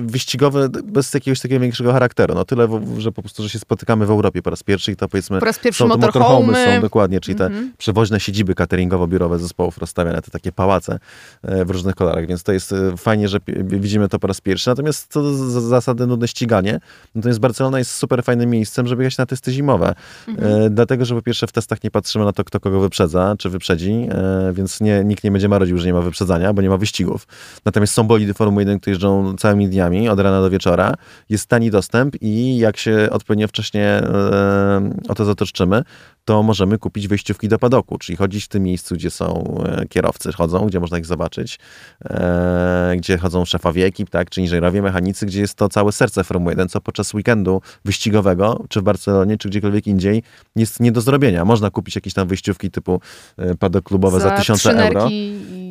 wyścigowy, 0.00 0.68
bez 0.68 1.14
jakiegoś 1.14 1.40
takiego 1.40 1.60
większego 1.60 1.92
charakteru. 1.92 2.34
No 2.34 2.44
tyle, 2.44 2.68
że 2.98 3.12
po 3.12 3.22
prostu, 3.22 3.42
że 3.42 3.48
się 3.48 3.58
spotykamy 3.58 4.06
w 4.06 4.10
Europie 4.10 4.42
po 4.42 4.50
raz 4.50 4.62
pierwszy 4.62 4.92
i 4.92 4.96
to 4.96 5.08
powiedzmy... 5.08 5.38
Po 5.38 5.46
raz 5.46 5.58
pierwszy 5.58 5.78
są 5.78 5.88
motorhomy. 5.88 6.74
Są 6.74 6.80
dokładnie, 6.80 7.20
czyli 7.20 7.38
te 7.38 7.46
mm 7.46 7.64
-hmm. 7.64 7.70
przewoźne 7.78 8.20
siedziby 8.20 8.54
cateringowo-biurowe 8.54 9.38
zespołów 9.38 9.78
rozstawiane, 9.78 10.22
te 10.22 10.30
takie 10.30 10.52
pałace 10.52 10.98
e, 11.42 11.64
w 11.64 11.70
różnych 11.70 11.94
kolorach, 11.94 12.26
więc 12.26 12.42
to 12.42 12.52
jest 12.52 12.72
e, 12.72 12.96
fajnie, 12.96 13.28
że 13.28 13.38
widzimy 13.64 14.08
to 14.08 14.18
po 14.18 14.26
raz 14.26 14.40
pierwszy. 14.40 14.70
Natomiast 14.70 15.12
co 15.12 15.22
do 15.22 15.60
zasady 15.60 16.06
nudne 16.06 16.28
ściganie, 16.28 16.80
natomiast 17.14 17.40
Barcelona 17.40 17.78
jest 17.78 17.90
super 17.90 18.24
fajnym 18.24 18.50
miejscem, 18.50 18.86
żeby 18.86 19.02
jechać 19.02 19.18
na 19.18 19.26
testy 19.26 19.52
zimowe. 19.52 19.94
Mm 20.28 20.40
-hmm. 20.40 20.70
Dlatego, 20.70 21.04
że 21.04 21.14
po 21.14 21.22
pierwsze 21.22 21.46
w 21.46 21.52
testach 21.52 21.84
nie 21.84 21.90
patrzymy 21.90 22.24
na 22.24 22.32
to, 22.32 22.44
kto 22.44 22.60
kogo 22.60 22.80
wyprzedza, 22.80 23.34
czy 23.38 23.50
wyprzedzi, 23.50 24.08
więc 24.52 24.80
nie, 24.80 25.04
nikt 25.04 25.24
nie 25.24 25.30
będzie 25.30 25.48
marodził, 25.48 25.78
że 25.78 25.86
nie 25.86 25.92
ma 25.92 26.00
wyprzedzania, 26.00 26.52
bo 26.52 26.62
nie 26.62 26.68
ma 26.68 26.76
wyścigów. 26.76 27.26
Natomiast 27.64 27.94
są 27.94 28.04
bolidy 28.04 28.34
Formuły 28.34 28.65
które 28.80 28.92
jeżdżą 28.92 29.36
całymi 29.36 29.68
dniami, 29.68 30.08
od 30.08 30.20
rana 30.20 30.40
do 30.40 30.50
wieczora. 30.50 30.94
Jest 31.28 31.48
tani 31.48 31.70
dostęp 31.70 32.16
i 32.20 32.58
jak 32.58 32.76
się 32.76 33.08
odpowiednio 33.10 33.48
wcześnie 33.48 33.84
e, 33.84 34.90
o 35.08 35.14
to 35.14 35.24
zatoczymy, 35.24 35.82
to 36.26 36.42
możemy 36.42 36.78
kupić 36.78 37.08
wejściówki 37.08 37.48
do 37.48 37.58
padoku, 37.58 37.98
czyli 37.98 38.16
chodzić 38.16 38.44
w 38.44 38.48
tym 38.48 38.62
miejscu, 38.62 38.94
gdzie 38.94 39.10
są 39.10 39.54
e, 39.64 39.86
kierowcy, 39.86 40.32
chodzą, 40.32 40.66
gdzie 40.66 40.80
można 40.80 40.98
ich 40.98 41.06
zobaczyć, 41.06 41.58
e, 42.04 42.94
gdzie 42.98 43.18
chodzą 43.18 43.44
szefowie 43.44 43.86
ekip, 43.86 44.10
tak, 44.10 44.30
czy 44.30 44.40
inżynierowie, 44.40 44.82
mechanicy, 44.82 45.26
gdzie 45.26 45.40
jest 45.40 45.54
to 45.54 45.68
całe 45.68 45.92
serce 45.92 46.24
Formuły 46.24 46.52
1, 46.52 46.68
co 46.68 46.80
podczas 46.80 47.14
weekendu 47.14 47.62
wyścigowego, 47.84 48.64
czy 48.68 48.80
w 48.80 48.82
Barcelonie, 48.82 49.38
czy 49.38 49.48
gdziekolwiek 49.48 49.86
indziej, 49.86 50.22
jest 50.56 50.80
nie 50.80 50.92
do 50.92 51.00
zrobienia. 51.00 51.44
Można 51.44 51.70
kupić 51.70 51.94
jakieś 51.94 52.14
tam 52.14 52.28
wyjściówki 52.28 52.70
typu 52.70 53.00
e, 53.36 53.54
padok 53.54 53.84
klubowe 53.84 54.20
za, 54.20 54.28
za 54.28 54.36
tysiące 54.36 54.86
euro. 54.86 55.08
I... 55.10 55.66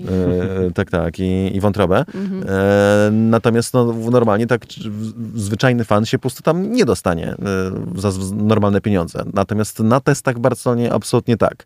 E, 0.67 0.71
tak, 0.71 0.91
tak, 0.91 1.19
i, 1.19 1.55
i 1.55 1.59
wątrobę. 1.59 2.05
Mhm. 2.15 2.43
E, 2.47 3.11
natomiast 3.11 3.73
no, 3.73 3.93
normalnie 4.11 4.47
tak 4.47 4.65
zwyczajny 5.35 5.85
fan 5.85 6.05
się 6.05 6.17
po 6.17 6.21
prostu 6.21 6.43
tam 6.43 6.71
nie 6.71 6.85
dostanie 6.85 7.35
za 7.95 8.11
normalne 8.33 8.81
pieniądze. 8.81 9.23
Natomiast 9.33 9.79
na 9.79 9.99
testach 9.99 10.39
Barcelonie 10.49 10.93
absolutnie 10.93 11.37
tak. 11.37 11.65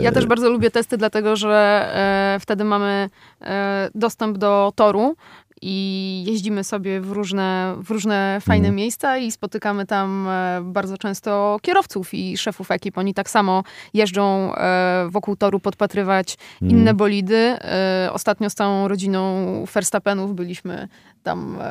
Ja 0.00 0.12
też 0.12 0.26
bardzo 0.26 0.50
lubię 0.50 0.70
testy, 0.70 0.96
dlatego 0.96 1.36
że 1.36 1.90
e, 2.36 2.40
wtedy 2.40 2.64
mamy 2.64 3.10
e, 3.40 3.90
dostęp 3.94 4.38
do 4.38 4.72
toru 4.76 5.16
i 5.62 6.24
jeździmy 6.26 6.64
sobie 6.64 7.00
w 7.00 7.10
różne, 7.12 7.74
w 7.82 7.90
różne 7.90 8.38
fajne 8.40 8.66
Mhm. 8.68 8.74
miejsca 8.74 9.18
i 9.18 9.30
spotykamy 9.30 9.86
tam 9.86 10.28
e, 10.28 10.60
bardzo 10.62 10.98
często 10.98 11.56
kierowców 11.62 12.14
i 12.14 12.38
szefów 12.38 12.70
ekip. 12.70 12.98
Oni 12.98 13.14
tak 13.14 13.30
samo 13.30 13.62
jeżdżą 13.94 14.54
e, 14.54 15.08
wokół 15.10 15.36
toru 15.36 15.60
podpatrywać 15.60 16.36
Mhm. 16.62 16.80
inne 16.80 16.94
bolidy. 16.94 17.36
E, 17.36 18.10
Ostatnio 18.12 18.50
z 18.50 18.54
całą 18.54 18.88
rodziną 18.88 19.46
Verstappenów 19.74 20.34
byliśmy 20.34 20.88
tam 21.22 21.58
e, 21.60 21.64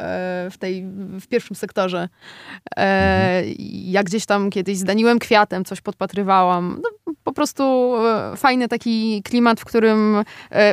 w 0.52 0.58
tej, 0.60 0.84
w 1.20 1.28
pierwszym 1.28 1.56
sektorze. 1.56 2.10
E, 2.78 3.44
Ja 3.70 4.04
gdzieś 4.04 4.26
tam 4.26 4.50
kiedyś 4.50 4.78
z 4.78 4.84
Daniłem 4.84 5.20
Kwiatem 5.20 5.66
coś 5.66 5.82
podpatrywałam. 5.82 6.82
No, 6.84 7.14
po 7.24 7.34
prostu 7.34 7.94
e, 8.06 8.36
fajny 8.38 8.68
taki 8.68 9.24
klimat, 9.24 9.60
w 9.60 9.66
którym 9.66 10.24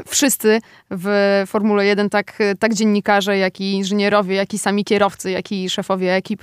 wszyscy 0.06 0.60
w 0.90 1.42
Formule 1.46 1.86
1, 1.86 2.10
tak, 2.10 2.38
tak 2.58 2.74
dziennikarze, 2.74 3.38
jak 3.38 3.60
i 3.60 3.72
inżynierowie, 3.72 4.36
jak 4.36 4.54
i 4.54 4.58
sami 4.58 4.84
kierowcy, 4.84 5.30
jak 5.30 5.52
i 5.52 5.70
szefowie 5.70 6.14
ekip 6.14 6.42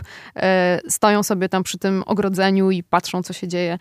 stoją 0.88 1.24
sobie 1.24 1.50
tam 1.50 1.64
przy 1.64 1.78
tym 1.78 2.04
ogrodzeniu 2.06 2.72
i 2.72 2.84
patrzą, 2.84 3.24
co 3.24 3.34
się 3.34 3.48
dzieje, 3.48 3.78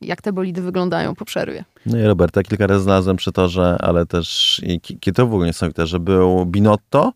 jak 0.00 0.22
te 0.22 0.32
bolidy 0.32 0.62
wyglądają 0.62 1.14
po 1.14 1.24
przerwie. 1.24 1.64
No 1.86 1.98
i 1.98 2.02
Roberta 2.02 2.42
kilka 2.42 2.66
razy 2.66 2.82
znalazłem 2.82 3.16
przy 3.16 3.32
torze, 3.32 3.76
ale 3.80 4.06
też 4.06 4.60
i 4.64 5.12
to 5.14 5.26
w 5.26 5.34
ogóle 5.34 5.46
niesamowite, 5.46 5.86
że 5.86 6.00
był 6.00 6.46
Binotto, 6.46 7.12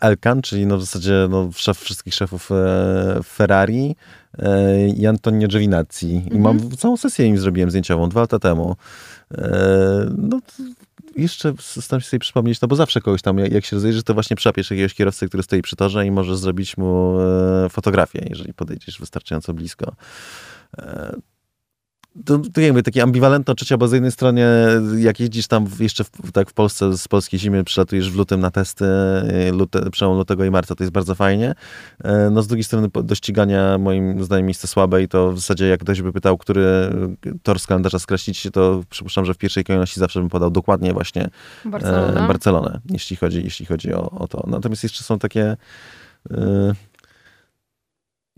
Elkan, 0.00 0.42
czyli 0.42 0.66
no 0.66 0.76
w 0.78 0.80
zasadzie 0.80 1.26
no, 1.30 1.50
szef 1.56 1.78
wszystkich 1.78 2.14
szefów 2.14 2.50
e, 2.52 3.20
Ferrari 3.24 3.96
e, 4.38 4.88
i 4.88 5.06
Antonio 5.06 5.48
Giovinazzi. 5.48 6.14
I 6.14 6.16
Mhm. 6.16 6.40
mam 6.42 6.70
całą 6.70 6.96
sesję 6.96 7.26
im 7.26 7.38
zrobiłem 7.38 7.70
zdjęciową 7.70 8.08
dwa 8.08 8.20
lata 8.20 8.38
temu. 8.38 8.76
E, 9.34 10.06
no 10.18 10.40
jeszcze 11.16 11.54
staram 11.60 12.00
się 12.00 12.08
sobie 12.08 12.20
przypomnieć, 12.20 12.60
no 12.60 12.68
bo 12.68 12.76
zawsze 12.76 13.00
kogoś 13.00 13.22
tam, 13.22 13.38
jak 13.38 13.64
się 13.64 13.76
rozejrzysz, 13.76 14.02
to 14.02 14.14
właśnie 14.14 14.36
przełapiesz 14.36 14.70
jakiegoś 14.70 14.94
kierowcy, 14.94 15.28
który 15.28 15.42
stoi 15.42 15.62
przy 15.62 15.76
torze 15.76 16.06
i 16.06 16.10
możesz 16.10 16.36
zrobić 16.36 16.76
mu 16.76 17.20
e, 17.20 17.68
fotografię, 17.68 18.26
jeżeli 18.30 18.54
podejdziesz 18.54 18.98
wystarczająco 19.00 19.54
blisko. 19.54 19.94
To, 22.24 22.38
to 22.54 22.60
jakby 22.60 22.82
takie 22.82 23.02
ambiwalentne 23.02 23.52
odczucia, 23.52 23.76
bo 23.76 23.88
z 23.88 23.92
jednej 23.92 24.12
strony 24.12 24.42
jak 24.98 25.20
jeździsz 25.20 25.46
tam 25.46 25.66
jeszcze 25.80 26.04
w, 26.04 26.32
tak 26.32 26.50
w 26.50 26.52
Polsce 26.52 26.98
z 26.98 27.08
polskiej 27.08 27.40
zimy, 27.40 27.64
przylatujesz 27.64 28.10
w 28.10 28.16
lutym 28.16 28.40
na 28.40 28.50
testy, 28.50 28.84
lute, 29.52 29.90
przełom 29.90 30.16
lutego 30.18 30.44
i 30.44 30.50
marca, 30.50 30.74
to 30.74 30.84
jest 30.84 30.92
bardzo 30.92 31.14
fajnie. 31.14 31.54
E, 32.04 32.30
No 32.30 32.42
z 32.42 32.46
drugiej 32.46 32.64
strony 32.64 32.88
do 33.04 33.14
ścigania 33.14 33.78
moim 33.78 34.24
zdaniem 34.24 34.46
miejsce 34.46 34.66
słabe 34.66 35.02
i 35.02 35.08
to 35.08 35.32
w 35.32 35.38
zasadzie 35.38 35.68
jak 35.68 35.80
ktoś 35.80 36.02
by 36.02 36.12
pytał, 36.12 36.38
który 36.38 36.64
tor 37.42 37.60
z 37.60 37.66
kalendarza 37.66 37.98
skreślić, 37.98 38.48
to 38.52 38.82
przypuszczam, 38.90 39.24
że 39.24 39.34
w 39.34 39.38
pierwszej 39.38 39.64
kolejności 39.64 40.00
zawsze 40.00 40.20
bym 40.20 40.28
podał 40.28 40.50
dokładnie 40.50 40.92
właśnie 40.92 41.28
Barcelona. 41.64 42.24
e, 42.24 42.28
Barcelonę, 42.28 42.80
jeśli 42.90 43.16
chodzi, 43.16 43.44
jeśli 43.44 43.66
chodzi 43.66 43.92
o, 43.94 44.10
o 44.10 44.28
to. 44.28 44.44
Natomiast 44.46 44.82
jeszcze 44.82 45.04
są 45.04 45.18
takie. 45.18 45.56
e, 46.30 46.74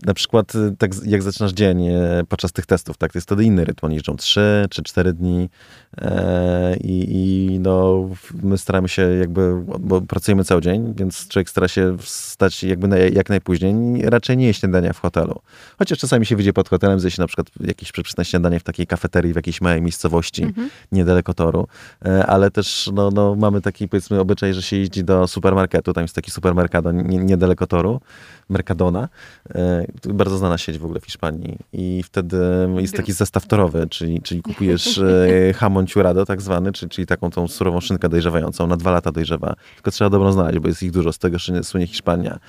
na 0.05 0.13
przykład, 0.13 0.55
e, 0.55 0.75
tak 0.77 0.91
jak 1.05 1.23
zaczynasz 1.23 1.51
dzień 1.51 1.87
e, 1.87 2.23
podczas 2.29 2.51
tych 2.51 2.65
testów, 2.65 2.97
tak, 2.97 3.11
to 3.13 3.17
jest 3.17 3.27
wtedy 3.27 3.43
inny 3.43 3.65
rytm. 3.65 3.85
Oni 3.85 3.95
jeżdżą 3.95 4.15
3 4.15 4.65
czy 4.69 4.83
4 4.83 5.13
dni 5.13 5.49
e, 5.97 6.77
i, 6.77 7.05
i 7.09 7.59
no, 7.59 8.09
my 8.43 8.57
staramy 8.57 8.89
się 8.89 9.01
jakby, 9.01 9.61
bo 9.79 10.01
pracujemy 10.01 10.43
cały 10.43 10.61
dzień, 10.61 10.93
więc 10.97 11.27
człowiek 11.27 11.49
stara 11.49 11.67
się 11.67 11.97
wstać 11.97 12.63
jakby 12.63 12.87
na, 12.87 12.97
jak 12.97 13.29
najpóźniej. 13.29 14.01
Raczej 14.03 14.37
nie 14.37 14.47
je 14.47 14.53
śniadania 14.53 14.93
w 14.93 14.99
hotelu. 14.99 15.41
Chociaż 15.79 15.99
czasami 15.99 16.25
się 16.25 16.35
wyjdzie 16.35 16.53
pod 16.53 16.69
hotelem, 16.69 16.99
zjeść 16.99 17.17
na 17.17 17.27
przykład 17.27 17.47
jakieś 17.59 17.91
przepyszne 17.91 18.25
śniadanie 18.25 18.59
w 18.59 18.63
takiej 18.63 18.87
kafeterii 18.87 19.33
w 19.33 19.35
jakiejś 19.35 19.61
małej 19.61 19.81
miejscowości 19.81 20.43
Mhm. 20.43 20.69
niedaleko 20.91 21.33
toru, 21.33 21.67
E, 22.05 22.25
ale 22.25 22.51
też 22.51 22.89
no, 22.93 23.11
no, 23.11 23.35
mamy 23.35 23.61
taki 23.61 23.87
powiedzmy 23.87 24.19
obyczaj, 24.19 24.53
że 24.53 24.61
się 24.61 24.77
jeździ 24.77 25.03
do 25.03 25.27
supermarketu, 25.27 25.93
tam 25.93 26.03
jest 26.03 26.15
taki 26.15 26.31
supermercado 26.31 26.91
nie, 26.91 27.17
niedaleko 27.17 27.67
toru, 27.67 28.01
Mercadona, 28.49 29.09
e, 29.55 29.85
bardzo 30.05 30.37
znana 30.37 30.57
sieć 30.57 30.77
w 30.77 30.85
ogóle 30.85 30.99
w 30.99 31.05
Hiszpanii 31.05 31.57
i 31.73 32.03
wtedy 32.05 32.37
jest 32.77 32.95
taki 32.95 33.13
zestaw 33.13 33.47
torowy, 33.47 33.87
czyli, 33.89 34.21
czyli 34.21 34.41
kupujesz 34.41 34.97
e, 34.97 35.03
jamon 35.61 35.87
ciurado 35.87 36.25
tak 36.25 36.41
zwany, 36.41 36.71
czyli, 36.71 36.89
czyli 36.89 37.07
taką 37.07 37.31
tą 37.31 37.47
surową 37.47 37.81
szynkę 37.81 38.09
dojrzewającą, 38.09 38.67
na 38.67 38.77
dwa 38.77 38.91
lata 38.91 39.11
dojrzewa, 39.11 39.53
tylko 39.75 39.91
trzeba 39.91 40.09
dobrą 40.09 40.31
znaleźć, 40.31 40.59
bo 40.59 40.67
jest 40.67 40.83
ich 40.83 40.91
dużo, 40.91 41.13
z 41.13 41.17
tego 41.17 41.37
słynie 41.63 41.87
Hiszpania. 41.87 42.39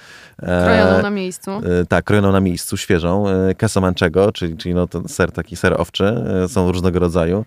E, 0.42 0.64
Krojoną 0.64 1.02
na 1.02 1.10
miejscu. 1.10 1.50
E, 1.50 1.60
Tak, 1.88 2.04
krojoną 2.04 2.32
na 2.32 2.40
miejscu, 2.40 2.76
świeżą. 2.76 3.24
Queso 3.58 3.80
manchego, 3.80 4.32
czyli, 4.32 4.56
czyli 4.56 4.74
no 4.74 4.86
ten 4.86 5.08
ser, 5.08 5.32
taki 5.32 5.56
ser 5.56 5.80
owczy, 5.80 6.14
są 6.48 6.72
różnego 6.72 6.98
rodzaju. 6.98 7.44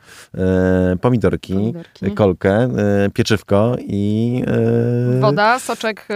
Pomidorki, 1.01 1.53
Pomidorki. 1.53 2.11
kolkę, 2.15 2.69
pieczywko 3.13 3.75
i... 3.79 4.43
Woda, 5.19 5.59
soczek 5.59 6.07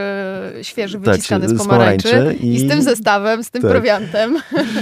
świeży, 0.61 0.99
tak, 0.99 1.13
wyciskany 1.15 1.47
z 1.49 1.51
z 1.51 1.57
pomarańczy. 1.57 2.09
pomarańczy 2.09 2.38
I... 2.45 2.53
i- 2.55 2.59
z 2.59 2.69
tym 2.69 2.82
zestawem, 2.82 3.43
z 3.43 3.49
tym 3.51 3.61
Tak. 3.68 3.78
prowiantem. 3.78 4.38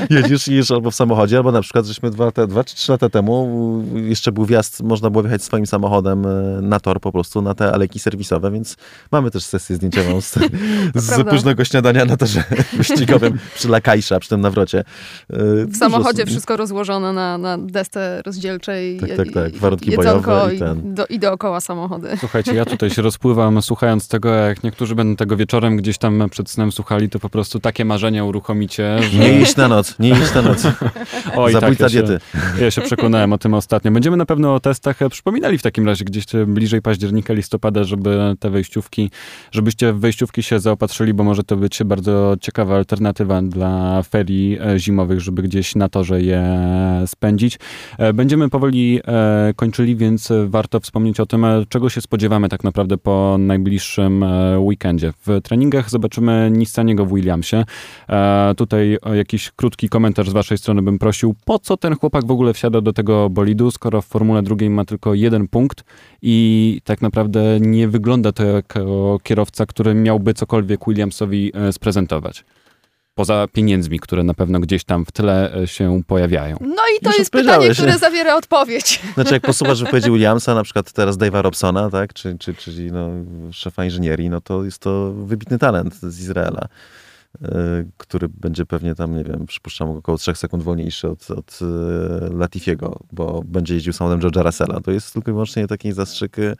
Jedziesz, 0.09 0.47
jedziesz 0.47 0.71
albo 0.71 0.91
w 0.91 0.95
samochodzie, 0.95 1.37
albo 1.37 1.51
na 1.51 1.61
przykład, 1.61 1.85
żeśmy 1.85 2.11
dwa, 2.11 2.25
lata, 2.25 2.47
dwa 2.47 2.63
czy 2.63 2.75
trzy 2.75 2.91
lata 2.91 3.09
temu, 3.09 3.83
jeszcze 3.95 4.31
był 4.31 4.45
wjazd, 4.45 4.83
można 4.83 5.09
było 5.09 5.23
wjechać 5.23 5.43
swoim 5.43 5.65
samochodem 5.65 6.25
e, 6.25 6.29
na 6.61 6.79
tor 6.79 6.99
po 6.99 7.11
prostu, 7.11 7.41
na 7.41 7.53
te 7.53 7.73
alejki 7.73 7.99
serwisowe, 7.99 8.51
więc 8.51 8.75
mamy 9.11 9.31
też 9.31 9.43
sesję 9.43 9.75
zdjęciową 9.75 10.21
z, 10.21 10.33
z 10.95 11.29
późnego 11.29 11.65
śniadania 11.65 12.05
na 12.05 12.17
torze 12.17 12.43
wyścigowym 12.77 13.39
przy 13.55 13.69
Lakajsza, 13.69 14.19
przy 14.19 14.29
tym 14.29 14.41
nawrocie. 14.41 14.79
E, 14.79 14.85
W 15.65 15.77
samochodzie 15.77 16.25
wszystko 16.25 16.57
rozłożone 16.57 17.13
na, 17.13 17.37
na 17.37 17.57
desce 17.57 18.21
rozdzielczej. 18.25 18.99
Tak, 18.99 19.09
tak, 19.17 19.27
tak. 19.33 19.55
i- 19.55 19.59
Warunki 19.59 19.95
bojowe 19.95 20.55
i 20.55 20.59
ten. 20.59 20.93
do, 20.93 21.05
i 21.05 21.19
dookoła 21.19 21.61
samochody. 21.61 22.07
Słuchajcie, 22.19 22.53
ja 22.53 22.65
tutaj 22.65 22.89
się 22.89 23.01
rozpływam 23.11 23.61
słuchając 23.61 24.07
tego, 24.07 24.29
jak 24.29 24.63
niektórzy 24.63 24.95
będą 24.95 25.15
tego 25.15 25.37
wieczorem 25.37 25.77
gdzieś 25.77 25.97
tam 25.97 26.29
przed 26.29 26.49
snem 26.49 26.71
słuchali, 26.71 27.09
to 27.09 27.19
po 27.19 27.29
prostu 27.29 27.59
takie 27.59 27.85
marzenia 27.85 28.25
uruchomicie, 28.79 29.09
że... 29.09 29.19
Nie 29.19 29.41
iść 29.41 29.55
na 29.55 29.67
noc, 29.67 29.99
nie 29.99 30.09
iść 30.09 30.33
na 30.35 30.41
noc. 30.41 30.67
Oj, 31.35 31.53
Zabójca 31.53 31.83
ja 31.83 31.89
się, 31.89 32.03
diety. 32.03 32.19
ja 32.61 32.71
się 32.71 32.81
przekonałem 32.81 33.33
o 33.33 33.37
tym 33.37 33.53
ostatnio. 33.53 33.91
Będziemy 33.91 34.17
na 34.17 34.25
pewno 34.25 34.55
o 34.55 34.59
testach 34.59 35.01
e, 35.01 35.09
przypominali 35.09 35.57
w 35.57 35.61
takim 35.61 35.85
razie 35.85 36.05
gdzieś 36.05 36.35
e, 36.35 36.45
bliżej 36.45 36.81
października, 36.81 37.33
listopada, 37.33 37.83
żeby 37.83 38.35
te 38.39 38.49
wejściówki, 38.49 39.11
żebyście 39.51 39.93
w 39.93 39.99
wejściówki 39.99 40.43
się 40.43 40.59
zaopatrzyli, 40.59 41.13
bo 41.13 41.23
może 41.23 41.43
to 41.43 41.57
być 41.57 41.83
bardzo 41.85 42.35
ciekawa 42.41 42.75
alternatywa 42.75 43.41
dla 43.41 44.01
ferii 44.01 44.57
e, 44.61 44.79
zimowych, 44.79 45.19
żeby 45.19 45.41
gdzieś 45.41 45.75
na 45.75 45.89
torze 45.89 46.21
je 46.21 46.43
spędzić. 47.05 47.59
Będziemy 48.13 48.49
powoli 48.49 48.99
kończyli, 49.55 49.95
więc 49.95 50.29
warto 50.47 50.79
wspomnieć 50.79 51.19
o 51.19 51.25
tym, 51.25 51.45
czego 51.69 51.89
się 51.89 52.01
spodziewamy 52.01 52.49
tak 52.49 52.63
naprawdę 52.63 52.97
po 52.97 53.35
najbliższym 53.39 54.25
weekendzie. 54.57 55.13
W 55.27 55.41
treningach 55.43 55.89
zobaczymy 55.89 56.49
Nissaniego 56.51 57.05
w 57.05 57.13
Williamsie. 57.13 57.63
E, 58.09 58.53
Tutaj 58.63 58.97
o 59.01 59.13
jakiś 59.13 59.51
krótki 59.51 59.89
komentarz 59.89 60.29
z 60.29 60.33
waszej 60.33 60.57
strony 60.57 60.81
bym 60.81 60.99
prosił. 60.99 61.35
Po 61.45 61.59
co 61.59 61.77
ten 61.77 61.95
chłopak 61.95 62.25
w 62.25 62.31
ogóle 62.31 62.53
wsiada 62.53 62.81
do 62.81 62.93
tego 62.93 63.29
bolidu, 63.29 63.71
skoro 63.71 64.01
w 64.01 64.05
Formule 64.05 64.43
drugiej 64.43 64.69
ma 64.69 64.85
tylko 64.85 65.13
jeden 65.13 65.47
punkt 65.47 65.83
i 66.21 66.81
tak 66.83 67.01
naprawdę 67.01 67.59
nie 67.59 67.87
wygląda 67.87 68.31
to 68.31 68.43
jako 68.43 69.19
kierowca, 69.23 69.65
który 69.65 69.93
miałby 69.93 70.33
cokolwiek 70.33 70.79
Williamsowi 70.87 71.51
e, 71.53 71.73
sprezentować. 71.73 72.43
Poza 73.15 73.47
pieniędzmi, 73.53 73.99
które 73.99 74.23
na 74.23 74.33
pewno 74.33 74.59
gdzieś 74.59 74.83
tam 74.83 75.05
w 75.05 75.11
tle 75.11 75.55
e, 75.55 75.67
się 75.67 76.01
pojawiają. 76.07 76.57
No 76.61 76.83
i 76.97 77.03
to 77.03 77.09
Już 77.09 77.19
jest 77.19 77.31
pytanie, 77.31 77.69
które 77.69 77.91
nie? 77.91 77.97
zawiera 77.97 78.35
odpowiedź. 78.35 79.01
Znaczy, 79.15 79.33
jak 79.33 79.43
posłuchasz 79.43 79.83
wypowiedzi 79.83 80.11
Williamsa, 80.11 80.55
na 80.55 80.63
przykład 80.63 80.91
teraz 80.91 81.17
Dave'a 81.17 81.41
Robsona, 81.41 81.89
tak, 81.89 82.13
czy, 82.13 82.37
czy, 82.39 82.53
czyli 82.53 82.91
no, 82.91 83.09
szefa 83.51 83.85
inżynierii, 83.85 84.29
no 84.29 84.41
to 84.41 84.63
jest 84.63 84.79
to 84.79 85.13
wybitny 85.13 85.59
talent 85.59 85.95
z 85.95 86.19
Izraela, 86.19 86.67
który 87.97 88.29
będzie 88.29 88.65
pewnie 88.65 88.95
tam, 88.95 89.15
nie 89.15 89.23
wiem, 89.23 89.45
przypuszczam 89.45 89.89
około 89.89 90.17
3 90.17 90.35
sekund 90.35 90.63
wolniejszy 90.63 91.09
od, 91.09 91.31
od 91.31 91.59
y, 91.61 92.35
Latifiego, 92.35 92.99
bo 93.11 93.41
będzie 93.45 93.73
jeździł 93.73 93.93
samochodem 93.93 94.29
George'a 94.29 94.45
Russella. 94.45 94.81
To 94.81 94.91
jest 94.91 95.13
tylko 95.13 95.31
i 95.31 95.33
wyłącznie 95.33 95.67
taki 95.67 95.91
zastrzyk 95.91 96.39
y, 96.39 96.55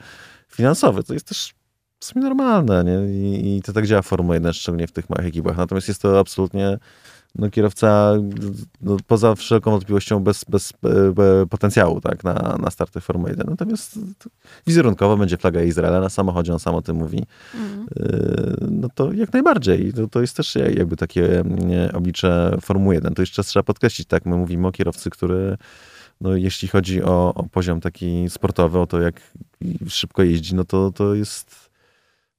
finansowy. 0.48 1.04
To 1.04 1.14
jest 1.14 1.28
też 1.28 1.54
w 2.00 2.04
sumie 2.04 2.22
normalne, 2.22 2.84
nie? 2.84 3.28
I, 3.28 3.56
I 3.56 3.62
to 3.62 3.72
tak 3.72 3.86
działa 3.86 4.02
Formuła 4.02 4.34
1, 4.34 4.52
szczególnie 4.52 4.86
w 4.86 4.92
tych 4.92 5.10
małych 5.10 5.26
ekipach. 5.26 5.56
Natomiast 5.56 5.88
jest 5.88 6.02
to 6.02 6.18
absolutnie 6.18 6.78
no, 7.34 7.50
kierowca 7.50 8.12
no, 8.80 8.96
poza 9.06 9.34
wszelką 9.34 9.70
wątpliwością 9.70 10.20
bez, 10.20 10.44
bez 10.44 10.72
e, 10.72 10.88
e, 11.42 11.46
potencjału 11.46 12.00
tak, 12.00 12.24
na, 12.24 12.56
na 12.60 12.70
starty 12.70 13.00
Formuły 13.00 13.30
1. 13.30 13.46
Natomiast 13.50 13.98
to 14.18 14.30
wizerunkowo 14.66 15.16
będzie 15.16 15.36
flaga 15.36 15.62
Izraela 15.62 16.00
na 16.00 16.08
samochodzie, 16.08 16.52
on 16.52 16.58
sam 16.58 16.74
o 16.74 16.82
tym 16.82 16.96
mówi. 16.96 17.26
Mhm. 17.54 17.86
E, 17.96 18.66
No 18.70 18.88
to 18.94 19.12
jak 19.12 19.32
najbardziej. 19.32 19.92
To, 19.92 20.08
to 20.08 20.20
jest 20.20 20.36
też 20.36 20.54
jakby 20.54 20.96
takie 20.96 21.44
oblicze 21.92 22.56
Formuły 22.60 22.94
1. 22.94 23.14
To 23.14 23.22
jeszcze 23.22 23.44
trzeba 23.44 23.62
podkreślić, 23.62 24.08
tak, 24.08 24.26
my 24.26 24.36
mówimy 24.36 24.66
o 24.66 24.72
kierowcy, 24.72 25.10
który 25.10 25.56
no, 26.20 26.36
jeśli 26.36 26.68
chodzi 26.68 27.02
o, 27.02 27.34
o 27.34 27.42
poziom 27.42 27.80
taki 27.80 28.30
sportowy, 28.30 28.78
o 28.78 28.86
to 28.86 29.00
jak 29.00 29.20
szybko 29.88 30.22
jeździ, 30.22 30.54
no 30.54 30.64
to, 30.64 30.90
to 30.90 31.14
jest 31.14 31.70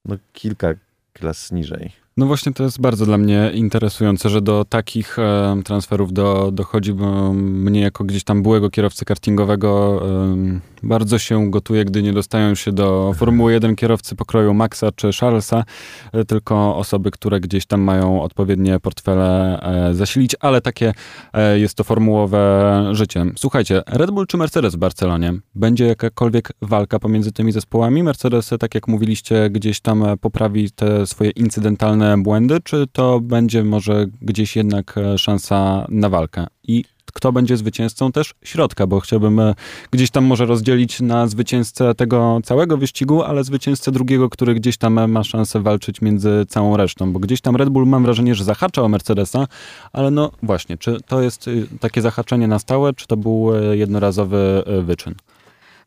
no, 0.06 0.16
kilka 0.34 0.74
klas 1.14 1.52
niżej. 1.52 2.05
No 2.18 2.26
właśnie 2.26 2.54
to 2.54 2.64
jest 2.64 2.82
bardzo 2.82 3.06
dla 3.06 3.18
mnie 3.18 3.52
interesujące, 3.54 4.30
że 4.30 4.42
do 4.42 4.66
takich 4.66 5.20
e, 5.20 5.62
transferów 5.66 6.14
do, 6.14 6.52
dochodzi, 6.52 6.94
bo 6.94 7.34
mnie 7.34 7.82
jako 7.82 8.04
gdzieś 8.04 8.24
tam 8.24 8.44
byłego 8.44 8.70
kierowcy 8.70 9.06
kartingowego... 9.06 10.02
E, 10.10 10.75
bardzo 10.84 11.20
się 11.20 11.52
gotuje, 11.52 11.86
gdy 11.86 12.04
nie 12.04 12.14
dostają 12.14 12.56
się 12.56 12.72
do 12.72 13.14
Formuły 13.16 13.54
1 13.54 13.76
kierowcy 13.76 14.16
pokroju 14.16 14.54
Maxa 14.54 14.92
czy 14.96 15.12
Charlesa, 15.20 15.64
e, 16.12 16.26
tylko 16.26 16.76
osoby, 16.76 17.12
które 17.12 17.40
gdzieś 17.40 17.66
tam 17.66 17.82
mają 17.82 18.22
odpowiednie 18.22 18.80
portfele 18.80 19.60
e, 19.62 19.94
zasilić, 19.94 20.36
ale 20.40 20.62
takie 20.62 20.94
e, 21.34 21.60
jest 21.60 21.76
to 21.76 21.84
formułowe 21.84 22.84
życie. 22.92 23.26
Słuchajcie, 23.38 23.82
Red 23.88 24.12
Bull 24.12 24.28
czy 24.28 24.38
Mercedes 24.38 24.76
w 24.76 24.78
Barcelonie? 24.78 25.34
Będzie 25.56 25.86
jakakolwiek 25.86 26.52
walka 26.62 27.00
pomiędzy 27.00 27.32
tymi 27.32 27.52
zespołami? 27.52 28.04
Mercedes, 28.04 28.50
tak 28.60 28.76
jak 28.76 28.88
mówiliście, 28.88 29.50
gdzieś 29.50 29.80
tam 29.80 30.06
poprawi 30.22 30.72
te 30.72 31.08
swoje 31.08 31.30
incydentalne 31.30 32.18
błędy, 32.18 32.58
czy 32.64 32.88
to 32.92 33.20
będzie 33.20 33.64
może 33.64 34.06
gdzieś 34.22 34.56
jednak 34.56 34.96
szansa 35.18 35.86
na 35.90 36.10
walkę? 36.10 36.48
I 36.68 36.84
kto 37.16 37.32
będzie 37.32 37.58
zwycięzcą 37.58 38.12
też 38.12 38.34
środka, 38.44 38.88
bo 38.88 39.00
chciałbym 39.00 39.40
e, 39.40 39.56
gdzieś 39.92 40.12
tam 40.12 40.26
może 40.26 40.46
rozdzielić 40.46 41.02
na 41.02 41.28
zwycięzcę 41.28 41.96
tego 41.96 42.40
całego 42.44 42.78
wyścigu, 42.78 43.24
ale 43.24 43.44
zwycięzcę 43.44 43.92
drugiego, 43.92 44.30
który 44.30 44.56
gdzieś 44.56 44.78
tam 44.78 45.00
e, 45.00 45.08
ma 45.08 45.24
szansę 45.24 45.62
walczyć 45.62 46.02
między 46.02 46.46
całą 46.50 46.78
resztą, 46.78 47.14
bo 47.14 47.20
gdzieś 47.20 47.42
tam 47.42 47.56
Red 47.56 47.70
Bull 47.70 47.88
mam 47.88 48.04
wrażenie, 48.04 48.36
że 48.36 48.44
zahacza 48.44 48.82
o 48.82 48.88
Mercedesa, 48.88 49.48
ale 49.94 50.12
no 50.12 50.32
właśnie, 50.44 50.78
czy 50.78 50.98
to 51.08 51.22
jest 51.22 51.48
y, 51.48 51.68
takie 51.80 52.02
zahaczenie 52.02 52.48
na 52.48 52.60
stałe, 52.60 52.94
czy 52.94 53.08
to 53.08 53.18
był 53.18 53.56
e, 53.56 53.78
jednorazowy 53.78 54.64
wyczyn? 54.84 55.16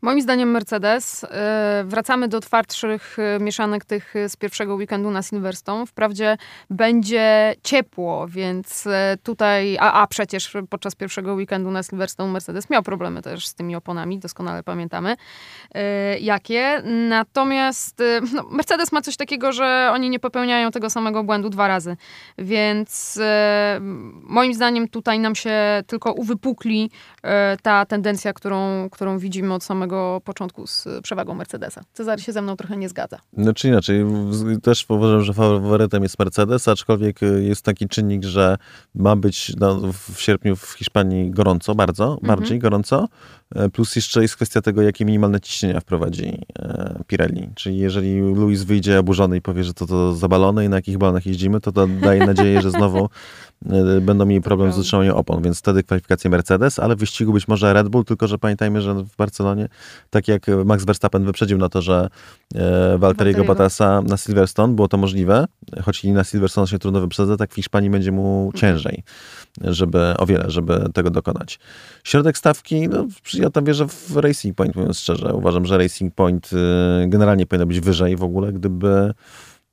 Moim 0.02 0.22
zdaniem 0.22 0.50
Mercedes. 0.50 1.24
E, 1.24 1.84
wracamy 1.86 2.28
do 2.28 2.40
twardszych 2.40 3.16
e, 3.18 3.38
mieszanek 3.40 3.84
tych 3.84 4.14
z 4.28 4.36
pierwszego 4.36 4.74
weekendu 4.74 5.10
na 5.10 5.22
Silverstone. 5.22 5.86
Wprawdzie 5.86 6.36
będzie 6.70 7.54
ciepło, 7.62 8.26
więc 8.28 8.84
tutaj, 9.22 9.78
a, 9.80 9.92
a 9.92 10.06
przecież 10.06 10.52
podczas 10.70 10.94
pierwszego 10.94 11.34
weekendu 11.34 11.70
na 11.70 11.82
Silverstone 11.82 12.32
Mercedes 12.32 12.70
miał 12.70 12.82
problemy 12.82 13.22
też 13.22 13.46
z 13.46 13.54
tymi 13.54 13.76
oponami, 13.76 14.18
doskonale 14.18 14.62
pamiętamy 14.62 15.16
jakie. 16.20 16.82
Natomiast 17.08 18.02
no, 18.34 18.42
Mercedes 18.50 18.92
ma 18.92 19.02
coś 19.02 19.16
takiego, 19.16 19.52
że 19.52 19.90
oni 19.92 20.10
nie 20.10 20.20
popełniają 20.20 20.70
tego 20.70 20.90
samego 20.90 21.24
błędu 21.24 21.50
dwa 21.50 21.68
razy, 21.68 21.96
więc 22.38 23.20
moim 24.22 24.54
zdaniem 24.54 24.88
tutaj 24.88 25.18
nam 25.20 25.34
się 25.34 25.82
tylko 25.86 26.12
uwypukli 26.12 26.90
ta 27.62 27.86
tendencja, 27.86 28.32
którą, 28.32 28.90
którą 28.90 29.18
widzimy 29.18 29.54
od 29.54 29.64
samego 29.64 29.87
samego 29.88 30.20
początku 30.24 30.66
z 30.66 30.84
przewagą 31.02 31.34
Mercedesa. 31.34 31.80
Cezary 31.92 32.22
się 32.22 32.32
ze 32.32 32.42
mną 32.42 32.56
trochę 32.56 32.76
nie 32.76 32.88
zgadza. 32.88 33.18
No 33.32 33.52
czy 33.52 33.68
inaczej, 33.68 34.04
też 34.62 34.84
uważam, 34.88 35.22
że 35.22 35.34
faworytem 35.34 36.02
jest 36.02 36.18
Mercedes, 36.18 36.68
aczkolwiek 36.68 37.20
jest 37.40 37.62
taki 37.62 37.88
czynnik, 37.88 38.24
że 38.24 38.56
ma 38.94 39.16
być 39.16 39.52
no, 39.56 39.80
w 39.92 40.20
sierpniu 40.20 40.56
w 40.56 40.72
Hiszpanii 40.72 41.30
gorąco, 41.30 41.74
bardzo, 41.74 42.04
mhm. 42.04 42.26
bardziej 42.26 42.58
gorąco, 42.58 43.08
plus 43.72 43.96
jeszcze 43.96 44.22
jest 44.22 44.36
kwestia 44.36 44.62
tego, 44.62 44.82
jakie 44.82 45.04
minimalne 45.04 45.40
ciśnienia 45.40 45.80
wprowadzi 45.80 46.38
e, 46.58 47.00
Pirelli. 47.06 47.48
Czyli 47.54 47.78
jeżeli 47.78 48.20
Luis 48.20 48.62
wyjdzie 48.62 48.98
oburzony 48.98 49.36
i 49.36 49.40
powie, 49.40 49.64
że 49.64 49.74
to, 49.74 49.86
to 49.86 50.14
zabalone 50.14 50.64
i 50.64 50.68
na 50.68 50.76
jakich 50.76 50.98
balonach 50.98 51.26
jeździmy, 51.26 51.60
to 51.60 51.72
to 51.72 51.86
daje 51.86 52.26
nadzieję, 52.26 52.62
że 52.62 52.70
znowu 52.70 53.08
E, 53.66 54.00
będą 54.00 54.26
mieli 54.26 54.42
problem 54.42 54.72
z 54.72 54.78
utrzymaniem 54.78 55.14
opon, 55.14 55.42
więc 55.42 55.58
wtedy 55.58 55.82
kwalifikacje 55.82 56.30
Mercedes, 56.30 56.78
ale 56.78 56.96
w 56.96 56.98
wyścigu 56.98 57.32
być 57.32 57.48
może 57.48 57.72
Red 57.72 57.88
Bull, 57.88 58.04
tylko 58.04 58.26
że 58.26 58.38
pamiętajmy, 58.38 58.82
że 58.82 58.94
w 58.94 59.16
Barcelonie, 59.16 59.68
tak 60.10 60.28
jak 60.28 60.46
Max 60.64 60.84
Verstappen 60.84 61.24
wyprzedził 61.24 61.58
na 61.58 61.68
to, 61.68 61.82
że 61.82 62.08
e, 62.54 62.98
Valtteriego 62.98 63.44
Bottasa 63.44 64.02
na 64.02 64.16
Silverstone 64.16 64.74
było 64.74 64.88
to 64.88 64.96
możliwe, 64.96 65.46
choć 65.82 66.04
i 66.04 66.12
na 66.12 66.24
Silverstone 66.24 66.66
się 66.66 66.78
trudno 66.78 67.00
wyprzedza, 67.00 67.36
tak 67.36 67.52
w 67.52 67.54
Hiszpanii 67.54 67.90
będzie 67.90 68.12
mu 68.12 68.46
mhm. 68.46 68.60
ciężej, 68.60 69.02
żeby, 69.60 70.14
o 70.18 70.26
wiele, 70.26 70.50
żeby 70.50 70.90
tego 70.94 71.10
dokonać. 71.10 71.58
Środek 72.04 72.38
stawki, 72.38 72.88
no, 72.88 73.06
ja 73.38 73.50
tam 73.50 73.64
wierzę 73.64 73.88
w 73.88 74.16
Racing 74.16 74.56
Point, 74.56 74.76
mówiąc 74.76 74.98
szczerze. 74.98 75.34
Uważam, 75.34 75.66
że 75.66 75.78
Racing 75.78 76.14
Point 76.14 76.50
e, 76.52 77.08
generalnie 77.08 77.46
powinno 77.46 77.66
być 77.66 77.80
wyżej 77.80 78.16
w 78.16 78.22
ogóle, 78.22 78.52
gdyby 78.52 79.14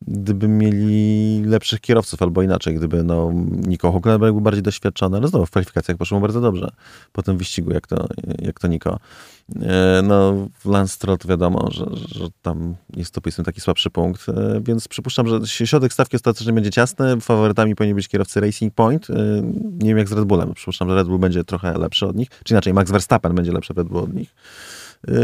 gdyby 0.07 0.48
mieli 0.48 1.44
lepszych 1.45 1.82
kierowców, 1.82 2.22
albo 2.22 2.41
inaczej, 2.41 2.76
gdyby 2.76 3.03
no, 3.03 3.32
Nico 3.68 3.91
Huckenberg 3.91 4.34
był 4.34 4.41
bardziej 4.41 4.64
doświadczony, 4.64 5.18
ale 5.18 5.27
znowu 5.27 5.45
w 5.45 5.49
kwalifikacjach 5.49 5.98
poszło 5.98 6.19
bardzo 6.19 6.41
dobrze 6.41 6.72
po 7.11 7.23
tym 7.23 7.38
wyścigu, 7.38 7.72
jak 7.72 7.88
to, 7.88 8.07
jak 8.41 8.60
to 8.60 8.68
Nico. 8.68 8.99
E, 9.61 10.02
no, 10.03 10.48
Lance 10.65 10.94
Stroll 10.94 11.18
wiadomo, 11.26 11.69
że, 11.72 11.86
że 12.07 12.27
tam 12.41 12.76
jest 12.95 13.14
to 13.14 13.22
powiedzmy 13.22 13.44
taki 13.44 13.61
słabszy 13.61 13.90
punkt, 13.90 14.30
e, 14.30 14.61
więc 14.64 14.88
przypuszczam, 14.88 15.27
że 15.27 15.48
środek 15.48 15.94
stawki 15.94 16.15
ostatecznie 16.15 16.53
będzie 16.53 16.72
ciasny. 16.72 17.22
Faworytami 17.22 17.76
powinni 17.76 17.95
być 17.95 18.07
kierowcy 18.07 18.40
Racing 18.40 18.73
Point. 18.73 19.10
E, 19.10 19.14
nie 19.72 19.90
wiem 19.90 19.98
jak 19.98 20.10
z 20.10 20.11
Red 20.11 20.26
Bullem. 20.26 20.53
Przypuszczam, 20.53 20.90
że 20.90 20.95
Red 20.95 21.07
Bull 21.07 21.19
będzie 21.19 21.44
trochę 21.44 21.77
lepszy 21.77 22.07
od 22.07 22.15
nich, 22.15 22.30
czy 22.44 22.53
inaczej 22.53 22.73
Max 22.73 22.91
Verstappen 22.91 23.36
będzie 23.36 23.52
lepszy 23.52 23.73
od 23.73 23.77
Red 23.77 23.88
Bull 23.88 24.03
od 24.03 24.14
nich. 24.14 24.36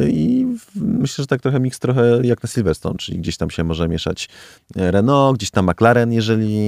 I 0.08 0.46
myślę, 0.76 1.22
że 1.22 1.28
tak 1.28 1.42
trochę 1.42 1.60
miks 1.60 1.80
trochę 1.80 2.20
jak 2.24 2.44
na 2.44 2.50
Silverstone, 2.50 2.98
czyli 2.98 3.20
gdzieś 3.20 3.38
tam 3.38 3.50
się 3.50 3.64
może 3.64 3.88
mieszać 3.88 4.30
Renault, 4.76 5.38
gdzieś 5.38 5.52
tam 5.52 5.70
McLaren, 5.70 6.14
jeżeli 6.14 6.60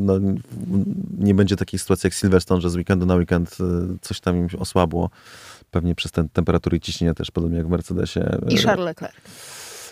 no, 0.00 0.14
nie 1.18 1.34
będzie 1.34 1.56
takiej 1.56 1.78
sytuacji 1.78 2.06
jak 2.06 2.14
Silverstone, 2.14 2.60
że 2.60 2.70
z 2.70 2.76
weekendu 2.76 3.06
na 3.06 3.14
weekend 3.14 3.56
e, 3.60 3.64
coś 4.00 4.20
tam 4.20 4.36
im 4.36 4.48
osłabło. 4.58 5.10
Pewnie 5.70 5.94
przez 5.94 6.12
te 6.12 6.28
temperatury 6.32 6.76
i 6.76 6.80
ciśnienia 6.80 7.14
też, 7.14 7.30
podobnie 7.30 7.58
jak 7.58 7.66
w 7.66 7.70
Mercedesie. 7.70 8.20
I 8.48 8.58
Charles 8.58 8.86
Leclerc. 8.86 9.14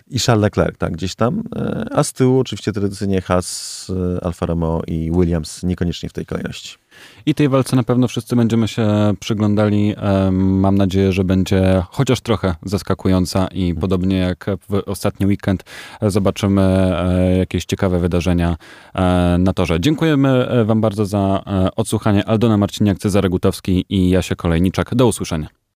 I 0.07 0.19
Charles 0.19 0.41
Leclerc, 0.41 0.77
tak, 0.77 0.93
gdzieś 0.93 1.15
tam. 1.15 1.43
E, 1.55 1.85
a 1.91 2.03
z 2.03 2.13
tyłu 2.13 2.39
oczywiście 2.39 2.71
tradycyjnie 2.71 3.21
Haas, 3.21 3.87
e, 4.17 4.23
Alfa 4.23 4.45
Romeo 4.45 4.81
i 4.87 5.11
Williams, 5.11 5.63
niekoniecznie 5.63 6.09
w 6.09 6.13
tej 6.13 6.25
kolejności. 6.25 6.77
I 7.25 7.35
tej 7.35 7.49
walce 7.49 7.75
na 7.75 7.83
pewno 7.83 8.07
wszyscy 8.07 8.35
będziemy 8.35 8.67
się 8.67 8.87
przyglądali. 9.19 9.95
Mam 10.31 10.75
nadzieję, 10.75 11.11
że 11.11 11.23
będzie 11.23 11.83
chociaż 11.89 12.21
trochę 12.21 12.55
zaskakująca 12.63 13.47
i 13.47 13.75
podobnie 13.75 14.17
jak 14.17 14.45
w 14.69 14.81
ostatni 14.85 15.25
weekend 15.25 15.63
zobaczymy 16.01 16.61
e, 16.61 17.37
jakieś 17.37 17.65
ciekawe 17.65 17.99
wydarzenia 17.99 18.55
na 19.39 19.53
torze. 19.53 19.79
Dziękujemy 19.79 20.47
Wam 20.65 20.81
bardzo 20.81 21.05
za 21.05 21.43
odsłuchanie. 21.75 22.25
Aldona 22.25 22.57
Marciniak, 22.57 22.97
Cezary 22.97 23.29
Gutowski 23.29 23.85
i 23.89 24.09
Jasia 24.09 24.35
Kolejniczak. 24.35 24.95
Do 24.95 25.07
usłyszenia. 25.07 25.58